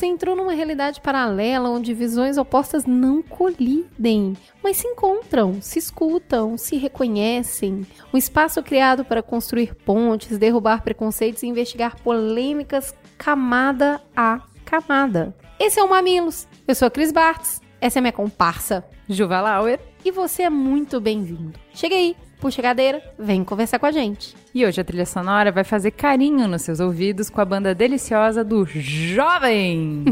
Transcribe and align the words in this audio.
Você 0.00 0.06
entrou 0.06 0.34
numa 0.34 0.54
realidade 0.54 0.98
paralela 0.98 1.68
onde 1.68 1.92
visões 1.92 2.38
opostas 2.38 2.86
não 2.86 3.20
colidem, 3.22 4.34
mas 4.64 4.78
se 4.78 4.88
encontram, 4.88 5.60
se 5.60 5.78
escutam, 5.78 6.56
se 6.56 6.78
reconhecem. 6.78 7.86
Um 8.10 8.16
espaço 8.16 8.62
criado 8.62 9.04
para 9.04 9.22
construir 9.22 9.74
pontes, 9.74 10.38
derrubar 10.38 10.82
preconceitos 10.82 11.42
e 11.42 11.48
investigar 11.48 12.00
polêmicas 12.00 12.94
camada 13.18 14.00
a 14.16 14.40
camada. 14.64 15.36
Esse 15.58 15.78
é 15.78 15.82
o 15.84 15.90
Mamilos. 15.90 16.48
Eu 16.66 16.74
sou 16.74 16.88
a 16.88 16.90
Cris 16.90 17.12
Bartz. 17.12 17.60
Essa 17.78 17.98
é 17.98 18.00
minha 18.00 18.10
comparsa, 18.10 18.82
Juva 19.06 19.42
Lauer. 19.42 19.80
E 20.02 20.10
você 20.10 20.44
é 20.44 20.50
muito 20.50 20.98
bem-vindo. 20.98 21.60
Chega 21.74 21.94
aí, 21.94 22.16
puxa 22.40 22.60
a 22.60 22.64
cadeira, 22.64 23.02
vem 23.18 23.44
conversar 23.44 23.78
com 23.78 23.86
a 23.86 23.92
gente. 23.92 24.34
E 24.54 24.64
hoje 24.64 24.80
a 24.80 24.84
trilha 24.84 25.06
sonora 25.06 25.52
vai 25.52 25.62
fazer 25.62 25.90
carinho 25.92 26.48
nos 26.48 26.62
seus 26.62 26.80
ouvidos 26.80 27.28
com 27.30 27.40
a 27.40 27.44
banda 27.44 27.74
deliciosa 27.74 28.42
do 28.42 28.64
Jovem! 28.66 30.04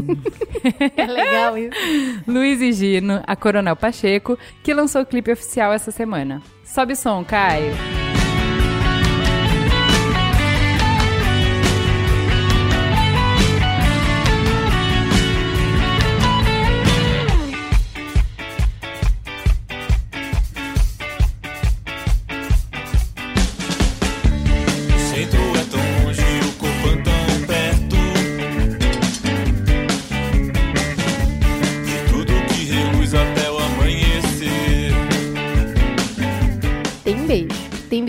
é 0.95 1.05
legal 1.05 1.57
isso. 1.57 1.75
Luiz 2.27 2.61
e 2.61 2.71
Gino, 2.71 3.21
a 3.25 3.35
Coronel 3.35 3.75
Pacheco, 3.75 4.37
que 4.63 4.73
lançou 4.73 5.01
o 5.01 5.05
clipe 5.05 5.31
oficial 5.31 5.73
essa 5.73 5.91
semana. 5.91 6.41
Sobe 6.63 6.95
som, 6.95 7.25
Caio! 7.25 8.08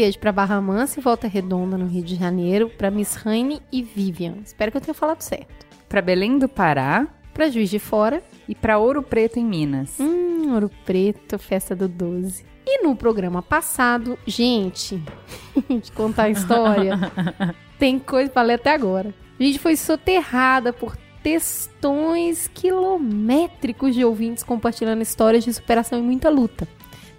Beijo 0.01 0.19
para 0.19 0.33
Barra 0.33 0.59
Mansa 0.63 0.99
e 0.99 1.03
Volta 1.03 1.29
Redonda, 1.29 1.77
no 1.77 1.85
Rio 1.85 2.03
de 2.03 2.15
Janeiro, 2.15 2.71
para 2.71 2.91
Miss 2.91 3.17
Raine 3.17 3.61
e 3.71 3.83
Vivian. 3.83 4.37
Espero 4.43 4.71
que 4.71 4.79
eu 4.79 4.81
tenha 4.81 4.95
falado 4.95 5.21
certo. 5.21 5.67
Para 5.91 6.01
Belém 6.01 6.39
do 6.39 6.49
Pará, 6.49 7.07
para 7.35 7.51
Juiz 7.51 7.69
de 7.69 7.79
Fora 7.79 8.23
e 8.49 8.55
para 8.55 8.79
Ouro 8.79 9.03
Preto 9.03 9.39
em 9.39 9.45
Minas. 9.45 10.01
Hum, 10.01 10.55
Ouro 10.55 10.71
Preto, 10.87 11.39
festa 11.39 11.77
do 11.77 11.87
12. 11.87 12.47
E 12.67 12.83
no 12.83 12.97
programa 12.97 13.43
passado, 13.43 14.19
gente, 14.27 15.03
de 15.69 15.93
contar 15.93 16.25
a 16.25 16.31
história, 16.31 16.99
tem 17.79 17.99
coisa 17.99 18.31
para 18.31 18.41
ler 18.41 18.55
até 18.55 18.73
agora. 18.73 19.13
A 19.39 19.43
gente 19.43 19.59
foi 19.59 19.77
soterrada 19.77 20.73
por 20.73 20.97
textões 21.23 22.49
quilométricos 22.49 23.95
de 23.95 24.03
ouvintes 24.03 24.43
compartilhando 24.43 25.03
histórias 25.03 25.45
de 25.45 25.53
superação 25.53 25.99
e 25.99 26.03
muita 26.03 26.31
luta. 26.31 26.67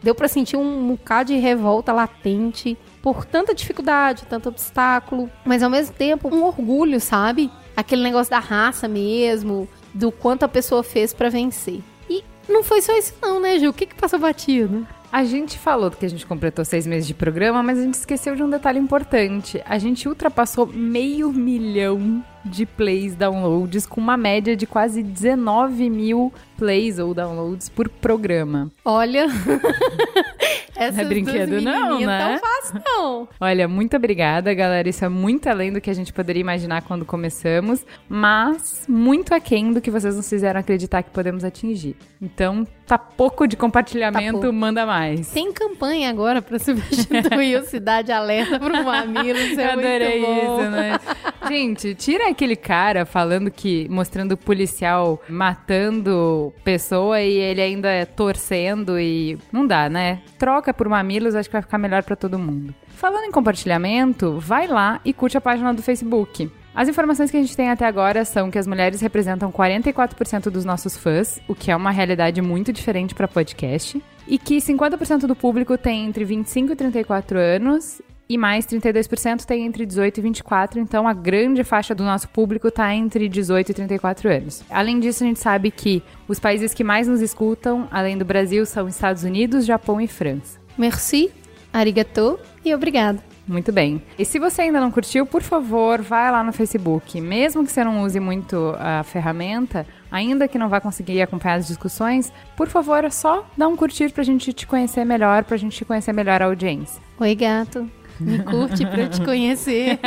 Deu 0.02 0.16
para 0.16 0.28
sentir 0.28 0.58
um 0.58 0.88
bocado 0.88 1.32
de 1.34 1.40
revolta 1.40 1.94
latente 1.94 2.78
por 3.02 3.26
tanta 3.26 3.54
dificuldade, 3.54 4.26
tanto 4.28 4.50
obstáculo, 4.50 5.30
mas 5.46 5.62
ao 5.62 5.70
mesmo 5.70 5.94
tempo 5.96 6.34
um 6.34 6.44
orgulho, 6.44 7.00
sabe? 7.00 7.52
Aquele 7.76 8.04
negócio 8.04 8.32
da 8.32 8.40
raça 8.40 8.88
mesmo, 8.88 9.68
do 9.94 10.12
quanto 10.12 10.44
a 10.44 10.48
pessoa 10.48 10.84
fez 10.84 11.14
para 11.14 11.30
vencer. 11.30 11.82
E 12.10 12.24
não 12.50 12.64
foi 12.64 12.82
só 12.82 12.98
isso 12.98 13.14
não, 13.22 13.40
né, 13.40 13.60
Ju? 13.60 13.70
O 13.70 13.74
que 13.74 13.86
que 13.86 13.96
passou 13.96 14.20
batido? 14.20 14.86
A 15.12 15.26
gente 15.26 15.60
falou 15.60 15.92
que 15.92 16.06
a 16.06 16.10
gente 16.10 16.26
completou 16.26 16.64
seis 16.64 16.88
meses 16.88 17.06
de 17.06 17.14
programa, 17.14 17.62
mas 17.62 17.78
a 17.78 17.82
gente 17.82 17.96
esqueceu 17.96 18.34
de 18.34 18.44
um 18.44 18.50
detalhe 18.50 18.80
importante. 18.80 19.62
A 19.66 19.78
gente 19.78 20.08
ultrapassou 20.08 20.66
meio 20.66 21.34
milhão 21.34 22.24
de 22.46 22.66
plays, 22.66 23.14
downloads, 23.14 23.86
com 23.86 24.00
uma 24.00 24.16
média 24.16 24.56
de 24.56 24.66
quase 24.66 25.04
19 25.04 25.90
mil 25.90 26.32
plays 26.62 27.00
ou 27.00 27.12
downloads 27.12 27.70
por 27.70 27.90
programa. 27.90 28.70
Olha, 28.86 29.26
Essas 30.78 30.98
não 30.98 31.04
é 31.04 31.08
brinquedo 31.08 31.62
não, 31.62 32.00
né? 32.00 32.34
Não 32.34 32.40
fácil 32.40 32.82
não. 32.86 33.28
Olha, 33.40 33.68
muito 33.68 33.96
obrigada, 33.98 34.54
galera. 34.54 34.88
Isso 34.88 35.04
é 35.04 35.10
muito 35.10 35.48
além 35.48 35.74
do 35.74 35.82
que 35.82 35.90
a 35.90 35.94
gente 35.94 36.14
poderia 36.14 36.42
imaginar 36.42 36.82
quando 36.84 37.06
começamos, 37.06 37.86
mas 38.08 38.86
muito 38.88 39.34
aquém 39.34 39.74
do 39.74 39.82
que 39.82 39.92
vocês 39.92 40.16
nos 40.16 40.30
fizeram 40.30 40.60
acreditar 40.60 41.04
que 41.04 41.10
podemos 41.10 41.44
atingir. 41.44 41.96
Então, 42.22 42.66
tá 42.86 42.98
pouco 42.98 43.48
de 43.48 43.56
compartilhamento, 43.56 44.40
tá 44.42 44.52
manda 44.52 44.86
mais. 44.86 45.32
Tem 45.32 45.52
campanha 45.52 46.10
agora 46.10 46.42
para 46.42 46.60
substituir 46.60 47.60
o 47.60 47.66
Cidade 47.66 48.12
Alerta 48.12 48.60
pro 48.60 48.84
Mamilo, 48.84 49.40
isso 49.40 49.60
é 49.60 49.66
Eu 49.66 49.72
adorei 49.72 50.20
isso, 50.20 50.70
né? 50.70 51.00
Gente, 51.48 51.96
tira 51.96 52.30
aquele 52.30 52.56
cara 52.56 53.06
falando 53.06 53.52
que, 53.52 53.88
mostrando 53.90 54.34
o 54.34 54.38
policial 54.38 55.22
matando 55.28 56.51
pessoa 56.64 57.22
e 57.22 57.34
ele 57.34 57.62
ainda 57.62 57.90
é 57.90 58.06
torcendo 58.06 59.00
e 59.00 59.38
não 59.52 59.66
dá, 59.66 59.90
né? 59.90 60.22
Troca 60.38 60.74
por 60.74 60.88
mamilos, 60.88 61.36
acho 61.36 61.50
que 61.50 61.54
vai 61.54 61.62
ficar 61.62 61.78
melhor 61.78 62.04
para 62.04 62.16
todo 62.16 62.40
mundo. 62.40 62.74
Falando 62.88 63.26
em 63.26 63.32
compartilhamento, 63.32 64.40
vai 64.40 64.68
lá 64.68 65.00
e 65.04 65.14
curte 65.14 65.38
a 65.38 65.42
página 65.42 65.74
do 65.74 65.82
Facebook. 65.82 66.52
As 66.74 66.88
informações 66.88 67.30
que 67.30 67.38
a 67.38 67.42
gente 67.42 67.58
tem 67.58 67.70
até 67.70 67.86
agora 67.86 68.24
são 68.24 68.50
que 68.50 68.58
as 68.58 68.66
mulheres 68.66 69.02
representam 69.02 69.52
44% 69.52 70.50
dos 70.50 70.64
nossos 70.64 70.96
fãs, 70.96 71.42
o 71.48 71.54
que 71.54 71.70
é 71.70 71.76
uma 71.76 71.92
realidade 71.92 72.42
muito 72.42 72.72
diferente 72.72 73.14
para 73.14 73.28
podcast, 73.28 74.02
e 74.28 74.38
que 74.38 74.58
50% 74.58 75.28
do 75.28 75.36
público 75.36 75.78
tem 75.78 76.06
entre 76.06 76.24
25 76.24 76.72
e 76.72 76.76
34 76.76 77.38
anos 77.38 78.02
e 78.32 78.38
mais 78.38 78.66
32% 78.66 79.44
tem 79.44 79.66
entre 79.66 79.86
18 79.86 80.20
e 80.20 80.22
24, 80.22 80.80
então 80.80 81.06
a 81.06 81.12
grande 81.12 81.66
faixa 81.66 81.94
do 81.94 82.02
nosso 82.02 82.30
público 82.30 82.70
está 82.70 82.96
entre 82.96 83.28
18 83.28 83.72
e 83.72 83.74
34 83.74 84.30
anos. 84.30 84.64
Além 84.70 85.02
disso, 85.02 85.22
a 85.22 85.28
gente 85.28 85.40
sabe 85.42 85.70
que 85.70 86.02
os 86.30 86.40
países 86.40 86.74
que 86.74 86.82
mais 86.82 87.10
nos 87.10 87.20
escutam, 87.20 87.90
além 87.92 88.18
do 88.18 88.24
Brasil, 88.24 88.66
são 88.66 88.88
Estados 88.88 89.26
Unidos, 89.26 89.66
Japão 89.66 90.00
e 90.00 90.08
França. 90.08 90.62
Merci, 90.78 91.30
arigato 91.74 92.40
e 92.64 92.74
obrigado. 92.74 93.22
Muito 93.46 93.74
bem. 93.74 94.02
E 94.18 94.24
se 94.24 94.40
você 94.40 94.62
ainda 94.62 94.80
não 94.80 94.92
curtiu, 94.92 95.26
por 95.26 95.42
favor, 95.42 96.02
vai 96.02 96.32
lá 96.32 96.42
no 96.42 96.54
Facebook. 96.54 97.20
Mesmo 97.20 97.66
que 97.66 97.72
você 97.72 97.84
não 97.84 98.02
use 98.02 98.18
muito 98.18 98.74
a 98.80 99.04
ferramenta, 99.04 99.86
ainda 100.10 100.48
que 100.48 100.58
não 100.58 100.70
vá 100.70 100.80
conseguir 100.80 101.22
acompanhar 101.22 101.56
as 101.56 101.68
discussões, 101.68 102.32
por 102.56 102.70
favor, 102.70 103.04
é 103.04 103.10
só 103.10 103.46
dar 103.58 103.68
um 103.68 103.76
curtir 103.76 104.14
pra 104.14 104.24
gente 104.24 104.54
te 104.54 104.66
conhecer 104.66 105.04
melhor, 105.04 105.44
pra 105.44 105.58
gente 105.58 105.84
conhecer 105.84 106.14
melhor 106.14 106.42
a 106.42 106.46
audiência. 106.46 107.02
Oi, 107.20 107.36
gato. 107.36 107.92
Me 108.22 108.40
curte 108.40 108.86
pra 108.86 109.02
eu 109.02 109.10
te 109.10 109.22
conhecer. 109.22 110.00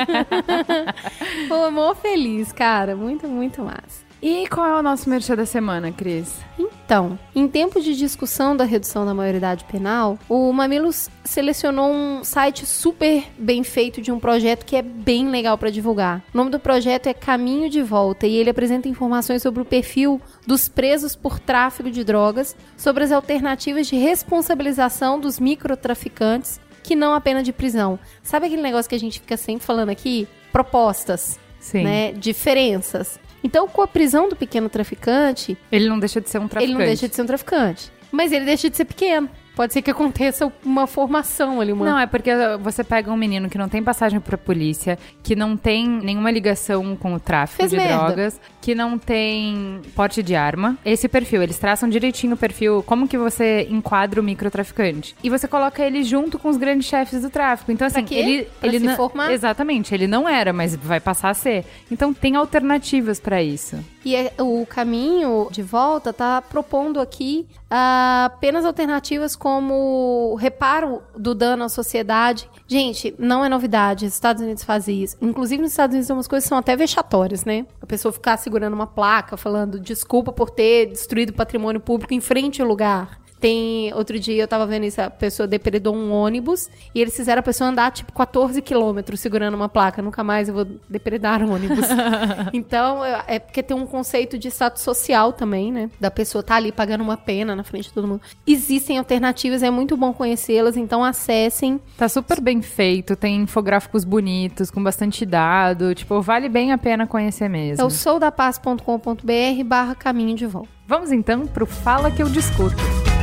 Pô, 1.49 1.65
amor 1.65 1.97
feliz, 1.97 2.53
cara. 2.53 2.95
Muito, 2.95 3.29
muito 3.29 3.63
massa. 3.63 4.05
E 4.23 4.49
qual 4.49 4.67
é 4.67 4.79
o 4.79 4.83
nosso 4.83 5.11
merchan 5.11 5.37
da 5.37 5.45
semana, 5.45 5.93
Cris? 5.93 6.35
Então, 6.59 7.19
em 7.35 7.47
tempos 7.47 7.85
de 7.85 7.95
discussão 7.95 8.57
da 8.57 8.65
redução 8.65 9.05
da 9.05 9.13
maioridade 9.13 9.65
penal, 9.65 10.19
o 10.31 10.51
Mamilos 10.51 11.11
selecionou 11.23 11.93
um 11.93 12.25
site 12.25 12.65
super 12.65 13.25
bem 13.39 13.63
feito 13.63 14.01
de 14.01 14.11
um 14.11 14.19
projeto 14.19 14.65
que 14.65 14.77
é 14.77 14.81
bem 14.81 15.29
legal 15.29 15.59
para 15.59 15.69
divulgar. 15.69 16.23
O 16.33 16.37
nome 16.39 16.51
do 16.51 16.59
projeto 16.59 17.07
é 17.07 17.13
Caminho 17.13 17.69
de 17.69 17.83
Volta 17.83 18.27
e 18.27 18.35
ele 18.35 18.49
apresenta 18.49 18.89
informações 18.89 19.43
sobre 19.43 19.61
o 19.61 19.65
perfil 19.67 20.19
dos 20.47 20.69
presos 20.71 21.15
por 21.15 21.39
tráfico 21.39 21.91
de 21.91 22.03
drogas, 22.03 22.57
sobre 22.79 23.05
as 23.05 23.13
alternativas 23.13 23.87
de 23.87 23.97
responsabilização 23.97 25.21
dos 25.21 25.39
microtraficantes 25.39 26.59
que 26.85 26.95
não 26.95 27.15
a 27.15 27.21
pena 27.21 27.43
de 27.43 27.53
prisão. 27.53 27.99
Sabe 28.23 28.47
aquele 28.47 28.63
negócio 28.63 28.89
que 28.89 28.95
a 28.95 29.01
gente 29.01 29.19
fica 29.19 29.37
sempre 29.37 29.67
falando 29.67 29.89
aqui? 29.89 30.29
Propostas, 30.53 31.41
Sim. 31.59 31.83
né? 31.83 32.13
Diferenças. 32.13 33.19
Então, 33.43 33.67
com 33.67 33.83
a 33.83 33.89
prisão 33.89 34.29
do 34.29 34.37
pequeno 34.37 34.69
traficante. 34.69 35.57
Ele 35.73 35.89
não 35.89 35.99
deixa 35.99 36.21
de 36.21 36.31
ser 36.31 36.39
um 36.39 36.47
traficante. 36.47 36.71
Ele 36.71 36.79
não 36.79 36.87
deixa 36.87 37.09
de 37.09 37.17
ser 37.17 37.23
um 37.23 37.27
traficante. 37.27 37.91
Mas 38.13 38.31
ele 38.31 38.45
deixa 38.45 38.71
de 38.71 38.77
ser 38.77 38.85
pequeno. 38.85 39.29
Pode 39.55 39.73
ser 39.73 39.83
que 39.83 39.91
aconteça 39.91 40.51
uma 40.65 40.87
formação 40.87 41.61
ali, 41.61 41.73
uma... 41.73 41.87
Não, 41.87 41.99
é 41.99 42.07
porque 42.07 42.31
você 42.61 42.83
pega 42.83 43.11
um 43.13 43.17
menino 43.17 43.49
que 43.49 43.57
não 43.57 43.69
tem 43.69 43.83
passagem 43.83 44.19
pra 44.21 44.37
polícia, 44.37 44.99
que 45.23 45.37
não 45.37 45.57
tem 45.57 45.87
nenhuma 45.89 46.31
ligação 46.31 46.97
com 46.97 47.15
o 47.15 47.21
tráfico 47.21 47.59
Fez 47.59 47.71
de 47.71 47.77
merda. 47.77 48.07
drogas, 48.07 48.41
que 48.61 48.75
não 48.75 48.99
tem 48.99 49.81
porte 49.95 50.23
de 50.23 50.35
arma. 50.35 50.77
Esse 50.85 51.09
perfil, 51.09 51.43
eles 51.43 51.59
traçam 51.59 51.89
direitinho 51.89 52.35
o 52.35 52.37
perfil, 52.37 52.83
como 52.85 53.07
que 53.07 53.17
você 53.17 53.67
enquadra 53.71 54.21
o 54.21 54.25
microtraficante. 54.25 55.15
E 55.23 55.31
você 55.31 55.47
coloca 55.47 55.83
ele 55.85 56.03
junto 56.03 56.39
com 56.39 56.49
os 56.49 56.57
grandes 56.57 56.89
chefes 56.89 57.23
do 57.23 57.31
tráfico. 57.31 57.71
Então, 57.71 57.87
assim, 57.87 58.05
ele. 58.11 58.45
Pra 58.59 58.69
ele 58.69 58.81
se 58.81 58.87
não- 58.87 58.97
formar? 58.97 59.33
Exatamente, 59.33 59.95
ele 59.95 60.07
não 60.07 60.29
era, 60.29 60.53
mas 60.53 60.75
vai 60.75 60.99
passar 61.01 61.31
a 61.31 61.35
ser. 61.35 61.65
Então 61.91 62.13
tem 62.13 62.37
alternativas 62.37 63.21
pra 63.21 63.43
isso. 63.43 63.79
E 64.05 64.15
é- 64.17 64.33
o 64.39 64.67
caminho 64.67 65.49
de 65.51 65.63
volta 65.63 66.13
tá 66.13 66.43
propondo 66.43 67.01
aqui 67.01 67.47
ah, 67.71 68.25
apenas 68.27 68.65
alternativas 68.65 69.35
como 69.45 70.37
reparo 70.37 71.03
do 71.15 71.35
dano 71.35 71.65
à 71.65 71.69
sociedade. 71.69 72.49
Gente, 72.67 73.15
não 73.19 73.45
é 73.45 73.49
novidade, 73.51 74.07
os 74.07 74.15
Estados 74.15 74.43
Unidos 74.43 74.65
fazem 74.65 75.03
isso. 75.03 75.19
Inclusive 75.21 75.61
nos 75.61 75.73
Estados 75.73 75.93
Unidos 75.93 76.07
tem 76.07 76.17
umas 76.17 76.27
coisas 76.27 76.49
são 76.49 76.57
até 76.57 76.75
vexatórias, 76.75 77.45
né? 77.45 77.67
A 77.79 77.85
pessoa 77.85 78.11
ficar 78.11 78.39
segurando 78.39 78.73
uma 78.73 78.87
placa 78.87 79.37
falando 79.37 79.79
desculpa 79.79 80.33
por 80.33 80.49
ter 80.49 80.87
destruído 80.87 81.35
patrimônio 81.35 81.79
público 81.79 82.15
em 82.15 82.23
frente 82.23 82.63
ao 82.63 82.67
lugar. 82.69 83.21
Tem, 83.45 83.93
outro 83.93 84.19
dia 84.19 84.43
eu 84.43 84.49
tava 84.49 84.67
vendo 84.67 84.85
isso, 84.85 85.03
a 85.03 85.11
pessoa 85.11 85.47
depredou 85.47 85.95
um 85.95 86.11
ônibus 86.11 86.71
e 86.95 87.01
eles 87.03 87.15
fizeram 87.15 87.41
a 87.41 87.43
pessoa 87.43 87.69
andar 87.69 87.91
tipo 87.93 88.11
14 88.11 88.63
quilômetros 88.63 89.21
segurando 89.21 89.53
uma 89.53 89.69
placa. 89.69 90.01
Nunca 90.01 90.25
mais 90.25 90.49
eu 90.49 90.55
vou 90.55 90.67
depredar 90.89 91.43
um 91.43 91.53
ônibus. 91.53 91.85
então, 92.55 93.05
é 93.05 93.23
é 93.27 93.39
porque 93.39 93.63
tem 93.63 93.77
um 93.77 93.85
conceito 93.85 94.39
de 94.39 94.49
status 94.49 94.81
social 94.81 95.31
também, 95.31 95.71
né? 95.71 95.91
Da 96.01 96.11
pessoa 96.11 96.43
tá 96.43 96.55
ali 96.55 96.73
pagando 96.73 97.03
uma 97.03 97.19
pena 97.19 97.55
na 97.55 97.63
frente 97.63 97.89
de 97.89 97.93
todo 97.93 98.09
mundo. 98.09 98.23
Existem 98.47 98.97
alternativas, 98.97 99.63
é 99.63 99.71
muito 99.71 99.95
bom 99.95 100.15
conhecê-las, 100.15 100.75
então 100.75 101.05
acessem. 101.05 101.79
Tá 101.99 102.09
super 102.09 102.41
bem 102.41 102.63
feito, 102.63 103.15
tem 103.15 103.43
infográficos 103.43 104.05
bonitos, 104.05 104.71
com 104.71 104.83
bastante 104.83 105.27
dado. 105.27 105.95
Tipo, 105.95 106.23
vale 106.23 106.49
bem 106.49 106.73
a 106.73 106.79
pena 106.79 107.07
conhecer 107.07 107.45
É 107.45 107.49
mesmo. 107.51 107.85
o 107.85 107.91
soudapaz.com.br 107.91 109.65
barra 109.67 109.95
caminho 109.95 110.35
de 110.35 110.47
volta. 110.47 110.71
Vamos 110.87 111.13
então 111.13 111.47
pro 111.47 111.67
Fala 111.67 112.11
que 112.11 112.23
eu 112.23 112.29
discuto. 112.31 113.14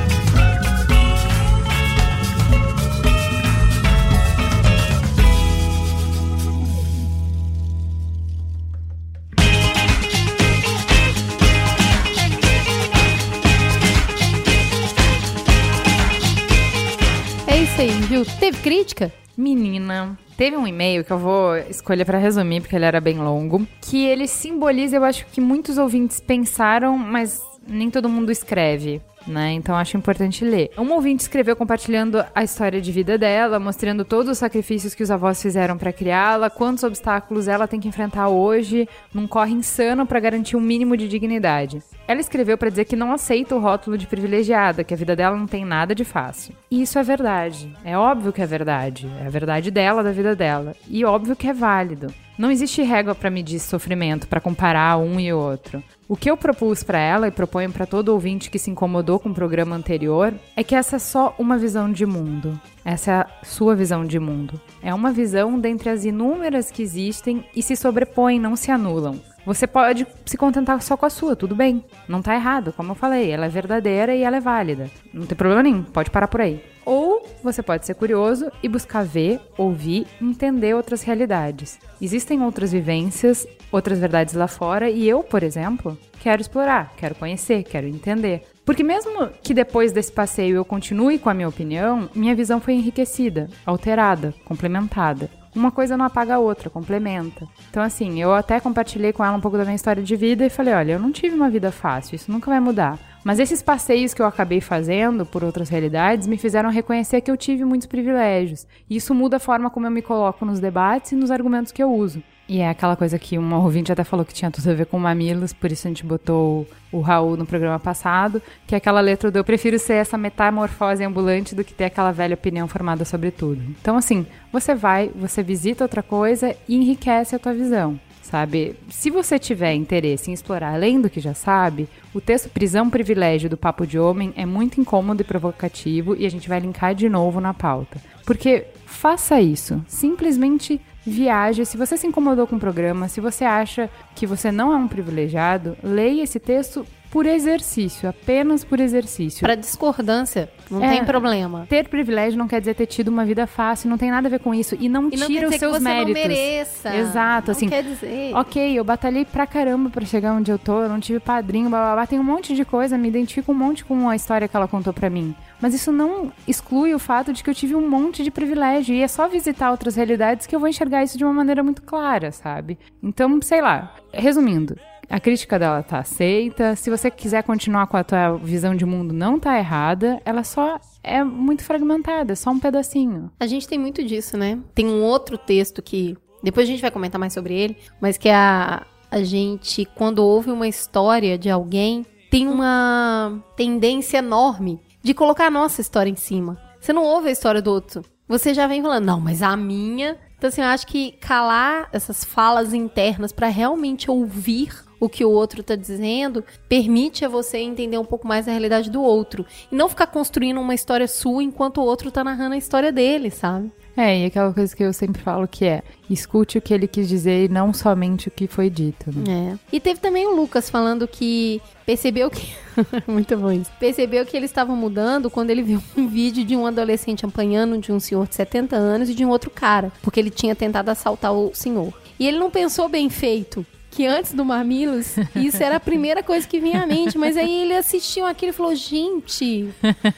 Aí, 17.81 17.89
viu? 17.89 18.23
Teve 18.39 18.59
crítica? 18.59 19.11
Menina, 19.35 20.15
teve 20.37 20.55
um 20.55 20.67
e-mail 20.67 21.03
que 21.03 21.09
eu 21.09 21.17
vou 21.17 21.57
escolher 21.57 22.05
pra 22.05 22.19
resumir, 22.19 22.61
porque 22.61 22.75
ele 22.75 22.85
era 22.85 23.01
bem 23.01 23.17
longo, 23.17 23.67
que 23.81 24.05
ele 24.05 24.27
simboliza, 24.27 24.97
eu 24.97 25.03
acho 25.03 25.25
que 25.25 25.41
muitos 25.41 25.79
ouvintes 25.79 26.19
pensaram, 26.19 26.95
mas 26.95 27.41
nem 27.67 27.89
todo 27.89 28.07
mundo 28.07 28.31
escreve. 28.31 29.01
Né? 29.27 29.53
Então 29.53 29.75
acho 29.75 29.97
importante 29.97 30.43
ler. 30.43 30.71
Um 30.77 30.91
ouvinte 30.91 31.21
escreveu 31.21 31.55
compartilhando 31.55 32.25
a 32.33 32.43
história 32.43 32.81
de 32.81 32.91
vida 32.91 33.17
dela, 33.17 33.59
mostrando 33.59 34.03
todos 34.03 34.31
os 34.31 34.37
sacrifícios 34.37 34.95
que 34.95 35.03
os 35.03 35.11
avós 35.11 35.41
fizeram 35.41 35.77
pra 35.77 35.93
criá-la, 35.93 36.49
quantos 36.49 36.83
obstáculos 36.83 37.47
ela 37.47 37.67
tem 37.67 37.79
que 37.79 37.87
enfrentar 37.87 38.29
hoje, 38.29 38.87
num 39.13 39.27
corre 39.27 39.53
insano 39.53 40.05
pra 40.05 40.19
garantir 40.19 40.55
um 40.55 40.61
mínimo 40.61 40.97
de 40.97 41.07
dignidade. 41.07 41.83
Ela 42.07 42.19
escreveu 42.19 42.57
pra 42.57 42.69
dizer 42.69 42.85
que 42.85 42.95
não 42.95 43.13
aceita 43.13 43.55
o 43.55 43.59
rótulo 43.59 43.97
de 43.97 44.07
privilegiada, 44.07 44.83
que 44.83 44.93
a 44.93 44.97
vida 44.97 45.15
dela 45.15 45.37
não 45.37 45.47
tem 45.47 45.63
nada 45.63 45.93
de 45.93 46.03
fácil. 46.03 46.53
E 46.69 46.81
isso 46.81 46.97
é 46.97 47.03
verdade. 47.03 47.71
É 47.85 47.97
óbvio 47.97 48.33
que 48.33 48.41
é 48.41 48.45
verdade. 48.45 49.09
É 49.21 49.27
a 49.27 49.29
verdade 49.29 49.71
dela, 49.71 50.03
da 50.03 50.11
vida 50.11 50.35
dela. 50.35 50.75
E 50.89 51.05
óbvio 51.05 51.35
que 51.35 51.47
é 51.47 51.53
válido. 51.53 52.13
Não 52.37 52.49
existe 52.49 52.81
régua 52.81 53.13
pra 53.13 53.29
medir 53.29 53.59
sofrimento, 53.59 54.27
pra 54.27 54.41
comparar 54.41 54.97
um 54.97 55.19
e 55.19 55.31
outro. 55.31 55.83
O 56.07 56.17
que 56.17 56.29
eu 56.29 56.35
propus 56.35 56.83
pra 56.83 56.99
ela 56.99 57.27
e 57.27 57.31
proponho 57.31 57.71
pra 57.71 57.85
todo 57.85 58.09
ouvinte 58.09 58.49
que 58.49 58.59
se 58.59 58.69
incomodou 58.69 59.19
com 59.19 59.29
o 59.29 59.33
programa 59.33 59.75
anterior 59.75 60.33
é 60.55 60.63
que 60.63 60.75
essa 60.75 60.97
é 60.97 60.99
só 60.99 61.33
uma 61.39 61.57
visão 61.57 61.91
de 61.91 62.05
mundo. 62.05 62.59
Essa 62.83 63.11
é 63.11 63.15
a 63.15 63.27
sua 63.43 63.75
visão 63.75 64.05
de 64.05 64.19
mundo. 64.19 64.59
É 64.81 64.93
uma 64.93 65.11
visão 65.11 65.59
dentre 65.59 65.89
as 65.89 66.03
inúmeras 66.03 66.71
que 66.71 66.81
existem 66.81 67.45
e 67.55 67.61
se 67.61 67.75
sobrepõem, 67.75 68.39
não 68.39 68.55
se 68.55 68.71
anulam. 68.71 69.19
Você 69.45 69.65
pode 69.65 70.05
se 70.25 70.37
contentar 70.37 70.81
só 70.81 70.95
com 70.95 71.05
a 71.05 71.09
sua, 71.09 71.35
tudo 71.35 71.55
bem. 71.55 71.83
Não 72.07 72.21
tá 72.21 72.35
errado, 72.35 72.73
como 72.73 72.91
eu 72.91 72.95
falei, 72.95 73.31
ela 73.31 73.45
é 73.45 73.49
verdadeira 73.49 74.15
e 74.15 74.21
ela 74.21 74.37
é 74.37 74.41
válida. 74.41 74.89
Não 75.13 75.25
tem 75.25 75.35
problema 75.35 75.63
nenhum, 75.63 75.83
pode 75.83 76.11
parar 76.11 76.27
por 76.27 76.41
aí. 76.41 76.63
Ou 76.85 77.27
você 77.43 77.61
pode 77.61 77.85
ser 77.85 77.95
curioso 77.95 78.51
e 78.61 78.67
buscar 78.67 79.03
ver, 79.03 79.39
ouvir, 79.57 80.07
entender 80.21 80.75
outras 80.75 81.03
realidades. 81.03 81.79
Existem 82.01 82.41
outras 82.41 82.71
vivências, 82.71 83.47
outras 83.71 83.99
verdades 83.99 84.33
lá 84.33 84.47
fora 84.47 84.89
e 84.89 85.07
eu, 85.07 85.23
por 85.23 85.43
exemplo, 85.43 85.97
quero 86.19 86.41
explorar, 86.41 86.93
quero 86.97 87.15
conhecer, 87.15 87.63
quero 87.63 87.87
entender. 87.87 88.43
Porque 88.65 88.83
mesmo 88.83 89.29
que 89.41 89.53
depois 89.53 89.91
desse 89.91 90.11
passeio 90.11 90.55
eu 90.55 90.65
continue 90.65 91.19
com 91.19 91.29
a 91.29 91.33
minha 91.33 91.49
opinião, 91.49 92.09
minha 92.13 92.35
visão 92.35 92.59
foi 92.59 92.73
enriquecida, 92.73 93.49
alterada, 93.65 94.33
complementada. 94.45 95.29
Uma 95.55 95.71
coisa 95.71 95.97
não 95.97 96.05
apaga 96.05 96.35
a 96.35 96.39
outra, 96.39 96.69
complementa. 96.69 97.47
Então, 97.69 97.83
assim, 97.83 98.21
eu 98.21 98.33
até 98.33 98.59
compartilhei 98.59 99.11
com 99.11 99.23
ela 99.23 99.35
um 99.35 99.41
pouco 99.41 99.57
da 99.57 99.63
minha 99.63 99.75
história 99.75 100.01
de 100.01 100.15
vida 100.15 100.45
e 100.45 100.49
falei: 100.49 100.73
olha, 100.73 100.93
eu 100.93 100.99
não 100.99 101.11
tive 101.11 101.35
uma 101.35 101.49
vida 101.49 101.71
fácil, 101.71 102.15
isso 102.15 102.31
nunca 102.31 102.49
vai 102.49 102.59
mudar. 102.59 102.97
Mas 103.23 103.37
esses 103.37 103.61
passeios 103.61 104.13
que 104.13 104.21
eu 104.21 104.25
acabei 104.25 104.61
fazendo 104.61 105.25
por 105.25 105.43
outras 105.43 105.69
realidades 105.69 106.25
me 106.25 106.37
fizeram 106.37 106.71
reconhecer 106.71 107.21
que 107.21 107.29
eu 107.29 107.37
tive 107.37 107.63
muitos 107.63 107.85
privilégios. 107.85 108.65
E 108.89 108.95
isso 108.95 109.13
muda 109.13 109.37
a 109.37 109.39
forma 109.39 109.69
como 109.69 109.85
eu 109.85 109.91
me 109.91 110.01
coloco 110.01 110.43
nos 110.43 110.59
debates 110.59 111.11
e 111.11 111.15
nos 111.15 111.29
argumentos 111.29 111.71
que 111.71 111.83
eu 111.83 111.93
uso. 111.93 112.23
E 112.51 112.59
é 112.59 112.67
aquela 112.67 112.97
coisa 112.97 113.17
que 113.17 113.37
uma 113.37 113.59
ouvinte 113.59 113.93
até 113.93 114.03
falou 114.03 114.25
que 114.25 114.33
tinha 114.33 114.51
tudo 114.51 114.69
a 114.69 114.73
ver 114.73 114.85
com 114.85 114.99
mamilos, 114.99 115.53
por 115.53 115.71
isso 115.71 115.87
a 115.87 115.89
gente 115.89 116.05
botou 116.05 116.67
o 116.91 116.99
Raul 116.99 117.37
no 117.37 117.45
programa 117.45 117.79
passado, 117.79 118.41
que 118.67 118.75
é 118.75 118.77
aquela 118.77 118.99
letra 118.99 119.31
do 119.31 119.39
eu 119.39 119.43
prefiro 119.45 119.79
ser 119.79 119.93
essa 119.93 120.17
metamorfose 120.17 121.01
ambulante 121.01 121.55
do 121.55 121.63
que 121.63 121.73
ter 121.73 121.85
aquela 121.85 122.11
velha 122.11 122.33
opinião 122.33 122.67
formada 122.67 123.05
sobre 123.05 123.31
tudo. 123.31 123.61
Então, 123.79 123.95
assim, 123.95 124.27
você 124.51 124.75
vai, 124.75 125.09
você 125.15 125.41
visita 125.41 125.85
outra 125.85 126.03
coisa 126.03 126.53
e 126.67 126.75
enriquece 126.75 127.37
a 127.37 127.39
tua 127.39 127.53
visão. 127.53 127.97
Sabe? 128.21 128.75
Se 128.89 129.09
você 129.09 129.39
tiver 129.39 129.73
interesse 129.73 130.29
em 130.29 130.33
explorar 130.33 130.73
além 130.73 131.01
do 131.01 131.09
que 131.09 131.19
já 131.19 131.33
sabe, 131.33 131.89
o 132.13 132.21
texto 132.21 132.49
Prisão 132.49 132.89
Privilégio 132.89 133.49
do 133.49 133.57
Papo 133.57 133.85
de 133.85 133.97
Homem 133.97 134.33
é 134.37 134.45
muito 134.45 134.79
incômodo 134.79 135.21
e 135.21 135.25
provocativo 135.25 136.15
e 136.15 136.25
a 136.25 136.29
gente 136.29 136.47
vai 136.47 136.59
linkar 136.59 136.93
de 136.93 137.09
novo 137.09 137.41
na 137.41 137.53
pauta. 137.53 137.99
Porque 138.25 138.65
faça 138.85 139.41
isso. 139.41 139.83
Simplesmente 139.87 140.79
viaje. 141.05 141.65
Se 141.65 141.77
você 141.77 141.97
se 141.97 142.07
incomodou 142.07 142.45
com 142.45 142.55
o 142.55 142.59
programa, 142.59 143.07
se 143.07 143.19
você 143.19 143.43
acha 143.43 143.89
que 144.15 144.27
você 144.27 144.51
não 144.51 144.71
é 144.71 144.75
um 144.75 144.87
privilegiado, 144.87 145.75
leia 145.83 146.23
esse 146.23 146.39
texto 146.39 146.85
por 147.11 147.25
exercício, 147.25 148.07
apenas 148.09 148.63
por 148.63 148.79
exercício. 148.79 149.41
Para 149.41 149.55
discordância, 149.55 150.49
não 150.69 150.81
É. 150.83 150.89
tem 150.89 151.03
problema. 151.05 151.65
Ter 151.69 151.89
privilégio 151.89 152.39
não 152.39 152.47
quer 152.47 152.61
dizer 152.61 152.73
ter 152.73 152.85
tido 152.85 153.09
uma 153.09 153.25
vida 153.25 153.45
fácil, 153.45 153.89
não 153.89 153.97
tem 153.97 154.09
nada 154.09 154.27
a 154.29 154.31
ver 154.31 154.39
com 154.39 154.53
isso. 154.55 154.77
E 154.79 154.87
não 154.87 155.09
E 155.11 155.17
não 155.17 155.27
tira 155.27 155.49
os 155.49 155.55
seus 155.55 155.73
que 155.75 155.79
você 155.79 155.83
méritos. 155.83 156.13
não 156.21 156.27
mereça. 156.29 156.95
Exato, 156.95 157.47
não 157.47 157.51
assim. 157.51 157.67
quer 157.67 157.83
dizer. 157.83 158.33
Ok, 158.35 158.79
eu 158.79 158.83
batalhei 158.85 159.25
pra 159.25 159.45
caramba 159.45 159.89
pra 159.89 160.05
chegar 160.05 160.33
onde 160.33 160.49
eu 160.49 160.57
tô, 160.57 160.81
eu 160.83 160.89
não 160.89 161.01
tive 161.01 161.19
padrinho, 161.19 161.69
blá 161.69 161.79
blá 161.81 161.93
blá, 161.95 162.07
tem 162.07 162.17
um 162.17 162.23
monte 162.23 162.55
de 162.55 162.63
coisa, 162.63 162.97
me 162.97 163.09
identifico 163.09 163.51
um 163.51 163.55
monte 163.55 163.83
com 163.83 164.07
a 164.09 164.15
história 164.15 164.47
que 164.47 164.55
ela 164.55 164.67
contou 164.67 164.93
pra 164.93 165.09
mim. 165.09 165.35
Mas 165.61 165.73
isso 165.73 165.91
não 165.91 166.31
exclui 166.47 166.93
o 166.95 166.99
fato 166.99 167.33
de 167.33 167.43
que 167.43 167.49
eu 167.49 167.53
tive 167.53 167.75
um 167.75 167.87
monte 167.89 168.23
de 168.23 168.31
privilégio 168.31 168.95
e 168.95 169.03
é 169.03 169.07
só 169.07 169.27
visitar 169.27 169.69
outras 169.69 169.95
realidades 169.95 170.47
que 170.47 170.55
eu 170.55 170.59
vou 170.61 170.69
enxergar 170.69 171.03
isso 171.03 171.17
de 171.17 171.25
uma 171.25 171.33
maneira 171.33 171.61
muito 171.61 171.81
clara, 171.81 172.31
sabe? 172.31 172.79
Então, 173.03 173.39
sei 173.41 173.61
lá, 173.61 173.93
resumindo, 174.13 174.75
a 175.11 175.19
crítica 175.19 175.59
dela 175.59 175.83
tá 175.83 175.99
aceita. 175.99 176.73
Se 176.77 176.89
você 176.89 177.11
quiser 177.11 177.43
continuar 177.43 177.85
com 177.87 177.97
a 177.97 178.03
tua 178.03 178.37
visão 178.37 178.73
de 178.73 178.85
mundo, 178.85 179.13
não 179.13 179.37
tá 179.37 179.57
errada. 179.59 180.21
Ela 180.23 180.41
só 180.41 180.79
é 181.03 181.21
muito 181.21 181.65
fragmentada, 181.65 182.31
é 182.31 182.35
só 182.35 182.49
um 182.49 182.59
pedacinho. 182.59 183.29
A 183.37 183.45
gente 183.45 183.67
tem 183.67 183.77
muito 183.77 184.01
disso, 184.05 184.37
né? 184.37 184.57
Tem 184.73 184.87
um 184.87 185.03
outro 185.03 185.37
texto 185.37 185.81
que. 185.81 186.17
Depois 186.41 186.65
a 186.65 186.71
gente 186.71 186.81
vai 186.81 186.89
comentar 186.89 187.19
mais 187.19 187.33
sobre 187.33 187.53
ele, 187.53 187.77
mas 187.99 188.17
que 188.17 188.29
é 188.29 188.33
a, 188.33 188.83
a 189.11 189.21
gente, 189.21 189.85
quando 189.95 190.19
ouve 190.19 190.49
uma 190.49 190.67
história 190.67 191.37
de 191.37 191.49
alguém, 191.49 192.05
tem 192.31 192.47
uma 192.47 193.43
tendência 193.57 194.19
enorme 194.19 194.79
de 195.03 195.13
colocar 195.13 195.47
a 195.47 195.51
nossa 195.51 195.81
história 195.81 196.09
em 196.09 196.15
cima. 196.15 196.57
Você 196.79 196.93
não 196.93 197.03
ouve 197.03 197.27
a 197.27 197.31
história 197.31 197.61
do 197.61 197.69
outro. 197.69 198.01
Você 198.27 198.53
já 198.53 198.65
vem 198.65 198.81
falando, 198.81 199.05
não, 199.05 199.19
mas 199.19 199.43
a 199.43 199.57
minha. 199.57 200.17
Então, 200.37 200.47
assim, 200.47 200.61
eu 200.61 200.67
acho 200.67 200.87
que 200.87 201.11
calar 201.19 201.89
essas 201.91 202.23
falas 202.23 202.73
internas 202.73 203.33
para 203.33 203.49
realmente 203.49 204.09
ouvir 204.09 204.71
o 205.01 205.09
que 205.09 205.25
o 205.25 205.31
outro 205.31 205.63
tá 205.63 205.75
dizendo 205.75 206.45
permite 206.69 207.25
a 207.25 207.27
você 207.27 207.57
entender 207.57 207.97
um 207.97 208.05
pouco 208.05 208.27
mais 208.27 208.47
a 208.47 208.51
realidade 208.51 208.91
do 208.91 209.01
outro. 209.01 209.43
E 209.71 209.75
não 209.75 209.89
ficar 209.89 210.05
construindo 210.05 210.61
uma 210.61 210.75
história 210.75 211.07
sua 211.07 211.43
enquanto 211.43 211.79
o 211.79 211.83
outro 211.83 212.11
tá 212.11 212.23
narrando 212.23 212.53
a 212.53 212.57
história 212.57 212.91
dele, 212.91 213.31
sabe? 213.31 213.71
É, 213.97 214.19
e 214.19 214.25
aquela 214.25 214.53
coisa 214.53 214.73
que 214.75 214.83
eu 214.83 214.93
sempre 214.93 215.21
falo 215.21 215.47
que 215.47 215.65
é 215.65 215.83
escute 216.09 216.57
o 216.57 216.61
que 216.61 216.73
ele 216.73 216.87
quis 216.87 217.09
dizer 217.09 217.45
e 217.45 217.49
não 217.49 217.73
somente 217.73 218.27
o 218.27 218.31
que 218.31 218.47
foi 218.47 218.69
dito. 218.69 219.09
Né? 219.11 219.57
É. 219.71 219.75
E 219.75 219.79
teve 219.79 219.99
também 219.99 220.25
o 220.27 220.35
Lucas 220.35 220.69
falando 220.69 221.07
que 221.07 221.61
percebeu 221.85 222.29
que. 222.29 222.53
Muito 223.05 223.35
bom 223.35 223.51
isso. 223.51 223.71
Percebeu 223.79 224.25
que 224.25 224.37
eles 224.37 224.49
estavam 224.49 224.75
mudando 224.75 225.29
quando 225.29 225.49
ele 225.49 225.63
viu 225.63 225.83
um 225.97 226.07
vídeo 226.07 226.45
de 226.45 226.55
um 226.55 226.65
adolescente 226.65 227.25
apanhando 227.25 227.77
de 227.79 227.91
um 227.91 227.99
senhor 227.99 228.27
de 228.27 228.35
70 228.35 228.75
anos 228.75 229.09
e 229.09 229.15
de 229.15 229.25
um 229.25 229.29
outro 229.29 229.49
cara, 229.49 229.91
porque 230.01 230.19
ele 230.19 230.29
tinha 230.29 230.55
tentado 230.55 230.89
assaltar 230.89 231.33
o 231.33 231.51
senhor. 231.53 231.93
E 232.19 232.27
ele 232.27 232.39
não 232.39 232.51
pensou 232.51 232.87
bem 232.87 233.09
feito 233.09 233.65
que 233.91 234.07
antes 234.07 234.33
do 234.33 234.43
Mamilos, 234.45 235.15
isso 235.35 235.61
era 235.61 235.75
a 235.75 235.79
primeira 235.79 236.23
coisa 236.23 236.47
que 236.47 236.59
vinha 236.59 236.81
à 236.83 236.87
mente. 236.87 237.17
Mas 237.17 237.35
aí 237.35 237.63
ele 237.63 237.75
assistiu 237.75 238.25
aquilo 238.25 238.51
e 238.51 238.53
falou: 238.53 238.73
gente, 238.73 239.69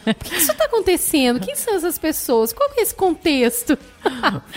por 0.05 0.15
que 0.15 0.35
isso 0.35 0.55
tá 0.55 0.65
acontecendo? 0.65 1.39
Quem 1.39 1.55
são 1.55 1.75
essas 1.75 1.97
pessoas? 1.97 2.53
Qual 2.53 2.69
que 2.69 2.79
é 2.79 2.83
esse 2.83 2.93
contexto? 2.95 3.77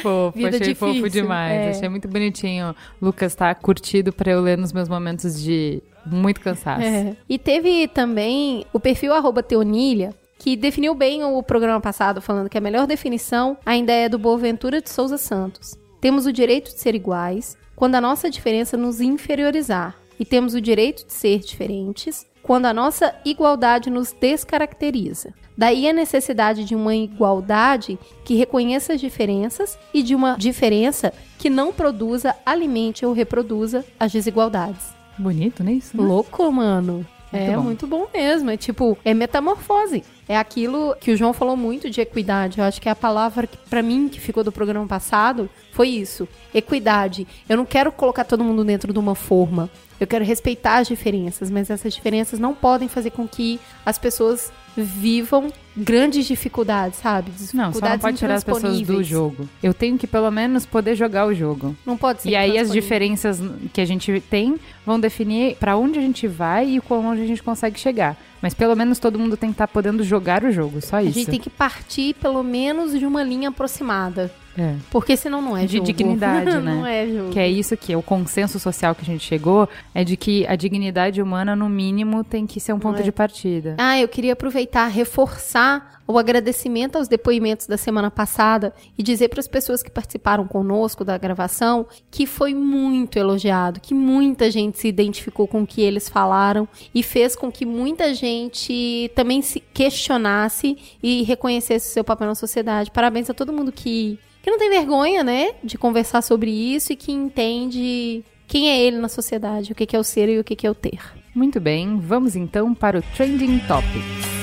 Fofo, 0.03 0.37
Vida 0.37 0.49
achei 0.51 0.61
difícil, 0.75 0.95
fofo 0.95 1.11
demais. 1.11 1.53
é. 1.53 1.71
Achei 1.71 1.89
muito 1.89 2.07
bonitinho. 2.07 2.77
Lucas 3.01 3.35
tá 3.35 3.55
curtido 3.55 4.13
pra 4.13 4.31
eu 4.31 4.41
ler 4.41 4.59
nos 4.59 4.73
meus 4.73 4.89
momentos 4.89 5.43
de 5.43 5.83
muito 6.05 6.41
cansaço. 6.41 6.83
É. 6.83 7.17
E 7.29 7.39
teve 7.39 7.89
também 7.89 8.67
o 8.73 8.79
perfil 8.79 9.15
arroba 9.15 9.43
Teonilha, 9.43 10.15
que 10.39 10.57
definiu 10.57 10.95
bem 10.95 11.25
o 11.25 11.43
programa 11.43 11.81
passado, 11.81 12.21
falando 12.21 12.51
que 12.51 12.59
a 12.59 12.61
melhor 12.61 12.87
definição 12.87 13.57
ainda 13.65 13.93
é 13.93 14.09
do 14.09 14.19
Boaventura 14.19 14.83
de 14.83 14.91
Souza 14.91 15.17
Santos. 15.17 15.75
Temos 16.01 16.27
o 16.27 16.33
direito 16.33 16.73
de 16.73 16.81
ser 16.81 16.95
iguais 16.95 17.57
quando 17.77 17.95
a 17.95 18.01
nossa 18.01 18.31
diferença 18.31 18.77
nos 18.77 19.01
inferiorizar, 19.01 19.95
e 20.19 20.25
temos 20.25 20.55
o 20.55 20.61
direito 20.61 21.07
de 21.07 21.13
ser 21.13 21.41
diferentes 21.41 22.27
quando 22.43 22.67
a 22.67 22.73
nossa 22.73 23.15
igualdade 23.25 23.91
nos 23.91 24.13
descaracteriza. 24.13 25.35
Daí 25.59 25.89
a 25.89 25.93
necessidade 25.93 26.65
de 26.65 26.75
uma 26.75 26.95
igualdade 26.95 27.99
que 28.25 28.35
reconheça 28.35 28.95
as 28.95 29.01
diferenças 29.01 29.79
e 29.93 30.03
de 30.03 30.15
uma 30.15 30.37
diferença 30.37 31.13
que 31.39 31.51
não 31.51 31.73
produza, 31.73 32.35
alimente 32.47 33.05
ou 33.05 33.13
reproduza 33.13 33.85
as 33.99 34.13
desigualdades. 34.13 34.95
Bonito, 35.19 35.65
né? 35.65 35.73
Isso, 35.73 35.97
né? 35.97 36.03
Louco, 36.03 36.51
mano. 36.53 37.07
É 37.33 37.57
bom. 37.57 37.63
muito 37.63 37.87
bom 37.87 38.07
mesmo. 38.13 38.51
É 38.51 38.57
tipo, 38.57 38.97
é 39.05 39.13
metamorfose. 39.13 40.05
É 40.29 40.37
aquilo 40.37 40.95
que 41.01 41.11
o 41.11 41.17
João 41.17 41.33
falou 41.33 41.57
muito 41.57 41.89
de 41.89 42.01
equidade. 42.01 42.59
Eu 42.59 42.65
acho 42.65 42.81
que 42.81 42.89
é 42.89 42.93
a 42.93 42.97
palavra 42.97 43.47
que, 43.47 43.57
pra 43.69 43.83
mim, 43.83 44.09
que 44.09 44.21
ficou 44.21 44.43
do 44.43 44.53
programa 44.53 44.87
passado, 44.87 45.49
foi 45.73 45.89
isso. 45.89 46.29
Equidade. 46.55 47.27
Eu 47.49 47.57
não 47.57 47.65
quero 47.65 47.93
colocar 47.93 48.25
todo 48.25 48.45
mundo 48.45 48.65
dentro 48.65 48.93
de 48.93 48.99
uma 48.99 49.15
forma. 49.15 49.71
Eu 49.99 50.07
quero 50.07 50.25
respeitar 50.25 50.79
as 50.79 50.89
diferenças, 50.89 51.51
mas 51.51 51.71
essas 51.71 51.95
diferenças 51.95 52.39
não 52.39 52.55
podem 52.55 52.89
fazer 52.89 53.11
com 53.11 53.27
que 53.27 53.59
as 53.85 53.99
pessoas 53.99 54.53
vivam 54.77 55.53
grandes 55.77 56.27
dificuldades, 56.27 56.99
sabe? 56.99 57.31
Não, 57.53 57.73
só 57.73 57.81
não 57.81 57.99
pode 57.99 58.17
tirar 58.17 58.35
as 58.35 58.45
pessoas 58.45 58.81
do 58.81 59.03
jogo. 59.03 59.49
Eu 59.63 59.75
tenho 59.75 59.99
que 59.99 60.07
pelo 60.07 60.31
menos 60.31 60.65
poder 60.65 60.95
jogar 60.95 61.27
o 61.27 61.35
jogo. 61.35 61.77
Não 61.85 61.97
pode 61.97 62.23
ser. 62.23 62.31
E 62.31 62.37
aí 62.37 62.59
as 62.59 62.71
diferenças 62.71 63.41
que 63.73 63.81
a 63.81 63.85
gente 63.85 64.21
tem 64.31 64.57
vão 64.85 64.99
definir 64.99 65.57
pra 65.57 65.77
onde 65.77 65.99
a 65.99 66.03
gente 66.03 66.27
vai 66.27 66.77
e 66.77 66.81
com 66.81 67.07
onde 67.07 67.23
a 67.23 67.27
gente 67.27 67.43
consegue 67.43 67.79
chegar. 67.79 68.17
Mas 68.41 68.55
pelo 68.55 68.77
menos 68.77 68.99
todo 68.99 69.19
mundo 69.19 69.37
tem 69.37 69.51
que 69.51 69.55
estar 69.55 69.69
podendo 69.69 70.05
jogar 70.05 70.45
o 70.45 70.53
jogo, 70.53 70.81
só 70.81 70.97
A 70.97 71.03
isso. 71.03 71.13
gente 71.13 71.31
tem 71.31 71.41
que 71.41 71.51
partir 71.51 72.15
pelo 72.15 72.43
menos 72.43 72.99
de 72.99 73.05
uma 73.07 73.23
linha 73.23 73.49
aproximada. 73.49 74.33
É. 74.57 74.77
Porque 74.91 75.17
senão 75.17 75.43
não 75.43 75.57
é 75.57 75.67
De 75.67 75.77
jogo. 75.77 75.87
dignidade, 75.87 76.47
né? 76.57 76.61
não 76.61 76.87
é 76.87 77.07
jogo. 77.07 77.31
Que 77.31 77.39
é 77.39 77.49
isso 77.49 77.77
que 77.77 77.93
é 77.93 77.97
o 77.97 78.03
consenso 78.03 78.59
social 78.59 78.95
que 78.95 79.03
a 79.03 79.05
gente 79.05 79.25
chegou, 79.25 79.69
é 79.95 80.03
de 80.03 80.17
que 80.17 80.47
a 80.47 80.57
dignidade 80.57 81.21
humana, 81.21 81.55
no 81.55 81.69
mínimo, 81.69 82.25
tem 82.25 82.47
que 82.47 82.61
ser 82.61 82.73
um 82.73 82.79
ponto 82.79 83.01
é. 83.01 83.03
de 83.03 83.13
partida. 83.13 83.75
Ah, 83.79 83.99
eu 83.99 84.09
queria 84.09 84.33
aproveitar, 84.33 84.87
reforçar 84.87 85.97
o 86.07 86.19
agradecimento 86.19 86.97
aos 86.97 87.09
depoimentos 87.09 87.67
da 87.67 87.77
semana 87.77 88.11
passada 88.11 88.73
e 88.97 89.03
dizer 89.03 89.29
para 89.29 89.41
as 89.41 89.49
pessoas 89.49 89.83
que 89.83 89.91
participaram 89.91 90.47
conosco 90.47 91.05
da 91.05 91.19
gravação 91.19 91.87
que 92.11 92.27
foi 92.27 92.55
muito 92.55 93.19
elogiado, 93.19 93.81
que 93.81 93.95
muita 93.95 94.51
gente 94.51 94.79
se 94.79 94.89
identificou 94.89 95.49
com 95.49 95.63
o 95.63 95.67
que 95.67 95.83
eles 95.83 96.09
falaram 96.09 96.69
e 96.95 97.03
fez 97.03 97.35
com 97.35 97.51
que 97.51 97.67
muita 97.67 98.15
gente 98.15 99.11
também 99.15 99.43
se 99.43 99.61
questionasse 99.61 100.77
e 101.03 101.23
reconhecesse 101.25 101.91
o 101.91 101.93
seu 101.93 102.05
papel 102.05 102.29
na 102.29 102.35
sociedade. 102.35 102.91
Parabéns 102.91 103.29
a 103.29 103.35
todo 103.35 103.53
mundo 103.53 103.73
que, 103.73 104.19
que 104.47 104.51
não 104.53 104.59
tem 104.61 104.71
vergonha, 104.71 105.25
né, 105.25 105.55
de 105.65 105.77
conversar 105.77 106.23
sobre 106.23 106.53
isso 106.53 106.93
e 106.93 106.97
que 106.97 107.11
entende 107.11 108.23
quem 108.47 108.69
é 108.69 108.81
ele 108.81 108.97
na 108.97 109.09
sociedade, 109.09 109.73
o 109.73 109.75
que 109.75 109.97
é 109.97 109.99
o 109.99 110.05
ser 110.05 110.29
e 110.29 110.39
o 110.39 110.45
que 110.45 110.55
que 110.55 110.65
é 110.65 110.71
o 110.71 110.75
ter. 110.75 111.01
Muito 111.35 111.59
bem, 111.59 111.99
vamos 111.99 112.37
então 112.37 112.73
para 112.73 113.01
o 113.01 113.03
Trending 113.17 113.59
Topics. 113.67 114.36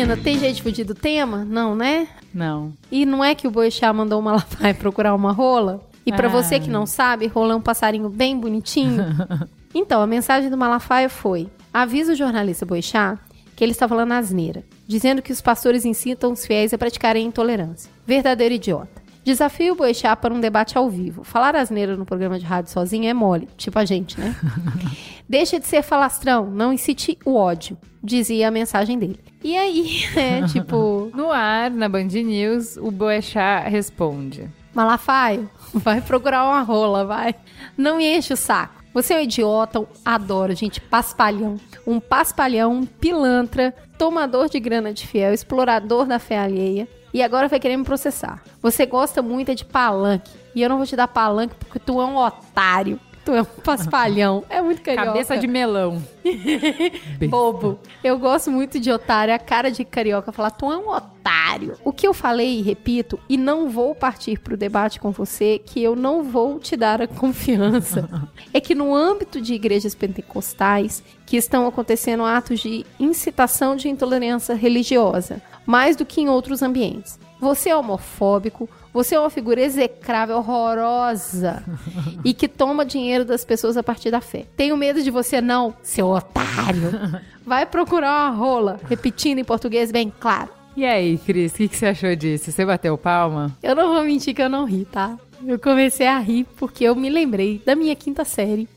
Menina, 0.00 0.16
tem 0.16 0.38
jeito 0.38 0.56
de 0.56 0.62
fugir 0.62 0.84
do 0.84 0.94
tema? 0.94 1.44
Não, 1.44 1.74
né? 1.76 2.08
Não. 2.32 2.72
E 2.90 3.04
não 3.04 3.22
é 3.22 3.34
que 3.34 3.46
o 3.46 3.50
Boixá 3.50 3.92
mandou 3.92 4.18
uma 4.18 4.32
lá 4.36 4.46
vai 4.58 4.72
procurar 4.72 5.14
uma 5.14 5.30
rola? 5.30 5.86
E 6.06 6.12
pra 6.12 6.26
Ah. 6.26 6.30
você 6.30 6.58
que 6.58 6.70
não 6.70 6.86
sabe, 6.86 7.26
rola 7.26 7.52
é 7.52 7.56
um 7.56 7.60
passarinho 7.60 8.08
bem 8.08 8.38
bonitinho. 8.38 9.04
então, 9.74 10.00
a 10.00 10.06
mensagem 10.06 10.48
do 10.48 10.56
Malafaia 10.56 11.10
foi: 11.10 11.48
avisa 11.72 12.12
o 12.12 12.16
jornalista 12.16 12.64
Boixá 12.64 13.18
que 13.54 13.62
ele 13.62 13.72
está 13.72 13.86
falando 13.86 14.12
asneira, 14.12 14.64
dizendo 14.88 15.20
que 15.20 15.32
os 15.32 15.42
pastores 15.42 15.84
incitam 15.84 16.32
os 16.32 16.46
fiéis 16.46 16.72
a 16.72 16.78
praticarem 16.78 17.26
intolerância. 17.26 17.90
Verdadeiro 18.06 18.54
idiota. 18.54 18.99
Desafio 19.30 19.74
o 19.74 19.76
Boixá 19.76 20.16
para 20.16 20.34
um 20.34 20.40
debate 20.40 20.76
ao 20.76 20.90
vivo. 20.90 21.22
Falar 21.22 21.54
asneira 21.54 21.96
no 21.96 22.04
programa 22.04 22.36
de 22.36 22.44
rádio 22.44 22.72
sozinho 22.72 23.08
é 23.08 23.14
mole, 23.14 23.48
tipo 23.56 23.78
a 23.78 23.84
gente, 23.84 24.18
né? 24.18 24.34
Deixa 25.28 25.60
de 25.60 25.68
ser 25.68 25.82
falastrão, 25.82 26.50
não 26.50 26.72
incite 26.72 27.16
o 27.24 27.36
ódio, 27.36 27.78
dizia 28.02 28.48
a 28.48 28.50
mensagem 28.50 28.98
dele. 28.98 29.20
E 29.44 29.56
aí, 29.56 30.02
né, 30.16 30.48
tipo, 30.48 31.12
No 31.14 31.30
ar, 31.30 31.70
na 31.70 31.88
Band 31.88 32.06
News, 32.06 32.76
o 32.76 32.90
Boechat 32.90 33.70
responde. 33.70 34.50
Malafaio, 34.74 35.48
vai 35.72 36.00
procurar 36.00 36.44
uma 36.44 36.62
rola, 36.62 37.04
vai. 37.04 37.32
Não 37.76 37.98
me 37.98 38.16
enche 38.16 38.32
o 38.32 38.36
saco. 38.36 38.82
Você 38.92 39.14
é 39.14 39.18
um 39.18 39.20
idiota, 39.20 39.78
um 39.78 39.86
adoro, 40.04 40.56
gente, 40.56 40.80
paspalhão. 40.80 41.54
Um 41.86 42.00
paspalhão, 42.00 42.72
um 42.72 42.84
pilantra, 42.84 43.72
tomador 43.96 44.48
de 44.48 44.58
grana 44.58 44.92
de 44.92 45.06
fiel, 45.06 45.32
explorador 45.32 46.04
da 46.04 46.18
fé 46.18 46.36
alheia. 46.36 46.88
E 47.12 47.22
agora 47.22 47.48
vai 47.48 47.58
querer 47.58 47.76
me 47.76 47.84
processar. 47.84 48.42
Você 48.62 48.86
gosta 48.86 49.20
muito 49.20 49.50
é 49.50 49.54
de 49.54 49.64
palanque. 49.64 50.30
E 50.54 50.62
eu 50.62 50.68
não 50.68 50.76
vou 50.76 50.86
te 50.86 50.96
dar 50.96 51.08
palanque 51.08 51.54
porque 51.56 51.78
tu 51.78 52.00
é 52.00 52.04
um 52.04 52.16
otário. 52.16 52.98
Tu 53.24 53.32
é 53.32 53.42
um 53.42 53.44
paspalhão. 53.62 54.44
É 54.48 54.62
muito 54.62 54.80
carioca. 54.80 55.08
Cabeça 55.08 55.36
de 55.36 55.46
melão. 55.46 56.02
Bobo. 57.28 57.78
Eu 58.02 58.18
gosto 58.18 58.50
muito 58.50 58.78
de 58.80 58.90
otário, 58.90 59.32
é 59.32 59.34
a 59.34 59.38
cara 59.38 59.70
de 59.70 59.84
carioca 59.84 60.32
falar, 60.32 60.50
tu 60.50 60.70
é 60.70 60.76
um 60.76 60.88
otário. 60.88 61.76
O 61.84 61.92
que 61.92 62.06
eu 62.06 62.14
falei 62.14 62.58
e 62.58 62.62
repito, 62.62 63.18
e 63.28 63.36
não 63.36 63.68
vou 63.68 63.94
partir 63.94 64.38
pro 64.38 64.56
debate 64.56 65.00
com 65.00 65.10
você, 65.10 65.60
que 65.64 65.82
eu 65.82 65.94
não 65.94 66.22
vou 66.22 66.58
te 66.58 66.76
dar 66.76 67.02
a 67.02 67.06
confiança, 67.06 68.08
é 68.54 68.60
que 68.60 68.74
no 68.74 68.94
âmbito 68.94 69.40
de 69.40 69.54
igrejas 69.54 69.94
pentecostais, 69.94 71.02
que 71.26 71.36
estão 71.36 71.66
acontecendo 71.66 72.24
atos 72.24 72.60
de 72.60 72.86
incitação 72.98 73.76
de 73.76 73.88
intolerância 73.88 74.54
religiosa, 74.54 75.42
mais 75.66 75.96
do 75.96 76.04
que 76.04 76.20
em 76.20 76.28
outros 76.28 76.62
ambientes. 76.62 77.18
Você 77.40 77.70
é 77.70 77.76
homofóbico, 77.76 78.68
você 78.92 79.14
é 79.14 79.20
uma 79.20 79.30
figura 79.30 79.60
execrável, 79.60 80.36
horrorosa 80.36 81.62
e 82.24 82.34
que 82.34 82.48
toma 82.48 82.84
dinheiro 82.84 83.24
das 83.24 83.44
pessoas 83.44 83.76
a 83.76 83.82
partir 83.82 84.10
da 84.10 84.20
fé. 84.20 84.44
Tenho 84.56 84.76
medo 84.76 85.02
de 85.02 85.10
você 85.10 85.40
não, 85.40 85.74
seu 85.82 86.08
otário. 86.08 87.20
Vai 87.46 87.64
procurar 87.64 88.30
uma 88.30 88.36
rola, 88.36 88.80
repetindo 88.88 89.38
em 89.38 89.44
português 89.44 89.90
bem 89.90 90.12
claro. 90.20 90.50
E 90.76 90.84
aí, 90.84 91.18
Cris, 91.18 91.52
o 91.52 91.56
que, 91.56 91.68
que 91.68 91.76
você 91.76 91.86
achou 91.86 92.14
disso? 92.14 92.52
Você 92.52 92.64
bateu 92.64 92.96
palma? 92.96 93.56
Eu 93.62 93.74
não 93.74 93.92
vou 93.92 94.02
mentir 94.02 94.34
que 94.34 94.42
eu 94.42 94.48
não 94.48 94.64
ri, 94.64 94.84
tá? 94.84 95.18
Eu 95.44 95.58
comecei 95.58 96.06
a 96.06 96.18
rir 96.18 96.46
porque 96.56 96.84
eu 96.84 96.94
me 96.94 97.08
lembrei 97.08 97.60
da 97.64 97.74
minha 97.74 97.96
quinta 97.96 98.24
série, 98.24 98.68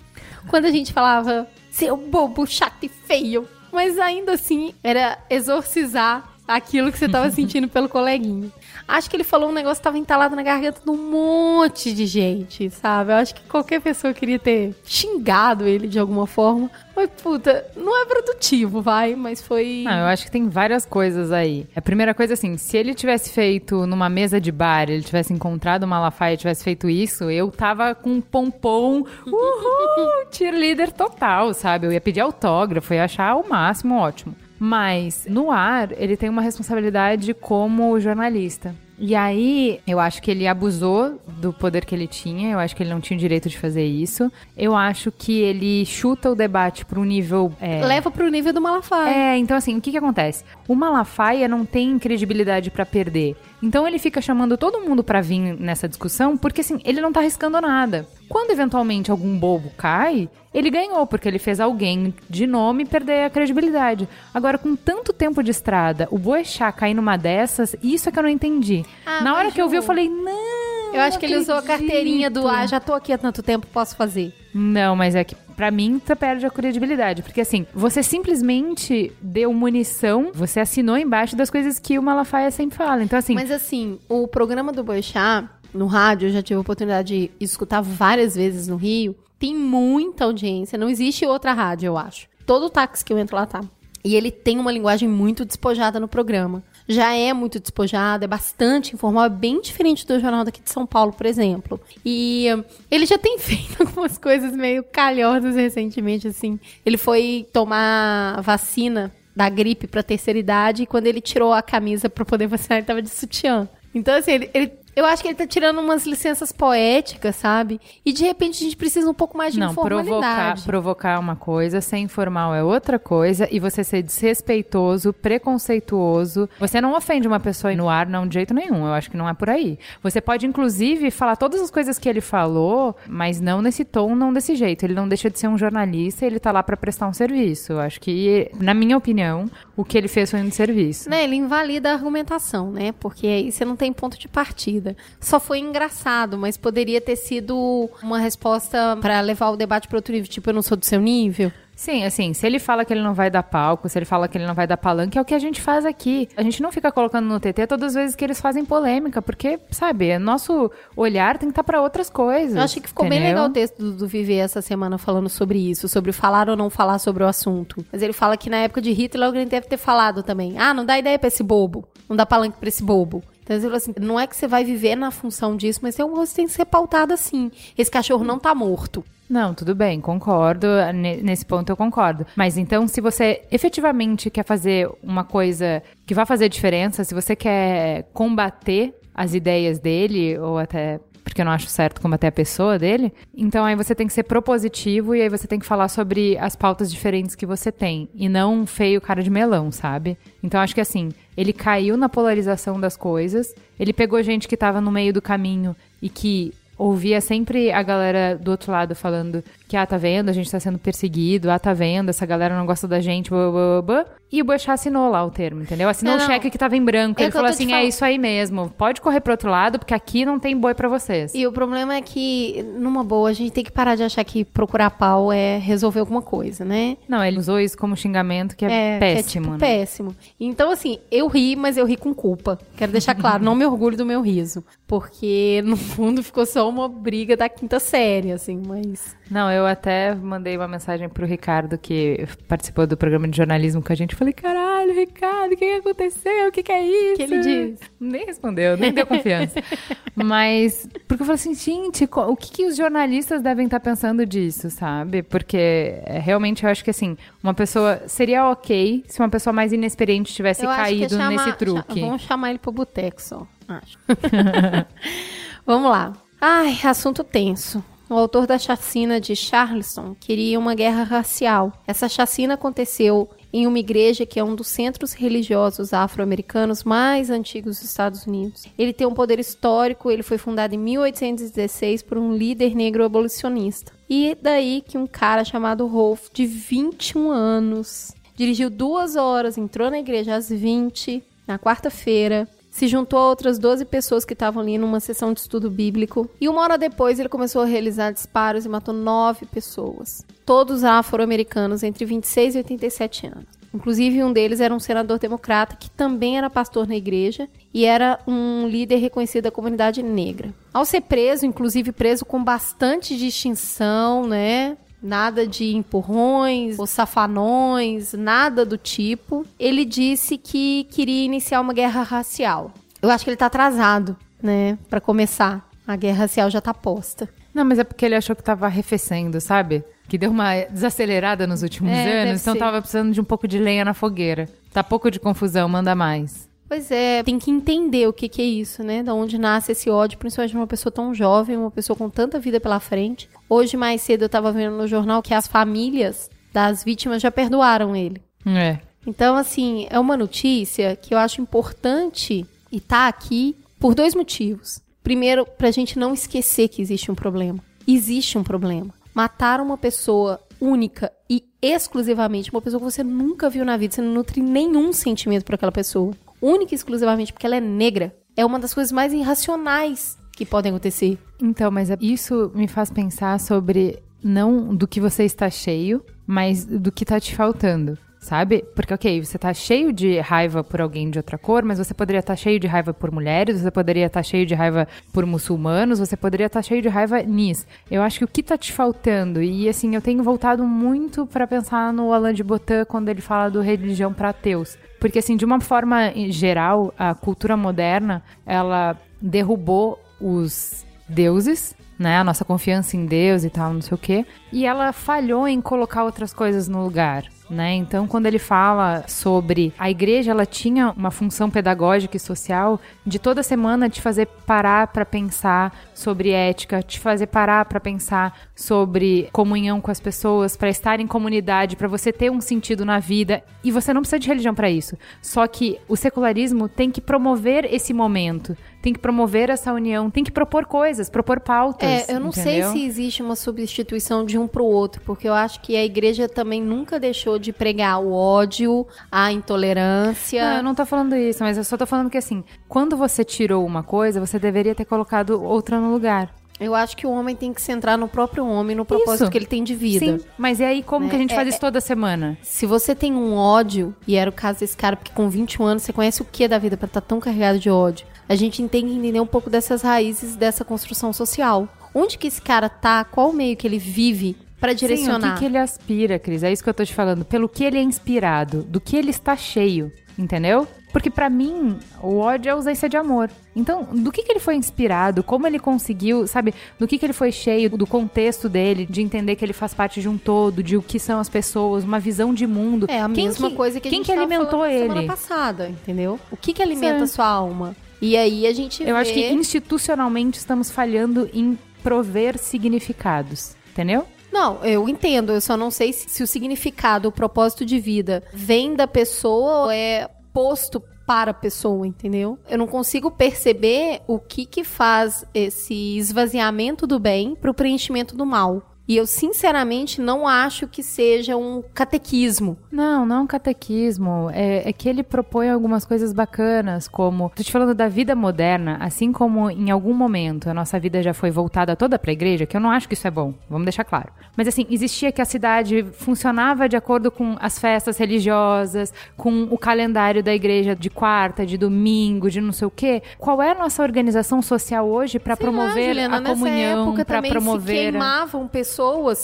quando 0.48 0.66
a 0.66 0.72
gente 0.72 0.94
falava 0.94 1.48
seu 1.72 1.98
bobo, 1.98 2.46
chato 2.46 2.84
e 2.84 2.90
feio. 2.90 3.48
Mas 3.72 3.98
ainda 3.98 4.34
assim, 4.34 4.74
era 4.84 5.18
exorcizar 5.30 6.33
aquilo 6.48 6.92
que 6.92 6.98
você 6.98 7.08
tava 7.08 7.30
sentindo 7.32 7.68
pelo 7.68 7.90
coleguinha. 7.90 8.50
Acho 8.88 9.10
que 9.10 9.16
ele 9.16 9.24
falou 9.24 9.50
um 9.50 9.54
negócio 9.54 9.78
que 9.78 9.84
tava 9.84 9.98
entalado 9.98 10.36
na 10.36 10.44
garganta 10.44 10.82
de 10.84 10.90
um 10.90 11.10
monte 11.10 11.94
de 11.94 12.06
gente, 12.06 12.70
sabe? 12.70 13.12
Eu 13.12 13.16
acho 13.18 13.36
que 13.36 13.42
qualquer 13.44 13.82
pessoa 13.82 14.14
queria 14.14 14.38
ter 14.38 14.76
xingado 14.86 15.66
ele 15.66 15.88
de 15.88 15.98
alguma 15.98 16.28
forma. 16.28 16.70
Mas, 16.96 17.10
puta, 17.22 17.66
não 17.76 18.00
é 18.00 18.06
produtivo, 18.06 18.82
vai, 18.82 19.16
mas 19.16 19.42
foi. 19.42 19.84
Não, 19.86 20.00
eu 20.00 20.06
acho 20.06 20.26
que 20.26 20.32
tem 20.32 20.48
várias 20.48 20.86
coisas 20.86 21.32
aí. 21.32 21.66
A 21.76 21.82
primeira 21.82 22.14
coisa, 22.14 22.36
assim, 22.36 22.56
se 22.58 22.78
ele 22.78 22.94
tivesse 22.94 23.32
feito 23.32 23.88
numa 23.88 24.10
mesa 24.10 24.40
de 24.40 24.52
bar, 24.52 24.90
ele 24.90 25.02
tivesse 25.02 25.34
encontrado 25.34 25.84
o 25.84 25.88
Malafaia 25.88 26.36
e 26.36 26.38
tivesse 26.38 26.64
feito 26.64 26.88
isso, 26.90 27.32
eu 27.32 27.50
tava 27.50 27.96
com 27.96 28.12
um 28.12 28.22
pompom, 28.22 29.04
uhul, 29.26 30.26
cheerleader 30.32 30.92
total, 30.92 31.54
sabe? 31.54 31.88
Eu 31.88 31.92
ia 31.92 32.02
pedir 32.02 32.20
autógrafo, 32.20 32.94
ia 32.94 33.06
achar 33.06 33.36
o 33.36 33.48
máximo 33.48 33.96
ótimo. 33.96 34.36
Mas 34.66 35.28
no 35.30 35.52
ar, 35.52 35.90
ele 35.98 36.16
tem 36.16 36.30
uma 36.30 36.42
responsabilidade 36.42 37.34
como 37.34 38.00
jornalista. 38.00 38.74
E 38.98 39.14
aí, 39.14 39.82
eu 39.86 40.00
acho 40.00 40.22
que 40.22 40.32
ele 40.32 40.48
abusou 40.48 41.20
do 41.42 41.52
poder 41.52 41.84
que 41.84 41.94
ele 41.94 42.08
tinha, 42.08 42.54
eu 42.54 42.60
acho 42.60 42.74
que 42.74 42.82
ele 42.82 42.90
não 42.90 43.02
tinha 43.02 43.18
o 43.18 43.20
direito 43.20 43.50
de 43.50 43.58
fazer 43.58 43.84
isso. 43.84 44.32
Eu 44.56 44.74
acho 44.74 45.12
que 45.12 45.42
ele 45.42 45.86
chuta 45.86 46.32
o 46.32 46.36
debate 46.36 46.86
para 46.86 46.98
um 46.98 47.04
nível. 47.04 47.52
É... 47.60 47.86
Leva 47.86 48.10
pro 48.10 48.30
nível 48.30 48.54
do 48.54 48.62
Malafaia. 48.62 49.34
É, 49.34 49.38
então 49.38 49.58
assim, 49.58 49.76
o 49.76 49.82
que 49.82 49.92
que 49.92 49.98
acontece? 49.98 50.46
O 50.66 50.76
Malafaia 50.76 51.46
não 51.46 51.66
tem 51.66 52.00
credibilidade 52.00 52.72
para 52.72 52.86
perder. 52.86 53.36
Então 53.64 53.88
ele 53.88 53.98
fica 53.98 54.20
chamando 54.20 54.58
todo 54.58 54.82
mundo 54.82 55.06
para 55.06 55.22
vir 55.22 55.58
nessa 55.58 55.88
discussão, 55.88 56.36
porque 56.36 56.60
assim, 56.60 56.82
ele 56.84 57.00
não 57.00 57.14
tá 57.14 57.22
arriscando 57.22 57.62
nada. 57.62 58.06
Quando 58.28 58.52
eventualmente 58.52 59.10
algum 59.10 59.40
bobo 59.40 59.72
cai, 59.78 60.30
ele 60.54 60.70
ganhou, 60.70 61.08
porque 61.08 61.30
ele 61.30 61.40
fez 61.40 61.62
alguém 61.62 62.14
de 62.30 62.46
nome 62.46 62.84
perder 62.84 63.24
a 63.24 63.30
credibilidade. 63.30 64.10
Agora, 64.34 64.58
com 64.58 64.76
tanto 64.76 65.14
tempo 65.14 65.42
de 65.42 65.52
estrada, 65.52 66.10
o 66.12 66.20
Boechat 66.20 66.76
cair 66.78 66.94
numa 66.94 67.16
dessas, 67.16 67.74
isso 67.82 68.10
é 68.10 68.12
que 68.12 68.20
eu 68.20 68.24
não 68.24 68.30
entendi. 68.30 68.84
Ah, 69.06 69.22
Na 69.22 69.34
hora 69.34 69.50
que 69.50 69.62
eu 69.62 69.70
vi, 69.70 69.78
eu 69.78 69.84
falei, 69.84 70.10
não. 70.10 70.94
Eu 70.94 71.00
acho 71.00 71.18
que 71.18 71.26
ele 71.26 71.38
usou 71.38 71.56
a 71.56 71.62
carteirinha 71.64 72.30
do 72.30 72.46
ah, 72.46 72.68
já 72.68 72.82
tô 72.82 72.94
aqui 72.94 73.14
há 73.14 73.18
tanto 73.18 73.42
tempo, 73.42 73.66
posso 73.68 73.96
fazer. 73.96 74.34
Não, 74.54 74.96
mas 74.96 75.16
é 75.16 75.24
que 75.24 75.36
pra 75.56 75.72
mim 75.72 76.02
você 76.04 76.16
perde 76.16 76.46
a 76.46 76.50
credibilidade. 76.50 77.22
Porque 77.22 77.42
assim, 77.42 77.66
você 77.74 78.04
simplesmente 78.04 79.12
deu 79.22 79.54
munição, 79.54 80.32
você 80.34 80.60
assinou 80.60 80.98
embaixo 80.98 81.36
das 81.36 81.50
coisas 81.50 81.80
que 81.80 81.98
o 81.98 82.04
Malafaia 82.04 82.52
sempre 82.52 82.78
fala. 82.78 83.04
Então, 83.04 83.18
assim, 83.18 83.34
Mas 83.34 83.52
assim, 83.52 84.00
o 84.08 84.28
programa 84.28 84.72
do 84.72 84.84
Boechat, 84.84 85.48
no 85.74 85.88
rádio, 85.88 86.28
eu 86.28 86.34
já 86.34 86.42
tive 86.42 86.58
a 86.58 86.62
oportunidade 86.62 87.14
de 87.14 87.32
escutar 87.40 87.82
várias 87.82 88.36
vezes 88.36 88.68
no 88.68 88.76
Rio, 88.76 89.16
tem 89.40 89.56
muita 89.56 90.26
audiência, 90.26 90.78
não 90.78 90.90
existe 90.90 91.26
outra 91.26 91.52
rádio, 91.52 91.88
eu 91.88 91.98
acho. 91.98 92.28
Todo 92.46 92.70
táxi 92.70 93.04
que 93.04 93.12
eu 93.12 93.18
entro 93.18 93.36
lá 93.36 93.46
tá. 93.46 93.62
E 94.04 94.16
ele 94.16 94.32
tem 94.32 94.60
uma 94.60 94.72
linguagem 94.72 95.08
muito 95.08 95.46
despojada 95.46 96.00
no 96.00 96.08
programa. 96.08 96.62
Já 96.88 97.14
é 97.14 97.32
muito 97.34 97.60
despojado, 97.60 98.26
é 98.26 98.28
bastante 98.28 98.94
informal, 98.94 99.26
é 99.26 99.30
bem 99.30 99.62
diferente 99.62 100.06
do 100.06 100.20
jornal 100.20 100.44
daqui 100.44 100.62
de 100.62 100.70
São 100.70 100.86
Paulo, 100.86 101.14
por 101.14 101.26
exemplo. 101.26 101.80
E 102.06 102.48
hum, 102.56 102.64
ele 102.92 103.06
já 103.06 103.18
tem 103.18 103.38
feito 103.40 103.82
algumas 103.84 104.18
coisas 104.18 104.54
meio 104.54 104.84
calhosas 104.84 105.56
recentemente, 105.56 106.28
assim. 106.28 106.60
Ele 106.86 106.98
foi 106.98 107.48
tomar 107.54 108.42
vacina 108.42 109.12
da 109.36 109.50
gripe 109.50 109.88
pra 109.88 110.04
terceira 110.04 110.38
idade 110.38 110.84
e 110.84 110.86
quando 110.86 111.08
ele 111.08 111.22
tirou 111.22 111.54
a 111.54 111.62
camisa 111.62 112.10
pra 112.10 112.26
poder 112.26 112.48
vacinar, 112.48 112.78
ele 112.80 112.86
tava 112.86 113.02
de 113.02 113.10
sutiã. 113.10 113.68
Então, 113.96 114.16
assim, 114.16 114.32
ele, 114.32 114.50
ele- 114.54 114.72
eu 114.96 115.06
acho 115.06 115.22
que 115.22 115.28
ele 115.28 115.36
tá 115.36 115.48
tirando 115.48 115.80
umas 115.80 116.06
licenças 116.06 116.52
poéticas, 116.52 117.36
sabe? 117.36 117.80
E 118.06 118.12
de 118.12 118.24
repente 118.24 118.62
a 118.62 118.64
gente 118.64 118.78
precisa 118.78 119.10
um 119.10 119.14
pouco 119.14 119.38
mais 119.38 119.54
de 119.54 119.60
não, 119.60 119.74
provocar, 119.74 120.02
informalidade. 120.02 120.64
provocar 120.64 121.20
uma 121.20 121.36
coisa, 121.36 121.82
ser 121.82 121.98
informal 121.98 122.54
é 122.54 122.64
outra 122.64 123.00
coisa, 123.00 123.48
e 123.52 123.60
você 123.60 123.84
ser 123.84 124.02
desrespeitoso, 124.02 125.14
preconceituoso. 125.14 126.50
Você 126.60 126.80
não 126.80 126.96
ofende 126.96 127.28
uma 127.28 127.40
pessoa 127.40 127.74
no 127.76 127.90
ar, 127.90 128.08
não, 128.08 128.28
de 128.28 128.36
jeito 128.36 128.54
nenhum. 128.54 128.86
Eu 128.86 128.94
acho 128.94 129.10
que 129.10 129.18
não 129.18 129.28
é 129.28 129.34
por 129.34 129.50
aí. 129.50 129.80
Você 130.02 130.22
pode, 130.22 130.46
inclusive, 130.46 131.10
falar 131.12 131.36
todas 131.36 131.62
as 131.62 131.72
coisas 131.72 131.98
que 131.98 132.08
ele 132.08 132.22
falou, 132.22 132.96
mas 133.08 133.40
não 133.40 133.62
nesse 133.62 133.84
tom, 133.84 134.16
não 134.16 134.34
desse 134.34 134.56
jeito. 134.56 134.84
Ele 134.84 134.94
não 134.94 135.08
deixa 135.08 135.30
de 135.30 135.40
ser 135.40 135.48
um 135.48 135.58
jornalista, 135.58 136.26
ele 136.26 136.40
tá 136.40 136.52
lá 136.52 136.62
pra 136.62 136.78
prestar 136.78 137.08
um 137.08 137.14
serviço. 137.14 137.74
Eu 137.74 137.80
acho 137.80 138.00
que, 138.00 138.52
na 138.60 138.74
minha 138.74 138.98
opinião, 138.98 139.50
o 139.76 139.84
que 139.84 139.98
ele 139.98 140.08
fez 140.08 140.32
foi 140.32 140.42
um 140.42 140.52
serviço. 140.52 141.10
Né, 141.10 141.24
ele 141.24 141.36
invalida 141.36 141.92
a 141.92 141.94
argumentação, 141.94 142.72
né? 142.72 142.94
Porque 143.00 143.28
aí 143.28 143.52
você 143.52 143.66
não 143.66 143.76
tem 143.76 143.92
ponto 143.92 144.18
de 144.20 144.28
partida. 144.28 144.83
Só 145.20 145.40
foi 145.40 145.60
engraçado, 145.60 146.38
mas 146.38 146.58
poderia 146.58 147.00
ter 147.00 147.16
sido 147.16 147.90
uma 148.02 148.20
resposta 148.20 148.98
pra 149.02 149.22
levar 149.22 149.50
o 149.50 149.58
debate 149.58 149.88
para 149.88 149.98
outro 149.98 150.14
nível. 150.14 150.30
Tipo, 150.30 150.50
eu 150.50 150.54
não 150.54 150.62
sou 150.62 150.78
do 150.78 150.86
seu 150.86 151.00
nível. 151.00 151.52
Sim, 151.76 152.04
assim, 152.04 152.34
se 152.34 152.46
ele 152.46 152.60
fala 152.60 152.86
que 152.86 152.94
ele 152.94 153.02
não 153.02 153.14
vai 153.14 153.30
dar 153.30 153.44
palco, 153.44 153.90
se 153.90 153.98
ele 153.98 154.06
fala 154.06 154.28
que 154.28 154.38
ele 154.38 154.46
não 154.46 154.54
vai 154.54 154.68
dar 154.68 154.78
palanque, 154.78 155.18
é 155.18 155.22
o 155.22 155.26
que 155.26 155.34
a 155.34 155.40
gente 155.40 155.60
faz 155.60 155.86
aqui. 155.86 156.30
A 156.38 156.44
gente 156.44 156.62
não 156.62 156.72
fica 156.72 156.92
colocando 156.92 157.28
no 157.28 157.40
TT 157.40 157.68
todas 157.68 157.90
as 157.90 157.96
vezes 157.96 158.16
que 158.16 158.24
eles 158.24 158.40
fazem 158.40 158.64
polêmica, 158.64 159.22
porque, 159.22 159.60
sabe, 159.72 160.18
nosso 160.20 160.72
olhar 160.96 161.38
tem 161.38 161.50
que 161.50 161.52
estar 161.52 161.64
pra 161.64 161.82
outras 161.82 162.10
coisas. 162.10 162.56
Eu 162.56 162.62
achei 162.62 162.82
que 162.82 162.88
ficou 162.88 163.08
bem 163.08 163.18
entendeu? 163.18 163.36
legal 163.36 163.50
o 163.50 163.54
texto 163.54 163.78
do, 163.78 163.92
do 163.94 164.08
Viver 164.08 164.38
essa 164.38 164.62
semana 164.62 164.98
falando 164.98 165.30
sobre 165.30 165.58
isso, 165.58 165.88
sobre 165.88 166.12
falar 166.12 166.48
ou 166.48 166.56
não 166.56 166.70
falar 166.70 167.00
sobre 167.00 167.24
o 167.24 167.28
assunto. 167.28 167.84
Mas 167.92 168.02
ele 168.02 168.14
fala 168.14 168.38
que 168.38 168.50
na 168.50 168.58
época 168.58 168.82
de 168.82 168.92
Hitler 168.92 169.26
alguém 169.26 169.48
deve 169.48 169.68
ter 169.68 169.78
falado 169.78 170.22
também. 170.22 170.58
Ah, 170.60 170.74
não 170.74 170.86
dá 170.86 170.98
ideia 171.00 171.18
pra 171.18 171.28
esse 171.28 171.42
bobo. 171.42 171.88
Não 172.08 172.16
dá 172.16 172.26
palanque 172.26 172.58
pra 172.60 172.70
esse 172.70 172.84
bobo. 172.84 173.24
Então 173.44 173.56
ele 173.56 173.62
falou 173.64 173.78
assim: 173.78 173.94
não 174.00 174.20
é 174.20 174.26
que 174.26 174.36
você 174.36 174.48
vai 174.48 174.64
viver 174.64 174.96
na 174.96 175.12
função 175.12 175.56
disso, 175.56 175.80
mas 175.84 175.96
tem, 175.96 176.06
você 176.10 176.36
tem 176.36 176.46
que 176.46 176.52
ser 176.54 176.66
pautado 176.66 177.14
assim. 177.14 177.52
Esse 177.78 177.92
cachorro 177.92 178.24
não 178.24 178.40
tá 178.40 178.56
morto. 178.56 179.04
Não, 179.30 179.54
tudo 179.54 179.74
bem, 179.74 180.00
concordo. 180.02 180.68
ne- 180.94 181.18
Nesse 181.24 181.46
ponto 181.46 181.70
eu 181.70 181.78
concordo. 181.78 182.26
Mas 182.36 182.58
então, 182.58 182.88
se 182.88 183.02
você 183.02 183.42
efetivamente 183.52 184.30
quer 184.30 184.44
fazer 184.46 184.90
uma 185.02 185.24
coisa 185.24 185.82
que 186.06 186.14
vai 186.14 186.26
fazer 186.26 186.50
diferença, 186.50 187.04
se 187.04 187.14
você 187.14 187.36
quer 187.36 188.04
combater 188.14 188.94
as 189.16 189.34
ideias 189.34 189.80
dele, 189.80 190.38
ou 190.38 190.58
até. 190.58 191.00
Porque 191.24 191.42
eu 191.42 191.46
não 191.46 191.52
acho 191.52 191.68
certo 191.68 192.02
combater 192.02 192.28
a 192.28 192.32
pessoa 192.32 192.78
dele. 192.78 193.14
Então 193.36 193.64
aí 193.64 193.76
você 193.76 193.96
tem 193.96 194.08
que 194.08 194.14
ser 194.14 194.24
propositivo 194.24 195.16
e 195.16 195.22
aí 195.22 195.30
você 195.30 195.48
tem 195.48 195.60
que 195.60 195.66
falar 195.66 195.88
sobre 195.88 196.38
as 196.38 196.56
pautas 196.56 196.92
diferentes 196.92 197.36
que 197.36 197.46
você 197.46 197.72
tem. 197.72 198.10
E 198.14 198.28
não 198.28 198.54
um 198.62 198.66
feio 198.66 199.00
cara 199.00 199.24
de 199.24 199.30
melão, 199.30 199.72
sabe? 199.72 200.18
Então 200.44 200.60
acho 200.60 200.76
que 200.76 200.82
assim, 200.82 201.10
ele 201.38 201.54
caiu 201.54 201.96
na 201.96 202.10
polarização 202.10 202.80
das 202.80 202.98
coisas. 202.98 203.56
Ele 203.80 203.94
pegou 203.94 204.22
gente 204.22 204.48
que 204.48 204.58
tava 204.58 204.82
no 204.82 204.92
meio 204.92 205.14
do 205.14 205.22
caminho 205.22 205.76
e 206.02 206.10
que 206.10 206.54
ouvia 206.78 207.22
sempre 207.22 207.72
a 207.72 207.82
galera 207.82 208.38
do 208.38 208.52
outro 208.52 208.72
lado 208.72 208.96
falando 208.96 209.44
que, 209.74 209.78
ah, 209.78 209.88
tá 209.88 209.98
vendo, 209.98 210.30
a 210.30 210.34
gente 210.34 210.52
tá 210.52 210.60
sendo 210.60 210.78
perseguido, 210.78 211.50
ah, 211.50 211.58
tá 211.58 211.74
vendo, 211.74 212.10
essa 212.10 212.28
galera 212.28 212.56
não 212.56 212.64
gosta 212.64 212.88
da 212.88 213.02
gente, 213.02 213.32
blá, 213.32 213.50
blá, 213.50 213.82
blá. 213.82 214.06
E 214.32 214.40
o 214.42 214.46
Boechat 214.46 214.72
assinou 214.72 215.10
lá 215.10 215.24
o 215.24 215.32
termo, 215.32 215.62
entendeu? 215.62 215.90
Assinou 215.90 216.16
Não, 216.16 216.26
o 216.26 216.28
não. 216.28 216.34
cheque 216.34 216.50
que 216.50 216.58
tava 216.58 216.76
em 216.76 216.84
branco. 216.84 217.20
É 217.20 217.26
Ele 217.26 217.32
que 217.32 217.38
falou 217.38 217.50
assim, 217.50 217.72
é 217.72 217.84
isso 217.84 218.04
aí 218.04 218.18
mesmo, 218.18 218.70
pode 218.70 219.02
correr 219.02 219.20
pro 219.20 219.34
outro 219.34 219.50
lado, 219.50 219.80
porque 219.80 219.94
aqui 219.94 220.26
não 220.26 220.40
tem 220.40 220.56
boi 220.56 220.74
pra 220.76 220.88
vocês. 220.88 221.34
E 221.34 221.46
o 221.48 221.52
problema 221.52 221.96
é 221.96 222.02
que, 222.02 222.64
numa 222.78 223.04
boa, 223.04 223.30
a 223.30 223.34
gente 223.34 223.52
tem 223.52 223.64
que 223.64 223.72
parar 223.72 223.96
de 223.96 224.04
achar 224.04 224.24
que 224.24 224.46
procurar 224.46 224.92
pau 224.92 225.32
é 225.32 225.58
resolver 225.58 226.00
alguma 226.00 226.22
coisa, 226.22 226.64
né? 226.64 226.98
Não, 227.08 227.24
ele 227.24 227.40
usou 227.40 227.60
isso 227.60 227.76
como 227.78 227.96
xingamento, 227.96 228.56
que 228.56 228.66
é, 228.66 229.00
péssimo, 229.00 229.46
tipo, 229.46 229.52
né? 229.54 229.58
péssimo. 229.60 230.16
Então, 230.40 230.72
assim, 230.72 231.00
eu 231.12 231.28
ri, 231.28 231.56
mas 231.56 231.78
eu 231.78 231.86
ri 231.86 231.98
com 231.98 232.14
culpa. 232.14 232.60
Quero 232.76 232.92
deixar 232.92 233.16
claro, 233.16 233.44
não 233.44 233.56
me 233.56 233.66
orgulho 233.66 233.98
do 233.98 234.06
meu 234.06 234.22
riso. 234.22 234.64
Porque, 234.88 235.62
no 235.66 235.78
fundo, 235.78 236.22
ficou 236.24 236.46
só 236.46 236.68
uma 236.70 236.88
briga 236.88 237.36
da 237.38 237.50
quinta 237.50 237.80
série, 237.80 238.32
assim, 238.32 238.62
mas... 238.68 239.16
Não, 239.30 239.52
eu 239.52 239.63
até 239.66 240.14
mandei 240.16 240.56
uma 240.58 240.68
mensagem 240.68 241.08
pro 241.10 241.26
Ricardo, 241.26 241.78
que 241.78 242.26
participou 242.48 242.86
do 242.88 242.96
programa 242.98 243.28
de 243.28 243.36
jornalismo 243.38 243.82
com 243.82 243.92
a 243.92 243.96
gente. 243.96 244.16
Falei, 244.16 244.34
caralho, 244.34 244.94
Ricardo, 244.94 245.54
o 245.54 245.58
que, 245.58 245.66
que 245.66 245.72
aconteceu? 245.80 246.48
O 246.48 246.52
que, 246.52 246.64
que 246.64 246.72
é 246.72 246.86
isso? 246.86 247.14
O 247.14 247.16
que 247.18 247.24
ele 247.24 247.40
disse? 247.40 247.84
Nem 248.00 248.26
respondeu, 248.26 248.78
nem 248.78 248.92
deu 248.94 249.06
confiança. 249.06 249.62
Mas, 250.16 250.88
porque 251.08 251.24
eu 251.24 251.26
falei 251.26 251.36
assim, 251.42 251.56
gente, 251.56 252.08
o 252.12 252.36
que, 252.36 252.52
que 252.52 252.66
os 252.66 252.76
jornalistas 252.76 253.42
devem 253.42 253.66
estar 253.66 253.80
pensando 253.80 254.26
disso, 254.26 254.70
sabe? 254.70 255.24
Porque 255.24 255.58
é, 256.06 256.20
realmente 256.20 256.64
eu 256.64 256.70
acho 256.70 256.84
que, 256.84 256.90
assim, 256.92 257.18
uma 257.42 257.54
pessoa. 257.54 258.02
Seria 258.08 258.50
ok 258.50 259.04
se 259.08 259.20
uma 259.20 259.30
pessoa 259.30 259.52
mais 259.54 259.74
inexperiente 259.74 260.34
tivesse 260.34 260.64
eu 260.64 260.70
caído 260.70 261.10
chama- 261.16 261.30
nesse 261.32 261.54
truque. 261.54 262.00
cha- 262.00 262.06
Vamos 262.06 262.22
chamar 262.22 262.50
ele 262.52 262.60
pro 262.60 262.72
boteco 262.72 263.22
só, 263.22 263.48
acho. 263.68 263.98
Vamos 265.66 265.90
lá. 265.90 266.14
Ai, 266.40 266.78
assunto 266.84 267.24
tenso. 267.24 267.84
O 268.14 268.16
autor 268.16 268.46
da 268.46 268.60
chacina 268.60 269.20
de 269.20 269.36
Charleston 269.36 270.16
queria 270.20 270.60
uma 270.60 270.76
guerra 270.76 271.02
racial. 271.02 271.74
Essa 271.88 272.08
chacina 272.08 272.54
aconteceu 272.54 273.28
em 273.52 273.66
uma 273.66 273.80
igreja 273.80 274.24
que 274.24 274.40
é 274.40 274.44
um 274.44 274.54
dos 274.54 274.68
centros 274.68 275.14
religiosos 275.14 275.94
afro-americanos 275.96 276.84
mais 276.84 277.32
antigos 277.32 277.80
dos 277.80 277.90
Estados 277.90 278.28
Unidos. 278.28 278.68
Ele 278.78 278.94
tem 278.94 279.08
um 279.08 279.16
poder 279.16 279.40
histórico, 279.40 280.12
ele 280.12 280.22
foi 280.22 280.38
fundado 280.38 280.76
em 280.76 280.78
1816 280.78 282.04
por 282.04 282.20
um 282.20 282.38
líder 282.38 282.76
negro 282.76 283.04
abolicionista. 283.04 283.92
E 284.08 284.38
daí 284.40 284.84
que 284.88 284.96
um 284.96 285.08
cara 285.08 285.44
chamado 285.44 285.88
Rolf, 285.88 286.28
de 286.32 286.46
21 286.46 287.32
anos, 287.32 288.14
dirigiu 288.36 288.70
duas 288.70 289.16
horas, 289.16 289.58
entrou 289.58 289.90
na 289.90 289.98
igreja 289.98 290.36
às 290.36 290.50
20, 290.50 291.24
na 291.48 291.58
quarta-feira, 291.58 292.48
se 292.74 292.88
juntou 292.88 293.20
a 293.20 293.30
outras 293.30 293.60
12 293.60 293.86
pessoas 293.86 294.26
que 294.26 294.34
estavam 294.34 294.64
ali 294.64 294.80
numa 294.80 295.00
sessão 295.00 295.32
de 295.32 295.42
estudo 295.42 295.70
bíblico. 295.70 296.28
E 296.42 296.50
uma 296.50 296.62
hora 296.62 296.76
depois 296.76 297.20
ele 297.20 297.30
começou 297.30 297.62
a 297.62 297.66
realizar 297.66 298.10
disparos 298.10 298.66
e 298.66 298.70
matou 298.70 298.96
nove 298.96 299.46
pessoas. 299.46 300.26
Todos 300.44 300.84
afro-americanos 300.84 301.84
entre 301.84 302.04
26 302.04 302.56
e 302.56 302.58
87 302.58 303.28
anos. 303.28 303.46
Inclusive, 303.72 304.24
um 304.24 304.34
deles 304.34 304.60
era 304.60 304.74
um 304.74 304.80
senador 304.80 305.20
democrata 305.20 305.76
que 305.76 305.90
também 305.90 306.38
era 306.38 306.50
pastor 306.50 306.88
na 306.88 306.96
igreja 306.96 307.48
e 307.72 307.86
era 307.86 308.20
um 308.28 308.68
líder 308.68 308.98
reconhecido 308.98 309.44
da 309.44 309.52
comunidade 309.52 310.02
negra. 310.02 310.52
Ao 310.74 310.84
ser 310.84 311.02
preso, 311.02 311.46
inclusive 311.46 311.92
preso 311.92 312.26
com 312.26 312.44
bastante 312.44 313.16
distinção, 313.16 314.28
né? 314.28 314.78
Nada 315.04 315.46
de 315.46 315.76
empurrões 315.76 316.80
ou 316.80 316.88
safanões, 316.88 318.14
nada 318.14 318.66
do 318.66 318.78
tipo. 318.78 319.46
Ele 319.60 319.84
disse 319.84 320.38
que 320.38 320.86
queria 320.90 321.26
iniciar 321.26 321.60
uma 321.60 321.74
guerra 321.74 322.04
racial. 322.04 322.72
Eu 323.02 323.10
acho 323.12 323.26
que 323.26 323.30
ele 323.30 323.36
tá 323.38 323.48
atrasado, 323.48 324.16
né, 324.42 324.78
Pra 324.90 325.02
começar. 325.02 325.70
A 325.86 325.98
guerra 325.98 326.20
racial 326.20 326.50
já 326.50 326.62
tá 326.62 326.74
posta. 326.74 327.28
Não, 327.54 327.66
mas 327.66 327.78
é 327.78 327.84
porque 327.84 328.06
ele 328.06 328.16
achou 328.16 328.34
que 328.34 328.42
tava 328.42 328.66
arrefecendo, 328.66 329.42
sabe? 329.42 329.84
Que 330.08 330.18
deu 330.18 330.32
uma 330.32 330.56
desacelerada 330.72 331.46
nos 331.46 331.62
últimos 331.62 331.92
É, 331.92 332.22
anos, 332.24 332.42
então 332.42 332.54
ser. 332.54 332.60
tava 332.60 332.80
precisando 332.82 333.12
de 333.12 333.20
um 333.20 333.24
pouco 333.26 333.46
de 333.48 333.60
lenha 333.60 333.84
na 333.84 333.94
fogueira. 333.94 334.48
Tá 334.72 334.82
pouco 334.82 335.12
de 335.12 335.20
confusão, 335.20 335.68
manda 335.68 335.94
mais. 335.94 336.48
Pois 336.68 336.90
é, 336.92 337.22
tem 337.24 337.38
que 337.38 337.52
entender 337.52 338.08
o 338.08 338.14
que, 338.14 338.28
que 338.28 338.42
é 338.42 338.46
isso, 338.46 338.84
né? 338.84 339.04
Da 339.04 339.14
onde 339.14 339.38
nasce 339.38 339.72
esse 339.74 339.90
ódio, 339.90 340.18
principalmente 340.18 340.52
de 340.52 340.58
uma 340.58 340.68
pessoa 340.68 340.92
tão 340.92 341.14
jovem, 341.14 341.58
uma 341.58 341.72
pessoa 341.72 341.96
com 341.96 342.10
tanta 342.10 342.40
vida 342.40 342.60
pela 342.60 342.80
frente. 342.80 343.30
Hoje, 343.50 343.78
mais 343.78 344.02
cedo, 344.02 344.24
eu 344.24 344.30
tava 344.30 344.52
vendo 344.52 344.78
no 344.78 344.88
jornal 344.88 345.22
que 345.22 345.34
as 345.34 345.48
famílias 345.48 346.30
das 346.52 346.84
vítimas 346.84 347.22
já 347.22 347.32
perdoaram 347.32 347.96
ele. 347.96 348.22
É. 348.46 348.80
Então, 349.06 349.36
assim, 349.36 349.88
é 349.90 350.00
uma 350.00 350.16
notícia 350.16 350.96
que 350.96 351.14
eu 351.14 351.18
acho 351.18 351.42
importante 351.42 352.46
e 352.72 352.80
tá 352.80 353.08
aqui 353.08 353.56
por 353.80 353.94
dois 353.94 354.16
motivos. 354.16 354.82
Primeiro, 355.04 355.46
pra 355.46 355.72
gente 355.72 356.00
não 356.00 356.14
esquecer 356.14 356.70
que 356.70 356.82
existe 356.82 357.12
um 357.12 357.16
problema. 357.16 357.60
Existe 357.86 358.38
um 358.38 358.44
problema. 358.44 358.94
Matar 359.14 359.60
uma 359.60 359.78
pessoa 359.78 360.40
única 360.60 361.12
e 361.30 361.44
exclusivamente, 361.62 362.50
uma 362.52 362.62
pessoa 362.62 362.80
que 362.80 362.90
você 362.90 363.04
nunca 363.04 363.50
viu 363.50 363.66
na 363.66 363.76
vida, 363.76 363.94
você 363.94 364.02
não 364.02 364.14
nutre 364.14 364.42
nenhum 364.42 364.94
sentimento 364.94 365.44
por 365.44 365.56
aquela 365.56 365.72
pessoa, 365.72 366.14
única 366.46 366.74
e 366.74 366.76
exclusivamente 366.76 367.32
porque 367.32 367.46
ela 367.46 367.56
é 367.56 367.62
negra, 367.62 368.16
é 368.36 368.46
uma 368.46 368.60
das 368.60 368.74
coisas 368.74 368.92
mais 368.92 369.14
irracionais 369.14 370.18
que 370.36 370.46
podem 370.46 370.72
acontecer. 370.72 371.18
Então, 371.42 371.70
mas 371.72 371.90
é- 371.90 371.98
isso 372.02 372.52
me 372.54 372.68
faz 372.68 372.92
pensar 372.92 373.40
sobre 373.40 374.00
não 374.24 374.76
do 374.76 374.88
que 374.88 375.00
você 375.00 375.24
está 375.24 375.50
cheio, 375.50 376.04
mas 376.26 376.66
do 376.66 376.92
que 376.92 377.06
tá 377.06 377.20
te 377.20 377.36
faltando. 377.36 377.98
Sabe? 378.20 378.64
Porque, 378.74 378.94
ok, 378.94 379.22
você 379.22 379.38
tá 379.38 379.54
cheio 379.54 379.92
de 379.92 380.18
raiva 380.22 380.64
por 380.64 380.80
alguém 380.80 381.10
de 381.10 381.20
outra 381.20 381.38
cor, 381.38 381.62
mas 381.62 381.78
você 381.78 381.94
poderia 381.94 382.22
estar 382.22 382.38
cheio 382.38 382.58
de 382.58 382.68
raiva 382.68 382.94
por 382.94 383.12
mulheres, 383.12 383.60
você 383.60 383.70
poderia 383.70 384.06
estar 384.06 384.24
cheio 384.24 384.46
de 384.46 384.56
raiva 384.56 384.88
por 385.12 385.26
muçulmanos, 385.26 386.00
você 386.00 386.16
poderia 386.16 386.46
estar 386.46 386.62
cheio 386.62 386.82
de 386.82 386.88
raiva 386.88 387.22
nisso. 387.22 387.66
Eu 387.92 388.02
acho 388.02 388.20
que 388.20 388.24
o 388.24 388.28
que 388.30 388.42
tá 388.42 388.58
te 388.58 388.72
faltando, 388.72 389.44
e 389.44 389.68
assim, 389.68 389.94
eu 389.94 390.02
tenho 390.02 390.24
voltado 390.24 390.64
muito 390.66 391.28
pra 391.28 391.46
pensar 391.46 391.92
no 391.92 392.14
Alain 392.14 392.34
de 392.34 392.46
Botton 392.46 392.86
quando 392.88 393.10
ele 393.10 393.20
fala 393.20 393.52
do 393.52 393.60
religião 393.60 394.14
para 394.14 394.30
ateus. 394.30 394.78
Porque, 395.04 395.20
assim, 395.20 395.36
de 395.36 395.44
uma 395.44 395.60
forma 395.60 396.14
geral, 396.30 396.94
a 396.98 397.14
cultura 397.14 397.58
moderna, 397.58 398.24
ela 398.46 398.96
derrubou 399.22 400.00
os 400.18 400.86
deuses, 401.10 401.76
né? 402.00 402.20
A 402.20 402.24
nossa 402.24 402.46
confiança 402.46 402.96
em 402.96 403.06
Deus 403.06 403.44
e 403.44 403.50
tal, 403.50 403.74
não 403.74 403.82
sei 403.82 403.96
o 403.96 403.98
quê. 403.98 404.26
E 404.50 404.66
ela 404.66 404.94
falhou 404.94 405.46
em 405.46 405.60
colocar 405.60 406.06
outras 406.06 406.34
coisas 406.34 406.70
no 406.70 406.82
lugar. 406.82 407.26
Né? 407.54 407.76
Então, 407.76 408.08
quando 408.08 408.26
ele 408.26 408.40
fala 408.40 409.06
sobre 409.08 409.72
a 409.78 409.90
igreja, 409.90 410.32
ela 410.32 410.46
tinha 410.46 410.92
uma 410.98 411.12
função 411.12 411.50
pedagógica 411.50 412.18
e 412.18 412.20
social 412.20 412.80
de 413.06 413.20
toda 413.20 413.44
semana 413.44 413.88
te 413.88 414.02
fazer 414.02 414.26
parar 414.26 414.88
para 414.88 415.06
pensar 415.06 415.74
sobre 415.94 416.32
ética, 416.32 416.82
te 416.82 417.00
fazer 417.00 417.28
parar 417.28 417.66
para 417.66 417.80
pensar 417.80 418.38
sobre 418.56 419.30
comunhão 419.32 419.80
com 419.80 419.92
as 419.92 420.00
pessoas, 420.00 420.58
para 420.58 420.70
estar 420.70 421.00
em 421.00 421.06
comunidade, 421.06 421.76
para 421.76 421.88
você 421.88 422.12
ter 422.12 422.32
um 422.32 422.42
sentido 422.42 422.84
na 422.84 423.00
vida. 423.00 423.44
E 423.64 423.72
você 423.72 423.94
não 423.94 424.02
precisa 424.02 424.20
de 424.20 424.28
religião 424.28 424.56
para 424.56 424.70
isso. 424.70 424.98
Só 425.22 425.46
que 425.46 425.80
o 425.88 425.96
secularismo 425.96 426.68
tem 426.68 426.90
que 426.90 427.00
promover 427.00 427.72
esse 427.72 427.94
momento, 427.94 428.58
tem 428.82 428.92
que 428.92 429.00
promover 429.00 429.50
essa 429.50 429.72
união, 429.72 430.10
tem 430.10 430.24
que 430.24 430.32
propor 430.32 430.66
coisas, 430.66 431.10
propor 431.10 431.40
pautas. 431.40 432.10
É, 432.10 432.16
eu 432.16 432.20
não 432.20 432.30
entendeu? 432.30 432.70
sei 432.70 432.82
se 432.82 432.86
existe 432.86 433.22
uma 433.22 433.36
substituição 433.36 434.26
de 434.26 434.38
um 434.38 434.48
pro 434.48 434.66
outro, 434.66 435.02
porque 435.06 435.28
eu 435.28 435.34
acho 435.34 435.62
que 435.62 435.76
a 435.76 435.86
igreja 435.86 436.28
também 436.28 436.62
nunca 436.62 437.00
deixou 437.00 437.40
de 437.44 437.54
pregar 437.54 438.00
o 438.02 438.12
ódio, 438.14 438.88
a 439.12 439.32
intolerância. 439.32 440.44
Não, 440.50 440.58
eu 440.58 440.64
não 440.64 440.76
tô 440.76 440.86
falando 440.86 441.16
isso, 441.16 441.44
mas 441.44 441.58
eu 441.58 441.64
só 441.64 441.78
tô 441.78 441.86
falando 441.86 442.10
que 442.10 442.18
assim, 442.18 442.44
quando 442.68 442.96
você 442.98 443.24
tirou 443.24 443.66
uma 443.66 443.84
coisa, 443.84 444.20
você 444.20 444.40
deveria 444.40 444.76
ter 444.76 444.86
colocado 444.86 445.42
outra 445.44 445.80
no 445.80 445.92
lugar. 445.92 446.34
Eu 446.60 446.76
acho 446.76 446.96
que 446.96 447.06
o 447.06 447.10
homem 447.12 447.36
tem 447.36 447.52
que 447.52 447.62
centrar 447.62 447.98
no 447.98 448.08
próprio 448.08 448.46
homem, 448.46 448.76
no 448.76 448.86
propósito 448.86 449.24
Isso. 449.24 449.32
que 449.32 449.38
ele 449.38 449.46
tem 449.48 449.64
de 449.64 449.74
vida. 449.76 450.06
Sim, 450.20 450.26
mas 450.38 450.60
e 450.60 450.64
aí 450.64 450.84
como 450.84 451.06
Né? 451.06 451.10
que 451.10 451.16
a 451.16 451.20
gente 451.20 451.34
É- 451.34 451.36
faz 451.36 451.48
isso 451.50 451.60
toda 451.60 451.82
semana? 451.82 452.38
Se 452.44 452.66
você 452.66 452.94
tem 452.94 453.14
um 453.14 453.34
ódio, 453.36 453.94
e 454.08 454.16
era 454.16 454.30
o 454.30 454.34
caso 454.34 454.60
desse 454.60 454.78
cara, 454.78 454.96
porque 454.96 455.12
com 455.14 455.28
21 455.30 455.66
anos 455.66 455.84
você 455.84 455.92
conhece 455.92 456.22
o 456.22 456.26
que 456.26 456.48
da 456.48 456.60
vida 456.60 456.78
pra 456.78 456.86
estar 456.86 457.02
tão 457.02 457.20
carregado 457.20 457.58
de 457.60 457.70
ódio, 457.70 458.06
a 458.30 458.36
gente 458.36 458.66
tem 458.68 458.88
que 458.88 458.94
entender 458.96 459.20
um 459.20 459.26
pouco 459.26 459.50
dessas 459.50 459.82
raízes 459.82 460.36
dessa 460.36 460.64
construção 460.64 461.12
social. 461.12 461.68
Onde 461.94 462.18
que 462.18 462.28
esse 462.28 462.42
cara 462.42 462.70
tá? 462.70 463.04
Qual 463.04 463.34
meio 463.34 463.58
que 463.58 463.68
ele 463.68 463.78
vive 463.80 464.38
pra 464.64 464.72
Sim, 464.72 464.76
o 464.86 464.88
direcionar? 464.88 465.34
que, 465.34 465.40
que 465.40 465.46
ele 465.46 465.58
aspira, 465.58 466.18
Cris? 466.18 466.42
É 466.44 466.52
isso 466.52 466.64
que 466.64 466.70
eu 466.70 466.74
tô 466.74 466.86
te 466.86 466.94
falando. 466.94 467.26
Pelo 467.26 467.50
que 467.50 467.64
ele 467.64 467.78
é 467.78 467.82
inspirado, 467.84 468.64
do 468.64 468.80
que 468.80 468.96
ele 468.96 469.10
está 469.10 469.36
cheio, 469.36 469.92
entendeu? 470.18 470.66
Porque 470.92 471.10
pra 471.10 471.28
mim, 471.30 471.76
o 472.04 472.18
ódio 472.20 472.50
é 472.50 472.54
ausência 472.54 472.88
de 472.88 472.96
amor. 472.96 473.30
Então, 473.56 473.84
do 473.92 474.12
que, 474.12 474.22
que 474.22 474.32
ele 474.32 474.40
foi 474.40 474.56
inspirado? 474.56 475.24
Como 475.24 475.48
ele 475.48 475.58
conseguiu, 475.58 476.28
sabe? 476.28 476.54
Do 476.78 476.88
que, 476.88 477.00
que 477.00 477.06
ele 477.06 477.14
foi 477.14 477.32
cheio? 477.32 477.68
Do 477.72 477.88
contexto 477.88 478.48
dele, 478.48 478.86
de 478.86 479.02
entender 479.02 479.36
que 479.36 479.44
ele 479.44 479.54
faz 479.54 479.74
parte 479.74 480.00
de 480.02 480.08
um 480.08 480.20
todo, 480.20 480.62
de 480.62 480.78
o 480.78 480.84
que 480.84 481.00
são 481.00 481.20
as 481.20 481.28
pessoas, 481.28 481.84
uma 481.84 482.00
visão 482.00 482.32
de 482.32 482.46
mundo. 482.46 482.86
É 482.90 483.02
a 483.02 483.10
Quem 483.10 483.26
mesma 483.26 483.50
que- 483.50 483.56
coisa 483.56 483.80
que 483.80 483.88
a 483.88 483.92
Quem 483.92 484.00
gente 484.00 484.06
que 484.06 484.12
tava 484.14 484.22
alimentou 484.28 484.60
falando 484.60 484.72
semana 484.80 485.00
ele? 485.00 485.08
passada, 485.08 485.68
entendeu? 485.70 486.20
O 486.32 486.38
que 486.38 486.54
que 486.54 486.62
alimenta 486.62 486.98
Sim. 487.00 487.04
a 487.04 487.08
sua 487.08 487.26
alma? 487.28 487.76
E 488.00 488.16
aí 488.16 488.46
a 488.46 488.54
gente 488.54 488.82
Eu 488.84 488.94
vê... 488.94 489.02
acho 489.02 489.14
que 489.14 489.32
institucionalmente 489.32 490.38
estamos 490.38 490.70
falhando 490.70 491.28
em 491.34 491.58
prover 491.82 492.38
significados. 492.38 493.56
Entendeu? 493.72 494.06
Não, 494.34 494.66
eu 494.66 494.90
entendo. 494.90 495.32
Eu 495.32 495.40
só 495.40 495.56
não 495.56 495.70
sei 495.70 495.94
se, 495.94 496.10
se 496.10 496.24
o 496.24 496.28
significado, 496.28 497.08
o 497.08 497.12
propósito 497.12 497.64
de 497.64 497.80
vida 497.80 498.24
vem 498.34 498.74
da 498.74 498.88
pessoa 498.88 499.66
ou 499.66 499.72
é 499.72 500.10
posto 500.34 500.82
para 501.06 501.30
a 501.30 501.36
pessoa, 501.36 501.86
entendeu? 501.86 502.40
Eu 502.50 502.58
não 502.58 502.66
consigo 502.66 503.12
perceber 503.12 504.02
o 504.08 504.18
que 504.18 504.46
que 504.48 504.64
faz 504.64 505.24
esse 505.36 505.98
esvaziamento 505.98 506.88
do 506.88 506.98
bem 506.98 507.36
para 507.36 507.52
o 507.52 507.54
preenchimento 507.54 508.16
do 508.16 508.26
mal. 508.26 508.73
E 508.86 508.98
eu, 508.98 509.08
sinceramente, 509.08 510.02
não 510.02 510.28
acho 510.28 510.68
que 510.68 510.84
seja 510.84 511.38
um 511.38 511.64
catequismo. 511.74 512.58
Não, 512.70 513.06
não 513.06 513.16
é 513.18 513.20
um 513.22 513.28
catequismo. 513.28 514.30
É, 514.34 514.70
é 514.70 514.74
que 514.74 514.90
ele 514.90 515.04
propõe 515.04 515.50
algumas 515.50 515.86
coisas 515.86 516.12
bacanas, 516.12 516.88
como. 516.88 517.32
Tô 517.34 517.44
te 517.44 517.52
falando 517.52 517.74
da 517.74 517.88
vida 517.88 518.14
moderna, 518.14 518.78
assim 518.82 519.14
como 519.14 519.50
em 519.50 519.72
algum 519.72 519.94
momento 519.94 520.50
a 520.50 520.54
nossa 520.54 520.78
vida 520.80 521.02
já 521.02 521.14
foi 521.14 521.32
voltada 521.32 521.76
toda 521.76 521.98
pra 521.98 522.12
igreja, 522.12 522.46
que 522.46 522.58
eu 522.58 522.62
não 522.62 522.72
acho 522.72 522.88
que 522.88 522.94
isso 522.94 523.08
é 523.08 523.12
bom, 523.12 523.34
vamos 523.50 523.66
deixar 523.66 523.86
claro. 523.86 524.12
Mas 524.36 524.48
assim, 524.48 524.66
existia 524.70 525.12
que 525.12 525.22
a 525.22 525.26
cidade 525.26 525.86
funcionava 525.94 526.68
de 526.68 526.76
acordo 526.76 527.10
com 527.10 527.38
as 527.40 527.58
festas 527.58 527.98
religiosas, 527.98 528.94
com 529.16 529.44
o 529.44 529.58
calendário 529.58 530.22
da 530.22 530.34
igreja 530.34 530.76
de 530.76 530.90
quarta, 530.90 531.46
de 531.46 531.58
domingo, 531.58 532.30
de 532.30 532.42
não 532.42 532.52
sei 532.52 532.68
o 532.68 532.72
quê. 532.72 533.02
Qual 533.18 533.42
é 533.42 533.52
a 533.52 533.56
nossa 533.56 533.82
organização 533.82 534.42
social 534.42 534.88
hoje 534.90 535.20
pra 535.20 535.36
Sei 535.38 535.46
lá, 535.46 535.52
promover 535.52 535.88
Juliana, 535.88 536.18
a 536.18 536.22
comunhão, 536.22 536.96
também 537.06 537.32
promover. 537.32 537.76
se 537.76 537.82
queimavam 537.84 538.48
pessoas 538.48 538.73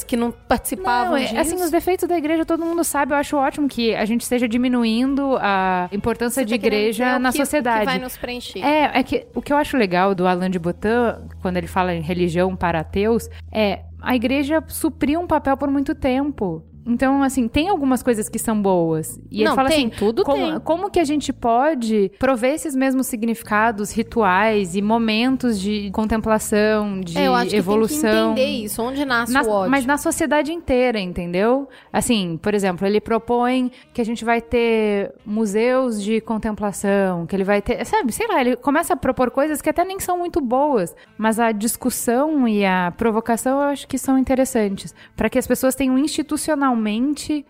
que 0.06 0.16
não 0.18 0.32
participavam 0.32 1.12
Não, 1.12 1.18
é, 1.18 1.22
disso. 1.26 1.38
assim, 1.40 1.56
os 1.64 1.72
defeitos 1.72 2.08
da 2.08 2.18
igreja 2.18 2.46
todo 2.46 2.66
mundo 2.66 2.84
sabe. 2.84 3.14
Eu 3.14 3.18
acho 3.18 3.36
ótimo 3.38 3.68
que 3.68 3.96
a 3.96 4.06
gente 4.06 4.22
esteja 4.22 4.48
diminuindo 4.48 5.38
a 5.42 5.90
importância 5.92 6.42
Você 6.42 6.46
de 6.46 6.50
tá 6.52 6.56
igreja 6.68 7.20
na 7.20 7.32
que- 7.32 7.38
sociedade. 7.38 7.80
que 7.82 7.86
vai 7.86 8.00
nos 8.00 8.18
preencher. 8.18 8.60
É, 8.66 9.00
é 9.00 9.04
que 9.04 9.26
o 9.36 9.42
que 9.42 9.52
eu 9.54 9.58
acho 9.58 9.78
legal 9.78 10.14
do 10.14 10.28
Alain 10.28 10.50
de 10.50 10.60
Botton, 10.60 11.28
quando 11.42 11.58
ele 11.58 11.68
fala 11.68 11.94
em 11.94 12.02
religião 12.02 12.56
para 12.56 12.80
ateus, 12.82 13.30
é 13.52 13.82
a 14.02 14.16
igreja 14.16 14.64
supriu 14.68 15.20
um 15.20 15.28
papel 15.28 15.58
por 15.58 15.70
muito 15.70 15.94
tempo. 15.94 16.64
Então, 16.90 17.22
assim, 17.24 17.48
tem 17.48 17.70
algumas 17.70 18.02
coisas 18.04 18.28
que 18.28 18.40
são 18.40 18.60
boas. 18.62 19.20
E 19.32 19.38
ele 19.42 19.46
Não, 19.50 19.56
fala 19.56 19.70
tem, 19.70 19.88
assim, 19.88 19.96
tudo 19.96 20.24
como, 20.24 20.52
tem. 20.52 20.60
como 20.62 20.90
que 20.90 21.00
a 21.00 21.04
gente 21.04 21.32
pode 21.32 22.12
prover 22.20 22.54
esses 22.56 22.76
mesmos 22.76 23.08
significados, 23.08 23.92
rituais 23.92 24.76
e 24.76 24.82
momentos 24.82 25.60
de 25.60 25.92
contemplação, 25.92 27.00
de 27.02 27.18
É, 27.18 27.28
eu 27.28 27.36
acho 27.36 27.56
evolução. 27.56 28.00
que 28.00 28.06
tem 28.06 28.12
que 28.36 28.42
entender 28.42 28.66
isso, 28.66 28.82
onde 28.82 29.06
nasce 29.06 29.32
Na- 29.34 29.44
o 29.44 29.50
ódio. 29.50 29.72
mas 29.72 29.86
na 29.86 29.98
sociedade 29.98 30.52
inteira, 30.52 31.00
entendeu? 31.00 31.68
Assim, 31.94 32.38
por 32.42 32.54
exemplo, 32.54 32.86
ele 32.88 33.00
propõe 33.00 33.72
que 33.94 34.02
a 34.02 34.06
gente 34.06 34.26
vai 34.26 34.42
ter 34.42 35.14
museus 35.26 36.02
de 36.02 36.20
contemplação, 36.22 37.26
que 37.26 37.36
ele 37.36 37.44
vai 37.44 37.62
ter, 37.62 37.86
sabe, 37.86 38.12
sei 38.12 38.28
lá, 38.28 38.42
ele 38.42 38.56
começa 38.56 38.94
a 38.94 38.98
propor 38.98 39.30
coisas 39.32 39.62
que 39.62 39.70
até 39.70 39.84
nem 39.86 40.00
são 40.00 40.18
muito 40.18 40.42
boas, 40.42 40.96
mas 41.18 41.40
a 41.40 41.52
discussão 41.52 42.48
e 42.48 42.66
a 42.66 42.92
provocação 42.98 43.62
eu 43.62 43.68
acho 43.70 43.88
que 43.88 43.98
são 43.98 44.18
interessantes, 44.18 44.94
para 45.16 45.30
que 45.30 45.38
as 45.38 45.46
pessoas 45.46 45.76
tenham 45.76 45.98
institucionalmente 45.98 46.79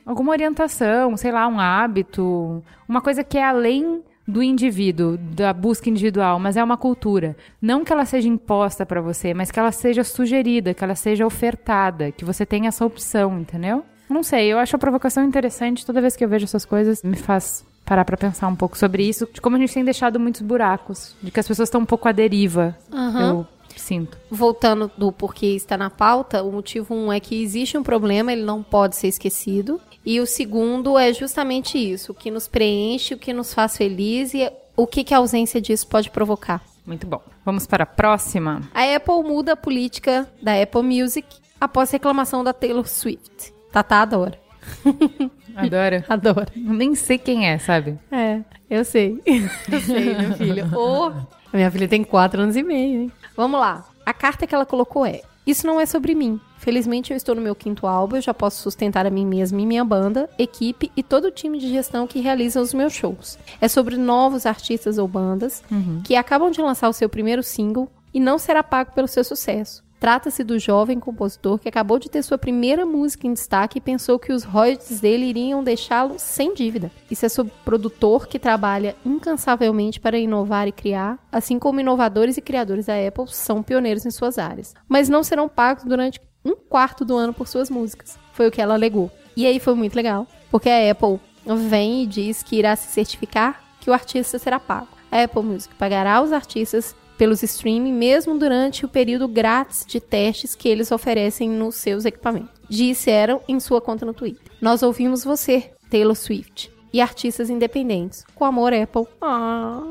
alguma 0.06 0.32
orientação, 0.32 1.16
sei 1.16 1.32
lá, 1.32 1.48
um 1.48 1.60
hábito, 1.60 2.64
uma 2.88 3.02
coisa 3.02 3.24
que 3.24 3.38
é 3.38 3.44
além 3.44 4.02
do 4.28 4.44
indivíduo, 4.44 5.18
da 5.18 5.52
busca 5.52 5.90
individual, 5.90 6.40
mas 6.40 6.56
é 6.56 6.64
uma 6.64 6.78
cultura. 6.78 7.36
Não 7.62 7.84
que 7.84 7.92
ela 7.92 8.06
seja 8.06 8.28
imposta 8.28 8.86
pra 8.86 9.02
você, 9.02 9.34
mas 9.34 9.50
que 9.50 9.60
ela 9.60 9.72
seja 9.72 10.04
sugerida, 10.04 10.74
que 10.74 10.84
ela 10.84 10.96
seja 10.96 11.26
ofertada, 11.26 12.12
que 12.12 12.24
você 12.24 12.46
tenha 12.46 12.68
essa 12.68 12.86
opção, 12.86 13.40
entendeu? 13.40 13.84
Não 14.08 14.24
sei, 14.24 14.52
eu 14.52 14.58
acho 14.58 14.76
a 14.76 14.80
provocação 14.80 15.24
interessante. 15.24 15.86
Toda 15.86 16.02
vez 16.02 16.16
que 16.16 16.24
eu 16.24 16.30
vejo 16.30 16.46
essas 16.46 16.66
coisas, 16.66 17.04
me 17.04 17.16
faz 17.16 17.66
parar 17.86 18.06
pra 18.06 18.18
pensar 18.18 18.48
um 18.48 18.56
pouco 18.56 18.78
sobre 18.78 19.04
isso, 19.04 19.28
de 19.34 19.42
como 19.42 19.56
a 19.56 19.60
gente 19.60 19.74
tem 19.74 19.84
deixado 19.84 20.20
muitos 20.20 20.42
buracos, 20.42 21.16
de 21.24 21.32
que 21.32 21.40
as 21.40 21.48
pessoas 21.48 21.68
estão 21.68 21.82
um 21.82 21.86
pouco 21.86 22.08
à 22.08 22.12
deriva. 22.12 22.78
Aham. 22.94 23.30
Eu 23.30 23.48
sinto. 23.80 24.18
Voltando 24.30 24.92
do 24.98 25.12
porquê 25.12 25.48
está 25.48 25.78
na 25.78 25.90
pauta, 25.90 26.44
o 26.44 26.52
motivo 26.52 26.94
um 26.94 27.12
é 27.12 27.20
que 27.20 27.42
existe 27.42 27.78
um 27.78 27.84
problema, 27.84 28.32
ele 28.32 28.44
não 28.44 28.62
pode 28.62 28.96
ser 28.96 29.08
esquecido. 29.08 29.80
E 30.06 30.20
o 30.20 30.26
segundo 30.26 30.98
é 30.98 31.14
justamente 31.14 31.78
isso, 31.78 32.12
o 32.12 32.16
que 32.16 32.32
nos 32.32 32.48
preenche, 32.48 33.14
o 33.14 33.18
que 33.18 33.34
nos 33.34 33.54
faz 33.54 33.78
feliz 33.78 34.34
e 34.34 34.50
o 34.76 34.88
que, 34.88 35.04
que 35.04 35.14
a 35.14 35.18
ausência 35.18 35.60
disso 35.60 35.88
pode 35.88 36.10
provocar. 36.10 36.64
Muito 36.86 37.06
bom. 37.06 37.22
Vamos 37.46 37.68
para 37.68 37.84
a 37.84 37.88
próxima. 37.88 38.62
A 38.74 38.96
Apple 38.96 39.24
muda 39.24 39.54
a 39.54 39.58
política 39.58 40.28
da 40.42 40.60
Apple 40.62 40.84
Music 40.84 41.28
após 41.60 41.92
reclamação 41.92 42.44
da 42.44 42.54
Taylor 42.54 42.88
Swift. 42.88 43.54
Tatá 43.72 44.02
adora. 44.02 44.40
Adoro. 45.56 46.04
Adoro. 46.08 46.52
Nem 46.56 46.96
sei 46.96 47.18
quem 47.18 47.48
é, 47.48 47.58
sabe? 47.58 47.98
É, 48.12 48.42
eu 48.70 48.86
sei. 48.86 49.22
Eu 49.72 49.82
sei, 49.82 50.16
meu 50.16 50.34
filho. 50.34 50.78
Ô, 50.78 51.12
a 51.52 51.58
minha 51.58 51.72
filha 51.72 51.88
tem 51.88 52.04
quatro 52.04 52.42
anos 52.42 52.56
e 52.56 52.64
meio, 52.64 53.02
hein? 53.02 53.12
Vamos 53.36 53.60
lá. 53.60 53.86
A 54.06 54.14
carta 54.14 54.46
que 54.46 54.54
ela 54.54 54.66
colocou 54.66 55.06
é: 55.06 55.22
Isso 55.46 55.66
não 55.66 55.80
é 55.80 55.86
sobre 55.86 56.16
mim. 56.16 56.40
Felizmente 56.58 57.12
eu 57.12 57.18
estou 57.18 57.34
no 57.36 57.42
meu 57.42 57.56
quinto 57.56 57.88
álbum, 57.88 58.18
eu 58.18 58.22
já 58.22 58.34
posso 58.34 58.62
sustentar 58.62 59.06
a 59.06 59.10
mim 59.10 59.26
mesma 59.26 59.62
e 59.62 59.66
minha 59.66 59.84
banda, 59.86 60.30
equipe 60.38 60.92
e 60.96 61.02
todo 61.02 61.26
o 61.26 61.32
time 61.32 61.58
de 61.58 61.70
gestão 61.70 62.06
que 62.06 62.20
realiza 62.20 62.60
os 62.60 62.74
meus 62.74 62.94
shows. 62.94 63.40
É 63.62 63.68
sobre 63.68 63.96
novos 63.96 64.46
artistas 64.46 64.98
ou 64.98 65.08
bandas 65.08 65.64
que 66.04 66.16
acabam 66.16 66.52
de 66.52 66.62
lançar 66.62 66.90
o 66.90 66.94
seu 66.94 67.08
primeiro 67.08 67.42
single 67.42 67.90
e 68.14 68.20
não 68.20 68.38
será 68.38 68.62
pago 68.62 68.92
pelo 68.92 69.08
seu 69.08 69.24
sucesso. 69.24 69.84
Trata-se 70.00 70.44
do 70.44 70.58
jovem 70.58 71.00
compositor 71.00 71.60
que 71.60 71.68
acabou 71.68 72.00
de 72.00 72.10
ter 72.10 72.24
sua 72.24 72.38
primeira 72.38 72.86
música 72.86 73.28
em 73.28 73.34
destaque 73.34 73.78
e 73.78 73.82
pensou 73.82 74.18
que 74.18 74.32
os 74.32 74.44
royalties 74.44 75.02
dele 75.02 75.26
iriam 75.26 75.64
deixá-lo 75.64 76.16
sem 76.18 76.54
dívida. 76.54 76.90
Isso 77.12 77.26
é 77.26 77.30
sobre 77.30 77.52
produtor 77.66 78.26
que 78.26 78.40
trabalha 78.40 78.96
incansavelmente 79.06 80.00
para 80.00 80.18
inovar 80.18 80.68
e 80.68 80.72
criar, 80.72 81.20
assim 81.30 81.60
como 81.60 81.82
inovadores 81.82 82.38
e 82.38 82.42
criadores 82.42 82.86
da 82.86 82.96
Apple 82.96 83.26
são 83.28 83.62
pioneiros 83.62 84.06
em 84.06 84.12
suas 84.12 84.38
áreas, 84.38 84.74
mas 84.88 85.10
não 85.10 85.22
serão 85.22 85.50
pagos 85.50 85.84
durante 85.84 86.22
um 86.46 86.56
quarto 86.56 87.04
do 87.04 87.18
ano 87.18 87.34
por 87.34 87.48
suas 87.48 87.70
músicas. 87.70 88.18
Foi 88.32 88.48
o 88.48 88.52
que 88.52 88.62
ela 88.62 88.76
alegou. 88.76 89.12
E 89.36 89.46
aí 89.46 89.60
foi 89.60 89.76
muito 89.76 89.96
legal, 89.96 90.26
porque 90.50 90.70
a 90.70 90.92
Apple 90.92 91.20
vem 91.46 92.04
e 92.04 92.08
diz 92.08 92.42
que 92.42 92.56
irá 92.56 92.76
se 92.76 92.92
certificar 92.92 93.62
que 93.82 93.90
o 93.90 93.94
artista 93.94 94.40
será 94.40 94.60
pago. 94.60 94.88
A 95.12 95.24
Apple 95.24 95.44
Music 95.44 95.74
pagará 95.76 96.22
os 96.22 96.32
artistas 96.32 96.96
pelos 97.20 97.44
streaming 97.44 97.92
mesmo 97.92 98.40
durante 98.40 98.86
o 98.86 98.88
período 98.88 99.28
grátis 99.28 99.86
de 99.86 100.00
testes 100.00 100.56
que 100.56 100.70
eles 100.70 100.90
oferecem 100.90 101.50
nos 101.50 101.76
seus 101.76 102.06
equipamentos. 102.06 102.62
Disseram 102.70 103.42
em 103.46 103.60
sua 103.60 103.82
conta 103.82 104.06
no 104.06 104.14
Twitter. 104.14 104.42
Nós 104.62 104.82
ouvimos 104.82 105.26
você, 105.26 105.70
Taylor 105.90 106.16
Swift, 106.16 106.72
e 106.94 107.02
artistas 107.02 107.50
independentes. 107.50 108.24
Com 108.34 108.46
amor, 108.46 108.74
Apple. 108.74 109.06
Ah, 109.22 109.84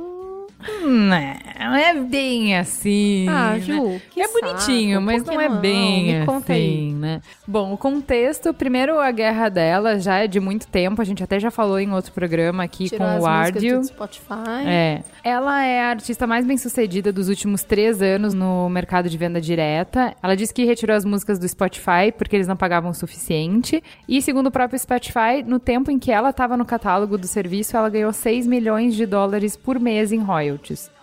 Não, 0.83 1.68
não 1.70 1.76
é 1.76 1.94
bem 1.94 2.57
assim. 2.57 3.26
ah 3.28 3.52
né? 3.52 3.61
Ju, 3.61 4.00
que 4.11 4.20
é 4.20 4.28
saco, 4.28 4.40
bonitinho, 4.40 5.00
mas 5.00 5.22
por 5.22 5.31
que 5.31 5.37
não 5.37 5.42
é 5.42 5.48
bem 5.61 6.16
aí. 6.16 6.26
assim, 6.28 6.94
né? 6.94 7.20
Bom, 7.46 7.72
o 7.72 7.76
contexto, 7.76 8.52
primeiro 8.54 8.98
a 8.98 9.11
guerra 9.11 9.48
dela 9.48 9.98
já 9.98 10.18
é 10.18 10.26
de 10.26 10.40
muito 10.40 10.66
tempo, 10.66 11.00
a 11.00 11.04
gente 11.04 11.22
até 11.22 11.38
já 11.38 11.50
falou 11.50 11.78
em 11.78 11.92
outro 11.92 12.12
programa 12.12 12.64
aqui 12.64 12.88
Tirou 12.88 13.07
com 13.07 13.20
o 13.20 13.26
Ardio. 13.26 13.81
do 13.81 13.87
Spotify. 13.87 14.66
É. 14.66 15.02
Ela 15.24 15.64
é 15.64 15.83
a 15.83 15.90
artista 15.90 16.26
mais 16.26 16.44
bem 16.44 16.57
sucedida 16.57 17.12
dos 17.12 17.28
últimos 17.28 17.62
três 17.62 18.00
anos 18.00 18.35
no 18.35 18.68
mercado 18.68 19.09
de 19.09 19.18
venda 19.18 19.40
direta. 19.40 20.14
Ela 20.22 20.37
disse 20.37 20.54
que 20.54 20.64
retirou 20.64 20.96
as 20.96 21.04
músicas 21.04 21.38
do 21.38 21.48
Spotify 21.48 22.12
porque 22.16 22.37
eles 22.37 22.46
não 22.46 22.57
pagavam 22.57 22.90
o 22.90 22.94
suficiente. 22.94 23.83
E, 24.09 24.20
segundo 24.22 24.48
o 24.48 24.50
próprio 24.50 24.78
Spotify, 24.78 25.42
no 25.46 25.59
tempo 25.59 25.90
em 25.90 25.98
que 25.98 26.11
ela 26.11 26.31
estava 26.31 26.57
no 26.57 26.64
catálogo 26.64 27.18
do 27.18 27.26
serviço, 27.26 27.76
ela 27.76 27.88
ganhou 27.88 28.12
6 28.12 28.46
milhões 28.46 28.94
de 28.94 29.07
dólares 29.07 29.57
por 29.57 29.78
mês 29.78 30.12
em 30.12 30.18
royalties. 30.18 30.58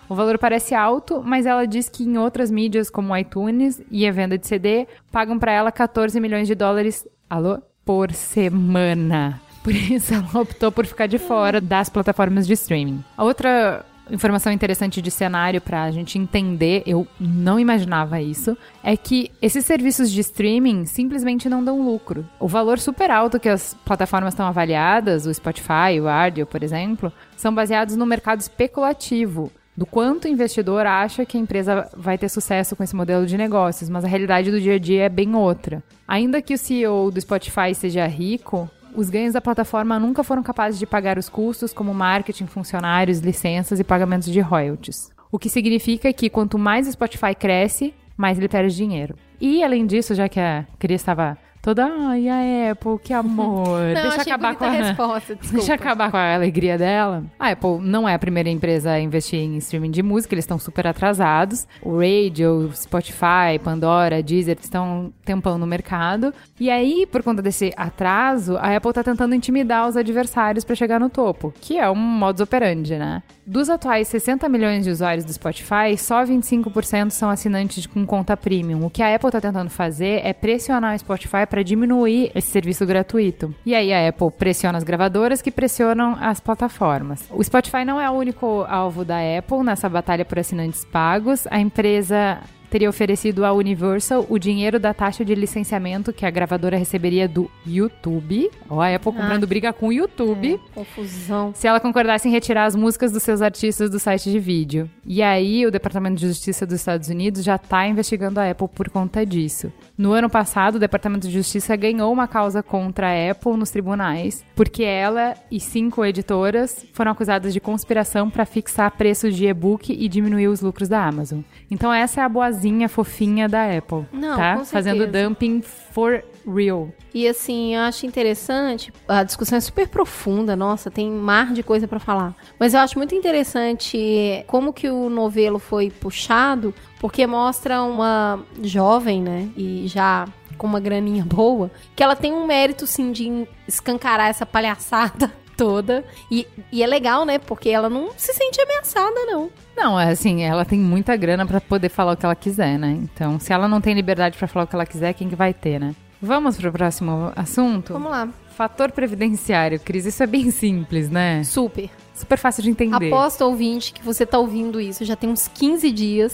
O 0.07 0.13
valor 0.13 0.37
parece 0.37 0.75
alto, 0.75 1.21
mas 1.23 1.45
ela 1.45 1.65
diz 1.65 1.89
que 1.89 2.03
em 2.03 2.17
outras 2.17 2.51
mídias, 2.51 2.89
como 2.89 3.15
iTunes 3.17 3.81
e 3.89 4.07
a 4.07 4.11
venda 4.11 4.37
de 4.37 4.45
CD, 4.45 4.87
pagam 5.11 5.39
para 5.39 5.51
ela 5.51 5.71
14 5.71 6.19
milhões 6.19 6.47
de 6.47 6.53
dólares, 6.53 7.07
alô? 7.29 7.59
Por 7.83 8.11
semana. 8.13 9.41
Por 9.63 9.73
isso 9.73 10.13
ela 10.13 10.41
optou 10.41 10.71
por 10.71 10.85
ficar 10.85 11.07
de 11.07 11.17
fora 11.17 11.59
das 11.59 11.89
plataformas 11.89 12.45
de 12.45 12.53
streaming. 12.53 13.03
A 13.17 13.23
outra 13.23 13.83
informação 14.11 14.51
interessante 14.51 15.01
de 15.01 15.09
cenário 15.09 15.61
pra 15.61 15.91
gente 15.91 16.17
entender, 16.17 16.83
eu 16.85 17.07
não 17.19 17.59
imaginava 17.59 18.21
isso, 18.21 18.57
é 18.83 18.95
que 18.95 19.31
esses 19.41 19.65
serviços 19.65 20.11
de 20.11 20.21
streaming 20.21 20.85
simplesmente 20.85 21.49
não 21.49 21.63
dão 21.63 21.81
lucro. 21.81 22.27
O 22.39 22.47
valor 22.47 22.79
super 22.79 23.09
alto 23.09 23.39
que 23.39 23.49
as 23.49 23.73
plataformas 23.85 24.33
estão 24.33 24.45
avaliadas, 24.45 25.25
o 25.25 25.33
Spotify, 25.33 25.99
o 26.01 26.07
Ardio, 26.07 26.45
por 26.45 26.63
exemplo, 26.63 27.11
são 27.35 27.53
baseados 27.53 27.95
no 27.95 28.05
mercado 28.05 28.41
especulativo 28.41 29.51
do 29.75 29.85
quanto 29.85 30.25
o 30.25 30.29
investidor 30.29 30.85
acha 30.85 31.25
que 31.25 31.37
a 31.37 31.39
empresa 31.39 31.89
vai 31.97 32.17
ter 32.17 32.29
sucesso 32.29 32.75
com 32.75 32.83
esse 32.83 32.95
modelo 32.95 33.25
de 33.25 33.37
negócios, 33.37 33.89
mas 33.89 34.05
a 34.05 34.07
realidade 34.07 34.49
do 34.49 34.61
dia 34.61 34.75
a 34.75 34.79
dia 34.79 35.03
é 35.03 35.09
bem 35.09 35.35
outra. 35.35 35.83
Ainda 36.07 36.41
que 36.41 36.53
o 36.53 36.57
CEO 36.57 37.11
do 37.11 37.19
Spotify 37.19 37.75
seja 37.75 38.05
rico, 38.07 38.69
os 38.95 39.09
ganhos 39.09 39.33
da 39.33 39.41
plataforma 39.41 39.99
nunca 39.99 40.23
foram 40.23 40.41
capazes 40.41 40.79
de 40.79 40.85
pagar 40.85 41.17
os 41.17 41.29
custos 41.29 41.73
como 41.73 41.93
marketing, 41.93 42.47
funcionários, 42.47 43.19
licenças 43.19 43.79
e 43.79 43.83
pagamentos 43.83 44.31
de 44.31 44.39
royalties. 44.39 45.11
O 45.31 45.37
que 45.37 45.49
significa 45.49 46.11
que 46.13 46.29
quanto 46.29 46.57
mais 46.57 46.87
o 46.87 46.91
Spotify 46.91 47.35
cresce, 47.35 47.93
mais 48.15 48.37
ele 48.37 48.47
perde 48.47 48.75
dinheiro. 48.75 49.15
E 49.39 49.63
além 49.63 49.85
disso, 49.85 50.15
já 50.15 50.29
que 50.29 50.39
a 50.39 50.65
Cris 50.79 51.01
estava 51.01 51.37
toda, 51.65 51.83
ai, 51.83 52.29
a 52.29 52.71
Apple, 52.73 52.99
que 53.03 53.11
amor, 53.11 53.79
Não, 53.95 54.01
deixa 54.03 54.21
acabar 54.21 54.55
com 54.55 54.65
a 54.65 54.69
resposta, 54.69 55.33
desculpa. 55.35 55.57
Deixa 55.57 55.71
eu 55.71 55.75
acabar 55.75 56.11
com 56.11 56.17
a 56.17 56.35
alegria 56.35 56.77
dela. 56.77 57.23
A 57.39 57.49
Apple 57.49 57.79
não 57.81 58.07
é 58.07 58.13
a 58.13 58.19
primeira 58.19 58.47
empresa 58.51 58.91
a 58.91 58.99
investir 58.99 59.39
em 59.39 59.57
streaming 59.57 59.89
de 59.89 60.03
música, 60.03 60.35
eles 60.35 60.43
estão 60.45 60.59
super 60.59 60.85
atrasados. 60.85 61.67
O 61.81 61.97
Radio, 61.97 62.69
Spotify, 62.75 63.57
Pandora, 63.63 64.21
Deezer 64.21 64.59
estão 64.61 65.11
tempão 65.23 65.57
no 65.57 65.65
mercado. 65.65 66.31
E 66.59 66.69
aí, 66.69 67.07
por 67.07 67.23
conta 67.23 67.41
desse 67.41 67.73
atraso, 67.75 68.57
a 68.57 68.75
Apple 68.75 68.93
tá 68.93 69.03
tentando 69.03 69.33
intimidar 69.33 69.87
os 69.87 69.97
adversários 69.97 70.63
para 70.63 70.75
chegar 70.75 70.99
no 70.99 71.09
topo, 71.09 71.51
que 71.59 71.79
é 71.79 71.89
um 71.89 71.95
modus 71.95 72.41
operandi, 72.41 72.95
né? 72.95 73.23
Dos 73.43 73.71
atuais 73.71 74.07
60 74.07 74.47
milhões 74.49 74.83
de 74.85 74.91
usuários 74.91 75.25
do 75.25 75.33
Spotify, 75.33 75.97
só 75.97 76.23
25% 76.23 77.09
são 77.09 77.29
assinantes 77.29 77.87
com 77.87 78.05
conta 78.05 78.37
premium. 78.37 78.85
O 78.85 78.89
que 78.89 79.01
a 79.01 79.15
Apple 79.15 79.31
tá 79.31 79.41
tentando 79.41 79.69
fazer 79.69 80.21
é 80.23 80.31
pressionar 80.31 80.95
o 80.95 80.99
Spotify 80.99 81.45
para 81.55 81.63
diminuir 81.63 82.33
esse 82.35 82.49
serviço 82.49 82.85
gratuito. 82.85 83.55
E 83.65 83.73
aí 83.73 83.93
a 83.93 84.09
Apple 84.09 84.29
pressiona 84.29 84.77
as 84.77 84.83
gravadoras 84.83 85.41
que 85.41 85.49
pressionam 85.49 86.17
as 86.19 86.41
plataformas. 86.41 87.23
O 87.31 87.41
Spotify 87.41 87.85
não 87.85 87.97
é 87.97 88.09
o 88.09 88.13
único 88.13 88.65
alvo 88.67 89.05
da 89.05 89.19
Apple 89.37 89.63
nessa 89.63 89.87
batalha 89.87 90.25
por 90.25 90.37
assinantes 90.37 90.83
pagos. 90.83 91.47
A 91.49 91.57
empresa 91.57 92.41
teria 92.75 92.89
oferecido 92.89 93.45
à 93.45 93.53
Universal 93.53 94.25
o 94.27 94.37
dinheiro 94.37 94.77
da 94.77 94.93
taxa 94.93 95.23
de 95.23 95.33
licenciamento 95.33 96.11
que 96.11 96.25
a 96.25 96.29
gravadora 96.29 96.75
receberia 96.75 97.25
do 97.25 97.49
YouTube. 97.65 98.51
Ó, 98.69 98.81
a 98.81 98.93
Apple 98.93 99.13
comprando 99.13 99.47
briga 99.47 99.71
com 99.71 99.87
o 99.87 99.93
YouTube. 99.93 100.59
Confusão. 100.73 101.53
Se 101.55 101.69
ela 101.69 101.79
concordasse 101.79 102.27
em 102.27 102.31
retirar 102.31 102.65
as 102.65 102.75
músicas 102.75 103.13
dos 103.13 103.23
seus 103.23 103.41
artistas 103.41 103.89
do 103.89 103.97
site 103.97 104.29
de 104.29 104.39
vídeo. 104.39 104.89
E 105.05 105.23
aí, 105.23 105.65
o 105.65 105.71
Departamento 105.71 106.17
de 106.17 106.27
Justiça 106.27 106.65
dos 106.65 106.75
Estados 106.75 107.07
Unidos 107.07 107.45
já 107.45 107.55
está 107.55 107.87
investigando 107.87 108.41
a 108.41 108.51
Apple 108.51 108.67
por 108.67 108.89
conta 108.89 109.25
disso. 109.25 109.71
No 109.97 110.11
ano 110.11 110.29
passado, 110.29 110.75
o 110.75 110.79
Departamento 110.79 111.29
de 111.29 111.33
Justiça 111.33 111.77
ganhou 111.77 112.11
uma 112.11 112.27
causa 112.27 112.61
contra 112.61 113.07
a 113.07 113.31
Apple 113.31 113.55
nos 113.55 113.71
tribunais, 113.71 114.43
porque 114.53 114.83
ela 114.83 115.33
e 115.49 115.61
cinco 115.61 116.03
editoras 116.03 116.85
foram 116.91 117.13
acusadas 117.13 117.53
de 117.53 117.61
conspiração 117.61 118.29
para 118.29 118.45
fixar 118.45 118.91
preços 118.91 119.33
de 119.33 119.45
e-book 119.45 119.93
e 119.97 120.09
diminuir 120.09 120.49
os 120.49 120.59
lucros 120.59 120.89
da 120.89 121.01
Amazon. 121.01 121.39
Então, 121.71 121.93
essa 121.93 122.19
é 122.19 122.23
a 122.25 122.27
boazinha 122.27 122.64
fofinha 122.89 123.47
da 123.47 123.65
Apple, 123.65 124.05
Não, 124.11 124.37
tá? 124.37 124.63
Fazendo 124.65 125.07
dumping 125.07 125.61
for 125.61 126.23
real. 126.45 126.89
E 127.13 127.27
assim, 127.27 127.75
eu 127.75 127.81
acho 127.81 128.05
interessante, 128.05 128.91
a 129.07 129.23
discussão 129.23 129.57
é 129.57 129.61
super 129.61 129.87
profunda, 129.87 130.55
nossa, 130.55 130.91
tem 130.91 131.09
mar 131.09 131.53
de 131.53 131.63
coisa 131.63 131.87
pra 131.87 131.99
falar. 131.99 132.35
Mas 132.59 132.73
eu 132.73 132.79
acho 132.81 132.97
muito 132.97 133.15
interessante 133.15 134.43
como 134.47 134.73
que 134.73 134.89
o 134.89 135.09
novelo 135.09 135.59
foi 135.59 135.89
puxado, 135.89 136.73
porque 136.99 137.25
mostra 137.25 137.81
uma 137.83 138.39
jovem, 138.61 139.21
né, 139.21 139.49
e 139.55 139.87
já 139.87 140.27
com 140.57 140.67
uma 140.67 140.79
graninha 140.79 141.23
boa, 141.25 141.71
que 141.95 142.03
ela 142.03 142.15
tem 142.15 142.33
um 142.33 142.45
mérito 142.45 142.85
sim 142.87 143.11
de 143.11 143.47
escancarar 143.67 144.29
essa 144.29 144.45
palhaçada 144.45 145.31
toda. 145.55 146.03
E, 146.31 146.47
e 146.71 146.83
é 146.83 146.87
legal, 146.87 147.25
né, 147.25 147.39
porque 147.39 147.69
ela 147.69 147.89
não 147.89 148.11
se 148.17 148.33
sente 148.33 148.61
ameaçada, 148.61 149.25
não. 149.25 149.49
Não, 149.75 149.99
é 149.99 150.11
assim, 150.11 150.43
ela 150.43 150.65
tem 150.65 150.79
muita 150.79 151.15
grana 151.15 151.45
pra 151.45 151.59
poder 151.59 151.89
falar 151.89 152.13
o 152.13 152.17
que 152.17 152.25
ela 152.25 152.35
quiser, 152.35 152.77
né? 152.77 152.97
Então, 153.01 153.39
se 153.39 153.51
ela 153.51 153.67
não 153.67 153.81
tem 153.81 153.93
liberdade 153.93 154.37
pra 154.37 154.47
falar 154.47 154.65
o 154.65 154.67
que 154.67 154.75
ela 154.75 154.85
quiser, 154.85 155.13
quem 155.13 155.29
que 155.29 155.35
vai 155.35 155.53
ter, 155.53 155.79
né? 155.79 155.95
Vamos 156.21 156.57
pro 156.57 156.71
próximo 156.71 157.31
assunto? 157.35 157.93
Vamos 157.93 158.09
lá. 158.09 158.29
Fator 158.55 158.91
previdenciário, 158.91 159.79
Cris. 159.79 160.05
Isso 160.05 160.23
é 160.23 160.27
bem 160.27 160.49
simples, 160.49 161.09
né? 161.09 161.43
Super. 161.43 161.89
Super 162.15 162.37
fácil 162.37 162.63
de 162.63 162.69
entender. 162.69 163.07
Aposta, 163.07 163.45
ouvinte, 163.45 163.91
que 163.93 164.01
você 164.03 164.25
tá 164.25 164.39
ouvindo 164.39 164.79
isso 164.79 165.03
já 165.05 165.15
tem 165.15 165.29
uns 165.29 165.47
15 165.47 165.91
dias. 165.91 166.33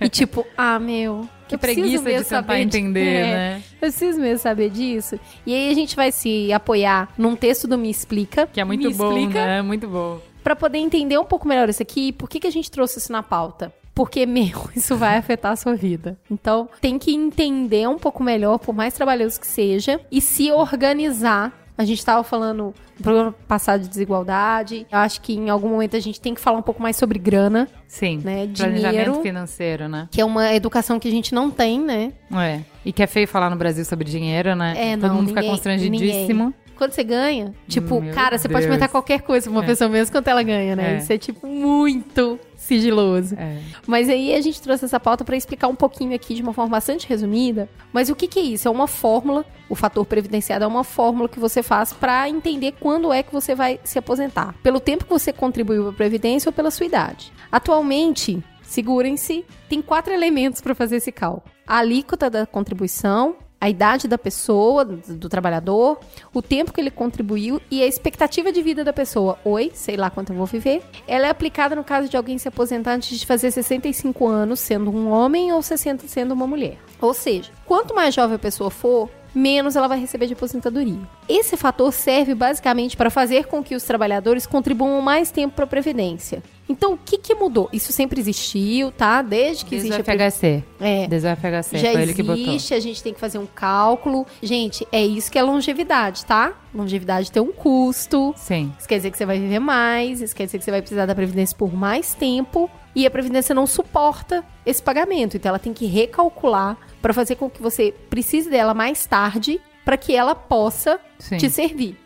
e 0.00 0.08
tipo, 0.10 0.44
ah, 0.56 0.78
meu. 0.78 1.28
Que 1.48 1.54
eu 1.54 1.58
preguiça 1.58 1.88
de 1.88 1.98
mesmo 1.98 2.24
tentar 2.24 2.24
saber 2.24 2.56
de- 2.58 2.62
entender, 2.78 3.00
É, 3.06 3.22
né? 3.22 3.62
Eu 3.72 3.78
preciso 3.80 4.20
mesmo 4.20 4.38
saber 4.38 4.70
disso. 4.70 5.18
E 5.46 5.54
aí 5.54 5.70
a 5.70 5.74
gente 5.74 5.96
vai 5.96 6.12
se 6.12 6.52
apoiar 6.52 7.08
num 7.18 7.34
texto 7.34 7.66
do 7.66 7.76
Me 7.78 7.90
Explica. 7.90 8.46
Que 8.46 8.60
é 8.60 8.64
muito 8.64 8.88
Me 8.88 8.94
bom, 8.94 9.08
Explica, 9.16 9.46
né? 9.46 9.62
Muito 9.62 9.88
bom. 9.88 10.20
Pra 10.44 10.54
poder 10.54 10.78
entender 10.78 11.18
um 11.18 11.24
pouco 11.24 11.46
melhor 11.48 11.68
isso 11.68 11.82
aqui. 11.82 12.12
Por 12.12 12.28
que, 12.28 12.38
que 12.40 12.46
a 12.46 12.52
gente 12.52 12.70
trouxe 12.70 12.98
isso 12.98 13.10
na 13.12 13.22
pauta? 13.22 13.72
Porque, 13.92 14.24
meu, 14.26 14.70
isso 14.76 14.96
vai 14.96 15.16
afetar 15.16 15.52
a 15.52 15.56
sua 15.56 15.74
vida. 15.74 16.16
Então, 16.30 16.68
tem 16.80 16.98
que 16.98 17.12
entender 17.12 17.88
um 17.88 17.98
pouco 17.98 18.22
melhor, 18.22 18.58
por 18.58 18.74
mais 18.74 18.94
trabalhoso 18.94 19.40
que 19.40 19.46
seja, 19.46 20.00
e 20.10 20.20
se 20.20 20.50
organizar. 20.52 21.52
A 21.80 21.84
gente 21.86 21.98
estava 21.98 22.22
falando 22.22 22.74
no 22.98 23.02
programa 23.02 23.34
passado 23.48 23.80
de 23.80 23.88
desigualdade. 23.88 24.86
Eu 24.92 24.98
acho 24.98 25.22
que 25.22 25.32
em 25.32 25.48
algum 25.48 25.70
momento 25.70 25.96
a 25.96 26.00
gente 26.00 26.20
tem 26.20 26.34
que 26.34 26.40
falar 26.40 26.58
um 26.58 26.62
pouco 26.62 26.82
mais 26.82 26.94
sobre 26.94 27.18
grana, 27.18 27.66
Sim. 27.88 28.20
né? 28.22 28.46
Planejamento 28.54 28.90
Dinheiro, 28.90 29.22
financeiro, 29.22 29.88
né? 29.88 30.06
que 30.10 30.20
é 30.20 30.24
uma 30.26 30.52
educação 30.54 31.00
que 31.00 31.08
a 31.08 31.10
gente 31.10 31.34
não 31.34 31.50
tem, 31.50 31.80
né? 31.80 32.12
É. 32.36 32.60
E 32.84 32.92
que 32.92 33.02
é 33.02 33.06
feio 33.06 33.26
falar 33.26 33.48
no 33.48 33.56
Brasil 33.56 33.82
sobre 33.86 34.04
dinheiro, 34.10 34.54
né? 34.54 34.74
É, 34.76 34.94
Todo 34.98 35.08
não, 35.08 35.14
mundo 35.16 35.28
fica 35.28 35.40
ninguém- 35.40 35.54
constrangidíssimo. 35.56 36.44
ninguém. 36.44 36.54
quando 36.76 36.92
você 36.92 37.02
ganha, 37.04 37.54
tipo, 37.66 37.98
Meu 38.00 38.12
cara, 38.14 38.36
você 38.36 38.46
pode 38.48 38.60
Deus. 38.60 38.66
comentar 38.66 38.88
qualquer 38.90 39.22
coisa 39.22 39.48
pra 39.48 39.58
uma 39.58 39.64
É. 39.64 39.66
pessoa 39.66 39.88
mesmo 39.88 40.12
quanto 40.14 40.28
ela 40.28 40.42
ganha, 40.42 40.76
né? 40.76 40.94
É. 40.94 40.98
Isso 40.98 41.12
é, 41.12 41.16
tipo, 41.18 41.46
muito 41.46 42.38
sigiloso. 42.70 43.34
É. 43.36 43.58
Mas 43.84 44.08
aí 44.08 44.32
a 44.32 44.40
gente 44.40 44.62
trouxe 44.62 44.84
essa 44.84 45.00
pauta 45.00 45.24
para 45.24 45.36
explicar 45.36 45.66
um 45.66 45.74
pouquinho 45.74 46.14
aqui 46.14 46.34
de 46.34 46.42
uma 46.42 46.52
forma 46.52 46.70
bastante 46.70 47.08
resumida. 47.08 47.68
Mas 47.92 48.08
o 48.08 48.14
que, 48.14 48.28
que 48.28 48.38
é 48.38 48.42
isso? 48.42 48.68
É 48.68 48.70
uma 48.70 48.86
fórmula, 48.86 49.44
o 49.68 49.74
fator 49.74 50.06
previdenciário 50.06 50.62
é 50.64 50.66
uma 50.66 50.84
fórmula 50.84 51.28
que 51.28 51.40
você 51.40 51.62
faz 51.64 51.92
para 51.92 52.28
entender 52.28 52.74
quando 52.78 53.12
é 53.12 53.24
que 53.24 53.32
você 53.32 53.56
vai 53.56 53.80
se 53.82 53.98
aposentar. 53.98 54.54
Pelo 54.62 54.78
tempo 54.78 55.04
que 55.04 55.10
você 55.10 55.32
contribuiu 55.32 55.82
para 55.82 55.92
a 55.92 55.96
Previdência 55.96 56.48
ou 56.48 56.52
pela 56.52 56.70
sua 56.70 56.86
idade. 56.86 57.32
Atualmente, 57.50 58.42
segurem-se, 58.62 59.44
tem 59.68 59.82
quatro 59.82 60.12
elementos 60.12 60.60
para 60.60 60.74
fazer 60.74 60.96
esse 60.96 61.10
cálculo: 61.10 61.42
a 61.66 61.78
alíquota 61.78 62.30
da 62.30 62.46
contribuição. 62.46 63.36
A 63.60 63.68
idade 63.68 64.08
da 64.08 64.16
pessoa, 64.16 64.84
do, 64.84 64.96
do 65.16 65.28
trabalhador, 65.28 65.98
o 66.32 66.40
tempo 66.40 66.72
que 66.72 66.80
ele 66.80 66.90
contribuiu 66.90 67.60
e 67.70 67.82
a 67.82 67.86
expectativa 67.86 68.50
de 68.50 68.62
vida 68.62 68.82
da 68.82 68.92
pessoa. 68.92 69.38
Oi, 69.44 69.70
sei 69.74 69.96
lá 69.96 70.08
quanto 70.08 70.32
eu 70.32 70.36
vou 70.36 70.46
viver. 70.46 70.82
Ela 71.06 71.26
é 71.26 71.30
aplicada 71.30 71.76
no 71.76 71.84
caso 71.84 72.08
de 72.08 72.16
alguém 72.16 72.38
se 72.38 72.48
aposentar 72.48 72.94
antes 72.94 73.18
de 73.18 73.26
fazer 73.26 73.50
65 73.50 74.26
anos, 74.26 74.60
sendo 74.60 74.90
um 74.90 75.10
homem, 75.10 75.52
ou 75.52 75.62
60 75.62 76.08
sendo 76.08 76.32
uma 76.32 76.46
mulher. 76.46 76.78
Ou 77.00 77.12
seja, 77.12 77.50
quanto 77.66 77.94
mais 77.94 78.14
jovem 78.14 78.36
a 78.36 78.38
pessoa 78.38 78.70
for, 78.70 79.10
menos 79.34 79.76
ela 79.76 79.88
vai 79.88 79.98
receber 79.98 80.26
de 80.26 80.32
aposentadoria. 80.32 80.98
Esse 81.28 81.56
fator 81.56 81.92
serve 81.92 82.34
basicamente 82.34 82.96
para 82.96 83.10
fazer 83.10 83.46
com 83.46 83.62
que 83.62 83.74
os 83.74 83.82
trabalhadores 83.84 84.46
contribuam 84.46 85.00
mais 85.00 85.30
tempo 85.30 85.54
para 85.54 85.64
a 85.64 85.68
previdência. 85.68 86.42
Então, 86.68 86.92
o 86.92 86.98
que, 86.98 87.18
que 87.18 87.34
mudou? 87.34 87.68
Isso 87.72 87.92
sempre 87.92 88.20
existiu, 88.20 88.92
tá? 88.92 89.22
Desde 89.22 89.64
que 89.64 89.72
Desde 89.72 89.88
existe 89.88 90.08
a 90.08 90.30
FHC. 90.30 90.64
É. 90.80 91.08
Desde 91.08 91.26
o 91.26 91.36
FHC, 91.36 91.78
já 91.78 91.92
foi 91.92 92.02
ele 92.02 92.14
que 92.14 92.22
botou. 92.22 92.40
existe, 92.40 92.74
a 92.74 92.80
gente 92.80 93.02
tem 93.02 93.12
que 93.12 93.18
fazer 93.18 93.38
um 93.38 93.46
cálculo. 93.46 94.24
Gente, 94.40 94.86
é 94.92 95.04
isso 95.04 95.32
que 95.32 95.38
é 95.38 95.42
longevidade, 95.42 96.24
tá? 96.24 96.52
Longevidade 96.72 97.32
tem 97.32 97.42
um 97.42 97.50
custo. 97.50 98.32
Sim. 98.36 98.72
Isso 98.78 98.86
quer 98.86 98.98
dizer 98.98 99.10
que 99.10 99.18
você 99.18 99.26
vai 99.26 99.40
viver 99.40 99.58
mais, 99.58 100.20
isso 100.20 100.34
quer 100.34 100.44
dizer 100.44 100.58
que 100.58 100.64
você 100.64 100.70
vai 100.70 100.80
precisar 100.80 101.06
da 101.06 101.14
previdência 101.14 101.56
por 101.56 101.74
mais 101.74 102.14
tempo 102.14 102.70
e 102.94 103.06
a 103.06 103.10
previdência 103.10 103.54
não 103.54 103.66
suporta 103.66 104.44
esse 104.66 104.82
pagamento, 104.82 105.36
então 105.36 105.50
ela 105.50 105.58
tem 105.58 105.72
que 105.72 105.86
recalcular 105.86 106.76
para 107.00 107.14
fazer 107.14 107.36
com 107.36 107.48
que 107.48 107.62
você 107.62 107.94
precise 108.08 108.50
dela 108.50 108.74
mais 108.74 109.06
tarde 109.06 109.60
para 109.84 109.96
que 109.96 110.14
ela 110.14 110.34
possa 110.34 111.00
Sim. 111.18 111.36
te 111.36 111.48
servir. 111.48 111.96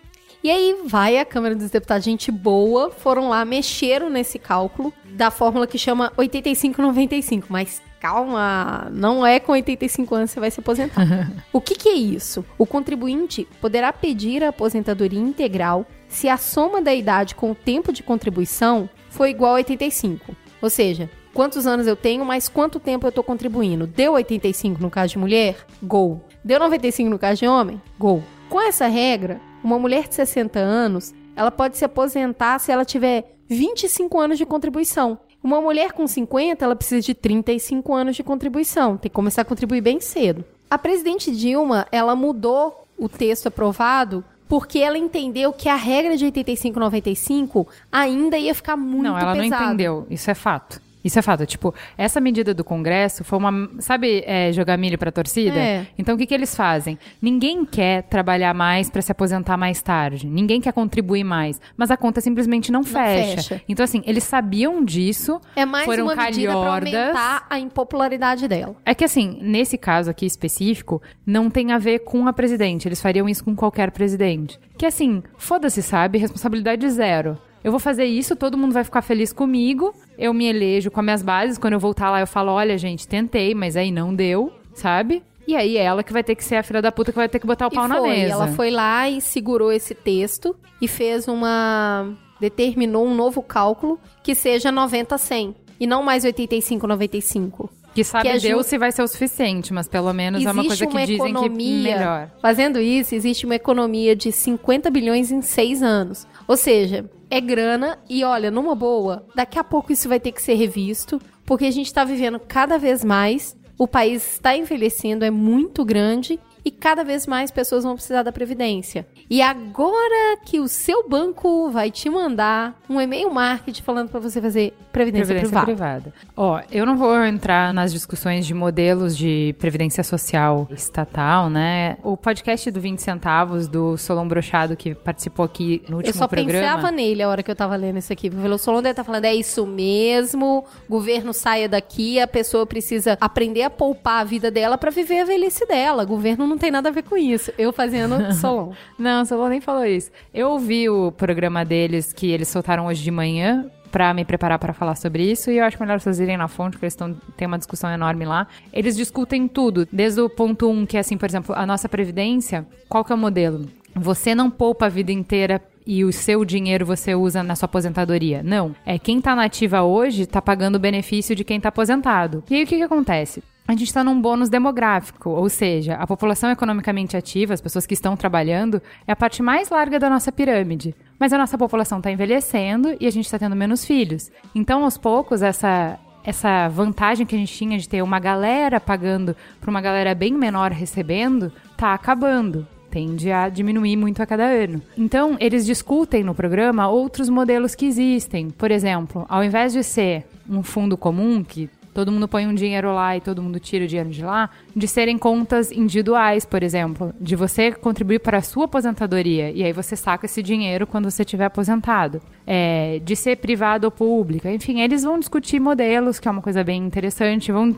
E 0.43 0.51
aí 0.51 0.83
vai 0.85 1.19
a 1.19 1.25
Câmara 1.25 1.57
dos 1.57 1.71
Deputados, 1.71 2.05
gente 2.05 2.31
boa, 2.31 2.91
foram 2.91 3.31
lá, 3.31 3.47
mexeram 3.47 4.11
nesse 4.11 4.39
cálculo 4.39 4.93
da 5.07 5.31
fórmula 5.31 5.67
que 5.67 5.79
chama 5.79 6.13
8595, 6.19 7.47
mas 7.49 7.81
calma, 7.99 8.91
não 8.93 9.27
é 9.27 9.41
com 9.41 9.53
85 9.53 10.15
anos 10.15 10.31
que 10.31 10.35
você 10.35 10.41
vai 10.41 10.51
se 10.51 10.61
aposentar. 10.61 11.33
o 11.51 11.63
que, 11.63 11.75
que 11.75 11.89
é 11.89 11.95
isso? 11.95 12.45
O 12.59 12.67
contribuinte 12.67 13.49
poderá 13.59 13.91
pedir 13.91 14.45
a 14.45 14.51
aposentadoria 14.51 15.19
integral 15.19 15.87
se 16.07 16.29
a 16.29 16.37
soma 16.37 16.83
da 16.83 16.93
idade 16.93 17.35
com 17.35 17.51
o 17.51 17.55
tempo 17.55 17.91
de 17.91 18.03
contribuição 18.03 18.91
for 19.09 19.27
igual 19.27 19.53
a 19.53 19.55
85. 19.55 20.37
Ou 20.65 20.71
seja, 20.71 21.11
quantos 21.35 21.67
anos 21.67 21.87
eu 21.87 21.95
tenho, 21.95 22.25
mais 22.25 22.49
quanto 22.49 22.81
tempo 22.81 23.05
eu 23.05 23.11
estou 23.11 23.23
contribuindo. 23.23 23.87
Deu 23.87 24.15
85 24.15 24.83
no 24.83 24.89
caso 24.89 25.13
de 25.13 25.19
mulher? 25.19 25.59
Gol. 25.83 26.25
Deu 26.43 26.59
95 26.59 27.11
no 27.11 27.19
caso 27.19 27.41
de 27.41 27.47
homem? 27.47 27.83
Gol. 27.99 28.23
Com 28.49 28.59
essa 28.59 28.87
regra, 28.87 29.39
uma 29.63 29.79
mulher 29.79 30.09
de 30.09 30.15
60 30.15 30.59
anos, 30.59 31.13
ela 31.37 31.51
pode 31.51 31.77
se 31.77 31.85
aposentar 31.85 32.59
se 32.61 32.73
ela 32.73 32.83
tiver 32.83 33.37
25 33.47 34.19
anos 34.19 34.39
de 34.39 34.47
contribuição. 34.47 35.19
Uma 35.43 35.61
mulher 35.61 35.93
com 35.93 36.07
50, 36.07 36.65
ela 36.65 36.75
precisa 36.75 37.03
de 37.03 37.13
35 37.13 37.93
anos 37.93 38.17
de 38.17 38.23
contribuição. 38.23 38.97
Tem 38.97 39.11
que 39.11 39.15
começar 39.15 39.43
a 39.43 39.45
contribuir 39.45 39.83
bem 39.83 40.01
cedo. 40.01 40.47
A 40.71 40.79
presidente 40.79 41.31
Dilma, 41.31 41.87
ela 41.93 42.17
mudou 42.17 42.87
o 42.97 43.07
texto 43.07 43.49
aprovado 43.49 44.25
porque 44.49 44.79
ela 44.79 44.99
entendeu 44.99 45.53
que 45.53 45.69
a 45.69 45.77
regra 45.77 46.17
de 46.17 46.25
85,95 46.27 47.67
ainda 47.91 48.37
ia 48.39 48.55
ficar 48.55 48.77
muito 48.77 49.03
Não, 49.05 49.19
ela 49.19 49.33
pesada. 49.35 49.57
não 49.57 49.67
entendeu. 49.67 50.07
Isso 50.11 50.31
é 50.31 50.35
fato. 50.35 50.81
Isso 51.05 51.19
é 51.19 51.23
fato. 51.23 51.45
Tipo, 51.45 51.75
essa 51.99 52.21
medida 52.21 52.55
do 52.55 52.65
Congresso 52.65 53.23
foi 53.23 53.39
uma. 53.39 53.69
Sabe, 53.79 54.25
é, 54.27 54.51
jogar 54.53 54.79
milho 54.79 54.97
pra 54.97 55.13
torcida? 55.13 55.59
É. 55.59 55.87
Então, 55.99 56.15
o 56.15 56.19
que, 56.19 56.27
que 56.27 56.35
eles 56.35 56.57
fazem? 56.57 56.99
Ninguém 57.21 57.65
quer 57.65 58.05
trabalhar 58.05 58.55
mais 58.55 58.89
pra 58.89 59.03
se 59.03 59.13
aposentar 59.13 59.57
mais 59.57 59.83
tarde. 59.83 60.27
Ninguém 60.27 60.61
quer 60.61 60.73
contribuir 60.73 61.25
mais. 61.25 61.61
Mas 61.77 61.91
a 61.91 61.97
conta 61.97 62.21
simplesmente 62.21 62.73
não, 62.73 62.83
fecha. 62.83 63.37
fecha. 63.37 63.63
Então, 63.69 63.85
assim, 63.85 64.03
eles 64.07 64.25
sabiam 64.25 64.83
disso. 64.83 65.41
É 65.55 65.67
mais 65.67 65.85
foram 65.85 66.05
uma 66.05 66.17
medida 66.17 66.53
para 66.53 66.61
calhordas. 66.61 66.95
aumentar 66.95 67.47
a 67.51 67.59
impopularidade 67.59 68.49
dela. 68.49 68.77
É 68.85 68.95
que 68.95 69.05
assim, 69.05 69.39
nesse 69.43 69.77
caso 69.77 70.11
aqui 70.11 70.25
específico, 70.25 71.03
não 71.27 71.51
tem 71.51 71.73
a 71.73 71.79
ver 71.79 72.01
com 72.01 72.27
a 72.27 72.33
presidente. 72.33 72.89
Eles 72.89 73.01
fariam 73.01 73.29
isso 73.29 73.45
com 73.45 73.55
qualquer 73.55 73.91
presidente. 73.91 74.59
Que 74.79 74.87
assim, 74.87 75.23
foda-se, 75.37 75.83
sabe? 75.83 76.19
Responsabilidade 76.19 76.89
zero. 76.91 77.39
Eu 77.65 77.71
vou 77.71 77.81
fazer 77.81 78.05
isso, 78.05 78.37
todo 78.37 78.59
mundo 78.59 78.73
vai 78.73 78.85
ficar 78.85 79.01
feliz 79.03 79.33
comigo. 79.33 79.95
Eu 80.19 80.35
me 80.35 80.47
elejo 80.47 80.91
com 80.91 81.01
as 81.01 81.05
minhas 81.05 81.23
bases. 81.23 81.57
Quando 81.59 81.73
eu 81.73 81.81
voltar 81.81 82.11
lá, 82.11 82.21
eu 82.21 82.27
falo: 82.27 82.53
olha, 82.53 82.77
gente, 82.77 83.09
tentei, 83.09 83.55
mas 83.55 83.75
aí 83.77 83.91
não 83.91 84.15
deu, 84.15 84.53
sabe? 84.75 85.23
E 85.49 85.57
aí 85.57 85.77
é 85.77 85.83
ela 85.85 86.03
que 86.03 86.13
vai 86.13 86.23
ter 86.23 86.35
que 86.35 86.45
ser 86.45 86.57
a 86.57 86.63
filha 86.63 86.81
da 86.81 86.93
puta 86.93 87.11
que 87.13 87.17
vai 87.19 87.29
ter 87.29 87.39
que 87.39 87.47
botar 87.47 87.67
o 87.67 87.71
pau 87.71 87.85
e 87.87 87.89
na 87.89 87.97
foi, 87.99 88.09
mesa. 88.11 88.33
ela 88.33 88.49
foi 88.49 88.71
lá 88.71 89.09
e 89.09 89.21
segurou 89.21 89.71
esse 89.73 89.95
texto 89.95 90.55
e 90.81 90.87
fez 90.89 91.29
uma 91.29 92.15
determinou 92.41 93.07
um 93.07 93.15
novo 93.15 93.43
cálculo 93.43 93.99
que 94.23 94.35
seja 94.35 94.71
90 94.73 95.17
100 95.17 95.55
e 95.81 95.87
não 95.87 96.03
mais 96.03 96.25
85 96.25 96.87
95. 96.87 97.71
Que 97.95 98.03
sabe 98.03 98.25
que 98.25 98.29
ajuda- 98.31 98.49
Deus 98.55 98.67
se 98.67 98.77
vai 98.77 98.91
ser 98.91 99.03
o 99.03 99.07
suficiente, 99.09 99.73
mas 99.73 99.87
pelo 99.87 100.13
menos 100.13 100.45
é 100.45 100.51
uma 100.51 100.65
coisa 100.65 100.85
que 100.87 101.07
dizem 101.07 101.33
que 101.35 101.49
melhor. 101.49 102.29
Fazendo 102.43 102.81
isso, 102.81 103.15
existe 103.15 103.47
uma 103.47 103.55
economia 103.55 104.17
de 104.17 104.33
50 104.33 104.91
bilhões 104.91 105.31
em 105.31 105.41
seis 105.43 105.81
anos. 105.81 106.27
Ou 106.49 106.57
seja, 106.57 107.09
é 107.37 107.41
grana 107.41 107.99
e 108.09 108.23
olha, 108.23 108.49
numa 108.49 108.77
boa, 108.77 109.27
daqui 109.35 109.59
a 109.59 109.65
pouco 109.65 109.91
isso 109.91 110.09
vai 110.09 110.21
ter 110.21 110.31
que 110.31 110.41
ser 110.41 110.55
revisto, 110.55 111.21
porque 111.45 111.65
a 111.65 111.71
gente 111.73 111.87
está 111.87 112.05
vivendo 112.05 112.39
cada 112.39 112.79
vez 112.79 113.03
mais, 113.03 113.57
o 113.77 113.89
país 113.89 114.35
está 114.35 114.57
envelhecendo, 114.57 115.25
é 115.25 115.33
muito 115.33 115.85
grande 115.85 116.39
e 116.65 116.71
cada 116.71 117.05
vez 117.05 117.27
mais 117.27 117.51
pessoas 117.51 117.85
vão 117.85 117.95
precisar 117.95 118.23
da 118.23 118.33
previdência. 118.33 119.07
E 119.29 119.43
agora 119.43 120.39
que 120.45 120.61
o 120.61 120.69
seu 120.69 121.09
banco 121.09 121.71
vai 121.71 121.91
te 121.91 122.09
mandar 122.09 122.81
um 122.89 123.01
e-mail 123.01 123.31
marketing 123.31 123.83
falando 123.83 124.09
para 124.09 124.21
você 124.21 124.41
fazer 124.41 124.73
previdência, 124.93 125.27
Previdência 125.35 125.63
privada. 125.65 125.67
privada. 125.67 126.15
Ó, 126.37 126.61
eu 126.71 126.87
não 126.87 126.97
vou 126.97 127.23
entrar 127.25 127.75
nas 127.75 127.93
discussões 127.93 128.47
de 128.47 128.55
modelos 128.55 129.17
de 129.17 129.55
previdência 129.59 130.03
social 130.05 130.67
estatal, 130.71 131.51
né? 131.51 131.97
O 132.03 132.17
podcast 132.17 132.71
do 132.71 132.81
20 132.81 132.99
centavos 133.01 133.67
do 133.69 133.97
Solon 133.97 134.27
Brochado 134.29 134.77
que 134.77 134.95
participou 134.95 135.45
aqui 135.45 135.83
no 135.89 135.97
último 135.97 136.11
Eu 136.11 136.15
só 136.19 136.29
programa. 136.29 136.61
pensava 136.61 136.91
nele 136.91 137.23
a 137.23 137.29
hora 137.29 137.43
que 137.43 137.51
eu 137.51 137.57
tava 137.57 137.75
lendo 137.77 137.99
isso 137.99 138.13
aqui. 138.13 138.29
O 138.31 138.59
Solon 138.59 138.83
deve 138.83 138.93
estar 138.93 139.05
falando, 139.05 139.25
é 139.25 139.35
isso 139.35 139.67
mesmo, 139.67 140.65
governo 140.89 141.33
saia 141.33 141.69
daqui, 141.69 142.21
a 142.21 142.27
pessoa 142.27 142.65
precisa 142.67 143.19
aprender 143.21 143.63
a 143.63 143.71
poupar 143.71 144.21
a 144.21 144.25
vida 144.25 144.51
dela 144.51 144.79
pra 144.79 144.91
viver 144.91 145.21
a 145.21 145.25
velhice 145.25 145.67
dela. 145.67 146.05
Governo 146.05 146.47
não 146.47 146.54
tem 146.59 146.71
nada 146.71 146.89
a 146.89 146.93
ver 146.93 147.03
com 147.03 147.17
isso. 147.17 147.53
Eu 147.59 147.73
fazendo 147.73 148.33
Solon. 148.35 148.73
Não, 148.99 149.25
Solon 149.25 149.49
nem 149.49 149.61
falou 149.61 149.85
isso. 149.85 150.11
Eu 150.33 150.51
ouvi 150.51 150.89
o 150.89 151.13
programa 151.13 151.65
deles 151.65 152.13
que 152.13 152.31
eles 152.31 152.49
soltaram 152.49 152.87
hoje 152.87 153.03
de 153.03 153.11
manhã 153.11 153.71
pra 153.91 154.13
me 154.13 154.25
preparar 154.25 154.59
pra 154.59 154.73
falar 154.73 154.97
sobre 154.97 155.31
isso 155.31 155.53
e 155.53 155.59
eu 155.59 155.65
acho 155.65 155.81
melhor 155.81 156.01
vocês 156.01 156.19
irem 156.19 156.37
na 156.37 156.49
fonte, 156.49 156.73
porque 156.73 156.87
eles 156.87 156.97
tão, 156.97 157.15
tem 157.37 157.47
uma 157.47 157.59
discussão 157.59 157.89
enorme 157.91 158.25
lá. 158.25 158.49
Eles 158.73 158.97
discutem 158.97 159.47
tudo, 159.47 159.87
desde 159.93 160.21
o 160.21 160.29
ponto 160.29 160.69
um, 160.69 160.85
que 160.85 160.97
é 160.97 161.01
assim, 161.01 161.17
por 161.17 161.29
exemplo, 161.29 161.55
a 161.55 161.65
nossa 161.65 161.89
previdência, 161.89 162.67
qual 162.89 163.05
que 163.05 163.13
é 163.13 163.15
o 163.15 163.19
modelo? 163.19 163.67
Você 163.95 164.35
não 164.35 164.51
poupa 164.51 164.87
a 164.87 164.89
vida 164.89 165.13
inteira 165.13 165.63
e 165.87 166.05
o 166.05 166.13
seu 166.13 166.45
dinheiro 166.45 166.85
você 166.85 167.15
usa 167.15 167.43
na 167.45 167.55
sua 167.55 167.67
aposentadoria. 167.67 168.43
Não. 168.43 168.75
É 168.85 168.99
quem 168.99 169.21
tá 169.21 169.37
nativa 169.37 169.83
hoje 169.83 170.27
tá 170.27 170.43
pagando 170.43 170.75
o 170.75 170.81
benefício 170.81 171.37
de 171.37 171.45
quem 171.45 171.61
tá 171.61 171.69
aposentado. 171.69 172.43
E 172.51 172.57
aí 172.57 172.65
o 172.65 172.67
que 172.67 172.77
que 172.77 172.83
acontece? 172.83 173.45
A 173.67 173.73
gente 173.73 173.85
está 173.85 174.05
num 174.05 174.21
bônus 174.21 174.51
demográfico, 174.51 175.31
ou 175.31 175.49
seja, 175.49 175.95
a 175.95 176.07
população 176.07 176.51
economicamente 176.51 177.17
ativa, 177.17 177.55
as 177.55 177.63
pessoas 177.63 177.87
que 177.87 177.95
estão 177.95 178.15
trabalhando, 178.15 178.81
é 179.07 179.13
a 179.13 179.17
parte 179.17 179.43
mais 179.43 179.71
larga 179.71 179.99
da 179.99 180.11
nossa 180.11 180.31
pirâmide. 180.31 180.95
Mas 181.19 181.33
a 181.33 181.39
nossa 181.39 181.57
população 181.57 181.97
está 181.97 182.11
envelhecendo 182.11 182.95
e 183.01 183.07
a 183.07 183.11
gente 183.11 183.25
está 183.25 183.39
tendo 183.39 183.57
menos 183.57 183.83
filhos. 183.83 184.31
Então, 184.55 184.85
aos 184.85 184.99
poucos, 184.99 185.41
essa, 185.41 185.99
essa 186.23 186.69
vantagem 186.69 187.25
que 187.25 187.35
a 187.35 187.39
gente 187.39 187.55
tinha 187.55 187.79
de 187.79 187.89
ter 187.89 188.03
uma 188.03 188.19
galera 188.19 188.79
pagando 188.79 189.35
para 189.59 189.71
uma 189.71 189.81
galera 189.81 190.15
bem 190.15 190.35
menor 190.35 190.71
recebendo, 190.71 191.51
tá 191.75 191.95
acabando 191.95 192.67
tende 192.91 193.33
a 193.33 193.49
diminuir 193.49 193.97
muito 193.97 194.23
a 194.23 194.27
cada 194.27 194.45
ano. 194.45 194.81
Então, 194.97 195.37
eles 195.41 195.67
discutem 195.67 196.23
no 196.23 196.33
programa 196.33 196.87
outros 196.87 197.29
modelos 197.29 197.75
que 197.75 197.87
existem. 197.87 198.51
Por 198.51 198.71
exemplo, 198.71 199.27
ao 199.29 199.43
invés 199.43 199.73
de 199.73 199.83
ser 199.83 200.25
um 200.49 200.63
fundo 200.63 200.97
comum 200.97 201.43
que 201.43 201.69
todo 201.95 202.11
mundo 202.11 202.27
põe 202.27 202.47
um 202.47 202.55
dinheiro 202.55 202.93
lá 202.93 203.17
e 203.17 203.21
todo 203.21 203.41
mundo 203.41 203.61
tira 203.61 203.85
o 203.85 203.89
dinheiro 203.89 204.11
de 204.11 204.23
lá, 204.23 204.51
de 204.75 204.89
serem 204.89 205.17
contas 205.17 205.71
individuais, 205.71 206.45
por 206.45 206.63
exemplo, 206.63 207.15
de 207.21 207.37
você 207.37 207.71
contribuir 207.73 208.19
para 208.19 208.39
a 208.39 208.43
sua 208.43 208.65
aposentadoria. 208.65 209.51
E 209.53 209.63
aí 209.63 209.73
você 209.73 209.95
saca 209.95 210.27
esse 210.27 210.43
dinheiro 210.43 210.87
quando 210.87 211.09
você 211.11 211.23
estiver 211.23 211.45
aposentado, 211.45 212.21
é, 212.47 213.01
de 213.05 213.15
ser 213.15 213.37
privado 213.37 213.87
ou 213.87 213.91
pública, 213.91 214.51
enfim, 214.53 214.81
eles 214.81 215.05
vão 215.05 215.19
discutir 215.19 215.61
modelos, 215.61 216.19
que 216.19 216.27
é 216.27 216.31
uma 216.31 216.43
coisa 216.43 216.65
bem 216.65 216.85
interessante, 216.85 217.53
vão 217.53 217.73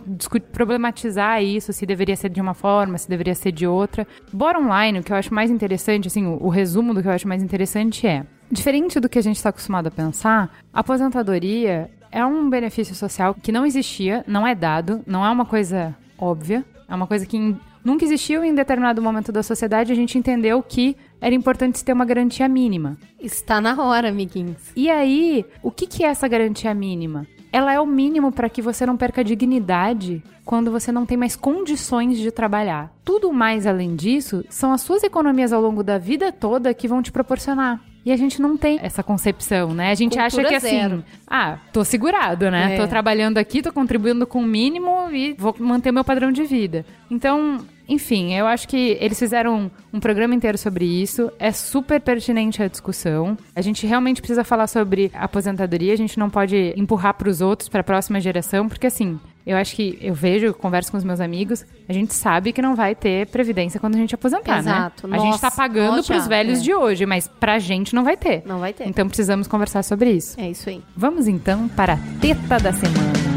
problematizar 0.52 1.42
isso, 1.42 1.72
se 1.72 1.84
deveria 1.84 2.16
ser 2.16 2.30
de 2.30 2.40
uma 2.40 2.54
forma, 2.54 2.96
se 2.96 3.08
deveria 3.08 3.34
ser 3.34 3.52
de 3.52 3.66
outra. 3.66 4.06
Bora 4.32 4.58
online, 4.58 5.00
o 5.00 5.02
que 5.02 5.12
eu 5.12 5.16
acho 5.16 5.34
mais 5.34 5.50
interessante, 5.50 6.08
assim, 6.08 6.26
o, 6.26 6.38
o 6.42 6.48
resumo 6.48 6.94
do 6.94 7.02
que 7.02 7.08
eu 7.08 7.12
acho 7.12 7.28
mais 7.28 7.42
interessante 7.42 8.06
é 8.06 8.24
Diferente 8.50 9.00
do 9.00 9.08
que 9.08 9.18
a 9.18 9.22
gente 9.22 9.36
está 9.36 9.48
acostumado 9.48 9.88
a 9.88 9.90
pensar, 9.90 10.50
a 10.72 10.80
aposentadoria 10.80 11.90
é 12.16 12.24
um 12.24 12.48
benefício 12.48 12.94
social 12.94 13.34
que 13.34 13.52
não 13.52 13.66
existia, 13.66 14.24
não 14.26 14.46
é 14.46 14.54
dado, 14.54 15.02
não 15.06 15.22
é 15.22 15.28
uma 15.28 15.44
coisa 15.44 15.94
óbvia, 16.16 16.64
é 16.88 16.94
uma 16.94 17.06
coisa 17.06 17.26
que 17.26 17.54
nunca 17.84 18.06
existiu 18.06 18.42
e 18.42 18.48
em 18.48 18.54
determinado 18.54 19.02
momento 19.02 19.30
da 19.30 19.42
sociedade 19.42 19.92
a 19.92 19.94
gente 19.94 20.16
entendeu 20.16 20.62
que 20.62 20.96
era 21.20 21.34
importante 21.34 21.84
ter 21.84 21.92
uma 21.92 22.06
garantia 22.06 22.48
mínima. 22.48 22.96
Está 23.20 23.60
na 23.60 23.78
hora, 23.82 24.08
amiguinhos. 24.08 24.56
E 24.74 24.88
aí, 24.88 25.44
o 25.62 25.70
que, 25.70 25.86
que 25.86 26.04
é 26.04 26.08
essa 26.08 26.26
garantia 26.26 26.72
mínima? 26.72 27.26
Ela 27.52 27.74
é 27.74 27.78
o 27.78 27.86
mínimo 27.86 28.32
para 28.32 28.48
que 28.48 28.62
você 28.62 28.86
não 28.86 28.96
perca 28.96 29.22
dignidade 29.22 30.22
quando 30.42 30.70
você 30.70 30.90
não 30.90 31.04
tem 31.04 31.18
mais 31.18 31.36
condições 31.36 32.16
de 32.16 32.30
trabalhar. 32.30 32.90
Tudo 33.04 33.30
mais 33.30 33.66
além 33.66 33.94
disso 33.94 34.42
são 34.48 34.72
as 34.72 34.80
suas 34.80 35.02
economias 35.02 35.52
ao 35.52 35.60
longo 35.60 35.82
da 35.82 35.98
vida 35.98 36.32
toda 36.32 36.72
que 36.72 36.88
vão 36.88 37.02
te 37.02 37.12
proporcionar. 37.12 37.78
E 38.06 38.12
a 38.12 38.16
gente 38.16 38.40
não 38.40 38.56
tem 38.56 38.78
essa 38.80 39.02
concepção, 39.02 39.74
né? 39.74 39.90
A 39.90 39.94
gente 39.96 40.16
Cultura 40.16 40.26
acha 40.26 40.48
que 40.48 40.54
assim, 40.54 40.80
zero. 40.80 41.04
ah, 41.26 41.58
tô 41.72 41.84
segurado, 41.84 42.48
né? 42.48 42.76
É. 42.76 42.76
Tô 42.78 42.86
trabalhando 42.86 43.36
aqui, 43.36 43.60
tô 43.60 43.72
contribuindo 43.72 44.24
com 44.28 44.38
o 44.38 44.46
mínimo 44.46 45.10
e 45.10 45.34
vou 45.36 45.52
manter 45.58 45.90
o 45.90 45.92
meu 45.92 46.04
padrão 46.04 46.30
de 46.30 46.44
vida. 46.44 46.86
Então, 47.10 47.66
enfim, 47.88 48.32
eu 48.32 48.46
acho 48.46 48.68
que 48.68 48.96
eles 49.00 49.18
fizeram 49.18 49.68
um 49.92 49.98
programa 49.98 50.36
inteiro 50.36 50.56
sobre 50.56 50.84
isso. 50.84 51.32
É 51.36 51.50
super 51.50 52.00
pertinente 52.00 52.62
a 52.62 52.68
discussão. 52.68 53.36
A 53.56 53.60
gente 53.60 53.84
realmente 53.84 54.20
precisa 54.20 54.44
falar 54.44 54.68
sobre 54.68 55.10
aposentadoria. 55.12 55.92
A 55.92 55.96
gente 55.96 56.16
não 56.16 56.30
pode 56.30 56.74
empurrar 56.76 57.14
para 57.14 57.28
os 57.28 57.40
outros, 57.40 57.68
para 57.68 57.80
a 57.80 57.84
próxima 57.84 58.20
geração, 58.20 58.68
porque 58.68 58.86
assim, 58.86 59.18
eu 59.46 59.56
acho 59.56 59.76
que 59.76 59.96
eu 60.00 60.12
vejo, 60.12 60.46
eu 60.46 60.54
converso 60.54 60.90
com 60.90 60.98
os 60.98 61.04
meus 61.04 61.20
amigos, 61.20 61.64
a 61.88 61.92
gente 61.92 62.12
sabe 62.12 62.52
que 62.52 62.60
não 62.60 62.74
vai 62.74 62.96
ter 62.96 63.26
previdência 63.28 63.78
quando 63.78 63.94
a 63.94 63.98
gente 63.98 64.14
aposentar, 64.14 64.62
né? 64.62 64.70
Exato. 64.70 65.06
né? 65.06 65.16
Nossa, 65.16 65.28
a 65.28 65.30
gente 65.30 65.40
tá 65.40 65.50
pagando 65.50 66.02
para 66.02 66.16
os 66.16 66.26
velhos 66.26 66.58
é. 66.58 66.62
de 66.62 66.74
hoje, 66.74 67.06
mas 67.06 67.28
pra 67.28 67.58
gente 67.60 67.94
não 67.94 68.02
vai 68.02 68.16
ter. 68.16 68.42
Não 68.44 68.58
vai 68.58 68.72
ter. 68.72 68.88
Então 68.88 69.06
precisamos 69.06 69.46
conversar 69.46 69.84
sobre 69.84 70.10
isso. 70.10 70.38
É 70.40 70.50
isso 70.50 70.68
aí. 70.68 70.82
Vamos 70.96 71.28
então 71.28 71.68
para 71.68 71.92
a 71.94 71.98
teta 72.20 72.58
da 72.58 72.72
semana. 72.72 73.35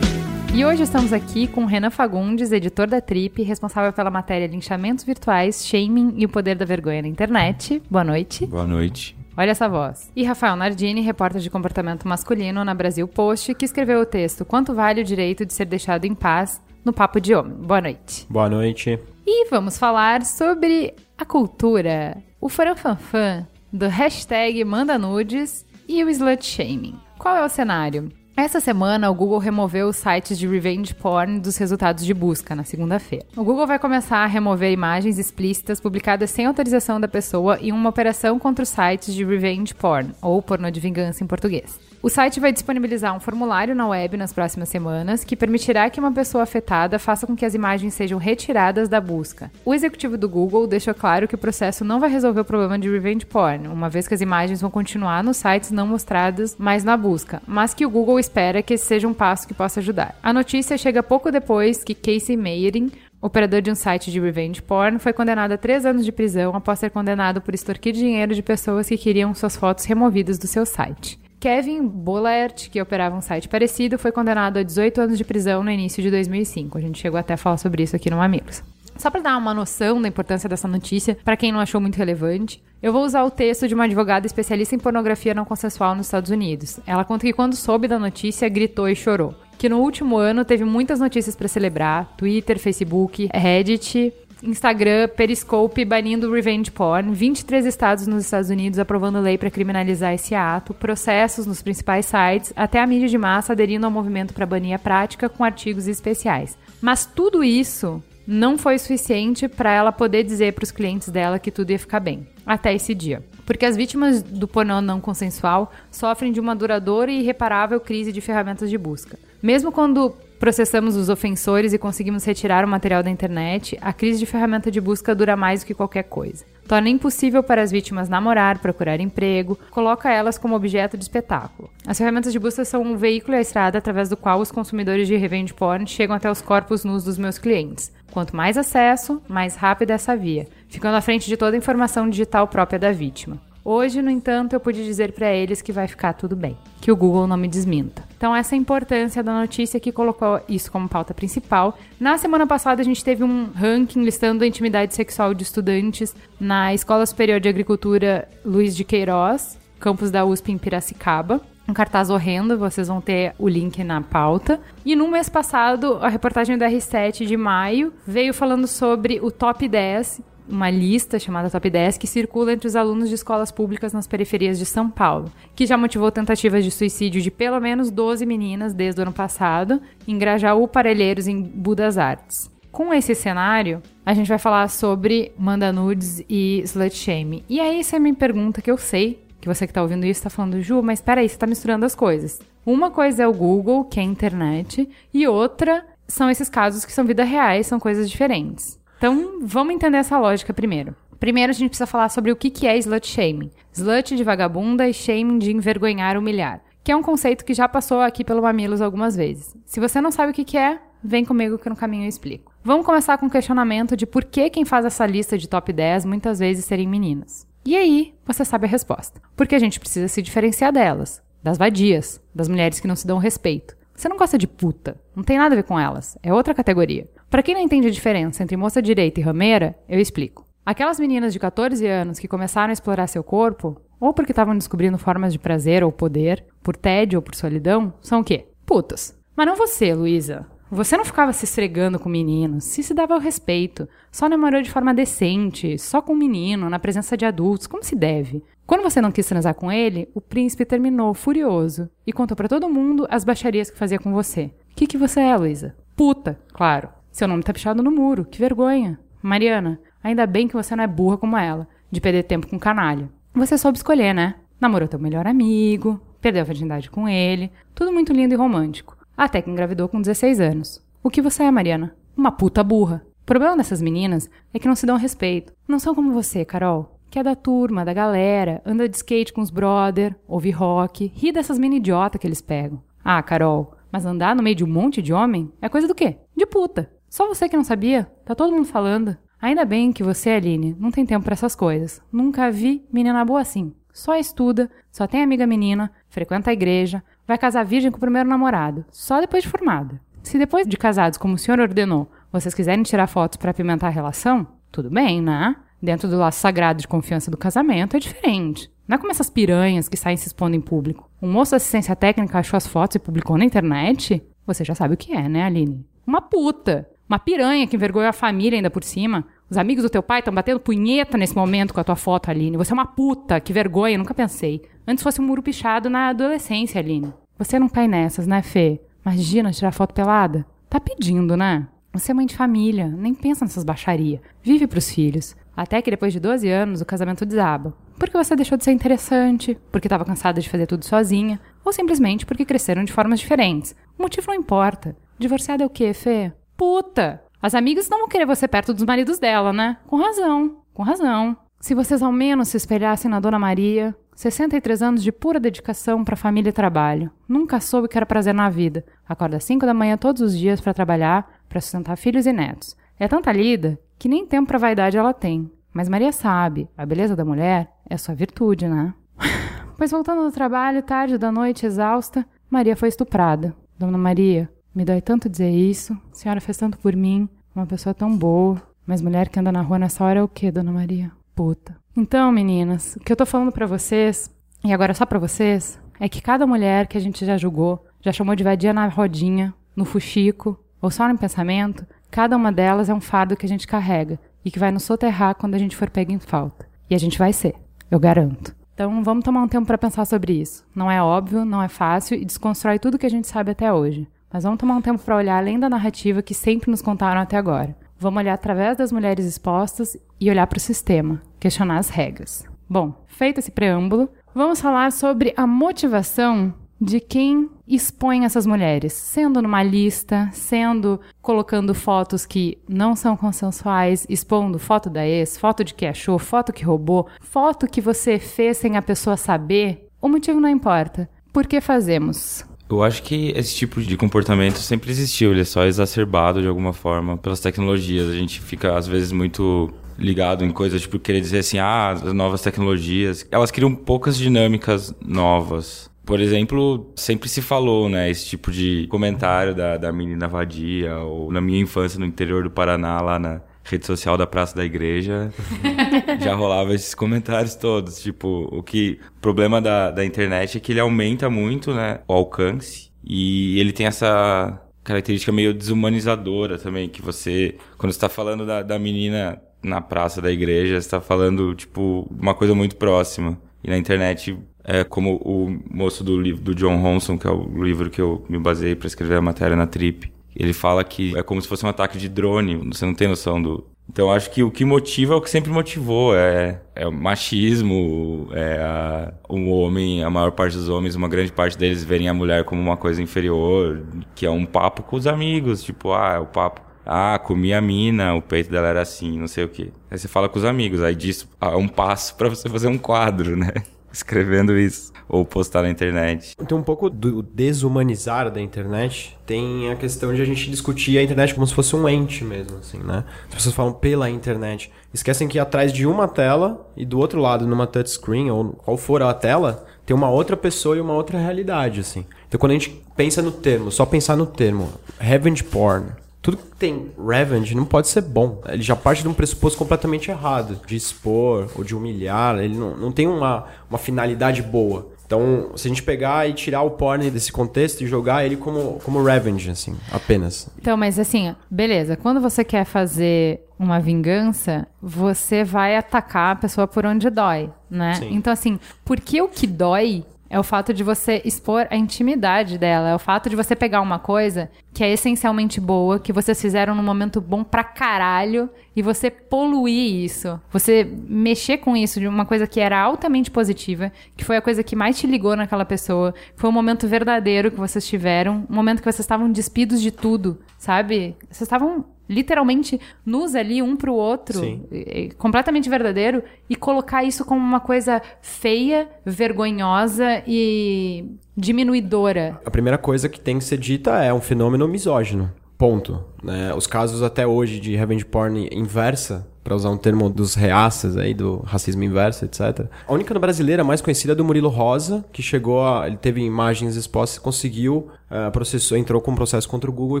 E 0.58 0.64
hoje 0.64 0.82
estamos 0.82 1.12
aqui 1.12 1.46
com 1.46 1.66
Renan 1.66 1.88
Fagundes, 1.88 2.50
editor 2.50 2.88
da 2.88 3.00
Trip, 3.00 3.44
responsável 3.44 3.92
pela 3.92 4.10
matéria 4.10 4.48
Linchamentos 4.48 5.04
Virtuais, 5.04 5.64
Shaming 5.64 6.14
e 6.16 6.24
o 6.24 6.28
Poder 6.28 6.56
da 6.56 6.64
Vergonha 6.64 7.00
na 7.00 7.06
Internet. 7.06 7.80
Boa 7.88 8.02
noite. 8.02 8.44
Boa 8.44 8.66
noite. 8.66 9.16
Olha 9.36 9.52
essa 9.52 9.68
voz. 9.68 10.10
E 10.16 10.24
Rafael 10.24 10.56
Nardini, 10.56 11.00
repórter 11.00 11.40
de 11.40 11.48
comportamento 11.48 12.08
masculino 12.08 12.64
na 12.64 12.74
Brasil 12.74 13.06
Post, 13.06 13.54
que 13.54 13.64
escreveu 13.64 14.00
o 14.00 14.04
texto 14.04 14.44
Quanto 14.44 14.74
vale 14.74 15.00
o 15.00 15.04
direito 15.04 15.46
de 15.46 15.52
ser 15.52 15.66
deixado 15.66 16.06
em 16.06 16.12
paz 16.12 16.60
no 16.84 16.92
Papo 16.92 17.20
de 17.20 17.36
Homem. 17.36 17.54
Boa 17.54 17.80
noite. 17.80 18.26
Boa 18.28 18.50
noite. 18.50 18.98
E 19.24 19.48
vamos 19.50 19.78
falar 19.78 20.24
sobre 20.24 20.92
a 21.16 21.24
cultura, 21.24 22.20
o 22.40 22.48
faranfanfã 22.48 23.46
do 23.72 23.86
hashtag 23.86 24.64
Manda 24.64 24.98
Nudes 24.98 25.64
e 25.88 26.02
o 26.02 26.10
slut 26.10 26.44
shaming. 26.44 26.98
Qual 27.16 27.36
é 27.36 27.44
o 27.44 27.48
cenário? 27.48 28.10
Essa 28.38 28.60
semana, 28.60 29.10
o 29.10 29.14
Google 29.16 29.40
removeu 29.40 29.88
os 29.88 29.96
sites 29.96 30.38
de 30.38 30.46
revenge 30.46 30.94
porn 30.94 31.40
dos 31.40 31.56
resultados 31.56 32.06
de 32.06 32.14
busca, 32.14 32.54
na 32.54 32.62
segunda-feira. 32.62 33.26
O 33.36 33.42
Google 33.42 33.66
vai 33.66 33.80
começar 33.80 34.18
a 34.18 34.26
remover 34.26 34.70
imagens 34.70 35.18
explícitas 35.18 35.80
publicadas 35.80 36.30
sem 36.30 36.46
autorização 36.46 37.00
da 37.00 37.08
pessoa 37.08 37.58
em 37.60 37.72
uma 37.72 37.90
operação 37.90 38.38
contra 38.38 38.62
os 38.62 38.68
sites 38.68 39.12
de 39.12 39.24
revenge 39.24 39.74
porn, 39.74 40.12
ou 40.22 40.40
porno 40.40 40.70
de 40.70 40.78
vingança 40.78 41.24
em 41.24 41.26
português. 41.26 41.80
O 42.00 42.08
site 42.08 42.38
vai 42.38 42.52
disponibilizar 42.52 43.14
um 43.14 43.18
formulário 43.18 43.74
na 43.74 43.88
web 43.88 44.16
nas 44.16 44.32
próximas 44.32 44.68
semanas 44.68 45.24
que 45.24 45.34
permitirá 45.34 45.90
que 45.90 45.98
uma 45.98 46.12
pessoa 46.12 46.44
afetada 46.44 46.96
faça 46.96 47.26
com 47.26 47.34
que 47.34 47.44
as 47.44 47.54
imagens 47.54 47.92
sejam 47.92 48.20
retiradas 48.20 48.88
da 48.88 49.00
busca. 49.00 49.50
O 49.64 49.74
executivo 49.74 50.16
do 50.16 50.28
Google 50.28 50.68
deixou 50.68 50.94
claro 50.94 51.26
que 51.26 51.34
o 51.34 51.38
processo 51.38 51.84
não 51.84 51.98
vai 51.98 52.08
resolver 52.08 52.40
o 52.40 52.44
problema 52.44 52.78
de 52.78 52.88
revenge 52.88 53.26
porn, 53.26 53.66
uma 53.66 53.88
vez 53.88 54.06
que 54.06 54.14
as 54.14 54.20
imagens 54.20 54.60
vão 54.60 54.70
continuar 54.70 55.24
nos 55.24 55.38
sites 55.38 55.72
não 55.72 55.88
mostradas 55.88 56.56
mais 56.56 56.84
na 56.84 56.96
busca, 56.96 57.42
mas 57.44 57.74
que 57.74 57.84
o 57.84 57.90
Google 57.90 58.20
espera 58.20 58.62
que 58.62 58.74
esse 58.74 58.86
seja 58.86 59.08
um 59.08 59.14
passo 59.14 59.48
que 59.48 59.54
possa 59.54 59.80
ajudar. 59.80 60.16
A 60.22 60.32
notícia 60.32 60.78
chega 60.78 61.02
pouco 61.02 61.32
depois 61.32 61.82
que 61.82 61.96
Casey 61.96 62.36
Meiring, 62.36 62.92
operador 63.20 63.60
de 63.60 63.72
um 63.72 63.74
site 63.74 64.12
de 64.12 64.20
revenge 64.20 64.62
porn, 64.62 65.00
foi 65.00 65.12
condenado 65.12 65.50
a 65.50 65.58
três 65.58 65.84
anos 65.84 66.04
de 66.04 66.12
prisão 66.12 66.54
após 66.54 66.78
ser 66.78 66.90
condenado 66.90 67.40
por 67.40 67.54
extorquir 67.54 67.92
dinheiro 67.92 68.36
de 68.36 68.42
pessoas 68.42 68.88
que 68.88 68.96
queriam 68.96 69.34
suas 69.34 69.56
fotos 69.56 69.84
removidas 69.84 70.38
do 70.38 70.46
seu 70.46 70.64
site. 70.64 71.18
Kevin 71.40 71.86
Bollert, 71.86 72.68
que 72.68 72.82
operava 72.82 73.16
um 73.16 73.20
site 73.20 73.48
parecido, 73.48 73.98
foi 73.98 74.10
condenado 74.10 74.58
a 74.58 74.62
18 74.62 75.00
anos 75.00 75.18
de 75.18 75.24
prisão 75.24 75.62
no 75.62 75.70
início 75.70 76.02
de 76.02 76.10
2005. 76.10 76.76
A 76.76 76.80
gente 76.80 76.98
chegou 76.98 77.18
até 77.18 77.34
a 77.34 77.36
falar 77.36 77.58
sobre 77.58 77.82
isso 77.82 77.94
aqui 77.94 78.10
no 78.10 78.16
Mamilos. 78.16 78.62
Só 78.96 79.08
para 79.08 79.20
dar 79.20 79.36
uma 79.36 79.54
noção 79.54 80.02
da 80.02 80.08
importância 80.08 80.48
dessa 80.48 80.66
notícia, 80.66 81.16
para 81.24 81.36
quem 81.36 81.52
não 81.52 81.60
achou 81.60 81.80
muito 81.80 81.94
relevante, 81.94 82.60
eu 82.82 82.92
vou 82.92 83.04
usar 83.04 83.22
o 83.22 83.30
texto 83.30 83.68
de 83.68 83.74
uma 83.74 83.84
advogada 83.84 84.26
especialista 84.26 84.74
em 84.74 84.78
pornografia 84.78 85.32
não 85.32 85.44
consensual 85.44 85.94
nos 85.94 86.06
Estados 86.06 86.32
Unidos. 86.32 86.80
Ela 86.84 87.04
conta 87.04 87.24
que 87.24 87.32
quando 87.32 87.54
soube 87.54 87.86
da 87.86 87.98
notícia, 88.00 88.48
gritou 88.48 88.88
e 88.88 88.96
chorou. 88.96 89.32
Que 89.56 89.68
no 89.68 89.78
último 89.78 90.16
ano 90.16 90.44
teve 90.44 90.64
muitas 90.64 90.98
notícias 90.98 91.36
para 91.36 91.46
celebrar: 91.46 92.16
Twitter, 92.16 92.58
Facebook, 92.58 93.28
Reddit, 93.32 94.12
Instagram, 94.42 95.08
Periscope 95.08 95.84
banindo 95.84 96.30
revenge 96.30 96.70
porn, 96.70 97.12
23 97.12 97.66
estados 97.66 98.06
nos 98.06 98.24
Estados 98.24 98.50
Unidos 98.50 98.78
aprovando 98.78 99.20
lei 99.20 99.36
para 99.36 99.50
criminalizar 99.50 100.14
esse 100.14 100.34
ato, 100.34 100.72
processos 100.72 101.46
nos 101.46 101.60
principais 101.60 102.06
sites, 102.06 102.52
até 102.54 102.80
a 102.80 102.86
mídia 102.86 103.08
de 103.08 103.18
massa 103.18 103.52
aderindo 103.52 103.86
ao 103.86 103.92
movimento 103.92 104.32
para 104.32 104.46
banir 104.46 104.74
a 104.74 104.78
prática 104.78 105.28
com 105.28 105.42
artigos 105.42 105.88
especiais. 105.88 106.56
Mas 106.80 107.04
tudo 107.04 107.42
isso 107.42 108.02
não 108.26 108.58
foi 108.58 108.78
suficiente 108.78 109.48
para 109.48 109.72
ela 109.72 109.90
poder 109.90 110.22
dizer 110.22 110.52
para 110.52 110.64
os 110.64 110.70
clientes 110.70 111.08
dela 111.08 111.38
que 111.38 111.50
tudo 111.50 111.70
ia 111.70 111.78
ficar 111.78 111.98
bem, 111.98 112.26
até 112.44 112.74
esse 112.74 112.94
dia. 112.94 113.24
Porque 113.46 113.64
as 113.64 113.74
vítimas 113.74 114.22
do 114.22 114.46
pornô 114.46 114.82
não 114.82 115.00
consensual 115.00 115.72
sofrem 115.90 116.30
de 116.30 116.38
uma 116.38 116.54
duradoura 116.54 117.10
e 117.10 117.20
irreparável 117.20 117.80
crise 117.80 118.12
de 118.12 118.20
ferramentas 118.20 118.68
de 118.68 118.76
busca. 118.76 119.18
Mesmo 119.42 119.72
quando 119.72 120.14
processamos 120.38 120.96
os 120.96 121.08
ofensores 121.08 121.72
e 121.72 121.78
conseguimos 121.78 122.24
retirar 122.24 122.64
o 122.64 122.68
material 122.68 123.02
da 123.02 123.10
internet, 123.10 123.76
a 123.80 123.92
crise 123.92 124.18
de 124.18 124.26
ferramenta 124.26 124.70
de 124.70 124.80
busca 124.80 125.14
dura 125.14 125.36
mais 125.36 125.60
do 125.60 125.66
que 125.66 125.74
qualquer 125.74 126.04
coisa. 126.04 126.44
Torna 126.66 126.90
impossível 126.90 127.42
para 127.42 127.62
as 127.62 127.70
vítimas 127.70 128.08
namorar, 128.08 128.58
procurar 128.58 129.00
emprego, 129.00 129.58
coloca 129.70 130.12
elas 130.12 130.36
como 130.36 130.54
objeto 130.54 130.98
de 130.98 131.04
espetáculo. 131.04 131.70
As 131.86 131.96
ferramentas 131.96 132.32
de 132.32 132.38
busca 132.38 132.64
são 132.64 132.82
um 132.82 132.96
veículo 132.96 133.36
à 133.36 133.40
estrada 133.40 133.78
através 133.78 134.08
do 134.08 134.16
qual 134.16 134.38
os 134.38 134.52
consumidores 134.52 135.08
de 135.08 135.16
revenge 135.16 135.54
porn 135.54 135.86
chegam 135.86 136.14
até 136.14 136.30
os 136.30 136.42
corpos 136.42 136.84
nus 136.84 137.04
dos 137.04 137.16
meus 137.16 137.38
clientes. 137.38 137.90
Quanto 138.10 138.36
mais 138.36 138.58
acesso, 138.58 139.22
mais 139.26 139.56
rápida 139.56 139.94
essa 139.94 140.14
via, 140.14 140.46
ficando 140.68 140.96
à 140.96 141.00
frente 141.00 141.26
de 141.26 141.36
toda 141.36 141.56
a 141.56 141.58
informação 141.58 142.08
digital 142.08 142.46
própria 142.48 142.78
da 142.78 142.92
vítima. 142.92 143.47
Hoje, 143.70 144.00
no 144.00 144.10
entanto, 144.10 144.54
eu 144.54 144.60
pude 144.60 144.82
dizer 144.82 145.12
para 145.12 145.30
eles 145.30 145.60
que 145.60 145.72
vai 145.72 145.86
ficar 145.86 146.14
tudo 146.14 146.34
bem, 146.34 146.56
que 146.80 146.90
o 146.90 146.96
Google 146.96 147.26
não 147.26 147.36
me 147.36 147.46
desminta. 147.46 148.02
Então, 148.16 148.34
essa 148.34 148.54
é 148.54 148.56
a 148.56 148.58
importância 148.58 149.22
da 149.22 149.38
notícia 149.38 149.78
que 149.78 149.92
colocou 149.92 150.40
isso 150.48 150.72
como 150.72 150.88
pauta 150.88 151.12
principal. 151.12 151.76
Na 152.00 152.16
semana 152.16 152.46
passada, 152.46 152.80
a 152.80 152.84
gente 152.84 153.04
teve 153.04 153.22
um 153.22 153.50
ranking 153.54 154.02
listando 154.02 154.42
a 154.42 154.46
intimidade 154.46 154.94
sexual 154.94 155.34
de 155.34 155.42
estudantes 155.42 156.16
na 156.40 156.72
Escola 156.72 157.04
Superior 157.04 157.40
de 157.40 157.48
Agricultura 157.50 158.26
Luiz 158.42 158.74
de 158.74 158.84
Queiroz, 158.84 159.58
campus 159.78 160.10
da 160.10 160.24
USP 160.24 160.50
em 160.50 160.56
Piracicaba 160.56 161.42
um 161.68 161.74
cartaz 161.74 162.08
horrendo, 162.08 162.56
vocês 162.56 162.88
vão 162.88 162.98
ter 162.98 163.34
o 163.38 163.46
link 163.46 163.84
na 163.84 164.00
pauta. 164.00 164.58
E 164.86 164.96
no 164.96 165.06
mês 165.06 165.28
passado, 165.28 165.98
a 166.00 166.08
reportagem 166.08 166.56
do 166.56 166.64
R7 166.64 167.26
de 167.26 167.36
maio 167.36 167.92
veio 168.06 168.32
falando 168.32 168.66
sobre 168.66 169.20
o 169.20 169.30
top 169.30 169.68
10 169.68 170.22
uma 170.48 170.70
lista 170.70 171.18
chamada 171.18 171.50
Top 171.50 171.68
10 171.68 171.98
que 171.98 172.06
circula 172.06 172.52
entre 172.52 172.66
os 172.66 172.76
alunos 172.76 173.08
de 173.08 173.14
escolas 173.14 173.50
públicas 173.50 173.92
nas 173.92 174.06
periferias 174.06 174.58
de 174.58 174.66
São 174.66 174.88
Paulo, 174.88 175.30
que 175.54 175.66
já 175.66 175.76
motivou 175.76 176.10
tentativas 176.10 176.64
de 176.64 176.70
suicídio 176.70 177.20
de 177.20 177.30
pelo 177.30 177.60
menos 177.60 177.90
12 177.90 178.24
meninas 178.24 178.72
desde 178.72 179.00
o 179.00 179.02
ano 179.02 179.12
passado, 179.12 179.80
em 180.06 180.18
Grajaú, 180.18 180.66
Parelheiros, 180.66 181.26
em 181.26 181.40
Budas 181.42 181.98
Artes. 181.98 182.50
Com 182.70 182.92
esse 182.92 183.14
cenário, 183.14 183.82
a 184.04 184.14
gente 184.14 184.28
vai 184.28 184.38
falar 184.38 184.68
sobre 184.68 185.32
manda 185.38 185.72
nudes 185.72 186.22
e 186.28 186.60
slut 186.64 186.94
shame. 186.94 187.44
E 187.48 187.60
aí 187.60 187.82
você 187.82 187.98
me 187.98 188.12
pergunta 188.12 188.60
que 188.60 188.70
eu 188.70 188.78
sei 188.78 189.26
que 189.40 189.48
você 189.48 189.66
que 189.66 189.70
está 189.70 189.82
ouvindo 189.82 190.04
isso 190.04 190.18
está 190.18 190.30
falando, 190.30 190.60
Ju, 190.60 190.82
mas 190.82 191.00
peraí, 191.00 191.28
você 191.28 191.34
está 191.34 191.46
misturando 191.46 191.86
as 191.86 191.94
coisas. 191.94 192.40
Uma 192.66 192.90
coisa 192.90 193.22
é 193.22 193.26
o 193.26 193.32
Google, 193.32 193.84
que 193.84 194.00
é 194.00 194.02
a 194.02 194.06
internet, 194.06 194.88
e 195.14 195.26
outra 195.26 195.84
são 196.06 196.30
esses 196.30 196.48
casos 196.48 196.84
que 196.84 196.92
são 196.92 197.04
vida 197.04 197.24
reais, 197.24 197.66
são 197.66 197.78
coisas 197.78 198.10
diferentes. 198.10 198.78
Então, 198.98 199.38
vamos 199.42 199.74
entender 199.74 199.98
essa 199.98 200.18
lógica 200.18 200.52
primeiro. 200.52 200.94
Primeiro, 201.20 201.50
a 201.50 201.54
gente 201.54 201.70
precisa 201.70 201.86
falar 201.86 202.08
sobre 202.08 202.32
o 202.32 202.36
que 202.36 202.66
é 202.66 202.76
slut 202.78 203.06
shaming. 203.06 203.50
Slut 203.72 204.16
de 204.16 204.24
vagabunda 204.24 204.88
e 204.88 204.92
shaming 204.92 205.38
de 205.38 205.52
envergonhar, 205.52 206.16
humilhar. 206.16 206.60
Que 206.82 206.90
é 206.90 206.96
um 206.96 207.02
conceito 207.02 207.44
que 207.44 207.54
já 207.54 207.68
passou 207.68 208.00
aqui 208.00 208.24
pelo 208.24 208.42
Mamilos 208.42 208.80
algumas 208.80 209.14
vezes. 209.14 209.56
Se 209.64 209.78
você 209.78 210.00
não 210.00 210.10
sabe 210.10 210.32
o 210.32 210.34
que 210.34 210.58
é, 210.58 210.80
vem 211.02 211.24
comigo 211.24 211.58
que 211.58 211.68
no 211.68 211.76
caminho 211.76 212.04
eu 212.04 212.08
explico. 212.08 212.52
Vamos 212.64 212.84
começar 212.84 213.16
com 213.18 213.26
o 213.26 213.30
questionamento 213.30 213.96
de 213.96 214.04
por 214.04 214.24
que 214.24 214.50
quem 214.50 214.64
faz 214.64 214.84
essa 214.84 215.06
lista 215.06 215.38
de 215.38 215.48
top 215.48 215.72
10 215.72 216.04
muitas 216.04 216.40
vezes 216.40 216.64
serem 216.64 216.88
meninas. 216.88 217.46
E 217.64 217.76
aí, 217.76 218.14
você 218.26 218.44
sabe 218.44 218.66
a 218.66 218.68
resposta. 218.68 219.20
Porque 219.36 219.54
a 219.54 219.60
gente 219.60 219.78
precisa 219.78 220.08
se 220.08 220.22
diferenciar 220.22 220.72
delas, 220.72 221.22
das 221.40 221.56
vadias, 221.56 222.20
das 222.34 222.48
mulheres 222.48 222.80
que 222.80 222.88
não 222.88 222.96
se 222.96 223.06
dão 223.06 223.18
respeito. 223.18 223.77
Você 223.98 224.08
não 224.08 224.16
gosta 224.16 224.38
de 224.38 224.46
puta, 224.46 224.96
não 225.12 225.24
tem 225.24 225.38
nada 225.38 225.56
a 225.56 225.56
ver 225.56 225.64
com 225.64 225.76
elas, 225.76 226.16
é 226.22 226.32
outra 226.32 226.54
categoria. 226.54 227.10
Para 227.28 227.42
quem 227.42 227.52
não 227.52 227.60
entende 227.60 227.88
a 227.88 227.90
diferença 227.90 228.44
entre 228.44 228.56
moça 228.56 228.80
direita 228.80 229.18
e 229.18 229.22
rameira, 229.24 229.76
eu 229.88 229.98
explico. 229.98 230.46
Aquelas 230.64 231.00
meninas 231.00 231.32
de 231.32 231.40
14 231.40 231.84
anos 231.84 232.20
que 232.20 232.28
começaram 232.28 232.70
a 232.70 232.72
explorar 232.72 233.08
seu 233.08 233.24
corpo, 233.24 233.76
ou 233.98 234.14
porque 234.14 234.30
estavam 234.30 234.56
descobrindo 234.56 234.98
formas 234.98 235.32
de 235.32 235.38
prazer 235.40 235.82
ou 235.82 235.90
poder, 235.90 236.44
por 236.62 236.76
tédio 236.76 237.18
ou 237.18 237.22
por 237.22 237.34
solidão, 237.34 237.92
são 238.00 238.20
o 238.20 238.24
quê? 238.24 238.46
Putas. 238.64 239.18
Mas 239.34 239.46
não 239.48 239.56
você, 239.56 239.92
Luísa. 239.92 240.46
Você 240.70 240.96
não 240.96 241.04
ficava 241.04 241.32
se 241.32 241.44
esfregando 241.44 241.98
com 241.98 242.08
meninos, 242.08 242.62
se 242.64 242.84
se 242.84 242.94
dava 242.94 243.16
o 243.16 243.20
respeito, 243.20 243.88
só 244.12 244.28
namorou 244.28 244.62
de 244.62 244.70
forma 244.70 244.94
decente, 244.94 245.76
só 245.76 246.00
com 246.00 246.12
um 246.12 246.16
menino, 246.16 246.70
na 246.70 246.78
presença 246.78 247.16
de 247.16 247.26
adultos, 247.26 247.66
como 247.66 247.82
se 247.82 247.96
deve. 247.96 248.44
Quando 248.68 248.82
você 248.82 249.00
não 249.00 249.10
quis 249.10 249.26
transar 249.26 249.56
com 249.56 249.72
ele, 249.72 250.08
o 250.14 250.20
príncipe 250.20 250.64
terminou 250.64 251.12
furioso 251.12 251.90
e 252.06 252.12
contou 252.12 252.36
para 252.36 252.48
todo 252.48 252.68
mundo 252.68 253.08
as 253.10 253.24
baixarias 253.24 253.68
que 253.68 253.78
fazia 253.78 253.98
com 253.98 254.12
você. 254.12 254.52
O 254.70 254.76
que, 254.76 254.86
que 254.86 254.96
você 254.96 255.18
é, 255.18 255.36
Luísa? 255.36 255.74
Puta, 255.96 256.38
claro. 256.52 256.88
Seu 257.10 257.26
nome 257.26 257.42
tá 257.42 257.52
pichado 257.52 257.82
no 257.82 257.90
muro, 257.90 258.24
que 258.24 258.38
vergonha. 258.38 259.00
Mariana, 259.20 259.80
Ainda 260.02 260.26
bem 260.26 260.46
que 260.46 260.54
você 260.54 260.74
não 260.76 260.84
é 260.84 260.86
burra 260.86 261.18
como 261.18 261.36
ela, 261.36 261.68
de 261.90 262.00
perder 262.00 262.22
tempo 262.22 262.46
com 262.46 262.58
canalha. 262.58 263.10
Você 263.34 263.58
soube 263.58 263.76
escolher, 263.76 264.14
né? 264.14 264.36
Namorou 264.60 264.88
teu 264.88 264.98
melhor 264.98 265.26
amigo, 265.26 266.00
perdeu 266.20 266.42
a 266.42 266.44
virgindade 266.44 266.90
com 266.90 267.08
ele, 267.08 267.50
tudo 267.74 267.92
muito 267.92 268.12
lindo 268.12 268.34
e 268.34 268.36
romântico. 268.36 268.96
Até 269.16 269.42
que 269.42 269.50
engravidou 269.50 269.88
com 269.88 270.00
16 270.00 270.40
anos. 270.40 270.82
O 271.02 271.10
que 271.10 271.22
você 271.22 271.42
é, 271.42 271.50
Mariana? 271.50 271.96
Uma 272.16 272.32
puta 272.32 272.62
burra. 272.62 273.04
O 273.22 273.26
problema 273.26 273.56
dessas 273.56 273.82
meninas 273.82 274.30
é 274.54 274.58
que 274.58 274.68
não 274.68 274.74
se 274.74 274.86
dão 274.86 274.96
respeito. 274.96 275.52
Não 275.66 275.78
são 275.78 275.94
como 275.94 276.12
você, 276.12 276.44
Carol, 276.44 276.97
que 277.10 277.18
é 277.18 277.22
da 277.22 277.34
turma, 277.34 277.84
da 277.84 277.92
galera, 277.92 278.62
anda 278.64 278.88
de 278.88 278.96
skate 278.96 279.32
com 279.32 279.40
os 279.40 279.50
brother, 279.50 280.14
ouve 280.26 280.50
rock, 280.50 281.12
ri 281.14 281.32
dessas 281.32 281.58
mini 281.58 281.76
idiota 281.76 282.18
que 282.18 282.26
eles 282.26 282.40
pegam. 282.40 282.82
Ah, 283.04 283.22
Carol, 283.22 283.74
mas 283.90 284.04
andar 284.04 284.36
no 284.36 284.42
meio 284.42 284.56
de 284.56 284.64
um 284.64 284.68
monte 284.68 285.00
de 285.00 285.12
homem 285.12 285.50
é 285.60 285.68
coisa 285.68 285.88
do 285.88 285.94
quê? 285.94 286.18
De 286.36 286.46
puta. 286.46 286.90
Só 287.08 287.26
você 287.26 287.48
que 287.48 287.56
não 287.56 287.64
sabia? 287.64 288.10
Tá 288.24 288.34
todo 288.34 288.52
mundo 288.52 288.66
falando. 288.66 289.16
Ainda 289.40 289.64
bem 289.64 289.92
que 289.92 290.02
você, 290.02 290.30
Aline, 290.30 290.76
não 290.78 290.90
tem 290.90 291.06
tempo 291.06 291.24
para 291.24 291.32
essas 291.32 291.54
coisas. 291.54 292.02
Nunca 292.12 292.50
vi 292.50 292.84
menina 292.92 293.24
boa 293.24 293.40
assim. 293.40 293.72
Só 293.92 294.14
estuda, 294.16 294.70
só 294.92 295.06
tem 295.06 295.22
amiga 295.22 295.46
menina, 295.46 295.90
frequenta 296.08 296.50
a 296.50 296.52
igreja, 296.52 297.02
vai 297.26 297.38
casar 297.38 297.64
virgem 297.64 297.90
com 297.90 297.96
o 297.96 298.00
primeiro 298.00 298.28
namorado, 298.28 298.84
só 298.90 299.20
depois 299.20 299.42
de 299.42 299.48
formada. 299.48 300.00
Se 300.22 300.38
depois 300.38 300.66
de 300.66 300.76
casados, 300.76 301.18
como 301.18 301.34
o 301.34 301.38
senhor 301.38 301.58
ordenou, 301.58 302.10
vocês 302.30 302.54
quiserem 302.54 302.82
tirar 302.82 303.06
fotos 303.06 303.36
para 303.36 303.50
apimentar 303.50 303.88
a 303.88 303.90
relação, 303.90 304.46
tudo 304.70 304.90
bem, 304.90 305.22
né? 305.22 305.56
Dentro 305.80 306.08
do 306.08 306.18
laço 306.18 306.40
sagrado 306.40 306.80
de 306.80 306.88
confiança 306.88 307.30
do 307.30 307.36
casamento 307.36 307.96
é 307.96 308.00
diferente. 308.00 308.70
Não 308.86 308.96
é 308.96 308.98
como 308.98 309.10
essas 309.10 309.30
piranhas 309.30 309.88
que 309.88 309.96
saem 309.96 310.16
se 310.16 310.26
expondo 310.26 310.56
em 310.56 310.60
público. 310.60 311.08
Um 311.20 311.30
moço 311.30 311.52
da 311.52 311.58
assistência 311.58 311.94
técnica 311.94 312.38
achou 312.38 312.56
as 312.56 312.66
fotos 312.66 312.96
e 312.96 312.98
publicou 312.98 313.36
na 313.36 313.44
internet? 313.44 314.22
Você 314.46 314.64
já 314.64 314.74
sabe 314.74 314.94
o 314.94 314.96
que 314.96 315.12
é, 315.12 315.28
né, 315.28 315.42
Aline? 315.42 315.84
Uma 316.06 316.22
puta. 316.22 316.88
Uma 317.08 317.18
piranha 317.18 317.66
que 317.66 317.76
envergonhou 317.76 318.08
a 318.08 318.12
família 318.12 318.58
ainda 318.58 318.70
por 318.70 318.82
cima. 318.82 319.26
Os 319.48 319.56
amigos 319.56 319.82
do 319.82 319.90
teu 319.90 320.02
pai 320.02 320.18
estão 320.18 320.34
batendo 320.34 320.60
punheta 320.60 321.16
nesse 321.16 321.34
momento 321.34 321.72
com 321.72 321.80
a 321.80 321.84
tua 321.84 321.96
foto, 321.96 322.30
Aline. 322.30 322.56
Você 322.56 322.72
é 322.72 322.74
uma 322.74 322.86
puta, 322.86 323.40
que 323.40 323.52
vergonha, 323.52 323.96
nunca 323.96 324.14
pensei. 324.14 324.62
Antes 324.86 325.02
fosse 325.02 325.20
um 325.20 325.24
muro 325.24 325.42
pichado 325.42 325.88
na 325.88 326.08
adolescência, 326.08 326.80
Aline. 326.80 327.12
Você 327.38 327.58
não 327.58 327.68
cai 327.68 327.86
nessas, 327.86 328.26
né, 328.26 328.42
Fê? 328.42 328.80
Imagina 329.04 329.52
tirar 329.52 329.72
foto 329.72 329.94
pelada. 329.94 330.44
Tá 330.68 330.80
pedindo, 330.80 331.36
né? 331.36 331.66
Você 331.92 332.12
é 332.12 332.14
mãe 332.14 332.26
de 332.26 332.36
família, 332.36 332.88
nem 332.88 333.14
pensa 333.14 333.44
nessas 333.44 333.64
baixarias. 333.64 334.20
Vive 334.42 334.66
pros 334.66 334.90
filhos. 334.90 335.34
Até 335.58 335.82
que 335.82 335.90
depois 335.90 336.12
de 336.12 336.20
12 336.20 336.48
anos 336.48 336.80
o 336.80 336.86
casamento 336.86 337.26
desaba. 337.26 337.74
Porque 337.98 338.16
você 338.16 338.36
deixou 338.36 338.56
de 338.56 338.62
ser 338.62 338.70
interessante, 338.70 339.58
porque 339.72 339.88
estava 339.88 340.04
cansada 340.04 340.40
de 340.40 340.48
fazer 340.48 340.68
tudo 340.68 340.84
sozinha, 340.84 341.40
ou 341.64 341.72
simplesmente 341.72 342.24
porque 342.24 342.44
cresceram 342.44 342.84
de 342.84 342.92
formas 342.92 343.18
diferentes. 343.18 343.74
O 343.98 344.02
motivo 344.02 344.28
não 344.28 344.36
importa. 344.36 344.96
Divorciada 345.18 345.64
é 345.64 345.66
o 345.66 345.70
quê, 345.70 345.92
Fê? 345.92 346.32
puta. 346.56 347.20
As 347.42 347.56
amigas 347.56 347.88
não 347.88 347.98
vão 347.98 348.08
querer 348.08 348.24
você 348.24 348.46
perto 348.46 348.72
dos 348.72 348.84
maridos 348.84 349.18
dela, 349.18 349.52
né? 349.52 349.78
Com 349.88 349.96
razão, 349.96 350.58
com 350.72 350.84
razão. 350.84 351.36
Se 351.58 351.74
vocês 351.74 352.04
ao 352.04 352.12
menos 352.12 352.46
se 352.46 352.56
espelhassem 352.56 353.10
na 353.10 353.18
Dona 353.18 353.38
Maria, 353.38 353.96
63 354.14 354.80
anos 354.80 355.02
de 355.02 355.10
pura 355.10 355.40
dedicação 355.40 356.04
para 356.04 356.14
família 356.14 356.50
e 356.50 356.52
trabalho. 356.52 357.10
Nunca 357.28 357.58
soube 357.58 357.88
que 357.88 357.98
era 357.98 358.06
prazer 358.06 358.32
na 358.32 358.48
vida. 358.48 358.84
Acorda 359.08 359.38
às 359.38 359.44
5 359.44 359.66
da 359.66 359.74
manhã 359.74 359.96
todos 359.96 360.22
os 360.22 360.38
dias 360.38 360.60
para 360.60 360.72
trabalhar, 360.72 361.28
para 361.48 361.60
sustentar 361.60 361.96
filhos 361.96 362.26
e 362.26 362.32
netos. 362.32 362.76
É 362.96 363.08
tanta 363.08 363.32
lida 363.32 363.76
que 363.98 364.08
nem 364.08 364.26
tempo 364.26 364.48
para 364.48 364.58
vaidade 364.58 364.96
ela 364.96 365.12
tem. 365.12 365.50
Mas 365.72 365.88
Maria 365.88 366.12
sabe, 366.12 366.68
a 366.76 366.86
beleza 366.86 367.14
da 367.14 367.24
mulher 367.24 367.70
é 367.88 367.96
sua 367.96 368.14
virtude, 368.14 368.68
né? 368.68 368.94
pois 369.76 369.90
voltando 369.90 370.24
do 370.24 370.32
trabalho, 370.32 370.82
tarde 370.82 371.18
da 371.18 371.30
noite, 371.30 371.66
exausta, 371.66 372.26
Maria 372.50 372.76
foi 372.76 372.88
estuprada. 372.88 373.54
Dona 373.78 373.98
Maria, 373.98 374.48
me 374.74 374.84
dói 374.84 375.00
tanto 375.00 375.28
dizer 375.28 375.50
isso. 375.50 375.92
A 376.12 376.14
senhora 376.14 376.40
fez 376.40 376.56
tanto 376.56 376.78
por 376.78 376.94
mim. 376.94 377.28
Uma 377.54 377.66
pessoa 377.66 377.94
tão 377.94 378.16
boa. 378.16 378.62
Mas 378.86 379.02
mulher 379.02 379.28
que 379.28 379.38
anda 379.38 379.52
na 379.52 379.60
rua 379.60 379.78
nessa 379.78 380.04
hora 380.04 380.20
é 380.20 380.22
o 380.22 380.28
quê, 380.28 380.50
dona 380.50 380.72
Maria? 380.72 381.12
Puta. 381.34 381.76
Então, 381.96 382.32
meninas, 382.32 382.96
o 382.96 383.00
que 383.00 383.12
eu 383.12 383.16
tô 383.16 383.26
falando 383.26 383.52
para 383.52 383.66
vocês, 383.66 384.30
e 384.64 384.72
agora 384.72 384.94
só 384.94 385.04
para 385.04 385.18
vocês, 385.18 385.80
é 386.00 386.08
que 386.08 386.22
cada 386.22 386.46
mulher 386.46 386.86
que 386.86 386.96
a 386.96 387.00
gente 387.00 387.26
já 387.26 387.36
julgou, 387.36 387.84
já 388.00 388.12
chamou 388.12 388.34
de 388.34 388.44
vadia 388.44 388.72
na 388.72 388.86
rodinha, 388.86 389.52
no 389.76 389.84
fuxico, 389.84 390.58
ou 390.80 390.90
só 390.90 391.08
no 391.08 391.18
pensamento, 391.18 391.84
cada 392.10 392.36
uma 392.36 392.52
delas 392.52 392.88
é 392.88 392.94
um 392.94 393.00
fardo 393.00 393.36
que 393.36 393.46
a 393.46 393.48
gente 393.48 393.66
carrega 393.66 394.18
e 394.44 394.50
que 394.50 394.58
vai 394.58 394.70
nos 394.70 394.84
soterrar 394.84 395.34
quando 395.34 395.54
a 395.54 395.58
gente 395.58 395.76
for 395.76 395.90
pego 395.90 396.12
em 396.12 396.18
falta. 396.18 396.66
E 396.88 396.94
a 396.94 396.98
gente 396.98 397.18
vai 397.18 397.32
ser, 397.32 397.54
eu 397.90 397.98
garanto. 398.00 398.54
Então 398.74 399.02
vamos 399.02 399.24
tomar 399.24 399.42
um 399.42 399.48
tempo 399.48 399.66
para 399.66 399.76
pensar 399.76 400.04
sobre 400.04 400.32
isso. 400.40 400.64
Não 400.74 400.90
é 400.90 401.02
óbvio, 401.02 401.44
não 401.44 401.62
é 401.62 401.68
fácil 401.68 402.16
e 402.16 402.24
desconstrói 402.24 402.78
tudo 402.78 402.98
que 402.98 403.06
a 403.06 403.10
gente 403.10 403.26
sabe 403.26 403.50
até 403.50 403.72
hoje. 403.72 404.06
Mas 404.32 404.44
vamos 404.44 404.58
tomar 404.58 404.76
um 404.76 404.82
tempo 404.82 405.02
para 405.02 405.16
olhar 405.16 405.38
além 405.38 405.58
da 405.58 405.68
narrativa 405.68 406.22
que 406.22 406.34
sempre 406.34 406.70
nos 406.70 406.82
contaram 406.82 407.20
até 407.20 407.36
agora. 407.36 407.76
Vamos 407.98 408.20
olhar 408.20 408.34
através 408.34 408.76
das 408.76 408.92
mulheres 408.92 409.26
expostas 409.26 409.96
e 410.20 410.30
olhar 410.30 410.46
para 410.46 410.58
o 410.58 410.60
sistema, 410.60 411.20
questionar 411.40 411.78
as 411.78 411.88
regras. 411.88 412.44
Bom, 412.70 413.04
feito 413.06 413.38
esse 413.38 413.50
preâmbulo, 413.50 414.08
vamos 414.34 414.60
falar 414.60 414.92
sobre 414.92 415.34
a 415.36 415.46
motivação 415.46 416.54
de 416.80 417.00
quem 417.00 417.50
expõe 417.66 418.24
essas 418.24 418.46
mulheres, 418.46 418.92
sendo 418.92 419.42
numa 419.42 419.62
lista, 419.62 420.30
sendo 420.32 421.00
colocando 421.20 421.74
fotos 421.74 422.24
que 422.24 422.58
não 422.68 422.94
são 422.94 423.16
consensuais, 423.16 424.06
expondo 424.08 424.58
foto 424.58 424.88
da 424.88 425.06
ex, 425.06 425.36
foto 425.36 425.64
de 425.64 425.74
que 425.74 425.86
achou, 425.86 426.18
foto 426.18 426.52
que 426.52 426.64
roubou, 426.64 427.08
foto 427.20 427.66
que 427.66 427.80
você 427.80 428.18
fez 428.18 428.56
sem 428.56 428.76
a 428.76 428.82
pessoa 428.82 429.16
saber. 429.16 429.88
O 430.00 430.08
motivo 430.08 430.40
não 430.40 430.48
importa. 430.48 431.08
Por 431.32 431.46
que 431.46 431.60
fazemos? 431.60 432.44
Eu 432.70 432.82
acho 432.82 433.02
que 433.02 433.32
esse 433.34 433.54
tipo 433.56 433.80
de 433.80 433.96
comportamento 433.96 434.58
sempre 434.58 434.90
existiu, 434.90 435.32
ele 435.32 435.40
é 435.40 435.44
só 435.44 435.64
exacerbado 435.64 436.42
de 436.42 436.46
alguma 436.46 436.72
forma 436.72 437.16
pelas 437.16 437.40
tecnologias. 437.40 438.08
A 438.08 438.14
gente 438.14 438.40
fica, 438.40 438.76
às 438.76 438.86
vezes, 438.86 439.10
muito 439.10 439.72
ligado 439.98 440.44
em 440.44 440.50
coisas, 440.50 440.82
tipo, 440.82 440.98
querer 440.98 441.20
dizer 441.20 441.38
assim, 441.38 441.58
ah, 441.58 441.90
as 441.90 442.12
novas 442.12 442.42
tecnologias, 442.42 443.26
elas 443.30 443.50
criam 443.50 443.74
poucas 443.74 444.16
dinâmicas 444.16 444.94
novas. 445.04 445.90
Por 446.08 446.20
exemplo, 446.20 446.90
sempre 446.96 447.28
se 447.28 447.42
falou, 447.42 447.86
né, 447.86 448.08
esse 448.08 448.24
tipo 448.24 448.50
de 448.50 448.86
comentário 448.86 449.54
da, 449.54 449.76
da 449.76 449.92
menina 449.92 450.26
vadia, 450.26 450.96
ou 451.00 451.30
na 451.30 451.38
minha 451.38 451.60
infância 451.60 452.00
no 452.00 452.06
interior 452.06 452.42
do 452.42 452.50
Paraná, 452.50 452.98
lá 453.02 453.18
na 453.18 453.42
rede 453.62 453.84
social 453.84 454.16
da 454.16 454.26
Praça 454.26 454.56
da 454.56 454.64
Igreja, 454.64 455.30
já 456.18 456.34
rolava 456.34 456.74
esses 456.74 456.94
comentários 456.94 457.54
todos. 457.56 458.00
Tipo, 458.00 458.48
o 458.50 458.62
que. 458.62 458.98
O 459.18 459.20
problema 459.20 459.60
da, 459.60 459.90
da 459.90 460.02
internet 460.02 460.56
é 460.56 460.60
que 460.62 460.72
ele 460.72 460.80
aumenta 460.80 461.28
muito, 461.28 461.74
né? 461.74 462.00
O 462.08 462.14
alcance. 462.14 462.90
E 463.04 463.60
ele 463.60 463.70
tem 463.70 463.84
essa 463.84 464.58
característica 464.82 465.30
meio 465.30 465.52
desumanizadora 465.52 466.56
também, 466.56 466.88
que 466.88 467.02
você. 467.02 467.54
Quando 467.76 467.92
você 467.92 468.00
tá 468.00 468.08
falando 468.08 468.46
da, 468.46 468.62
da 468.62 468.78
menina 468.78 469.38
na 469.62 469.82
praça 469.82 470.22
da 470.22 470.32
igreja, 470.32 470.80
você 470.80 470.88
tá 470.88 471.02
falando, 471.02 471.54
tipo, 471.54 472.08
uma 472.18 472.34
coisa 472.34 472.54
muito 472.54 472.76
próxima. 472.76 473.38
E 473.62 473.68
na 473.68 473.76
internet, 473.76 474.34
é 474.68 474.84
como 474.84 475.16
o 475.24 475.58
moço 475.70 476.04
do 476.04 476.20
livro 476.20 476.42
do 476.42 476.54
John 476.54 476.76
Ronson, 476.76 477.16
que 477.16 477.26
é 477.26 477.30
o 477.30 477.64
livro 477.64 477.88
que 477.88 478.02
eu 478.02 478.22
me 478.28 478.38
baseei 478.38 478.76
para 478.76 478.86
escrever 478.86 479.16
a 479.16 479.22
matéria 479.22 479.56
na 479.56 479.66
Trip. 479.66 480.12
Ele 480.36 480.52
fala 480.52 480.84
que 480.84 481.16
é 481.16 481.22
como 481.22 481.40
se 481.40 481.48
fosse 481.48 481.64
um 481.64 481.70
ataque 481.70 481.96
de 481.96 482.06
drone, 482.06 482.56
você 482.56 482.84
não 482.84 482.92
tem 482.92 483.08
noção 483.08 483.40
do, 483.40 483.66
Então 483.88 484.12
acho 484.12 484.30
que 484.30 484.42
o 484.42 484.50
que 484.50 484.66
motiva 484.66 485.14
é 485.14 485.16
o 485.16 485.22
que 485.22 485.30
sempre 485.30 485.50
motivou, 485.50 486.14
é, 486.14 486.60
é 486.76 486.86
o 486.86 486.92
machismo, 486.92 488.28
é 488.32 488.58
a, 488.62 489.14
o 489.26 489.48
homem, 489.48 490.04
a 490.04 490.10
maior 490.10 490.32
parte 490.32 490.54
dos 490.54 490.68
homens, 490.68 490.94
uma 490.94 491.08
grande 491.08 491.32
parte 491.32 491.56
deles 491.56 491.82
verem 491.82 492.06
a 492.06 492.14
mulher 492.14 492.44
como 492.44 492.60
uma 492.60 492.76
coisa 492.76 493.02
inferior, 493.02 493.82
que 494.14 494.26
é 494.26 494.30
um 494.30 494.44
papo 494.44 494.82
com 494.82 494.96
os 494.96 495.06
amigos, 495.06 495.64
tipo, 495.64 495.94
ah, 495.94 496.12
é 496.16 496.18
o 496.18 496.26
papo. 496.26 496.60
Ah, 496.84 497.18
comi 497.18 497.54
a 497.54 497.60
mina, 497.60 498.14
o 498.14 498.22
peito 498.22 498.50
dela 498.50 498.68
era 498.68 498.82
assim, 498.82 499.18
não 499.18 499.28
sei 499.28 499.44
o 499.44 499.48
quê. 499.48 499.72
Aí 499.90 499.98
você 499.98 500.08
fala 500.08 500.28
com 500.28 500.38
os 500.38 500.44
amigos, 500.44 500.82
aí 500.82 500.94
disso 500.94 501.28
é 501.40 501.56
um 501.56 501.68
passo 501.68 502.14
para 502.16 502.28
você 502.28 502.48
fazer 502.50 502.68
um 502.68 502.78
quadro, 502.78 503.34
né? 503.34 503.52
Escrevendo 503.92 504.56
isso 504.58 504.92
ou 505.08 505.24
postar 505.24 505.62
na 505.62 505.70
internet. 505.70 506.34
Então, 506.40 506.58
um 506.58 506.62
pouco 506.62 506.90
do 506.90 507.22
desumanizar 507.22 508.30
da 508.30 508.40
internet 508.40 509.16
tem 509.24 509.70
a 509.70 509.76
questão 509.76 510.12
de 510.14 510.20
a 510.20 510.24
gente 510.24 510.50
discutir 510.50 510.98
a 510.98 511.02
internet 511.02 511.34
como 511.34 511.46
se 511.46 511.54
fosse 511.54 511.74
um 511.74 511.88
ente 511.88 512.22
mesmo, 512.22 512.58
assim, 512.58 512.78
né? 512.78 513.04
As 513.28 513.36
pessoas 513.36 513.54
falam 513.54 513.72
pela 513.72 514.10
internet. 514.10 514.70
Esquecem 514.92 515.26
que 515.26 515.38
atrás 515.38 515.72
de 515.72 515.86
uma 515.86 516.06
tela 516.06 516.68
e 516.76 516.84
do 516.84 516.98
outro 516.98 517.20
lado, 517.20 517.46
numa 517.46 517.66
touchscreen 517.66 518.30
ou 518.30 518.52
qual 518.52 518.76
for 518.76 519.02
a 519.02 519.14
tela, 519.14 519.64
tem 519.86 519.96
uma 519.96 520.10
outra 520.10 520.36
pessoa 520.36 520.76
e 520.76 520.80
uma 520.80 520.92
outra 520.92 521.18
realidade, 521.18 521.80
assim. 521.80 522.04
Então, 522.28 522.38
quando 522.38 522.52
a 522.52 522.54
gente 522.54 522.82
pensa 522.94 523.22
no 523.22 523.32
termo, 523.32 523.70
só 523.70 523.86
pensar 523.86 524.16
no 524.16 524.26
termo 524.26 524.70
revenge 524.98 525.42
porn, 525.42 525.86
tudo 526.28 526.36
que 526.36 526.56
tem 526.58 526.90
revenge 526.98 527.54
não 527.54 527.64
pode 527.64 527.88
ser 527.88 528.02
bom. 528.02 528.42
Ele 528.46 528.62
já 528.62 528.76
parte 528.76 529.00
de 529.00 529.08
um 529.08 529.14
pressuposto 529.14 529.58
completamente 529.58 530.10
errado, 530.10 530.60
de 530.66 530.76
expor 530.76 531.48
ou 531.56 531.64
de 531.64 531.74
humilhar. 531.74 532.38
Ele 532.38 532.54
não, 532.54 532.76
não 532.76 532.92
tem 532.92 533.06
uma, 533.06 533.46
uma 533.70 533.78
finalidade 533.78 534.42
boa. 534.42 534.90
Então, 535.06 535.52
se 535.56 535.66
a 535.66 535.70
gente 535.70 535.82
pegar 535.82 536.28
e 536.28 536.34
tirar 536.34 536.60
o 536.60 536.72
porn 536.72 537.10
desse 537.10 537.32
contexto 537.32 537.80
e 537.80 537.86
jogar 537.86 538.26
ele 538.26 538.36
como, 538.36 538.78
como 538.84 539.02
revenge, 539.02 539.50
assim, 539.50 539.74
apenas. 539.90 540.50
Então, 540.60 540.76
mas 540.76 540.98
assim, 540.98 541.34
beleza. 541.50 541.96
Quando 541.96 542.20
você 542.20 542.44
quer 542.44 542.66
fazer 542.66 543.40
uma 543.58 543.80
vingança, 543.80 544.66
você 544.82 545.42
vai 545.42 545.76
atacar 545.76 546.32
a 546.32 546.36
pessoa 546.36 546.66
por 546.66 546.84
onde 546.84 547.08
dói, 547.08 547.50
né? 547.70 547.94
Sim. 547.94 548.10
Então, 548.12 548.30
assim, 548.30 548.60
porque 548.84 549.22
o 549.22 549.28
que 549.28 549.46
dói 549.46 550.04
é 550.30 550.38
o 550.38 550.42
fato 550.42 550.74
de 550.74 550.84
você 550.84 551.22
expor 551.24 551.66
a 551.70 551.76
intimidade 551.76 552.58
dela. 552.58 552.90
É 552.90 552.94
o 552.94 552.98
fato 552.98 553.30
de 553.30 553.36
você 553.36 553.56
pegar 553.56 553.80
uma 553.80 553.98
coisa 553.98 554.50
que 554.72 554.84
é 554.84 554.92
essencialmente 554.92 555.60
boa, 555.60 555.98
que 555.98 556.12
vocês 556.12 556.40
fizeram 556.40 556.74
num 556.74 556.82
momento 556.82 557.20
bom 557.20 557.42
pra 557.42 557.64
caralho, 557.64 558.48
e 558.76 558.82
você 558.82 559.10
poluir 559.10 560.04
isso. 560.04 560.40
Você 560.52 560.88
mexer 561.08 561.58
com 561.58 561.76
isso 561.76 561.98
de 561.98 562.06
uma 562.06 562.24
coisa 562.24 562.46
que 562.46 562.60
era 562.60 562.78
altamente 562.80 563.30
positiva, 563.30 563.90
que 564.16 564.24
foi 564.24 564.36
a 564.36 564.42
coisa 564.42 564.62
que 564.62 564.76
mais 564.76 564.98
te 564.98 565.06
ligou 565.06 565.34
naquela 565.34 565.64
pessoa. 565.64 566.14
Foi 566.36 566.48
um 566.48 566.52
momento 566.52 566.86
verdadeiro 566.86 567.50
que 567.50 567.58
vocês 567.58 567.86
tiveram, 567.86 568.46
um 568.48 568.54
momento 568.54 568.78
que 568.78 568.84
vocês 568.84 569.00
estavam 569.00 569.32
despidos 569.32 569.82
de 569.82 569.90
tudo, 569.90 570.38
sabe? 570.58 571.16
Vocês 571.28 571.42
estavam 571.42 571.84
literalmente 572.08 572.80
nus 573.04 573.34
ali 573.34 573.60
um 573.62 573.76
pro 573.76 573.94
outro, 573.94 574.44
e- 574.44 574.60
e- 574.72 575.10
completamente 575.16 575.68
verdadeiro, 575.68 576.22
e 576.48 576.56
colocar 576.56 577.04
isso 577.04 577.24
como 577.24 577.40
uma 577.40 577.60
coisa 577.60 578.00
feia, 578.22 578.88
vergonhosa 579.04 580.22
e 580.26 581.04
diminuidora. 581.36 582.40
A 582.44 582.50
primeira 582.50 582.78
coisa 582.78 583.08
que 583.08 583.20
tem 583.20 583.38
que 583.38 583.44
ser 583.44 583.58
dita 583.58 584.02
é 584.02 584.12
um 584.12 584.20
fenômeno 584.20 584.66
misógino. 584.68 585.30
Ponto. 585.56 586.04
Né? 586.22 586.54
Os 586.54 586.66
casos 586.66 587.02
até 587.02 587.26
hoje 587.26 587.58
de 587.58 587.74
revenge 587.74 588.04
porn 588.04 588.48
inversa, 588.52 589.26
para 589.48 589.56
usar 589.56 589.70
um 589.70 589.78
termo 589.78 590.10
dos 590.10 590.34
reaças 590.34 590.94
aí, 590.98 591.14
do 591.14 591.38
racismo 591.38 591.82
inverso, 591.82 592.26
etc. 592.26 592.66
A 592.86 592.92
única 592.92 593.18
brasileira 593.18 593.64
mais 593.64 593.80
conhecida 593.80 594.12
é 594.12 594.14
do 594.14 594.22
Murilo 594.22 594.50
Rosa, 594.50 595.02
que 595.10 595.22
chegou 595.22 595.66
a. 595.66 595.86
Ele 595.86 595.96
teve 595.96 596.20
imagens 596.20 596.76
expostas, 596.76 597.18
conseguiu, 597.18 597.88
ah, 598.10 598.30
processou, 598.30 598.76
entrou 598.76 599.00
com 599.00 599.10
um 599.10 599.14
processo 599.14 599.48
contra 599.48 599.70
o 599.70 599.72
Google 599.72 599.96
e 599.96 600.00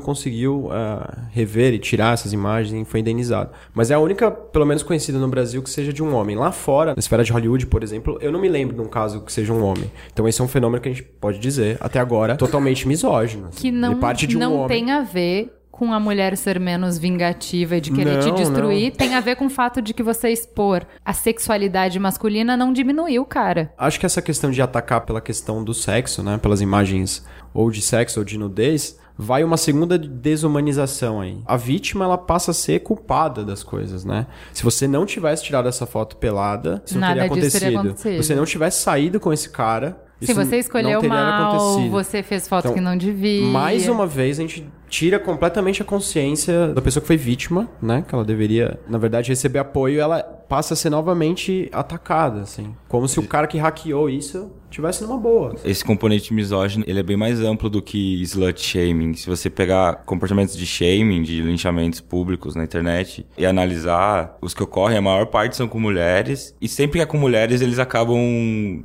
conseguiu 0.02 0.68
ah, 0.70 1.28
rever 1.30 1.72
e 1.72 1.78
tirar 1.78 2.12
essas 2.12 2.34
imagens 2.34 2.86
e 2.86 2.90
foi 2.90 3.00
indenizado. 3.00 3.50
Mas 3.72 3.90
é 3.90 3.94
a 3.94 3.98
única, 3.98 4.30
pelo 4.30 4.66
menos 4.66 4.82
conhecida 4.82 5.18
no 5.18 5.28
Brasil, 5.28 5.62
que 5.62 5.70
seja 5.70 5.94
de 5.94 6.02
um 6.02 6.14
homem. 6.14 6.36
Lá 6.36 6.52
fora, 6.52 6.92
na 6.92 6.98
esfera 6.98 7.24
de 7.24 7.32
Hollywood, 7.32 7.64
por 7.68 7.82
exemplo, 7.82 8.18
eu 8.20 8.30
não 8.30 8.38
me 8.38 8.50
lembro 8.50 8.76
de 8.76 8.82
um 8.82 8.88
caso 8.88 9.22
que 9.22 9.32
seja 9.32 9.50
um 9.50 9.64
homem. 9.64 9.90
Então 10.12 10.28
esse 10.28 10.42
é 10.42 10.44
um 10.44 10.48
fenômeno 10.48 10.82
que 10.82 10.90
a 10.90 10.92
gente 10.92 11.04
pode 11.04 11.38
dizer, 11.38 11.78
até 11.80 11.98
agora, 11.98 12.36
totalmente 12.36 12.86
misógino. 12.86 13.46
assim. 13.48 13.62
Que 13.62 13.70
não, 13.70 13.98
parte 13.98 14.26
de 14.26 14.36
um 14.36 14.40
não 14.40 14.56
homem. 14.56 14.84
tem 14.84 14.90
a 14.90 15.00
ver 15.00 15.57
com 15.78 15.92
a 15.92 16.00
mulher 16.00 16.36
ser 16.36 16.58
menos 16.58 16.98
vingativa 16.98 17.76
e 17.76 17.80
de 17.80 17.92
querer 17.92 18.18
te 18.18 18.26
Não, 18.28 18.34
destruir. 18.34 18.92
Tem 18.96 19.14
a 19.14 19.20
ver 19.20 19.36
com 19.36 19.46
o 19.46 19.50
fato 19.50 19.80
de 19.80 19.94
que 19.94 20.02
você 20.02 20.28
expor 20.30 20.84
a 21.04 21.12
sexualidade 21.12 21.98
masculina 22.00 22.56
não 22.56 22.72
diminuiu, 22.72 23.24
cara. 23.24 23.72
Acho 23.78 24.00
que 24.00 24.04
essa 24.06 24.20
questão 24.20 24.50
de 24.50 24.60
atacar 24.60 25.02
pela 25.02 25.20
questão 25.20 25.62
do 25.62 25.72
sexo, 25.72 26.22
né? 26.22 26.36
Pelas 26.38 26.60
imagens 26.60 27.24
ou 27.54 27.70
de 27.70 27.80
sexo 27.80 28.18
ou 28.18 28.24
de 28.24 28.36
nudez, 28.36 28.98
vai 29.16 29.44
uma 29.44 29.56
segunda 29.56 29.96
desumanização 29.96 31.20
aí. 31.20 31.38
A 31.46 31.56
vítima, 31.56 32.04
ela 32.04 32.18
passa 32.18 32.50
a 32.50 32.54
ser 32.54 32.80
culpada 32.80 33.44
das 33.44 33.62
coisas, 33.62 34.04
né? 34.04 34.26
Se 34.52 34.62
você 34.64 34.86
não 34.88 35.04
tivesse 35.06 35.44
tirado 35.44 35.68
essa 35.68 35.86
foto 35.86 36.16
pelada, 36.16 36.82
isso 36.84 36.94
não 36.94 37.00
Nada 37.02 37.20
teria 37.28 37.28
disso 37.42 37.58
teria 37.60 37.78
acontecido. 37.78 37.90
acontecido. 37.90 38.22
Se 38.22 38.28
você 38.28 38.34
não 38.34 38.44
tivesse 38.44 38.80
saído 38.82 39.20
com 39.20 39.32
esse 39.32 39.50
cara, 39.50 39.96
Se 40.20 40.32
você 40.32 40.58
escolheu 40.58 41.00
não 41.02 41.08
mal, 41.08 41.56
acontecido. 41.56 41.90
você 41.90 42.22
fez 42.22 42.48
foto 42.48 42.64
Então, 42.66 42.74
que 42.74 42.80
não 42.80 42.96
devia. 42.96 43.46
Mais 43.46 43.88
uma 43.88 44.06
vez, 44.06 44.38
a 44.38 44.42
gente 44.42 44.66
tira 44.88 45.18
completamente 45.18 45.82
a 45.82 45.84
consciência 45.84 46.68
da 46.68 46.80
pessoa 46.80 47.00
que 47.00 47.06
foi 47.06 47.16
vítima, 47.16 47.68
né? 47.80 48.04
Que 48.06 48.14
ela 48.14 48.24
deveria, 48.24 48.78
na 48.88 48.98
verdade, 48.98 49.28
receber 49.30 49.58
apoio. 49.58 50.00
Ela 50.00 50.22
passa 50.22 50.74
a 50.74 50.76
ser 50.76 50.90
novamente 50.90 51.68
atacada, 51.72 52.40
assim. 52.40 52.74
Como 52.88 53.06
se 53.06 53.20
o 53.20 53.22
cara 53.22 53.46
que 53.46 53.58
hackeou 53.58 54.08
isso 54.08 54.50
tivesse 54.70 55.02
numa 55.02 55.18
boa. 55.18 55.54
Esse 55.64 55.84
componente 55.84 56.32
misógino, 56.32 56.84
ele 56.86 57.00
é 57.00 57.02
bem 57.02 57.16
mais 57.16 57.40
amplo 57.40 57.70
do 57.70 57.80
que 57.80 58.22
slut 58.22 58.60
shaming. 58.60 59.14
Se 59.14 59.26
você 59.26 59.48
pegar 59.48 60.02
comportamentos 60.04 60.56
de 60.56 60.66
shaming, 60.66 61.22
de 61.22 61.40
linchamentos 61.40 62.00
públicos 62.00 62.54
na 62.54 62.64
internet 62.64 63.26
e 63.36 63.46
analisar 63.46 64.36
os 64.40 64.54
que 64.54 64.62
ocorrem, 64.62 64.98
a 64.98 65.02
maior 65.02 65.26
parte 65.26 65.56
são 65.56 65.68
com 65.68 65.80
mulheres. 65.80 66.54
E 66.60 66.68
sempre 66.68 66.98
que 66.98 67.02
é 67.02 67.06
com 67.06 67.18
mulheres, 67.18 67.60
eles 67.60 67.78
acabam 67.78 68.18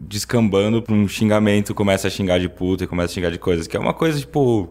descambando 0.02 0.82
pra 0.82 0.94
um 0.94 1.08
xingamento, 1.08 1.74
começa 1.74 2.08
a 2.08 2.12
xingar 2.12 2.40
de 2.40 2.50
puta 2.50 2.84
e 2.84 2.88
começa 2.88 3.12
a 3.12 3.14
xingar 3.14 3.30
de 3.30 3.40
coisas, 3.40 3.68
que 3.68 3.76
é 3.76 3.80
uma 3.80 3.94
coisa, 3.94 4.20
tipo, 4.20 4.70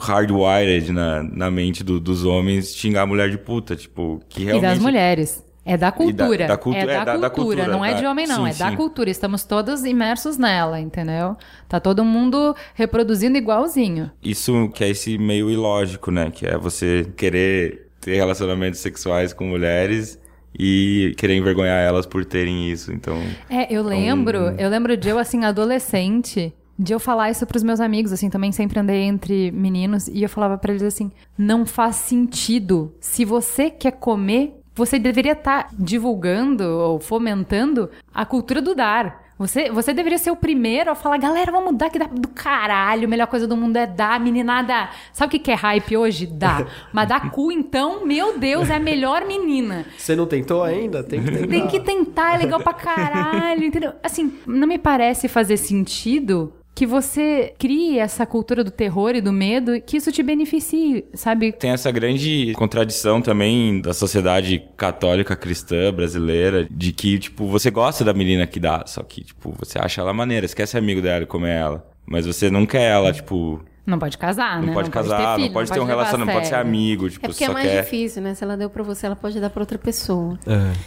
hardwired 0.00 0.92
na, 0.92 1.22
na 1.22 1.50
mente 1.50 1.82
do- 1.84 2.00
dos 2.00 2.24
homens 2.24 2.74
xingar 2.74 3.02
a 3.02 3.06
mulher 3.06 3.30
de 3.30 3.38
puta, 3.38 3.74
tipo, 3.76 4.20
que 4.28 4.42
E 4.42 4.44
realmente... 4.44 4.70
das 4.70 4.78
mulheres. 4.78 5.44
É 5.64 5.76
da 5.76 5.92
cultura. 5.92 6.48
da 6.48 6.56
cultu- 6.56 6.76
é 6.78 6.86
da, 6.86 6.92
é, 6.92 7.04
da- 7.04 7.16
da 7.16 7.30
cultura, 7.30 7.58
cultura, 7.62 7.66
não 7.68 7.84
é 7.84 7.92
da- 7.94 8.00
de 8.00 8.06
homem, 8.06 8.26
não. 8.26 8.44
sim, 8.46 8.50
é 8.50 8.54
da 8.54 8.70
sim. 8.70 8.76
cultura. 8.76 9.08
Estamos 9.10 9.44
todos 9.44 9.84
imersos 9.84 10.36
nela, 10.36 10.80
entendeu? 10.80 11.36
Tá 11.68 11.78
todo 11.78 12.04
mundo 12.04 12.52
reproduzindo 12.74 13.38
igualzinho. 13.38 14.10
Isso 14.20 14.68
que 14.74 14.82
é 14.82 14.88
esse 14.90 15.16
meio 15.18 15.48
ilógico, 15.48 16.10
né? 16.10 16.32
Que 16.32 16.46
é 16.46 16.58
você 16.58 17.06
querer 17.16 17.86
ter 18.00 18.16
relacionamentos 18.16 18.80
sexuais 18.80 19.32
com 19.32 19.44
mulheres 19.46 20.18
e 20.58 21.14
querer 21.16 21.36
envergonhar 21.36 21.78
elas 21.80 22.06
por 22.06 22.24
terem 22.24 22.68
isso. 22.68 22.92
Então, 22.92 23.16
É, 23.48 23.72
eu 23.72 23.84
lembro, 23.84 24.38
eu 24.58 24.68
lembro 24.68 24.96
de 24.96 25.08
eu, 25.10 25.16
assim, 25.18 25.44
adolescente, 25.44 26.52
de 26.78 26.92
eu 26.92 27.00
falar 27.00 27.30
isso 27.30 27.46
pros 27.46 27.62
meus 27.62 27.80
amigos, 27.80 28.12
assim, 28.12 28.30
também 28.30 28.52
sempre 28.52 28.80
andei 28.80 29.02
entre 29.02 29.50
meninos, 29.50 30.08
e 30.08 30.22
eu 30.22 30.28
falava 30.28 30.58
pra 30.58 30.72
eles 30.72 30.82
assim, 30.82 31.10
não 31.36 31.66
faz 31.66 31.96
sentido. 31.96 32.94
Se 33.00 33.24
você 33.24 33.70
quer 33.70 33.92
comer, 33.92 34.60
você 34.74 34.98
deveria 34.98 35.32
estar 35.32 35.68
divulgando 35.72 36.64
ou 36.64 36.98
fomentando 36.98 37.90
a 38.12 38.24
cultura 38.24 38.60
do 38.60 38.74
dar. 38.74 39.22
Você, 39.38 39.70
você 39.70 39.92
deveria 39.92 40.18
ser 40.18 40.30
o 40.30 40.36
primeiro 40.36 40.90
a 40.90 40.94
falar, 40.94 41.16
galera, 41.16 41.50
vamos 41.50 41.76
dar 41.76 41.90
que 41.90 41.98
dá 41.98 42.06
do 42.06 42.28
caralho, 42.28 43.06
a 43.06 43.10
melhor 43.10 43.26
coisa 43.26 43.46
do 43.46 43.56
mundo 43.56 43.76
é 43.76 43.86
dar, 43.86 44.20
meninada. 44.20 44.88
Sabe 45.12 45.28
o 45.28 45.30
que 45.32 45.38
que 45.40 45.50
é 45.50 45.54
hype 45.54 45.96
hoje? 45.96 46.26
Dá. 46.26 46.64
Mas 46.92 47.08
dar 47.08 47.30
cu, 47.30 47.50
então, 47.50 48.06
meu 48.06 48.38
Deus, 48.38 48.70
é 48.70 48.76
a 48.76 48.80
melhor 48.80 49.26
menina. 49.26 49.84
Você 49.98 50.14
não 50.14 50.26
tentou 50.26 50.62
ainda? 50.62 51.02
Tem 51.02 51.22
que 51.22 51.30
tentar. 51.30 51.48
Tem 51.48 51.66
que 51.66 51.80
tentar, 51.80 52.34
é 52.34 52.38
legal 52.38 52.60
pra 52.60 52.72
caralho, 52.72 53.64
entendeu? 53.64 53.92
Assim, 54.02 54.32
não 54.46 54.68
me 54.68 54.78
parece 54.78 55.26
fazer 55.26 55.56
sentido 55.56 56.52
que 56.74 56.86
você 56.86 57.54
crie 57.58 57.98
essa 57.98 58.24
cultura 58.24 58.64
do 58.64 58.70
terror 58.70 59.14
e 59.14 59.20
do 59.20 59.32
medo, 59.32 59.80
que 59.80 59.96
isso 59.96 60.10
te 60.10 60.22
beneficie, 60.22 61.04
sabe? 61.14 61.52
tem 61.52 61.70
essa 61.70 61.90
grande 61.90 62.52
contradição 62.56 63.20
também 63.20 63.80
da 63.80 63.92
sociedade 63.92 64.62
católica 64.76 65.36
cristã 65.36 65.92
brasileira 65.92 66.66
de 66.70 66.92
que, 66.92 67.18
tipo, 67.18 67.46
você 67.46 67.70
gosta 67.70 68.04
da 68.04 68.14
menina 68.14 68.46
que 68.46 68.58
dá, 68.58 68.84
só 68.86 69.02
que, 69.02 69.22
tipo, 69.22 69.54
você 69.58 69.78
acha 69.78 70.00
ela 70.00 70.12
maneira, 70.12 70.48
você 70.48 70.54
quer 70.54 70.66
ser 70.66 70.78
amigo 70.78 71.02
dela 71.02 71.24
e 71.24 71.26
comer 71.26 71.56
ela. 71.56 71.92
Mas 72.06 72.26
você 72.26 72.50
não 72.50 72.66
quer 72.66 72.90
ela, 72.90 73.12
tipo, 73.12 73.62
Não 73.84 73.98
pode 73.98 74.16
casar, 74.16 74.60
não 74.60 74.68
né? 74.68 74.72
pode 74.74 74.90
casar, 74.90 75.18
ter 75.18 75.34
filho, 75.34 75.46
não 75.46 75.52
pode 75.54 75.72
ter 75.72 75.80
um 75.80 75.84
relacionamento, 75.84 76.26
não 76.26 76.34
pode 76.34 76.46
ser 76.46 76.54
amigo, 76.54 77.10
tipo, 77.10 77.26
É 77.26 77.28
porque 77.28 77.44
é 77.44 77.48
mais 77.48 77.68
quer... 77.68 77.82
difícil, 77.82 78.22
né? 78.22 78.32
Se 78.32 78.44
ela 78.44 78.56
deu 78.56 78.70
pra 78.70 78.82
você, 78.84 79.06
ela 79.06 79.16
pode 79.16 79.40
dar 79.40 79.50
pra 79.50 79.60
outra 79.60 79.76
pessoa. 79.76 80.38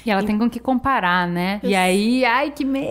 E 0.06 0.10
ela 0.10 0.24
tem 0.24 0.38
com 0.38 0.50
que 0.50 0.60
comparar, 0.60 1.28
né? 1.28 1.60
E 1.62 1.76
aí, 1.76 2.24
ai, 2.24 2.52
que 2.52 2.64
medo. 2.64 2.86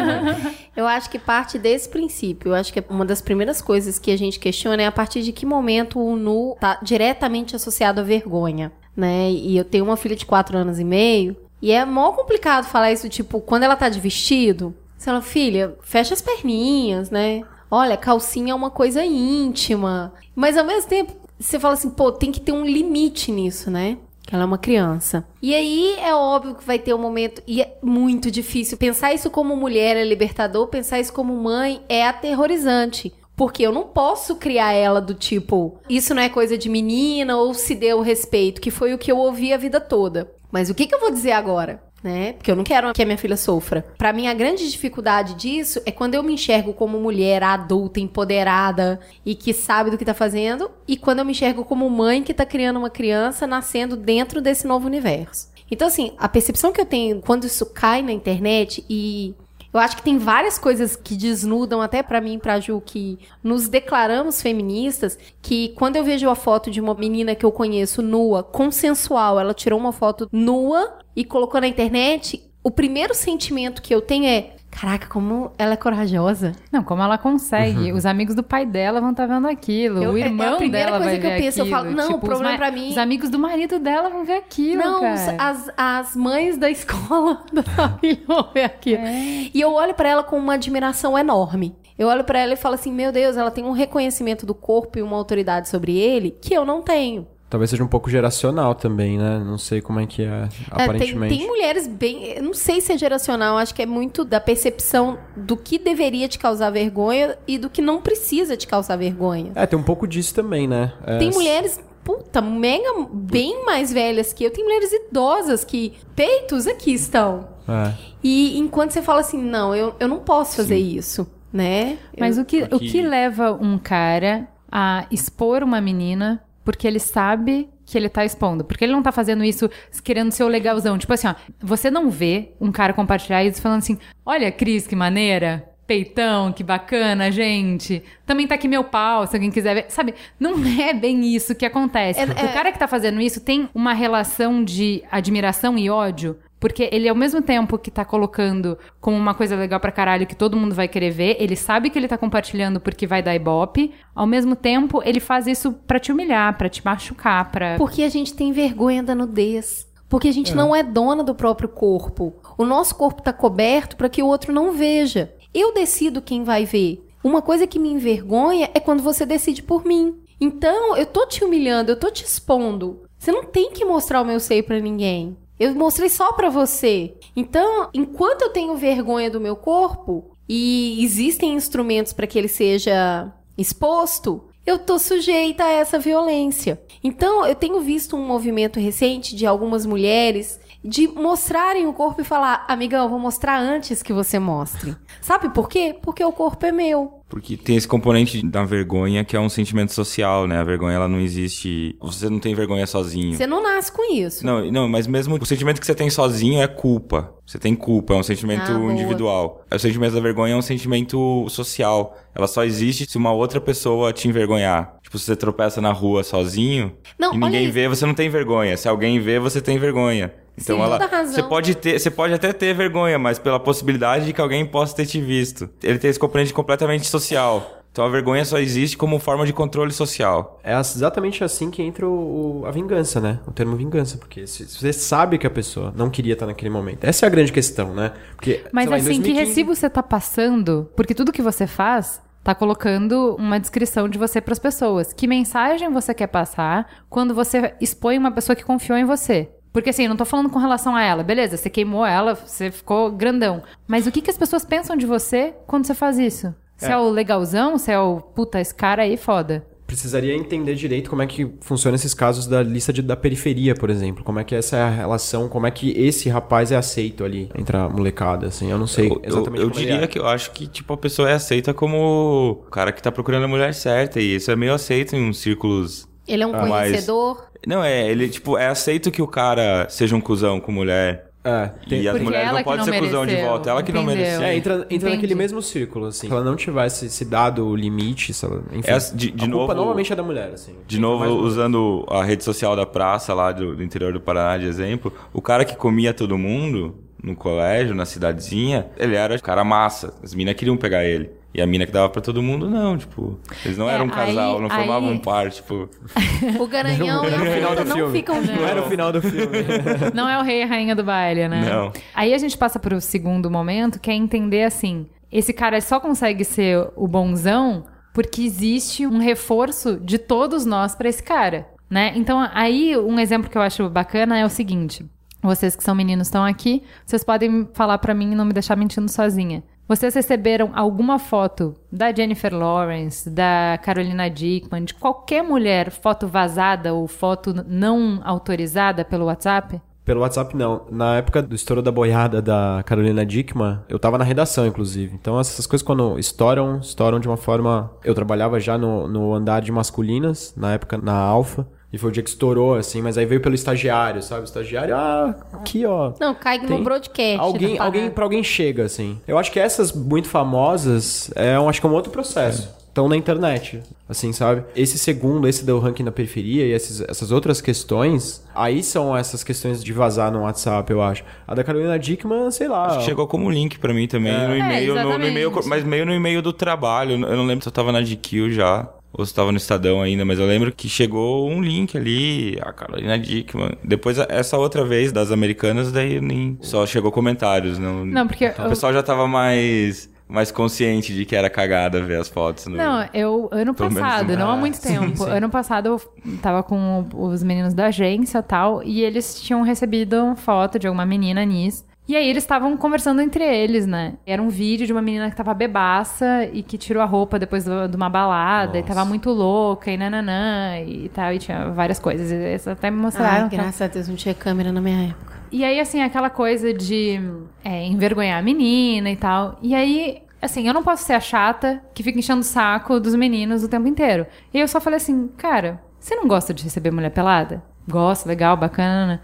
Eu 0.74 0.86
acho 0.86 1.10
que 1.10 1.18
parte 1.18 1.58
desse 1.58 1.88
princípio. 1.88 2.50
Eu 2.50 2.54
acho 2.54 2.72
que 2.72 2.82
uma 2.88 3.04
das 3.04 3.20
primeiras 3.20 3.60
coisas 3.60 3.98
que 3.98 4.10
a 4.10 4.16
gente 4.16 4.38
questiona 4.38 4.82
é 4.82 4.86
a 4.86 4.92
partir 4.92 5.22
de 5.22 5.32
que 5.32 5.44
momento 5.44 6.00
o 6.00 6.16
nu 6.16 6.56
tá 6.58 6.78
diretamente 6.82 7.54
associado 7.54 8.00
à 8.00 8.04
vergonha, 8.04 8.72
né? 8.96 9.30
E 9.30 9.56
eu 9.56 9.64
tenho 9.64 9.84
uma 9.84 9.96
filha 9.96 10.16
de 10.16 10.24
4 10.24 10.56
anos 10.56 10.78
e 10.78 10.84
meio, 10.84 11.36
e 11.60 11.70
é 11.70 11.84
mó 11.84 12.12
complicado 12.12 12.64
falar 12.64 12.92
isso, 12.92 13.08
tipo, 13.08 13.40
quando 13.40 13.64
ela 13.64 13.76
tá 13.76 13.88
de 13.88 14.00
vestido, 14.00 14.74
você 14.96 15.06
fala, 15.06 15.22
filha, 15.22 15.74
fecha 15.82 16.14
as 16.14 16.22
perninhas, 16.22 17.10
né? 17.10 17.42
Olha, 17.76 17.94
calcinha 17.94 18.52
é 18.52 18.54
uma 18.54 18.70
coisa 18.70 19.04
íntima. 19.04 20.14
Mas 20.34 20.56
ao 20.56 20.64
mesmo 20.64 20.88
tempo, 20.88 21.12
você 21.38 21.60
fala 21.60 21.74
assim, 21.74 21.90
pô, 21.90 22.10
tem 22.10 22.32
que 22.32 22.40
ter 22.40 22.52
um 22.52 22.64
limite 22.64 23.30
nisso, 23.30 23.70
né? 23.70 23.98
que 24.22 24.34
ela 24.34 24.42
é 24.42 24.46
uma 24.46 24.58
criança. 24.58 25.24
E 25.40 25.54
aí 25.54 25.94
é 26.00 26.12
óbvio 26.12 26.56
que 26.56 26.64
vai 26.64 26.80
ter 26.80 26.92
um 26.92 26.98
momento 26.98 27.40
e 27.46 27.62
é 27.62 27.78
muito 27.80 28.28
difícil 28.28 28.76
pensar 28.76 29.14
isso 29.14 29.30
como 29.30 29.54
mulher 29.54 29.96
é 29.96 30.02
libertador, 30.02 30.66
pensar 30.66 30.98
isso 30.98 31.12
como 31.12 31.32
mãe 31.36 31.80
é 31.88 32.04
aterrorizante. 32.04 33.14
Porque 33.36 33.62
eu 33.62 33.70
não 33.70 33.84
posso 33.84 34.34
criar 34.34 34.72
ela 34.72 35.00
do 35.00 35.14
tipo, 35.14 35.78
isso 35.88 36.12
não 36.12 36.22
é 36.22 36.28
coisa 36.28 36.58
de 36.58 36.68
menina 36.68 37.36
ou 37.36 37.54
se 37.54 37.74
deu 37.74 38.00
respeito, 38.00 38.60
que 38.60 38.70
foi 38.70 38.94
o 38.94 38.98
que 38.98 39.12
eu 39.12 39.18
ouvi 39.18 39.52
a 39.52 39.58
vida 39.58 39.78
toda. 39.78 40.28
Mas 40.50 40.70
o 40.70 40.74
que, 40.74 40.86
que 40.86 40.94
eu 40.94 41.00
vou 41.00 41.10
dizer 41.12 41.32
agora? 41.32 41.85
Né? 42.04 42.34
Porque 42.34 42.50
eu 42.50 42.56
não 42.56 42.62
quero 42.62 42.92
que 42.92 43.02
a 43.02 43.06
minha 43.06 43.18
filha 43.18 43.36
sofra. 43.36 43.84
Para 43.98 44.12
mim, 44.12 44.28
a 44.28 44.34
grande 44.34 44.70
dificuldade 44.70 45.34
disso 45.34 45.80
é 45.84 45.90
quando 45.90 46.14
eu 46.14 46.22
me 46.22 46.34
enxergo 46.34 46.72
como 46.72 47.00
mulher 47.00 47.42
adulta, 47.42 47.98
empoderada 47.98 49.00
e 49.24 49.34
que 49.34 49.52
sabe 49.52 49.90
do 49.90 49.98
que 49.98 50.04
tá 50.04 50.14
fazendo, 50.14 50.70
e 50.86 50.96
quando 50.96 51.18
eu 51.20 51.24
me 51.24 51.32
enxergo 51.32 51.64
como 51.64 51.88
mãe 51.90 52.22
que 52.22 52.34
tá 52.34 52.46
criando 52.46 52.78
uma 52.78 52.90
criança 52.90 53.46
nascendo 53.46 53.96
dentro 53.96 54.40
desse 54.40 54.66
novo 54.66 54.86
universo. 54.86 55.48
Então, 55.70 55.88
assim, 55.88 56.12
a 56.16 56.28
percepção 56.28 56.72
que 56.72 56.80
eu 56.80 56.86
tenho 56.86 57.20
quando 57.20 57.44
isso 57.44 57.66
cai 57.66 58.02
na 58.02 58.12
internet 58.12 58.84
e 58.88 59.34
eu 59.76 59.80
acho 59.80 59.96
que 59.96 60.02
tem 60.02 60.16
várias 60.16 60.58
coisas 60.58 60.96
que 60.96 61.14
desnudam 61.14 61.82
até 61.82 62.02
para 62.02 62.20
mim 62.20 62.34
e 62.34 62.38
pra 62.38 62.58
Ju 62.58 62.82
que 62.84 63.18
nos 63.42 63.68
declaramos 63.68 64.40
feministas, 64.40 65.18
que 65.42 65.74
quando 65.76 65.96
eu 65.96 66.04
vejo 66.04 66.28
a 66.30 66.34
foto 66.34 66.70
de 66.70 66.80
uma 66.80 66.94
menina 66.94 67.34
que 67.34 67.44
eu 67.44 67.52
conheço 67.52 68.00
nua, 68.00 68.42
consensual, 68.42 69.38
ela 69.38 69.52
tirou 69.52 69.78
uma 69.78 69.92
foto 69.92 70.28
nua 70.32 70.98
e 71.14 71.24
colocou 71.24 71.60
na 71.60 71.68
internet, 71.68 72.42
o 72.64 72.70
primeiro 72.70 73.14
sentimento 73.14 73.82
que 73.82 73.94
eu 73.94 74.00
tenho 74.00 74.26
é 74.26 74.55
Caraca, 74.78 75.06
como 75.08 75.50
ela 75.58 75.72
é 75.72 75.76
corajosa. 75.76 76.52
Não, 76.70 76.82
como 76.82 77.02
ela 77.02 77.16
consegue. 77.16 77.92
Os 77.92 78.04
amigos 78.04 78.34
do 78.34 78.42
pai 78.42 78.66
dela 78.66 79.00
vão 79.00 79.10
estar 79.12 79.26
vendo 79.26 79.48
aquilo. 79.48 80.02
Eu- 80.02 80.12
o 80.12 80.16
é- 80.18 80.20
é 80.20 80.24
a 80.24 80.26
irmão 80.26 80.56
primeira 80.58 80.86
dela 80.90 80.98
coisa 80.98 81.10
vai 81.12 81.18
que 81.20 81.26
eu 81.26 81.30
penso, 81.44 81.58
eu 81.60 81.64
aquilo. 81.64 81.78
falo, 81.78 81.90
não, 81.92 82.04
o 82.04 82.06
Tipo, 82.08 82.16
os 82.18 82.28
problema 82.28 82.50
ma- 82.52 82.56
pra 82.58 82.70
mim- 82.70 82.90
Os 82.90 82.98
amigos 82.98 83.30
do 83.30 83.38
marido 83.38 83.78
dela 83.78 84.10
vão 84.10 84.24
ver 84.24 84.34
aquilo, 84.36 84.82
Não, 84.82 85.00
cara. 85.00 85.34
as, 85.38 85.70
as 85.76 86.14
mães 86.16 86.58
da 86.58 86.70
escola 86.70 87.42
da 87.52 87.62
família 87.62 88.20
vão 88.26 88.48
ver 88.52 88.64
aquilo. 88.64 88.98
É. 89.02 89.50
E 89.54 89.58
eu 89.60 89.72
olho 89.72 89.94
pra 89.94 90.08
ela 90.10 90.22
com 90.22 90.36
uma 90.38 90.54
admiração 90.54 91.16
enorme. 91.18 91.74
Eu 91.98 92.08
olho 92.08 92.24
pra 92.24 92.38
ela 92.38 92.52
e 92.52 92.56
falo 92.56 92.74
assim: 92.74 92.92
meu 92.92 93.10
Deus, 93.10 93.38
ela 93.38 93.50
tem 93.50 93.64
um 93.64 93.72
reconhecimento 93.72 94.44
do 94.44 94.54
corpo 94.54 94.98
e 94.98 95.02
uma 95.02 95.16
autoridade 95.16 95.70
sobre 95.70 95.96
ele 95.96 96.36
que 96.42 96.52
eu 96.52 96.66
não 96.66 96.82
tenho. 96.82 97.26
Talvez 97.48 97.70
seja 97.70 97.84
um 97.84 97.86
pouco 97.86 98.10
geracional 98.10 98.74
também, 98.74 99.16
né? 99.18 99.38
Não 99.38 99.56
sei 99.56 99.80
como 99.80 100.00
é 100.00 100.06
que 100.06 100.22
é, 100.22 100.26
É, 100.26 100.48
tem, 100.48 100.66
aparentemente. 100.70 101.38
tem 101.38 101.46
mulheres 101.46 101.86
bem. 101.86 102.40
Não 102.42 102.52
sei 102.52 102.80
se 102.80 102.92
é 102.92 102.98
geracional, 102.98 103.56
acho 103.56 103.72
que 103.74 103.82
é 103.82 103.86
muito 103.86 104.24
da 104.24 104.40
percepção 104.40 105.16
do 105.36 105.56
que 105.56 105.78
deveria 105.78 106.26
te 106.26 106.38
causar 106.40 106.70
vergonha 106.70 107.38
e 107.46 107.56
do 107.56 107.70
que 107.70 107.80
não 107.80 108.02
precisa 108.02 108.56
te 108.56 108.66
causar 108.66 108.96
vergonha. 108.96 109.52
É, 109.54 109.64
tem 109.64 109.78
um 109.78 109.82
pouco 109.84 110.08
disso 110.08 110.34
também, 110.34 110.66
né? 110.66 110.92
É, 111.06 111.18
Tem 111.18 111.30
mulheres, 111.30 111.78
puta, 112.02 112.40
mega, 112.40 112.88
bem 113.12 113.64
mais 113.64 113.92
velhas 113.92 114.32
que 114.32 114.42
eu. 114.42 114.50
Tem 114.50 114.64
mulheres 114.64 114.90
idosas 114.92 115.62
que, 115.64 115.92
peitos 116.16 116.66
aqui 116.66 116.92
estão. 116.94 117.46
É. 117.68 117.92
E 118.24 118.58
enquanto 118.58 118.90
você 118.90 119.02
fala 119.02 119.20
assim, 119.20 119.40
não, 119.40 119.72
eu, 119.72 119.94
eu 120.00 120.08
não 120.08 120.18
posso 120.18 120.56
fazer 120.56 120.78
isso, 120.78 121.30
né? 121.52 121.96
Mas 122.18 122.36
eu, 122.38 122.42
o 122.42 122.46
que, 122.46 122.62
o 122.64 122.68
Porque- 122.70 122.88
que 122.88 123.02
leva 123.02 123.52
um 123.52 123.78
cara 123.78 124.48
a 124.70 125.06
expor 125.12 125.62
uma 125.62 125.80
menina 125.80 126.42
porque 126.66 126.84
ele 126.84 126.98
sabe 126.98 127.70
que 127.86 127.96
ele 127.96 128.08
tá 128.08 128.24
expondo? 128.24 128.64
Porque 128.64 128.84
ele 128.84 128.92
não 128.92 129.00
tá 129.04 129.12
fazendo 129.12 129.44
isso 129.44 129.70
querendo 130.02 130.32
ser 130.32 130.42
o 130.42 130.48
legalzão. 130.48 130.98
Tipo 130.98 131.12
assim, 131.12 131.28
ó, 131.28 131.34
você 131.60 131.92
não 131.92 132.10
vê 132.10 132.50
um 132.60 132.72
cara 132.72 132.92
compartilhar 132.92 133.44
isso 133.44 133.62
falando 133.62 133.78
assim: 133.78 133.96
olha, 134.26 134.50
Cris, 134.50 134.84
que 134.84 134.96
maneira. 134.96 135.70
Peitão, 135.86 136.52
que 136.52 136.64
bacana, 136.64 137.30
gente. 137.30 138.02
Também 138.26 138.44
tá 138.48 138.56
aqui 138.56 138.66
meu 138.66 138.82
pau, 138.82 139.24
se 139.24 139.36
alguém 139.36 139.52
quiser 139.52 139.72
ver. 139.72 139.84
Sabe, 139.88 140.16
não 140.40 140.56
é 140.82 140.92
bem 140.92 141.24
isso 141.24 141.54
que 141.54 141.64
acontece. 141.64 142.18
É- 142.18 142.24
O 142.24 142.30
é- 142.32 142.52
cara 142.52 142.72
que 142.72 142.78
tá 142.80 142.88
fazendo 142.88 143.20
isso 143.20 143.40
tem 143.40 143.68
uma 143.72 143.92
relação 143.92 144.64
de 144.64 145.04
admiração 145.08 145.78
e 145.78 145.88
ódio. 145.88 146.36
Porque 146.66 146.88
ele, 146.90 147.08
ao 147.08 147.14
mesmo 147.14 147.40
tempo 147.40 147.78
que 147.78 147.92
tá 147.92 148.04
colocando 148.04 148.76
como 149.00 149.16
uma 149.16 149.34
coisa 149.34 149.54
legal 149.54 149.78
pra 149.78 149.92
caralho 149.92 150.26
que 150.26 150.34
todo 150.34 150.56
mundo 150.56 150.74
vai 150.74 150.88
querer 150.88 151.12
ver, 151.12 151.36
ele 151.38 151.54
sabe 151.54 151.90
que 151.90 151.96
ele 151.96 152.08
tá 152.08 152.18
compartilhando 152.18 152.80
porque 152.80 153.06
vai 153.06 153.22
dar 153.22 153.36
ibope. 153.36 153.94
Ao 154.12 154.26
mesmo 154.26 154.56
tempo, 154.56 155.00
ele 155.04 155.20
faz 155.20 155.46
isso 155.46 155.72
pra 155.86 156.00
te 156.00 156.10
humilhar, 156.10 156.58
pra 156.58 156.68
te 156.68 156.84
machucar, 156.84 157.52
pra. 157.52 157.76
Porque 157.78 158.02
a 158.02 158.08
gente 158.08 158.34
tem 158.34 158.50
vergonha 158.50 159.00
da 159.00 159.14
nudez. 159.14 159.86
Porque 160.08 160.26
a 160.26 160.32
gente 160.32 160.56
não 160.56 160.74
é 160.74 160.82
dona 160.82 161.22
do 161.22 161.36
próprio 161.36 161.68
corpo. 161.68 162.34
O 162.58 162.64
nosso 162.64 162.96
corpo 162.96 163.22
tá 163.22 163.32
coberto 163.32 163.96
para 163.96 164.08
que 164.08 164.20
o 164.20 164.26
outro 164.26 164.52
não 164.52 164.72
veja. 164.72 165.32
Eu 165.54 165.72
decido 165.72 166.20
quem 166.20 166.42
vai 166.42 166.64
ver. 166.64 167.00
Uma 167.22 167.42
coisa 167.42 167.64
que 167.64 167.78
me 167.78 167.92
envergonha 167.92 168.68
é 168.74 168.80
quando 168.80 169.04
você 169.04 169.24
decide 169.24 169.62
por 169.62 169.84
mim. 169.84 170.16
Então, 170.40 170.96
eu 170.96 171.06
tô 171.06 171.26
te 171.26 171.44
humilhando, 171.44 171.92
eu 171.92 171.96
tô 171.96 172.10
te 172.10 172.24
expondo. 172.24 173.04
Você 173.16 173.30
não 173.30 173.44
tem 173.44 173.70
que 173.70 173.84
mostrar 173.84 174.20
o 174.20 174.24
meu 174.24 174.40
seio 174.40 174.64
pra 174.64 174.80
ninguém. 174.80 175.36
Eu 175.58 175.74
mostrei 175.74 176.08
só 176.08 176.32
pra 176.32 176.50
você. 176.50 177.14
Então, 177.34 177.88
enquanto 177.94 178.42
eu 178.42 178.50
tenho 178.50 178.76
vergonha 178.76 179.30
do 179.30 179.40
meu 179.40 179.56
corpo 179.56 180.36
e 180.48 181.02
existem 181.02 181.54
instrumentos 181.54 182.12
para 182.12 182.26
que 182.26 182.38
ele 182.38 182.48
seja 182.48 183.32
exposto, 183.56 184.44
eu 184.66 184.78
tô 184.78 184.98
sujeita 184.98 185.64
a 185.64 185.70
essa 185.72 185.98
violência. 185.98 186.80
Então, 187.02 187.46
eu 187.46 187.54
tenho 187.54 187.80
visto 187.80 188.16
um 188.16 188.26
movimento 188.26 188.78
recente 188.78 189.34
de 189.34 189.46
algumas 189.46 189.86
mulheres 189.86 190.60
de 190.86 191.08
mostrarem 191.08 191.86
o 191.86 191.92
corpo 191.92 192.20
e 192.20 192.24
falar: 192.24 192.64
"Amigão, 192.68 193.04
eu 193.04 193.08
vou 193.10 193.18
mostrar 193.18 193.58
antes 193.60 194.02
que 194.02 194.12
você 194.12 194.38
mostre". 194.38 194.96
Sabe 195.20 195.48
por 195.50 195.68
quê? 195.68 195.96
Porque 196.02 196.24
o 196.24 196.32
corpo 196.32 196.64
é 196.64 196.72
meu. 196.72 197.16
Porque 197.28 197.56
tem 197.56 197.74
esse 197.74 197.88
componente 197.88 198.40
da 198.46 198.64
vergonha 198.64 199.24
que 199.24 199.36
é 199.36 199.40
um 199.40 199.48
sentimento 199.48 199.92
social, 199.92 200.46
né? 200.46 200.58
A 200.60 200.62
vergonha, 200.62 200.94
ela 200.94 201.08
não 201.08 201.18
existe... 201.18 201.96
Você 202.00 202.30
não 202.30 202.38
tem 202.38 202.54
vergonha 202.54 202.86
sozinho. 202.86 203.36
Você 203.36 203.48
não 203.48 203.60
nasce 203.60 203.90
com 203.90 204.14
isso. 204.14 204.46
Não, 204.46 204.70
não, 204.70 204.88
mas 204.88 205.08
mesmo 205.08 205.36
o 205.36 205.44
sentimento 205.44 205.80
que 205.80 205.86
você 205.86 205.94
tem 205.94 206.08
sozinho 206.08 206.62
é 206.62 206.68
culpa. 206.68 207.34
Você 207.44 207.58
tem 207.58 207.74
culpa, 207.74 208.14
é 208.14 208.16
um 208.16 208.22
sentimento 208.22 208.70
Ah, 208.70 208.92
individual. 208.92 209.64
O 209.72 209.78
sentimento 209.78 210.14
da 210.14 210.20
vergonha 210.20 210.54
é 210.54 210.56
um 210.56 210.62
sentimento 210.62 211.48
social. 211.48 212.16
Ela 212.32 212.46
só 212.46 212.62
existe 212.62 213.10
se 213.10 213.18
uma 213.18 213.32
outra 213.32 213.60
pessoa 213.60 214.12
te 214.12 214.28
envergonhar. 214.28 214.96
Tipo, 215.02 215.18
se 215.18 215.24
você 215.24 215.34
tropeça 215.34 215.80
na 215.80 215.90
rua 215.90 216.22
sozinho 216.22 216.92
Não, 217.18 217.34
e 217.34 217.38
ninguém 217.38 217.68
vê, 217.72 217.88
você 217.88 218.06
não 218.06 218.14
tem 218.14 218.28
vergonha. 218.28 218.76
Se 218.76 218.88
alguém 218.88 219.18
vê, 219.18 219.40
você 219.40 219.60
tem 219.60 219.78
vergonha. 219.78 220.32
Então 220.58 220.76
Sim, 220.76 220.82
ela, 220.82 220.98
toda 220.98 221.10
razão. 221.10 221.34
você 221.34 221.42
pode 221.42 221.74
ter, 221.74 221.98
você 221.98 222.10
pode 222.10 222.32
até 222.34 222.52
ter 222.52 222.74
vergonha, 222.74 223.18
mas 223.18 223.38
pela 223.38 223.60
possibilidade 223.60 224.26
de 224.26 224.32
que 224.32 224.40
alguém 224.40 224.64
possa 224.64 224.94
ter 224.96 225.06
te 225.06 225.20
visto. 225.20 225.68
Ele 225.82 225.98
tem 225.98 226.08
esse 226.10 226.18
componente 226.18 226.52
completamente 226.52 227.06
social. 227.06 227.72
Então 227.92 228.04
a 228.04 228.08
vergonha 228.10 228.44
só 228.44 228.58
existe 228.58 228.94
como 228.96 229.18
forma 229.18 229.46
de 229.46 229.54
controle 229.54 229.90
social. 229.90 230.60
É 230.62 230.74
as- 230.74 230.94
exatamente 230.96 231.42
assim 231.42 231.70
que 231.70 231.82
entra 231.82 232.06
o, 232.06 232.60
o- 232.62 232.66
a 232.66 232.70
vingança, 232.70 233.20
né? 233.22 233.38
O 233.46 233.52
termo 233.52 233.74
vingança. 233.74 234.18
Porque 234.18 234.46
se, 234.46 234.66
se 234.68 234.78
você 234.78 234.92
sabe 234.92 235.38
que 235.38 235.46
a 235.46 235.50
pessoa 235.50 235.94
não 235.96 236.10
queria 236.10 236.34
estar 236.34 236.44
naquele 236.46 236.68
momento. 236.70 237.04
Essa 237.04 237.24
é 237.24 237.26
a 237.26 237.30
grande 237.30 237.50
questão, 237.52 237.94
né? 237.94 238.12
Porque, 238.34 238.64
Mas 238.70 238.86
lá, 238.90 238.96
assim, 238.96 239.06
que 239.06 239.12
2015 239.32 239.48
recibo 239.48 239.74
você 239.74 239.88
tá 239.88 240.02
passando? 240.02 240.90
Porque 240.94 241.14
tudo 241.14 241.32
que 241.32 241.40
você 241.40 241.66
faz 241.66 242.20
tá 242.44 242.54
colocando 242.54 243.34
uma 243.38 243.58
descrição 243.58 244.08
de 244.08 244.18
você 244.18 244.40
pras 244.42 244.58
pessoas. 244.58 245.12
Que 245.14 245.26
mensagem 245.26 245.90
você 245.90 246.12
quer 246.14 246.26
passar 246.28 246.86
quando 247.08 247.34
você 247.34 247.74
expõe 247.80 248.18
uma 248.18 248.30
pessoa 248.30 248.54
que 248.54 248.62
confiou 248.62 248.98
em 248.98 249.04
você? 249.06 249.48
Porque 249.76 249.90
assim, 249.90 250.04
eu 250.04 250.08
não 250.08 250.16
tô 250.16 250.24
falando 250.24 250.48
com 250.48 250.58
relação 250.58 250.96
a 250.96 251.02
ela, 251.02 251.22
beleza, 251.22 251.58
você 251.58 251.68
queimou 251.68 252.06
ela, 252.06 252.34
você 252.34 252.70
ficou 252.70 253.10
grandão. 253.10 253.62
Mas 253.86 254.06
o 254.06 254.10
que, 254.10 254.22
que 254.22 254.30
as 254.30 254.38
pessoas 254.38 254.64
pensam 254.64 254.96
de 254.96 255.04
você 255.04 255.52
quando 255.66 255.86
você 255.86 255.94
faz 255.94 256.18
isso? 256.18 256.54
Você 256.78 256.86
é, 256.86 256.92
É. 256.92 256.96
o 256.96 257.10
legalzão? 257.10 257.76
Você 257.76 257.92
é 257.92 257.98
o 258.00 258.18
puta, 258.22 258.58
esse 258.58 258.74
cara 258.74 259.02
aí 259.02 259.18
foda. 259.18 259.66
Precisaria 259.86 260.34
entender 260.34 260.74
direito 260.76 261.10
como 261.10 261.20
é 261.20 261.26
que 261.26 261.46
funciona 261.60 261.94
esses 261.94 262.14
casos 262.14 262.46
da 262.46 262.62
lista 262.62 262.90
de- 262.90 263.02
da 263.02 263.14
periferia, 263.18 263.74
por 263.74 263.90
exemplo. 263.90 264.24
Como 264.24 264.40
é 264.40 264.44
que 264.44 264.54
essa 264.54 264.78
é 264.78 264.82
a 264.82 264.88
relação, 264.88 265.46
como 265.46 265.66
é 265.66 265.70
que 265.70 265.90
esse 265.90 266.30
rapaz 266.30 266.72
é 266.72 266.76
aceito 266.76 267.22
ali 267.22 267.50
entre 267.54 267.76
a 267.76 267.86
molecada, 267.86 268.46
assim. 268.46 268.70
Eu 268.70 268.78
não 268.78 268.86
sei 268.86 269.08
Eu, 269.10 269.20
exatamente 269.22 269.58
eu, 269.60 269.64
eu 269.64 269.70
como 269.70 269.80
ele 269.82 269.90
diria 269.90 270.04
é. 270.04 270.06
que 270.08 270.18
eu 270.18 270.26
acho 270.26 270.52
que, 270.52 270.66
tipo, 270.66 270.94
a 270.94 270.96
pessoa 270.96 271.28
é 271.30 271.34
aceita 271.34 271.74
como 271.74 272.62
o 272.66 272.70
cara 272.70 272.92
que 272.92 273.02
tá 273.02 273.12
procurando 273.12 273.44
a 273.44 273.48
mulher 273.48 273.74
certa. 273.74 274.18
E 274.20 274.36
isso 274.36 274.50
é 274.50 274.56
meio 274.56 274.72
aceito 274.72 275.14
em 275.14 275.28
uns 275.28 275.36
círculos. 275.38 276.08
Ele 276.26 276.42
é 276.42 276.46
um 276.46 276.54
Ah, 276.54 276.66
mas- 276.66 276.88
conhecedor. 276.88 277.46
Não, 277.66 277.82
é, 277.82 278.08
ele, 278.08 278.28
tipo, 278.28 278.56
é 278.56 278.66
aceito 278.68 279.10
que 279.10 279.20
o 279.22 279.26
cara 279.26 279.86
seja 279.88 280.14
um 280.14 280.20
cuzão 280.20 280.60
com 280.60 280.70
mulher. 280.72 281.24
É, 281.42 281.70
tem- 281.88 282.00
E 282.02 282.08
as 282.08 282.12
Porque 282.12 282.24
mulheres 282.24 282.52
não 282.52 282.62
podem 282.64 282.78
não 282.78 282.84
ser 282.84 282.98
cuzão 282.98 283.20
de 283.24 283.32
mereceu, 283.32 283.48
volta. 283.50 283.70
Ela 283.70 283.82
que 283.82 283.92
não 283.92 284.02
entendeu? 284.02 284.24
mereceu. 284.24 284.42
É, 284.42 284.56
entra, 284.56 284.74
entra 284.74 284.86
Entendi. 284.96 285.14
naquele 285.14 285.34
mesmo 285.36 285.62
círculo, 285.62 286.06
assim. 286.06 286.26
Se 286.26 286.32
ela 286.32 286.42
não 286.42 286.56
tivesse 286.56 287.08
se 287.08 287.24
dado 287.24 287.64
o 287.68 287.76
limite, 287.76 288.34
se 288.34 288.44
ela, 288.44 288.64
enfim. 288.72 288.90
É, 288.90 288.98
de- 288.98 289.30
de 289.30 289.44
a 289.44 289.48
culpa 289.48 289.72
novo- 289.72 289.74
novamente 289.74 290.12
é 290.12 290.16
da 290.16 290.24
mulher, 290.24 290.50
assim. 290.52 290.74
De 290.88 290.98
novo, 291.00 291.24
usando 291.24 292.04
a 292.10 292.24
rede 292.24 292.42
social 292.42 292.74
da 292.74 292.84
praça 292.84 293.32
lá 293.32 293.52
do, 293.52 293.76
do 293.76 293.82
interior 293.84 294.12
do 294.12 294.20
Paraná 294.20 294.58
de 294.58 294.66
exemplo, 294.66 295.12
o 295.32 295.40
cara 295.40 295.64
que 295.64 295.76
comia 295.76 296.12
todo 296.12 296.36
mundo 296.36 296.96
no 297.22 297.36
colégio, 297.36 297.94
na 297.94 298.04
cidadezinha, 298.04 298.86
ele 298.96 299.14
era 299.14 299.36
o 299.36 299.40
cara 299.42 299.62
massa. 299.62 300.14
As 300.24 300.34
minas 300.34 300.54
queriam 300.54 300.76
pegar 300.76 301.04
ele. 301.04 301.30
E 301.56 301.62
a 301.62 301.66
mina 301.66 301.86
que 301.86 301.92
dava 301.92 302.10
pra 302.10 302.20
todo 302.20 302.42
mundo, 302.42 302.68
não, 302.68 302.98
tipo. 302.98 303.40
Eles 303.64 303.78
não 303.78 303.88
É, 303.88 303.94
eram 303.94 304.04
um 304.04 304.08
casal, 304.10 304.56
aí- 304.56 304.60
não 304.62 304.68
formavam 304.68 305.08
aí- 305.08 305.14
um 305.14 305.18
par, 305.18 305.50
tipo. 305.50 305.88
O 306.60 306.66
garanhão 306.66 307.24
e 307.24 307.34
a 307.34 307.38
puta 307.70 307.82
do 307.84 307.88
não 307.88 307.96
filme. 307.96 308.12
ficam 308.18 308.34
juntos. 308.44 308.56
Não 308.60 308.68
era 308.68 308.82
o 308.82 308.88
final 308.90 309.10
do 309.12 309.22
filme. 309.22 309.56
Não 310.14 310.28
é 310.28 310.38
o 310.38 310.42
rei 310.42 310.60
e 310.60 310.62
a 310.62 310.66
rainha 310.66 310.94
do 310.94 311.02
baile, 311.02 311.48
né? 311.48 311.64
Não. 311.68 311.92
Aí 312.14 312.34
a 312.34 312.38
gente 312.38 312.58
passa 312.58 312.78
pro 312.78 313.00
segundo 313.00 313.50
momento, 313.50 313.98
que 313.98 314.10
é 314.10 314.14
entender 314.14 314.64
assim: 314.64 315.06
esse 315.32 315.52
cara 315.54 315.80
só 315.80 315.98
consegue 315.98 316.44
ser 316.44 316.88
o 316.94 317.08
bonzão 317.08 317.84
porque 318.12 318.42
existe 318.42 319.06
um 319.06 319.18
reforço 319.18 319.98
de 319.98 320.18
todos 320.18 320.66
nós 320.66 320.94
pra 320.94 321.08
esse 321.08 321.22
cara. 321.22 321.66
né? 321.88 322.12
Então, 322.16 322.46
aí 322.52 322.96
um 322.98 323.18
exemplo 323.18 323.48
que 323.48 323.56
eu 323.56 323.62
acho 323.62 323.88
bacana 323.88 324.36
é 324.38 324.44
o 324.44 324.48
seguinte: 324.50 325.06
vocês 325.42 325.74
que 325.76 325.82
são 325.84 325.94
meninos 325.94 326.26
estão 326.26 326.44
aqui, 326.44 326.82
vocês 327.06 327.24
podem 327.24 327.66
falar 327.72 327.96
pra 327.98 328.12
mim 328.12 328.32
e 328.32 328.34
não 328.34 328.44
me 328.44 328.52
deixar 328.52 328.76
mentindo 328.76 329.10
sozinha. 329.10 329.62
Vocês 329.88 330.12
receberam 330.16 330.72
alguma 330.74 331.16
foto 331.16 331.72
da 331.92 332.12
Jennifer 332.12 332.52
Lawrence, 332.52 333.30
da 333.30 333.78
Carolina 333.80 334.28
Dickman, 334.28 334.84
de 334.84 334.92
qualquer 334.92 335.44
mulher, 335.44 335.92
foto 335.92 336.26
vazada 336.26 336.92
ou 336.92 337.06
foto 337.06 337.54
não 337.68 338.20
autorizada 338.24 339.04
pelo 339.04 339.26
WhatsApp? 339.26 339.80
Pelo 340.04 340.22
WhatsApp, 340.22 340.56
não. 340.56 340.86
Na 340.90 341.16
época 341.16 341.40
do 341.40 341.54
estouro 341.54 341.82
da 341.82 341.92
boiada 341.92 342.42
da 342.42 342.82
Carolina 342.84 343.24
Dickman, 343.24 343.78
eu 343.88 343.98
tava 343.98 344.18
na 344.18 344.24
redação, 344.24 344.66
inclusive. 344.66 345.14
Então, 345.14 345.38
essas 345.38 345.68
coisas, 345.68 345.86
quando 345.86 346.18
estouram, 346.18 346.78
estouram 346.78 347.20
de 347.20 347.28
uma 347.28 347.36
forma. 347.36 347.92
Eu 348.04 348.14
trabalhava 348.14 348.58
já 348.58 348.76
no, 348.76 349.06
no 349.06 349.34
andar 349.34 349.60
de 349.60 349.70
masculinas, 349.70 350.52
na 350.56 350.74
época 350.74 350.98
na 350.98 351.14
Alfa. 351.14 351.66
E 351.96 351.98
foi 351.98 352.10
o 352.10 352.12
dia 352.12 352.22
que 352.22 352.28
estourou, 352.28 352.74
assim, 352.74 353.00
mas 353.00 353.16
aí 353.16 353.24
veio 353.24 353.40
pelo 353.40 353.54
estagiário, 353.54 354.22
sabe? 354.22 354.42
O 354.42 354.44
estagiário, 354.44 354.94
ah, 354.94 355.34
aqui, 355.54 355.86
ó. 355.86 356.12
Não, 356.20 356.34
cai 356.34 356.58
no 356.58 356.82
broadcast. 356.84 357.38
Alguém, 357.40 357.70
da 357.72 357.78
parada. 357.78 357.84
alguém, 357.98 358.10
pra 358.10 358.24
alguém 358.24 358.44
chega, 358.44 358.84
assim. 358.84 359.18
Eu 359.26 359.38
acho 359.38 359.50
que 359.50 359.58
essas 359.58 359.92
muito 359.92 360.28
famosas 360.28 361.30
é 361.34 361.58
um, 361.58 361.68
acho 361.68 361.80
que 361.80 361.86
é 361.86 361.90
um 361.90 361.94
outro 361.94 362.12
processo. 362.12 362.68
Estão 362.88 363.08
na 363.10 363.16
internet, 363.16 363.82
assim, 364.08 364.32
sabe? 364.32 364.64
Esse 364.74 364.98
segundo, 364.98 365.46
esse 365.46 365.64
do 365.66 365.78
ranking 365.78 366.02
na 366.02 366.10
periferia 366.10 366.64
e 366.64 366.72
esses- 366.72 367.02
essas 367.02 367.30
outras 367.30 367.60
questões, 367.60 368.42
aí 368.54 368.82
são 368.82 369.14
essas 369.14 369.44
questões 369.44 369.84
de 369.84 369.92
vazar 369.92 370.32
no 370.32 370.40
WhatsApp, 370.42 370.90
eu 370.90 371.02
acho. 371.02 371.22
A 371.46 371.54
da 371.54 371.62
Carolina 371.62 371.98
Dickman, 371.98 372.50
sei 372.50 372.68
lá. 372.68 372.86
Acho 372.86 372.98
que 373.00 373.04
chegou 373.04 373.26
como 373.26 373.50
link 373.50 373.78
pra 373.78 373.92
mim 373.92 374.06
também 374.08 374.32
no 374.32 374.56
e-mail, 374.56 374.94
no- 374.94 374.94
no, 374.94 375.00
exatamente. 375.08 375.30
e-mail, 375.30 375.52
mas 375.66 375.84
meio 375.84 376.06
no 376.06 376.12
e-mail 376.14 376.40
do 376.40 376.54
trabalho. 376.54 377.12
Eu 377.12 377.36
não 377.36 377.44
lembro 377.44 377.62
se 377.64 377.68
eu 377.68 377.72
tava 377.72 377.92
na 377.92 378.00
GQ 378.00 378.50
já. 378.52 378.88
Ou 379.18 379.24
se 379.24 379.32
tava 379.34 379.50
no 379.50 379.56
Estadão 379.56 380.02
ainda, 380.02 380.24
mas 380.26 380.38
eu 380.38 380.46
lembro 380.46 380.70
que 380.70 380.88
chegou 380.90 381.48
um 381.48 381.62
link 381.62 381.96
ali, 381.96 382.58
a 382.60 382.70
Carolina 382.72 383.18
Dickman. 383.18 383.72
Depois, 383.82 384.18
essa 384.18 384.58
outra 384.58 384.84
vez 384.84 385.10
das 385.10 385.32
americanas, 385.32 385.90
daí 385.90 386.20
nem 386.20 386.58
só 386.60 386.84
chegou 386.84 387.10
comentários. 387.10 387.78
Não, 387.78 388.04
Não, 388.04 388.26
porque 388.26 388.44
o 388.46 388.52
eu- 388.62 388.68
pessoal 388.68 388.92
já 388.92 389.02
tava 389.02 389.26
mais, 389.26 390.10
mais 390.28 390.50
consciente 390.52 391.14
de 391.14 391.24
que 391.24 391.34
era 391.34 391.48
cagada 391.48 392.02
ver 392.02 392.20
as 392.20 392.28
fotos. 392.28 392.66
No... 392.66 392.76
Não, 392.76 393.08
eu, 393.14 393.48
ano 393.52 393.72
Pelo 393.72 393.88
passado, 393.94 394.36
não 394.36 394.50
há 394.50 394.52
Ah, 394.52 394.56
muito 394.58 394.76
sim, 394.76 394.88
tempo. 395.00 395.16
sim. 395.24 395.30
Ano 395.30 395.48
passado 395.48 395.86
eu 395.86 396.00
tava 396.42 396.62
com 396.62 397.06
os 397.14 397.42
meninos 397.42 397.72
da 397.72 397.86
agência 397.86 398.36
e 398.40 398.42
tal, 398.42 398.82
e 398.82 399.00
eles 399.02 399.40
tinham 399.40 399.62
recebido 399.62 400.22
uma 400.22 400.36
foto 400.36 400.78
de 400.78 400.86
alguma 400.86 401.06
menina 401.06 401.42
nisso. 401.42 401.85
E 402.08 402.14
aí 402.14 402.28
eles 402.28 402.44
estavam 402.44 402.76
conversando 402.76 403.20
entre 403.20 403.42
eles, 403.44 403.84
né? 403.86 404.14
Era 404.24 404.40
um 404.40 404.48
vídeo 404.48 404.86
de 404.86 404.92
uma 404.92 405.02
menina 405.02 405.28
que 405.28 405.36
tava 405.36 405.52
bebaça 405.54 406.44
e 406.52 406.62
que 406.62 406.78
tirou 406.78 407.02
a 407.02 407.06
roupa 407.06 407.38
depois 407.38 407.64
do- 407.64 407.88
de 407.88 407.96
uma 407.96 408.08
balada 408.08 408.78
e 408.78 408.80
Nossa. 408.82 408.94
tava 408.94 409.04
muito 409.08 409.30
louca 409.30 409.90
e 409.90 409.96
nananã 409.96 410.78
e 410.86 411.08
tal, 411.08 411.32
e 411.32 411.38
tinha 411.38 411.68
várias 411.70 411.98
coisas. 411.98 412.30
E 412.30 412.34
eles 412.34 412.68
até 412.68 412.90
me 412.90 412.96
mostraram. 412.96 413.44
Ai, 413.44 413.48
graças 413.50 413.82
a 413.82 413.86
Deus 413.88 414.08
não 414.08 414.14
tinha 414.14 414.34
câmera 414.34 414.70
na 414.70 414.80
minha 414.80 415.08
época. 415.08 415.34
E 415.50 415.64
aí, 415.64 415.80
assim, 415.80 416.00
aquela 416.02 416.30
coisa 416.30 416.72
de 416.72 417.20
é, 417.64 417.84
envergonhar 417.86 418.38
a 418.38 418.42
menina 418.42 419.10
e 419.10 419.16
tal. 419.16 419.58
E 419.60 419.74
aí, 419.74 420.22
assim, 420.40 420.66
eu 420.68 420.74
não 420.74 420.82
posso 420.84 421.02
ser 421.04 421.14
a 421.14 421.20
chata 421.20 421.82
que 421.92 422.02
fica 422.04 422.18
enchendo 422.18 422.40
o 422.40 422.44
saco 422.44 423.00
dos 423.00 423.14
meninos 423.16 423.64
o 423.64 423.68
tempo 423.68 423.88
inteiro. 423.88 424.26
E 424.54 424.60
eu 424.60 424.68
só 424.68 424.80
falei 424.80 424.98
assim, 424.98 425.28
cara, 425.36 425.80
você 425.98 426.14
não 426.14 426.28
gosta 426.28 426.54
de 426.54 426.62
receber 426.62 426.92
mulher 426.92 427.10
pelada? 427.10 427.62
Gosta, 427.88 428.28
legal, 428.28 428.56
bacana. 428.56 429.22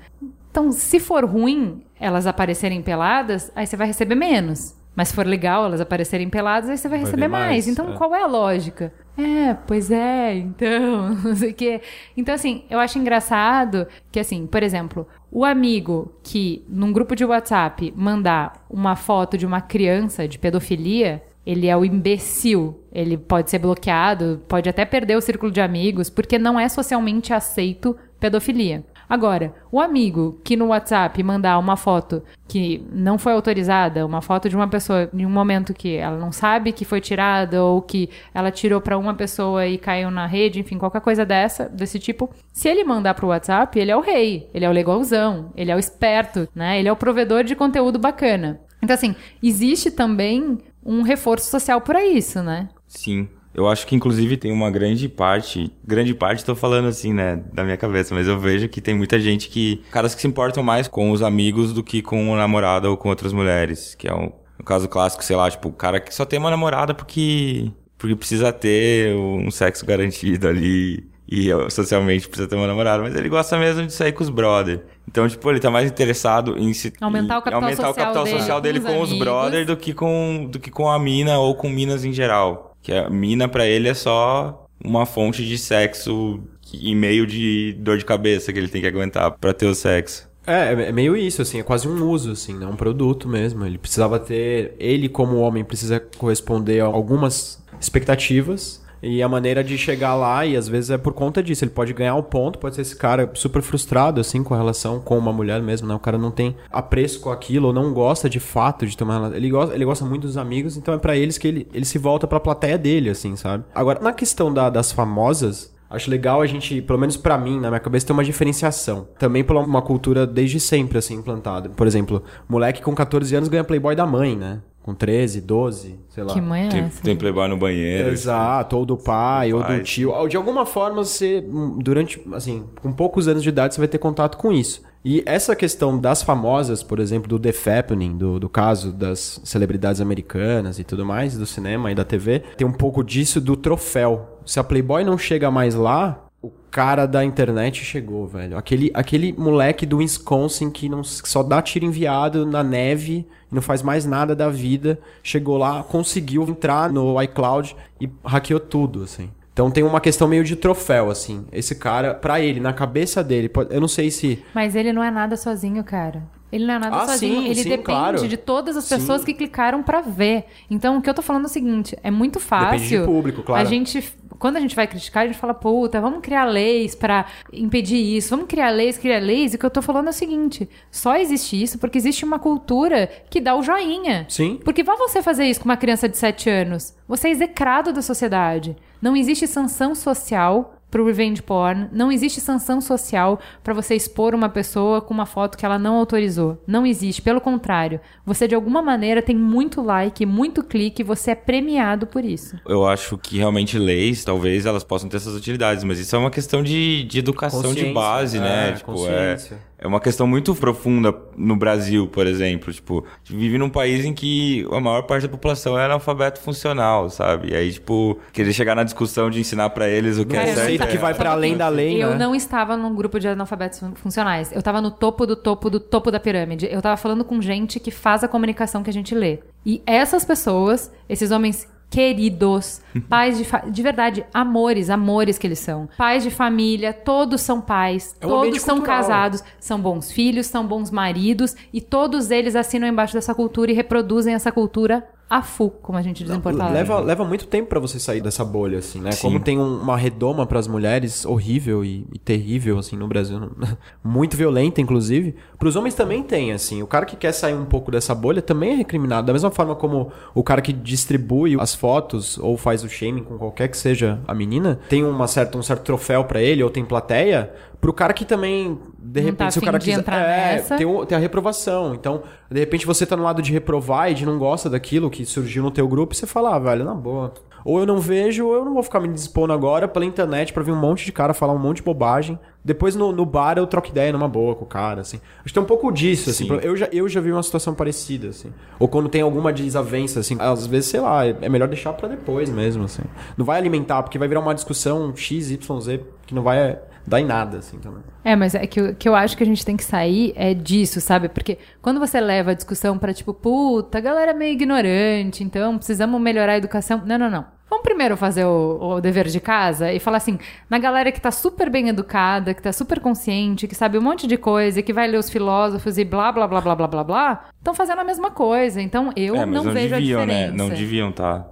Então, 0.51 0.71
se 0.71 1.01
for 1.01 1.25
ruim 1.25 1.83
elas 2.03 2.27
aparecerem 2.27 2.83
peladas, 2.83 3.53
aí 3.55 3.65
você 3.65 3.77
vai 3.77 3.87
receber 3.87 4.17
menos. 4.17 4.75
Mas 4.95 5.09
se 5.09 5.15
for 5.15 5.25
legal 5.25 5.65
elas 5.65 5.81
aparecerem 5.81 6.29
peladas, 6.29 6.69
aí 6.69 6.77
você 6.77 6.89
vai, 6.89 6.99
Vai 6.99 7.07
receber 7.07 7.29
mais. 7.29 7.47
mais, 7.47 7.69
Então, 7.69 7.93
é. 7.93 7.97
qual 7.97 8.13
é 8.15 8.23
a 8.23 8.27
lógica? 8.27 8.93
É, 9.17 9.55
pois 9.55 9.91
é, 9.91 10.35
então, 10.35 11.15
não 11.25 11.37
sei 11.37 11.53
o 11.53 11.55
quê. 11.55 11.81
Então, 12.17 12.35
assim, 12.35 12.65
eu 12.69 12.81
acho 12.81 12.99
engraçado 12.99 13.87
que, 14.11 14.19
assim, 14.19 14.47
por 14.47 14.63
exemplo, 14.65 15.07
o 15.31 15.45
amigo 15.45 16.13
que, 16.25 16.65
num 16.69 16.93
grupo 16.93 17.15
de 17.15 17.25
WhatsApp, 17.25 17.95
mandar 17.97 18.67
uma 18.69 18.97
foto 18.97 19.39
de 19.39 19.47
uma 19.47 19.61
criança 19.61 20.27
de 20.27 20.39
pedofilia, 20.39 21.23
ele 21.47 21.69
é 21.69 21.77
o 21.77 21.85
imbecil. 21.85 22.81
Ele 22.93 23.17
pode 23.17 23.49
ser 23.49 23.61
bloqueado, 23.61 24.43
pode 24.49 24.69
até 24.69 24.85
perder 24.85 25.17
o 25.17 25.21
círculo 25.23 25.53
de 25.53 25.61
amigos, 25.61 26.11
porque 26.11 26.39
não 26.39 26.59
é 26.59 26.69
socialmente 26.69 27.33
aceito 27.33 27.97
pedofilia. 28.19 28.85
Agora, 29.13 29.53
o 29.71 29.79
amigo 29.79 30.41
que 30.43 30.57
no 30.57 30.69
WhatsApp 30.69 31.23
mandar 31.23 31.59
uma 31.59 31.77
foto 31.77 32.23
que 32.49 32.83
não 32.91 33.19
foi 33.19 33.35
autorizada, 33.35 34.07
uma 34.07 34.23
foto 34.23 34.49
de 34.49 34.57
uma 34.57 34.67
pessoa 34.67 35.11
em 35.13 35.27
um 35.27 35.31
momento 35.31 35.75
que 35.75 35.97
ela 35.97 36.17
não 36.17 36.33
sabe 36.33 36.73
que 36.73 36.87
foi 36.87 36.99
tirada 36.99 37.63
ou 37.63 37.83
que 37.83 38.09
ela 38.33 38.51
tirou 38.51 38.81
pra 38.81 38.97
uma 38.97 39.13
pessoa 39.13 39.67
e 39.67 39.77
caiu 39.77 40.11
na 40.11 40.25
rede, 40.25 40.61
enfim, 40.61 40.79
qualquer 40.79 41.03
coisa 41.03 41.27
dessa, 41.27 41.69
desse 41.69 41.99
tipo, 41.99 42.31
se 42.55 42.71
ele 42.71 42.85
mandar 42.85 43.13
pro 43.13 43.27
WhatsApp, 43.27 43.79
ele 43.79 43.91
é 43.91 43.97
o 43.97 44.01
rei, 44.01 44.49
ele 44.55 44.65
é 44.65 44.69
o 44.71 44.73
legalzão, 44.73 45.53
ele 45.55 45.71
é 45.71 45.77
o 45.77 45.79
esperto, 45.79 46.49
né? 46.55 46.79
Ele 46.79 46.89
é 46.89 46.93
o 46.93 46.97
provedor 46.97 47.45
de 47.45 47.55
conteúdo 47.55 47.99
bacana. 47.99 48.63
Então 48.83 48.95
assim, 48.95 49.15
existe 49.43 49.91
também 49.91 50.57
um 50.83 51.03
reforço 51.03 51.51
social 51.51 51.83
para 51.83 52.03
isso, 52.03 52.43
né? 52.43 52.71
Sim. 52.89 53.29
Eu 53.55 53.69
acho 53.69 53.87
que, 53.87 53.95
inclusive, 53.95 54.37
tem 54.37 54.51
uma 54.51 54.71
grande 54.71 55.09
parte. 55.09 55.71
Grande 55.85 56.15
parte, 56.15 56.45
tô 56.45 56.55
falando 56.55 56.89
assim, 56.89 57.13
né, 57.13 57.43
da 57.53 57.63
minha 57.63 57.77
cabeça, 57.77 58.15
mas 58.15 58.27
eu 58.27 58.39
vejo 58.39 58.69
que 58.69 58.81
tem 58.81 58.95
muita 58.95 59.21
gente 59.21 59.49
que. 59.49 59.83
Caras 59.91 60.15
que 60.15 60.21
se 60.21 60.27
importam 60.27 60.63
mais 60.63 60.89
com 60.89 61.11
os 61.11 61.23
amigos 61.23 61.73
do 61.73 61.83
que 61.83 62.01
com 62.01 62.31
o 62.31 62.37
namorado 62.37 62.89
ou 62.89 62.97
com 62.97 63.09
outras 63.09 63.33
mulheres. 63.33 63.95
Que 63.95 64.09
é 64.09 64.15
um, 64.15 64.33
um 64.61 64.65
caso 64.65 64.89
clássico, 64.89 65.23
sei 65.23 65.37
lá, 65.37 65.51
tipo, 65.51 65.69
o 65.69 65.73
cara 65.73 66.01
que 66.01 66.15
só 66.15 66.25
tem 66.25 66.39
uma 66.39 66.51
namorada 66.51 66.95
porque. 66.95 67.71
Porque 67.99 68.17
precisa 68.17 68.53
ter 68.53 69.15
um 69.15 69.51
sexo 69.51 69.87
garantido 69.87 70.49
ali. 70.49 71.07
E 71.29 71.51
ó, 71.53 71.71
socialmente 71.71 72.29
precisa 72.29 72.49
ter 72.49 72.57
uma 72.57 72.67
namorada, 72.67 73.03
mas 73.03 73.15
ele 73.15 73.29
gosta 73.29 73.57
mesmo 73.59 73.87
de 73.87 73.93
sair 73.93 74.13
com 74.13 74.23
os 74.23 74.29
brother. 74.29 74.83
Então, 75.09 75.27
tipo, 75.29 75.49
ele 75.51 75.61
tá 75.61 75.71
mais 75.71 75.91
interessado 75.91 76.59
em 76.59 76.75
se 76.75 76.93
Aumentar 77.01 77.39
o 77.39 77.43
capital 77.43 77.63
aumentar 77.63 77.83
o 77.83 77.87
social 77.87 77.95
capital 77.95 78.25
dele 78.25 78.39
social 78.39 78.57
com 78.57 78.63
dele 78.63 78.79
os 78.79 78.85
com 78.85 79.01
os 79.01 79.09
amigos. 79.09 79.19
brother 79.19 79.67
do 79.67 79.77
que 79.77 79.95
com 79.95 80.49
do 80.51 80.59
que 80.59 80.71
com 80.71 80.91
a 80.91 80.99
mina 80.99 81.39
ou 81.39 81.55
com 81.55 81.71
minas 81.71 82.05
em 82.05 82.13
geral. 82.13 82.72
Que 82.83 82.93
a 82.93 83.09
mina 83.09 83.49
pra 83.49 83.67
ele 83.67 83.89
é 83.89 83.95
só 83.95 84.67
uma 84.85 85.07
fonte 85.07 85.47
de 85.47 85.57
sexo 85.57 86.41
e 86.73 86.95
meio 86.95 87.27
de 87.27 87.75
dor 87.79 87.99
de 87.99 88.05
cabeça 88.05 88.53
que 88.53 88.59
ele 88.59 88.69
tem 88.69 88.81
que 88.81 88.87
aguentar 88.87 89.31
pra 89.33 89.53
ter 89.53 89.67
o 89.67 89.75
sexo. 89.75 90.31
É, 90.47 90.73
é 90.89 90.93
meio 90.93 91.17
isso, 91.17 91.41
assim, 91.41 91.61
é 91.61 91.63
quase 91.63 91.87
um 91.87 92.05
uso, 92.09 92.33
assim, 92.33 92.55
né? 92.55 92.67
Um 92.67 92.75
produto 92.75 93.29
mesmo. 93.29 93.65
Ele 93.65 93.79
precisava 93.79 94.19
ter. 94.19 94.75
Ele, 94.79 95.09
como 95.09 95.39
homem, 95.39 95.65
precisa 95.65 96.01
corresponder 96.01 96.81
a 96.81 96.87
algumas 96.87 97.63
expectativas. 97.81 98.82
E 99.03 99.21
a 99.23 99.29
maneira 99.29 99.65
de 99.65 99.77
chegar 99.77 100.15
lá, 100.15 100.47
e 100.47 100.57
às 100.57 100.69
vezes 100.69 100.91
é 100.91 100.97
por 100.99 101.13
conta 101.13 101.43
disso. 101.43 101.65
Ele 101.65 101.73
pode 101.73 101.93
ganhar 101.93 102.15
um 102.15 102.23
ponto, 102.23 102.59
pode 102.59 102.77
ser 102.77 102.83
esse 102.83 102.95
cara 102.97 103.29
super 103.35 103.61
frustrado, 103.61 104.21
assim, 104.21 104.43
com 104.45 104.55
a 104.55 104.57
relação 104.57 105.01
com 105.01 105.19
uma 105.19 105.33
mulher 105.33 105.61
mesmo, 105.61 105.89
né? 105.89 105.95
O 105.95 105.99
cara 105.99 106.17
não 106.17 106.31
tem 106.31 106.55
apreço 106.71 107.21
com 107.21 107.31
aquilo, 107.31 107.67
ou 107.69 107.73
não 107.73 107.93
gosta 107.93 108.31
de 108.31 108.39
fato 108.39 108.87
de 108.87 109.03
uma 109.03 109.15
relação. 109.15 109.37
Ele 109.37 109.51
gosta, 109.51 109.75
ele 109.75 109.85
gosta 109.85 110.05
muito 110.05 110.23
dos 110.23 110.37
amigos, 110.37 110.77
então 110.77 110.95
é 110.95 110.99
pra 110.99 111.17
eles 111.17 111.37
que 111.37 111.49
ele, 111.49 111.67
ele 111.75 111.85
se 111.85 111.99
volta 111.99 112.27
pra 112.29 112.39
plateia 112.39 112.79
dele, 112.79 113.11
assim, 113.11 113.35
sabe? 113.35 113.65
Agora, 113.75 113.99
na 114.01 114.13
questão 114.13 114.53
da- 114.55 114.71
das 114.71 114.93
famosas, 114.93 115.73
Acho 115.95 116.11
legal 116.11 116.41
a 116.41 116.47
gente, 116.47 116.81
pelo 116.81 116.99
menos 116.99 117.19
pra 117.19 117.37
mim, 117.37 117.61
na 117.61 117.69
minha 117.69 117.79
cabeça, 117.79 118.07
ter 118.07 118.15
uma 118.15 118.25
diferenciação. 118.25 119.09
Também 119.19 119.45
por 119.45 119.55
uma 119.57 119.83
cultura 119.83 120.27
desde 120.27 120.59
sempre, 120.59 120.97
assim, 120.97 121.17
implantada. 121.17 121.69
Por 121.69 121.87
exemplo, 121.87 122.23
moleque 122.49 122.81
com 122.81 122.95
14 122.95 123.37
anos 123.37 123.51
ganha 123.51 123.63
Playboy 123.63 123.95
da 123.95 124.07
mãe, 124.07 124.35
né? 124.35 124.61
Com 124.83 124.95
13, 124.95 125.41
12, 125.41 126.01
sei 126.09 126.25
lá. 126.25 126.35
Que 126.35 126.41
mãe 126.41 126.67
é 126.67 126.69
Tem, 126.69 126.81
essa? 126.81 127.03
tem 127.03 127.17
playboy 127.17 127.47
no 127.49 127.57
banheiro. 127.57 128.11
Exato, 128.11 128.77
ou 128.77 128.85
do 128.85 128.97
pai, 128.97 129.53
ou 129.53 129.61
do 129.61 129.67
pai, 129.67 129.81
tio. 129.81 130.13
De 130.29 130.37
alguma 130.37 130.67
forma, 130.67 131.05
você, 131.05 131.45
hum, 131.47 131.79
durante, 131.79 132.21
assim, 132.33 132.65
com 132.83 132.93
poucos 132.93 133.29
anos 133.29 133.43
de 133.45 133.49
idade, 133.49 133.75
você 133.75 133.81
vai 133.81 133.89
ter 133.89 133.99
contato 133.99 134.37
com 134.37 134.51
isso. 134.51 134.83
E 135.05 135.23
essa 135.27 135.57
questão 135.57 135.99
das 135.99 136.23
famosas, 136.23 136.83
por 136.83 137.01
exemplo, 137.01 137.29
do 137.29 137.39
The 137.39 137.53
Fappening, 137.53 138.17
do, 138.17 138.39
do 138.39 138.49
caso 138.49 138.93
das 138.93 139.41
celebridades 139.45 140.01
americanas 140.01 140.79
e 140.79 140.85
tudo 140.85 141.05
mais, 141.05 141.37
do 141.37 141.45
cinema 141.45 141.91
e 141.91 141.95
da 141.95 142.05
TV, 142.05 142.41
tem 142.57 142.67
um 142.67 142.73
pouco 142.73 143.03
disso 143.03 143.41
do 143.41 143.57
troféu. 143.57 144.39
Se 144.47 144.61
a 144.61 144.65
Playboy 144.65 145.03
não 145.05 145.19
chega 145.19 145.51
mais 145.51 145.75
lá, 145.75 146.22
o 146.43 146.51
cara 146.71 147.07
da 147.07 147.25
internet 147.25 147.85
chegou, 147.85 148.27
velho. 148.27 148.57
Aquele, 148.59 148.91
aquele 148.93 149.33
moleque 149.33 149.87
do 149.87 149.99
Wisconsin 149.99 150.71
que, 150.71 150.89
não, 150.89 151.03
que 151.03 151.29
só 151.29 151.43
dá 151.43 151.63
tiro 151.63 151.85
enviado 151.85 152.45
na 152.45 152.63
neve 152.65 153.27
e 153.51 153.55
não 153.55 153.63
faz 153.63 153.81
mais 153.83 154.05
nada 154.05 154.35
da 154.35 154.49
vida, 154.49 154.99
chegou 155.23 155.57
lá, 155.57 155.83
conseguiu 155.85 156.43
entrar 156.43 156.91
no 156.91 157.21
iCloud 157.23 157.77
e 158.01 158.11
hackeou 158.25 158.59
tudo, 158.61 159.05
assim. 159.05 159.31
Então 159.53 159.71
tem 159.71 159.85
uma 159.85 160.01
questão 160.01 160.27
meio 160.27 160.43
de 160.43 160.57
troféu, 160.57 161.11
assim. 161.11 161.45
Esse 161.53 161.75
cara, 161.75 162.15
pra 162.15 162.41
ele, 162.41 162.59
na 162.59 162.73
cabeça 162.73 163.23
dele, 163.23 163.51
eu 163.71 163.81
não 163.81 163.89
sei 163.89 164.11
se. 164.11 164.43
Mas 164.55 164.75
ele 164.75 164.93
não 164.93 165.05
é 165.05 165.11
nada 165.11 165.37
sozinho, 165.37 165.85
cara. 165.85 166.23
Ele 166.51 166.67
não 166.67 166.75
é 166.75 166.79
nada 166.79 166.97
Ah, 166.97 167.07
sozinho. 167.09 167.41
sim, 167.43 167.47
ele 167.47 167.63
sim, 167.63 167.69
depende 167.71 167.85
claro. 167.85 168.29
de 168.29 168.37
todas 168.37 168.77
as 168.77 168.87
pessoas 168.87 169.21
Sim. 169.21 169.27
que 169.27 169.35
clicaram 169.35 169.83
pra 169.83 170.03
ver. 170.03 170.45
Então, 170.71 170.99
o 170.99 171.03
que 171.03 171.09
eu 171.09 171.15
tô 171.15 171.23
falando 171.23 171.45
é 171.45 171.47
o 171.47 171.51
seguinte: 171.51 171.97
é 172.03 172.11
muito 172.11 172.39
fácil. 172.39 172.73
Depende 172.79 172.99
de 172.99 173.05
público, 173.07 173.43
claro. 173.43 173.63
A 173.63 173.65
gente, 173.65 174.05
quando 174.43 174.57
a 174.57 174.61
gente 174.61 174.75
vai 174.75 174.89
criticar, 174.89 175.23
a 175.23 175.27
gente 175.29 175.39
fala, 175.39 175.55
puta, 175.55 176.01
vamos 176.01 176.19
criar 176.21 176.47
leis 176.47 176.97
pra 176.97 177.27
impedir 177.53 178.17
isso. 178.17 178.31
Vamos 178.31 178.47
criar 178.49 178.71
leis, 178.71 178.99
criar 178.99 179.21
leis. 179.21 179.53
E 179.53 179.57
o 179.57 179.59
que 179.61 179.65
eu 179.65 179.71
tô 179.71 179.81
falando 179.81 180.09
é 180.09 180.11
o 180.11 180.13
seguinte: 180.13 180.69
só 180.91 181.17
existe 181.17 181.63
isso 181.63 181.79
porque 181.79 181.97
existe 181.97 182.25
uma 182.25 182.41
cultura 182.41 183.09
que 183.31 183.41
dá 183.41 183.55
o 183.55 183.63
joinha. 183.63 184.27
Sim. 184.29 184.59
Porque 184.65 184.83
vai 184.83 184.97
você 184.97 185.23
fazer 185.23 185.45
isso 185.45 185.61
com 185.61 185.67
uma 185.67 185.77
criança 185.77 186.09
de 186.09 186.17
7 186.17 186.51
anos? 186.51 186.93
Você 187.07 187.29
é 187.29 187.31
execrado 187.31 187.93
da 187.93 188.03
sociedade. 188.03 188.75
Não 189.01 189.17
existe 189.17 189.47
sanção 189.47 189.95
social 189.95 190.75
pro 190.93 191.07
revenge 191.07 191.43
porn, 191.43 191.89
não 191.91 192.13
existe 192.13 192.39
sanção 192.39 192.79
social 192.79 193.41
para 193.65 193.73
você 193.73 193.95
expor 193.95 194.35
uma 194.35 194.51
pessoa 194.51 195.01
com 195.01 195.15
uma 195.15 195.25
foto 195.25 195.57
que 195.57 195.65
ela 195.65 195.79
não 195.79 195.97
autorizou. 195.97 196.63
Não 196.67 196.85
existe, 196.85 197.23
pelo 197.23 197.41
contrário. 197.41 197.99
Você 198.27 198.47
de 198.47 198.55
alguma 198.55 198.83
maneira 198.83 199.23
tem 199.23 199.35
muito 199.35 199.81
like, 199.81 200.27
muito 200.27 200.63
clique, 200.63 201.03
você 201.03 201.31
é 201.31 201.35
premiado 201.35 202.07
por 202.07 202.23
isso. 202.23 202.57
Eu 202.69 202.87
acho 202.87 203.17
que 203.17 203.39
realmente 203.39 203.79
leis, 203.79 204.23
talvez 204.23 204.67
elas 204.67 204.85
possam 204.85 205.09
ter 205.09 205.17
essas 205.17 205.35
utilidades, 205.35 205.83
mas 205.83 205.99
isso 205.99 206.15
é 206.15 206.19
uma 206.19 206.31
questão 206.31 206.63
de, 206.63 207.05
de 207.05 207.19
educação 207.19 207.73
de 207.73 207.87
base, 207.87 208.39
né? 208.39 208.69
é, 208.69 208.73
tipo, 208.73 209.09
é. 209.09 209.37
É 209.83 209.87
uma 209.87 210.01
questão 210.01 210.27
muito 210.27 210.55
profunda 210.55 211.13
no 211.37 211.57
Brasil, 211.57 212.07
por 212.07 212.27
exemplo. 212.27 212.73
Tipo, 212.73 213.05
a 213.05 213.19
gente 213.33 213.39
vive 213.39 213.59
num 213.59 213.69
país 213.69 214.05
em 214.05 214.15
que 214.15 214.65
a 214.71 214.81
maior 214.81 215.03
parte 215.03 215.25
da 215.25 215.29
população 215.29 215.79
é 215.79 215.85
analfabeto 215.85 216.41
funcional, 216.41 217.11
sabe? 217.11 217.51
E 217.51 217.57
aí, 217.57 217.73
tipo, 217.73 218.17
querer 218.33 218.53
chegar 218.53 218.75
na 218.77 218.85
discussão 218.85 219.29
de 219.29 219.41
ensinar 219.41 219.71
pra 219.71 219.89
eles 219.89 220.19
o 220.19 220.25
que 220.25 220.37
é 220.37 220.51
eu 220.51 220.55
certo. 220.55 220.87
Que 220.87 220.99
vai 220.99 221.15
para 221.15 221.33
além 221.33 221.57
da 221.57 221.69
lei, 221.69 222.03
Eu 222.03 222.11
né? 222.11 222.19
não 222.19 222.35
estava 222.35 222.77
num 222.77 222.95
grupo 222.95 223.19
de 223.19 223.27
analfabetos 223.27 223.81
fun- 223.81 223.95
funcionais. 223.97 224.53
Eu 224.53 224.61
estava 224.61 224.81
no 224.81 224.91
topo 224.91 225.27
do 225.27 225.35
topo 225.35 225.69
do 225.69 225.81
topo 225.81 226.11
da 226.11 226.21
pirâmide. 226.21 226.69
Eu 226.71 226.79
estava 226.79 226.97
falando 226.97 227.25
com 227.25 227.41
gente 227.43 227.81
que 227.81 227.91
faz 227.91 228.23
a 228.23 228.29
comunicação 228.29 228.83
que 228.83 228.91
a 228.91 228.93
gente 228.93 229.15
lê. 229.15 229.41
E 229.67 229.83
essas 229.87 230.25
pessoas, 230.25 230.93
esses 231.09 231.31
homens 231.31 231.69
queridos, 231.93 232.81
pais 233.09 233.37
de, 233.37 233.47
de 233.71 233.83
verdade, 233.83 234.25
amores, 234.33 234.89
amores 234.89 235.37
que 235.37 235.47
eles 235.47 235.59
são. 235.59 235.89
Pais 235.99 236.23
de 236.23 236.31
família, 236.31 236.93
todos 236.93 237.43
são 237.43 237.61
pais, 237.61 238.17
É 238.19 238.27
um 238.27 238.31
todos 238.31 238.63
são 238.63 238.77
cultural. 238.79 239.01
casados, 239.01 239.45
são 239.61 239.79
bons 239.79 240.11
filhos, 240.11 240.47
são 240.47 240.67
bons 240.67 240.91
maridos 240.91 241.55
e 241.73 241.83
todos 241.83 242.31
eles 242.31 242.57
assinam 242.57 242.89
embaixo 242.89 243.13
dessa 243.13 243.35
cultura 243.35 243.71
e 243.71 243.75
reproduzem 243.75 244.35
essa 244.35 244.51
cultura 244.51 245.07
a 245.39 245.43
full, 245.43 245.71
como 245.71 245.97
a 245.99 246.03
gente 246.03 246.23
diz 246.23 246.31
em 246.35 246.41
Porto 246.41 246.61
Alegre. 246.61 246.79
Leva, 246.79 247.01
leva 247.01 247.25
muito 247.25 247.47
tempo 247.47 247.69
pra 247.69 247.81
você 247.81 247.99
sair 247.99 248.21
dessa 248.21 248.45
bolha, 248.45 248.79
assim, 248.79 249.01
né? 249.01 249.13
Sim. 249.13 249.23
Como 249.23 249.41
tem 249.41 249.59
um- 249.59 249.81
uma 249.81 249.97
redoma 249.97 250.45
pras 250.47 250.67
mulheres 250.69 251.25
horrível 251.25 251.85
e, 251.85 252.07
e 252.13 252.19
terrível, 252.19 252.79
assim, 252.79 252.97
no 252.97 253.07
Brasil. 253.09 253.39
Muito 254.05 254.37
violenta, 254.37 254.81
inclusive. 254.81 255.35
Pros 255.59 255.75
homens 255.77 255.95
também 255.95 256.23
tem, 256.23 256.53
assim. 256.53 256.83
O 256.83 256.87
cara 256.87 257.07
que 257.07 257.17
quer 257.17 257.33
sair 257.33 257.55
um 257.55 257.65
pouco 257.65 257.91
dessa 257.91 258.15
bolha 258.15 258.43
também 258.43 258.73
é 258.73 258.75
recriminado. 258.75 259.27
Da 259.27 259.33
mesma 259.33 259.51
forma 259.51 259.75
como 259.75 260.13
o 260.35 260.43
cara 260.43 260.61
que 260.61 260.73
distribui 260.73 261.59
as 261.59 261.75
fotos 261.75 262.37
ou 262.39 262.57
faz 262.59 262.85
o 262.85 262.89
shaming 262.89 263.23
com 263.25 263.39
qualquer 263.39 263.69
que 263.69 263.77
seja 263.77 264.21
a 264.29 264.35
menina, 264.35 264.79
tem 264.89 265.03
uma 265.05 265.27
certa, 265.27 265.57
um 265.57 265.63
certo 265.63 265.83
troféu 265.83 266.25
pra 266.25 266.43
ele 266.43 266.63
ou 266.63 266.69
tem 266.71 266.85
plateia. 266.85 267.51
Pro 267.81 267.93
cara 267.93 268.13
que 268.13 268.25
também, 268.25 268.79
de 269.05 269.21
Não 269.21 269.27
repente, 269.27 269.39
tá 269.47 269.51
se 269.51 269.59
o 269.59 269.63
cara 269.63 269.79
de 269.79 269.85
quiser. 269.87 269.99
entrar 270.01 270.19
é, 270.21 270.55
nessa. 270.55 270.77
tem, 270.77 270.87
o- 270.87 271.05
tem 271.05 271.17
a 271.19 271.21
reprovação. 271.21 271.95
Então, 271.95 272.23
de 272.51 272.61
repente, 272.61 272.87
você 272.87 273.05
tá 273.05 273.17
no 273.17 273.23
lado 273.25 273.43
de 273.43 273.53
reprovar 273.53 274.11
e 274.11 274.15
de 274.15 274.25
não 274.25 274.39
gosta 274.39 274.71
daquilo 274.71 275.11
que 275.11 275.25
surgiu 275.27 275.63
no 275.63 275.71
teu 275.71 275.89
grupo, 275.89 276.13
e 276.15 276.17
você 276.17 276.27
fala, 276.27 276.55
ah, 276.55 276.59
velho, 276.59 276.85
na 276.85 276.95
boa. 276.95 277.33
Ou 277.65 277.79
eu 277.79 277.87
não 277.87 277.99
vejo, 278.01 278.45
ou 278.47 278.55
eu 278.55 278.65
não 278.65 278.75
vou 278.75 278.83
ficar 278.83 278.99
me 278.99 279.07
dispondo 279.09 279.53
agora 279.53 279.87
pela 279.87 280.05
internet 280.05 280.53
pra 280.53 280.65
ver 280.65 280.73
um 280.73 280.77
monte 280.81 281.05
de 281.05 281.13
cara 281.13 281.33
falar 281.33 281.53
um 281.53 281.59
monte 281.59 281.77
de 281.77 281.83
bobagem. 281.85 282.37
Depois 282.65 282.97
no, 282.97 283.13
no 283.13 283.25
bar 283.25 283.57
eu 283.57 283.67
troco 283.69 283.89
ideia 283.89 284.13
numa 284.13 284.27
boa 284.29 284.55
com 284.57 284.65
o 284.65 284.69
cara, 284.69 285.01
assim. 285.03 285.19
Acho 285.37 285.45
que 285.47 285.55
tem 285.55 285.63
um 285.63 285.67
pouco 285.67 285.91
disso, 285.93 286.31
assim. 286.31 286.47
Sim. 286.49 286.59
Eu 286.61 286.77
já, 286.77 286.89
eu 286.93 287.09
já 287.09 287.21
vi 287.21 287.31
uma 287.33 287.43
situação 287.43 287.73
parecida, 287.73 288.29
assim. 288.31 288.53
Ou 288.81 288.89
quando 288.89 289.09
tem 289.09 289.21
alguma 289.23 289.53
desavença, 289.53 290.19
assim. 290.21 290.37
Às 290.41 290.67
vezes, 290.67 290.91
sei 290.91 291.01
lá, 291.01 291.25
é 291.25 291.49
melhor 291.49 291.69
deixar 291.69 291.93
pra 291.93 292.09
depois 292.09 292.51
mesmo, 292.51 292.83
assim. 292.85 293.03
Não 293.37 293.45
vai 293.45 293.59
alimentar, 293.59 294.03
porque 294.03 294.19
vai 294.19 294.27
virar 294.27 294.41
uma 294.41 294.55
discussão 294.55 295.13
X, 295.15 295.51
Y, 295.53 295.81
Z, 295.81 296.01
que 296.27 296.35
não 296.35 296.43
vai 296.43 296.79
dar 297.07 297.21
em 297.21 297.25
nada, 297.25 297.59
assim, 297.59 297.79
também. 297.79 298.03
É, 298.25 298.37
mas 298.37 298.55
é 298.55 298.67
que, 298.67 298.81
o- 298.81 298.95
que 298.95 299.09
eu 299.09 299.15
acho 299.15 299.37
que 299.37 299.43
a 299.43 299.47
gente 299.47 299.65
tem 299.65 299.77
que 299.77 299.85
sair 299.85 300.33
é 300.37 300.55
disso, 300.55 301.01
sabe? 301.01 301.29
Porque 301.29 301.59
quando 301.81 301.99
você 302.01 302.21
leva 302.21 302.53
a 302.53 302.55
discussão 302.55 302.97
pra 302.99 303.13
tipo, 303.13 303.35
puta, 303.35 303.99
a 303.99 304.01
galera 304.01 304.31
é 304.31 304.35
meio 304.35 304.53
ignorante, 304.53 305.43
então 305.43 305.77
precisamos 305.77 306.21
melhorar 306.21 306.53
a 306.53 306.57
educação. 306.59 307.03
Não, 307.05 307.19
não, 307.19 307.31
não. 307.31 307.45
Vamos 307.69 307.85
primeiro 307.85 308.19
fazer 308.19 308.45
o, 308.45 308.79
o 308.97 309.01
dever 309.01 309.29
de 309.29 309.41
casa 309.41 309.91
e 309.91 309.99
falar 309.99 310.19
assim, 310.19 310.39
na 310.69 310.79
galera 310.79 311.11
que 311.11 311.19
tá 311.19 311.31
super 311.31 311.71
bem 311.71 311.89
educada, 311.89 312.53
que 312.53 312.61
tá 312.61 312.71
super 312.71 313.01
consciente, 313.01 313.67
que 313.67 313.75
sabe 313.75 313.97
um 313.97 314.03
monte 314.03 314.27
de 314.27 314.37
coisa, 314.37 314.83
que 314.83 314.93
vai 314.93 315.09
ler 315.09 315.17
os 315.17 315.31
filósofos 315.31 315.97
e 315.97 316.05
blá, 316.05 316.31
blá, 316.31 316.47
blá, 316.47 316.61
blá, 316.61 316.75
blá, 316.77 316.87
blá, 316.87 317.03
blá, 317.05 317.45
estão 317.57 317.73
fazendo 317.73 318.01
a 318.01 318.05
mesma 318.05 318.31
coisa. 318.31 318.81
Então 318.83 319.11
eu 319.17 319.35
É, 319.37 319.47
mas 319.47 319.65
não, 319.65 319.73
vejo 319.73 319.95
deviam, 319.95 320.21
a 320.21 320.25
diferença. 320.27 320.51
né? 320.53 320.57
Não 320.59 320.69
deviam, 320.69 321.13
tá? 321.13 321.47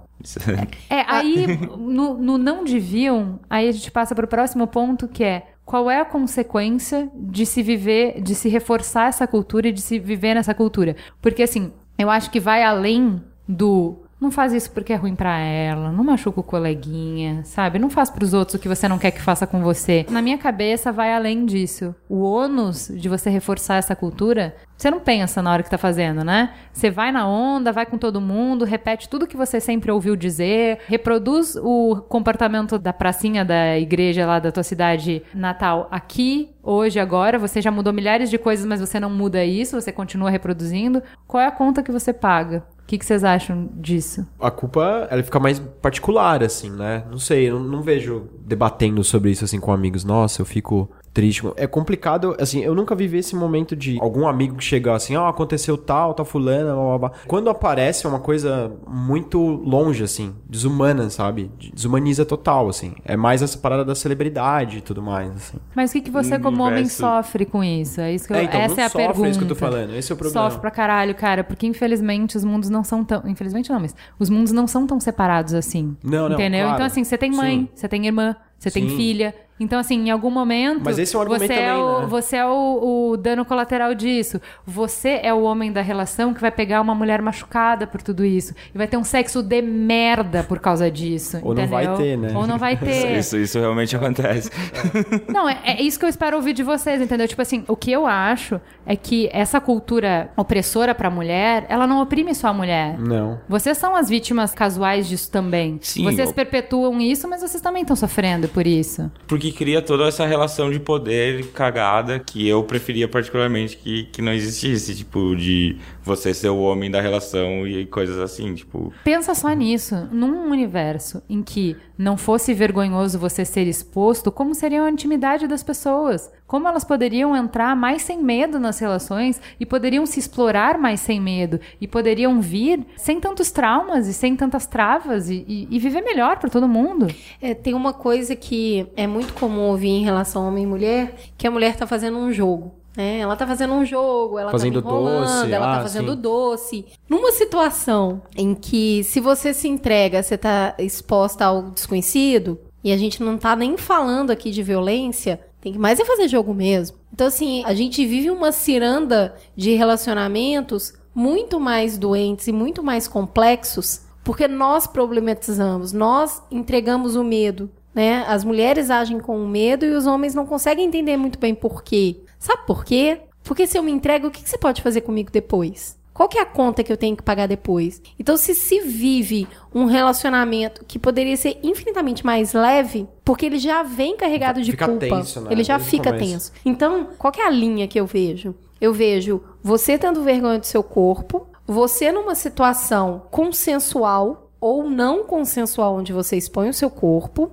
É, 0.89 1.03
aí 1.07 1.47
no, 1.77 2.17
no 2.17 2.37
não 2.37 2.63
deviam, 2.63 3.39
aí 3.49 3.67
a 3.67 3.71
gente 3.71 3.91
passa 3.91 4.13
para 4.15 4.25
o 4.25 4.27
próximo 4.27 4.67
ponto 4.67 5.07
que 5.07 5.23
é 5.23 5.47
qual 5.65 5.89
é 5.89 6.01
a 6.01 6.05
consequência 6.05 7.09
de 7.15 7.45
se 7.45 7.63
viver, 7.63 8.21
de 8.21 8.35
se 8.35 8.49
reforçar 8.49 9.07
essa 9.07 9.25
cultura 9.25 9.69
e 9.69 9.71
de 9.71 9.81
se 9.81 9.99
viver 9.99 10.33
nessa 10.33 10.53
cultura? 10.53 10.95
Porque 11.21 11.43
assim, 11.43 11.71
eu 11.97 12.09
acho 12.09 12.29
que 12.29 12.39
vai 12.39 12.63
além 12.63 13.21
do 13.47 13.97
não 14.21 14.29
faz 14.29 14.53
isso 14.53 14.71
porque 14.71 14.93
é 14.93 14.95
ruim 14.95 15.15
pra 15.15 15.39
ela, 15.39 15.91
não 15.91 16.03
machuca 16.03 16.39
o 16.39 16.43
coleguinha, 16.43 17.41
sabe? 17.43 17.79
Não 17.79 17.89
faz 17.89 18.11
pros 18.11 18.35
outros 18.35 18.53
o 18.53 18.59
que 18.59 18.69
você 18.69 18.87
não 18.87 18.99
quer 18.99 19.09
que 19.09 19.21
faça 19.21 19.47
com 19.47 19.61
você. 19.61 20.05
Na 20.11 20.21
minha 20.21 20.37
cabeça 20.37 20.91
vai 20.91 21.11
além 21.11 21.43
disso. 21.43 21.95
O 22.07 22.21
ônus 22.21 22.91
de 22.93 23.09
você 23.09 23.31
reforçar 23.31 23.77
essa 23.77 23.95
cultura, 23.95 24.55
você 24.77 24.91
não 24.91 24.99
pensa 24.99 25.41
na 25.41 25.51
hora 25.51 25.63
que 25.63 25.69
tá 25.71 25.77
fazendo, 25.77 26.23
né? 26.23 26.53
Você 26.71 26.91
vai 26.91 27.11
na 27.11 27.27
onda, 27.27 27.71
vai 27.71 27.85
com 27.85 27.97
todo 27.97 28.21
mundo, 28.21 28.63
repete 28.63 29.09
tudo 29.09 29.25
que 29.25 29.35
você 29.35 29.59
sempre 29.59 29.91
ouviu 29.91 30.15
dizer, 30.15 30.81
reproduz 30.87 31.55
o 31.55 31.95
comportamento 32.07 32.77
da 32.77 32.93
pracinha 32.93 33.43
da 33.43 33.79
igreja 33.79 34.27
lá 34.27 34.37
da 34.37 34.51
tua 34.51 34.63
cidade 34.63 35.23
natal 35.33 35.87
aqui, 35.89 36.51
hoje, 36.61 36.99
agora. 36.99 37.39
Você 37.39 37.59
já 37.59 37.71
mudou 37.71 37.91
milhares 37.91 38.29
de 38.29 38.37
coisas, 38.37 38.67
mas 38.67 38.79
você 38.79 38.99
não 38.99 39.09
muda 39.09 39.43
isso, 39.43 39.81
você 39.81 39.91
continua 39.91 40.29
reproduzindo. 40.29 41.01
Qual 41.25 41.41
é 41.41 41.47
a 41.47 41.51
conta 41.51 41.81
que 41.81 41.91
você 41.91 42.13
paga? 42.13 42.63
Que, 42.91 42.97
que 42.97 43.05
vocês 43.05 43.23
acham 43.23 43.69
disso? 43.75 44.27
a 44.37 44.51
culpa 44.51 45.07
ela 45.09 45.23
fica 45.23 45.39
mais 45.39 45.59
particular, 45.81 46.43
assim, 46.43 46.69
né? 46.69 47.05
Não 47.09 47.17
sei, 47.17 47.49
eu 47.49 47.57
não, 47.57 47.65
não 47.65 47.81
vejo 47.81 48.27
debatendo 48.45 49.01
sobre 49.01 49.31
isso 49.31 49.45
assim 49.45 49.61
com 49.61 49.71
amigos. 49.71 50.03
Nossa, 50.03 50.41
eu 50.41 50.45
fico 50.45 50.91
triste. 51.13 51.43
É 51.57 51.67
complicado, 51.67 52.35
assim, 52.39 52.61
eu 52.61 52.73
nunca 52.73 52.95
vivi 52.95 53.17
esse 53.17 53.35
momento 53.35 53.75
de 53.75 53.97
algum 53.99 54.27
amigo 54.27 54.55
que 54.55 54.63
chega 54.63 54.93
assim, 54.95 55.15
ó, 55.15 55.27
aconteceu 55.27 55.77
tal, 55.77 56.13
tal 56.13 56.25
fulana, 56.25 56.73
blá, 56.73 56.83
blá, 56.83 56.97
blá. 56.97 57.11
Quando 57.27 57.49
aparece 57.49 58.05
é 58.05 58.09
uma 58.09 58.19
coisa 58.19 58.71
muito 58.87 59.39
longe, 59.39 60.03
assim, 60.03 60.33
desumana, 60.49 61.09
sabe? 61.09 61.51
Desumaniza 61.73 62.25
total, 62.25 62.69
assim. 62.69 62.93
É 63.03 63.17
mais 63.17 63.41
essa 63.41 63.57
parada 63.57 63.83
da 63.83 63.95
celebridade 63.95 64.77
e 64.77 64.81
tudo 64.81 65.01
mais, 65.01 65.31
assim. 65.35 65.57
Mas 65.75 65.89
o 65.89 65.93
que, 65.93 66.01
que 66.01 66.11
você, 66.11 66.39
como 66.39 66.61
homem, 66.63 66.79
universo- 66.79 66.97
sofre 67.01 67.45
com 67.45 67.63
isso? 67.63 67.99
É 68.01 68.13
isso 68.13 68.27
que 68.27 68.33
eu, 68.33 68.37
É, 68.37 68.43
então, 68.43 68.59
essa 68.61 68.81
é 68.81 68.83
a 68.85 68.89
sofre, 68.89 69.07
pergunta. 69.07 69.27
é 69.27 69.29
isso 69.31 69.39
que 69.39 69.45
eu 69.45 69.49
tô 69.49 69.55
falando. 69.55 69.95
Esse 69.95 70.11
é 70.11 70.15
o 70.15 70.17
problema. 70.17 70.43
Sofre 70.45 70.61
pra 70.61 70.71
caralho, 70.71 71.15
cara, 71.15 71.43
porque 71.43 71.67
infelizmente 71.67 72.37
os 72.37 72.43
mundos 72.43 72.69
não 72.69 72.83
são 72.83 73.03
tão. 73.03 73.23
Infelizmente 73.25 73.69
não, 73.69 73.79
mas 73.79 73.95
os 74.17 74.29
mundos 74.29 74.51
não 74.53 74.65
são 74.67 74.87
tão 74.87 74.99
separados 74.99 75.53
assim. 75.53 75.95
Não, 76.03 76.29
não, 76.29 76.35
Entendeu? 76.35 76.61
claro. 76.61 76.75
Então, 76.75 76.85
assim, 76.85 77.03
você 77.03 77.17
tem 77.17 77.31
mãe, 77.31 77.59
Sim. 77.61 77.69
você 77.75 77.87
tem 77.87 78.05
irmã, 78.05 78.35
você 78.57 78.71
tem 78.71 78.87
filha. 78.89 79.33
Então, 79.61 79.79
assim, 79.79 80.07
em 80.07 80.09
algum 80.09 80.31
momento. 80.31 80.81
Mas 80.83 80.97
esse 80.97 81.15
é 81.15 81.19
um 81.19 81.21
argumento 81.21 81.45
você 81.47 81.53
é 81.53 81.67
também, 81.67 81.83
o, 81.83 81.99
né? 82.01 82.05
Você 82.07 82.35
é 82.35 82.45
o, 82.45 83.11
o 83.11 83.17
dano 83.17 83.45
colateral 83.45 83.93
disso. 83.93 84.41
Você 84.65 85.19
é 85.21 85.31
o 85.31 85.43
homem 85.43 85.71
da 85.71 85.81
relação 85.81 86.33
que 86.33 86.41
vai 86.41 86.49
pegar 86.49 86.81
uma 86.81 86.95
mulher 86.95 87.21
machucada 87.21 87.85
por 87.85 88.01
tudo 88.01 88.25
isso. 88.25 88.55
E 88.73 88.77
vai 88.77 88.87
ter 88.87 88.97
um 88.97 89.03
sexo 89.03 89.43
de 89.43 89.61
merda 89.61 90.43
por 90.43 90.57
causa 90.59 90.89
disso. 90.89 91.37
Ou 91.43 91.53
não 91.53 91.63
entendeu? 91.63 91.69
vai 91.69 91.97
ter, 91.97 92.17
né? 92.17 92.31
Ou 92.35 92.47
não 92.47 92.57
vai 92.57 92.75
ter. 92.77 93.19
Isso, 93.19 93.37
isso 93.37 93.59
realmente 93.59 93.95
acontece. 93.95 94.49
Não, 95.31 95.47
é, 95.47 95.59
é 95.63 95.81
isso 95.81 95.99
que 95.99 96.05
eu 96.05 96.09
espero 96.09 96.35
ouvir 96.37 96.53
de 96.53 96.63
vocês, 96.63 97.01
entendeu? 97.01 97.27
Tipo 97.27 97.41
assim, 97.41 97.63
o 97.67 97.75
que 97.75 97.91
eu 97.91 98.07
acho 98.07 98.59
é 98.85 98.95
que 98.95 99.29
essa 99.31 99.61
cultura 99.61 100.31
opressora 100.35 100.95
pra 100.95 101.09
mulher, 101.09 101.65
ela 101.69 101.85
não 101.85 102.01
oprime 102.01 102.33
só 102.33 102.47
a 102.47 102.53
mulher. 102.53 102.97
Não. 102.99 103.39
Vocês 103.47 103.77
são 103.77 103.95
as 103.95 104.09
vítimas 104.09 104.53
casuais 104.53 105.07
disso 105.07 105.29
também. 105.31 105.77
Sim, 105.81 106.03
vocês 106.03 106.29
eu- 106.29 106.35
perpetuam 106.35 106.99
isso, 106.99 107.27
mas 107.27 107.41
vocês 107.41 107.61
também 107.61 107.83
estão 107.83 107.95
sofrendo 107.95 108.47
por 108.47 108.65
isso. 108.65 109.11
Porque 109.27 109.50
cria 109.51 109.81
toda 109.81 110.05
essa 110.05 110.25
relação 110.25 110.71
de 110.71 110.79
poder 110.79 111.47
cagada 111.47 112.19
que 112.19 112.47
eu 112.47 112.63
preferia 112.63 113.07
particularmente 113.07 113.77
que, 113.77 114.03
que 114.05 114.21
não 114.21 114.33
existisse. 114.33 114.95
Tipo, 114.95 115.35
de 115.35 115.77
você 116.03 116.33
ser 116.33 116.49
o 116.49 116.59
homem 116.61 116.89
da 116.89 116.99
relação 117.01 117.65
e 117.67 117.85
coisas 117.85 118.17
assim, 118.19 118.53
tipo... 118.55 118.91
Pensa 119.03 119.35
só 119.35 119.49
nisso. 119.53 120.07
Num 120.11 120.49
universo 120.49 121.21
em 121.29 121.41
que 121.43 121.75
não 121.97 122.17
fosse 122.17 122.53
vergonhoso 122.53 123.19
você 123.19 123.45
ser 123.45 123.67
exposto, 123.67 124.31
como 124.31 124.55
seria 124.55 124.83
a 124.83 124.89
intimidade 124.89 125.47
das 125.47 125.61
pessoas? 125.63 126.31
Como 126.47 126.67
elas 126.67 126.83
poderiam 126.83 127.35
entrar 127.35 127.75
mais 127.75 128.01
sem 128.01 128.21
medo 128.21 128.59
nas 128.59 128.79
relações 128.79 129.39
e 129.59 129.65
poderiam 129.65 130.05
se 130.05 130.19
explorar 130.19 130.77
mais 130.77 130.99
sem 130.99 131.19
medo 131.21 131.59
e 131.79 131.87
poderiam 131.87 132.41
vir 132.41 132.85
sem 132.97 133.19
tantos 133.21 133.51
traumas 133.51 134.07
e 134.07 134.13
sem 134.13 134.35
tantas 134.35 134.65
travas 134.65 135.29
e, 135.29 135.45
e- 135.47 135.67
e 135.69 135.79
viver 135.79 136.01
melhor 136.01 136.37
pra 136.39 136.49
todo 136.49 136.67
mundo? 136.67 137.07
É, 137.41 137.53
tem 137.53 137.73
uma 137.73 137.93
coisa 137.93 138.35
que 138.35 138.87
é 138.97 139.07
muito 139.07 139.33
comum 139.33 139.61
ouvir 139.69 139.89
em 139.89 140.03
relação 140.03 140.43
a 140.43 140.47
homem 140.47 140.63
e 140.63 140.67
mulher, 140.67 141.15
que 141.37 141.47
a 141.47 141.51
mulher 141.51 141.75
tá 141.75 141.85
fazendo 141.87 142.17
um 142.17 142.33
jogo. 142.33 142.73
Né? 142.95 143.19
Ela 143.19 143.35
tá 143.35 143.47
fazendo 143.47 143.73
um 143.73 143.85
jogo, 143.85 144.37
ela 144.37 144.51
Fazendo 144.51 144.81
tá 144.81 144.89
me 144.89 144.95
enrolando, 144.95 145.25
doce, 145.25 145.51
ela 145.51 145.71
ah, 145.73 145.77
tá 145.77 145.81
fazendo 145.83 146.13
sim. 146.13 146.21
doce. 146.21 146.85
Numa 147.09 147.31
situação 147.31 148.21
em 148.35 148.53
que, 148.53 149.03
se 149.03 149.19
você 149.19 149.53
se 149.53 149.67
entrega, 149.67 150.21
você 150.21 150.37
tá 150.37 150.75
exposta 150.77 151.45
ao 151.45 151.63
desconhecido, 151.63 152.59
e 152.83 152.91
a 152.91 152.97
gente 152.97 153.21
não 153.21 153.37
tá 153.37 153.55
nem 153.55 153.77
falando 153.77 154.31
aqui 154.31 154.49
de 154.51 154.63
violência, 154.63 155.39
tem 155.61 155.73
que 155.73 155.79
mais 155.79 155.99
é 155.99 156.05
fazer 156.05 156.27
jogo 156.27 156.53
mesmo. 156.53 156.97
Então, 157.13 157.27
assim, 157.27 157.63
a 157.65 157.73
gente 157.73 158.03
vive 158.05 158.31
uma 158.31 158.51
ciranda 158.51 159.35
de 159.55 159.75
relacionamentos 159.75 160.93
muito 161.13 161.59
mais 161.59 161.97
doentes 161.97 162.47
e 162.47 162.51
muito 162.51 162.81
mais 162.81 163.07
complexos, 163.07 164.01
porque 164.23 164.47
nós 164.47 164.87
problematizamos, 164.87 165.93
nós 165.93 166.41
entregamos 166.49 167.15
o 167.15 167.23
medo. 167.23 167.69
né? 167.93 168.23
As 168.27 168.43
mulheres 168.43 168.89
agem 168.89 169.19
com 169.19 169.45
medo 169.45 169.85
e 169.85 169.91
os 169.91 170.07
homens 170.07 170.33
não 170.33 170.45
conseguem 170.45 170.87
entender 170.87 171.17
muito 171.17 171.37
bem 171.37 171.53
por 171.53 171.83
quê. 171.83 172.21
Sabe 172.41 172.63
por 172.65 172.83
quê? 172.83 173.21
Porque 173.43 173.67
se 173.67 173.77
eu 173.77 173.83
me 173.83 173.91
entrego, 173.91 174.27
o 174.27 174.31
que, 174.31 174.41
que 174.41 174.49
você 174.49 174.57
pode 174.57 174.81
fazer 174.81 175.01
comigo 175.01 175.29
depois? 175.31 175.95
Qual 176.11 176.27
que 176.27 176.39
é 176.39 176.41
a 176.41 176.45
conta 176.45 176.83
que 176.83 176.91
eu 176.91 176.97
tenho 176.97 177.15
que 177.15 177.21
pagar 177.21 177.47
depois? 177.47 178.01
Então, 178.19 178.35
se 178.35 178.55
se 178.55 178.81
vive 178.81 179.47
um 179.73 179.85
relacionamento 179.85 180.83
que 180.85 180.97
poderia 180.97 181.37
ser 181.37 181.59
infinitamente 181.61 182.25
mais 182.25 182.53
leve, 182.53 183.07
porque 183.23 183.45
ele 183.45 183.59
já 183.59 183.83
vem 183.83 184.17
carregado 184.17 184.59
de 184.61 184.71
Fica 184.71 184.87
culpa, 184.87 185.07
tenso, 185.07 185.39
né? 185.39 185.51
ele 185.51 185.63
já 185.63 185.77
Desde 185.77 185.91
fica 185.91 186.11
tenso. 186.11 186.51
Então, 186.65 187.09
qual 187.17 187.31
que 187.31 187.39
é 187.39 187.45
a 187.45 187.49
linha 187.49 187.87
que 187.87 187.99
eu 187.99 188.07
vejo? 188.07 188.55
Eu 188.79 188.91
vejo 188.91 189.41
você 189.61 189.97
tendo 189.97 190.23
vergonha 190.23 190.57
do 190.57 190.65
seu 190.65 190.81
corpo, 190.81 191.47
você 191.65 192.11
numa 192.11 192.33
situação 192.33 193.21
consensual 193.29 194.51
ou 194.59 194.89
não 194.89 195.23
consensual 195.25 195.95
onde 195.95 196.11
você 196.11 196.37
expõe 196.37 196.69
o 196.69 196.73
seu 196.73 196.89
corpo, 196.89 197.51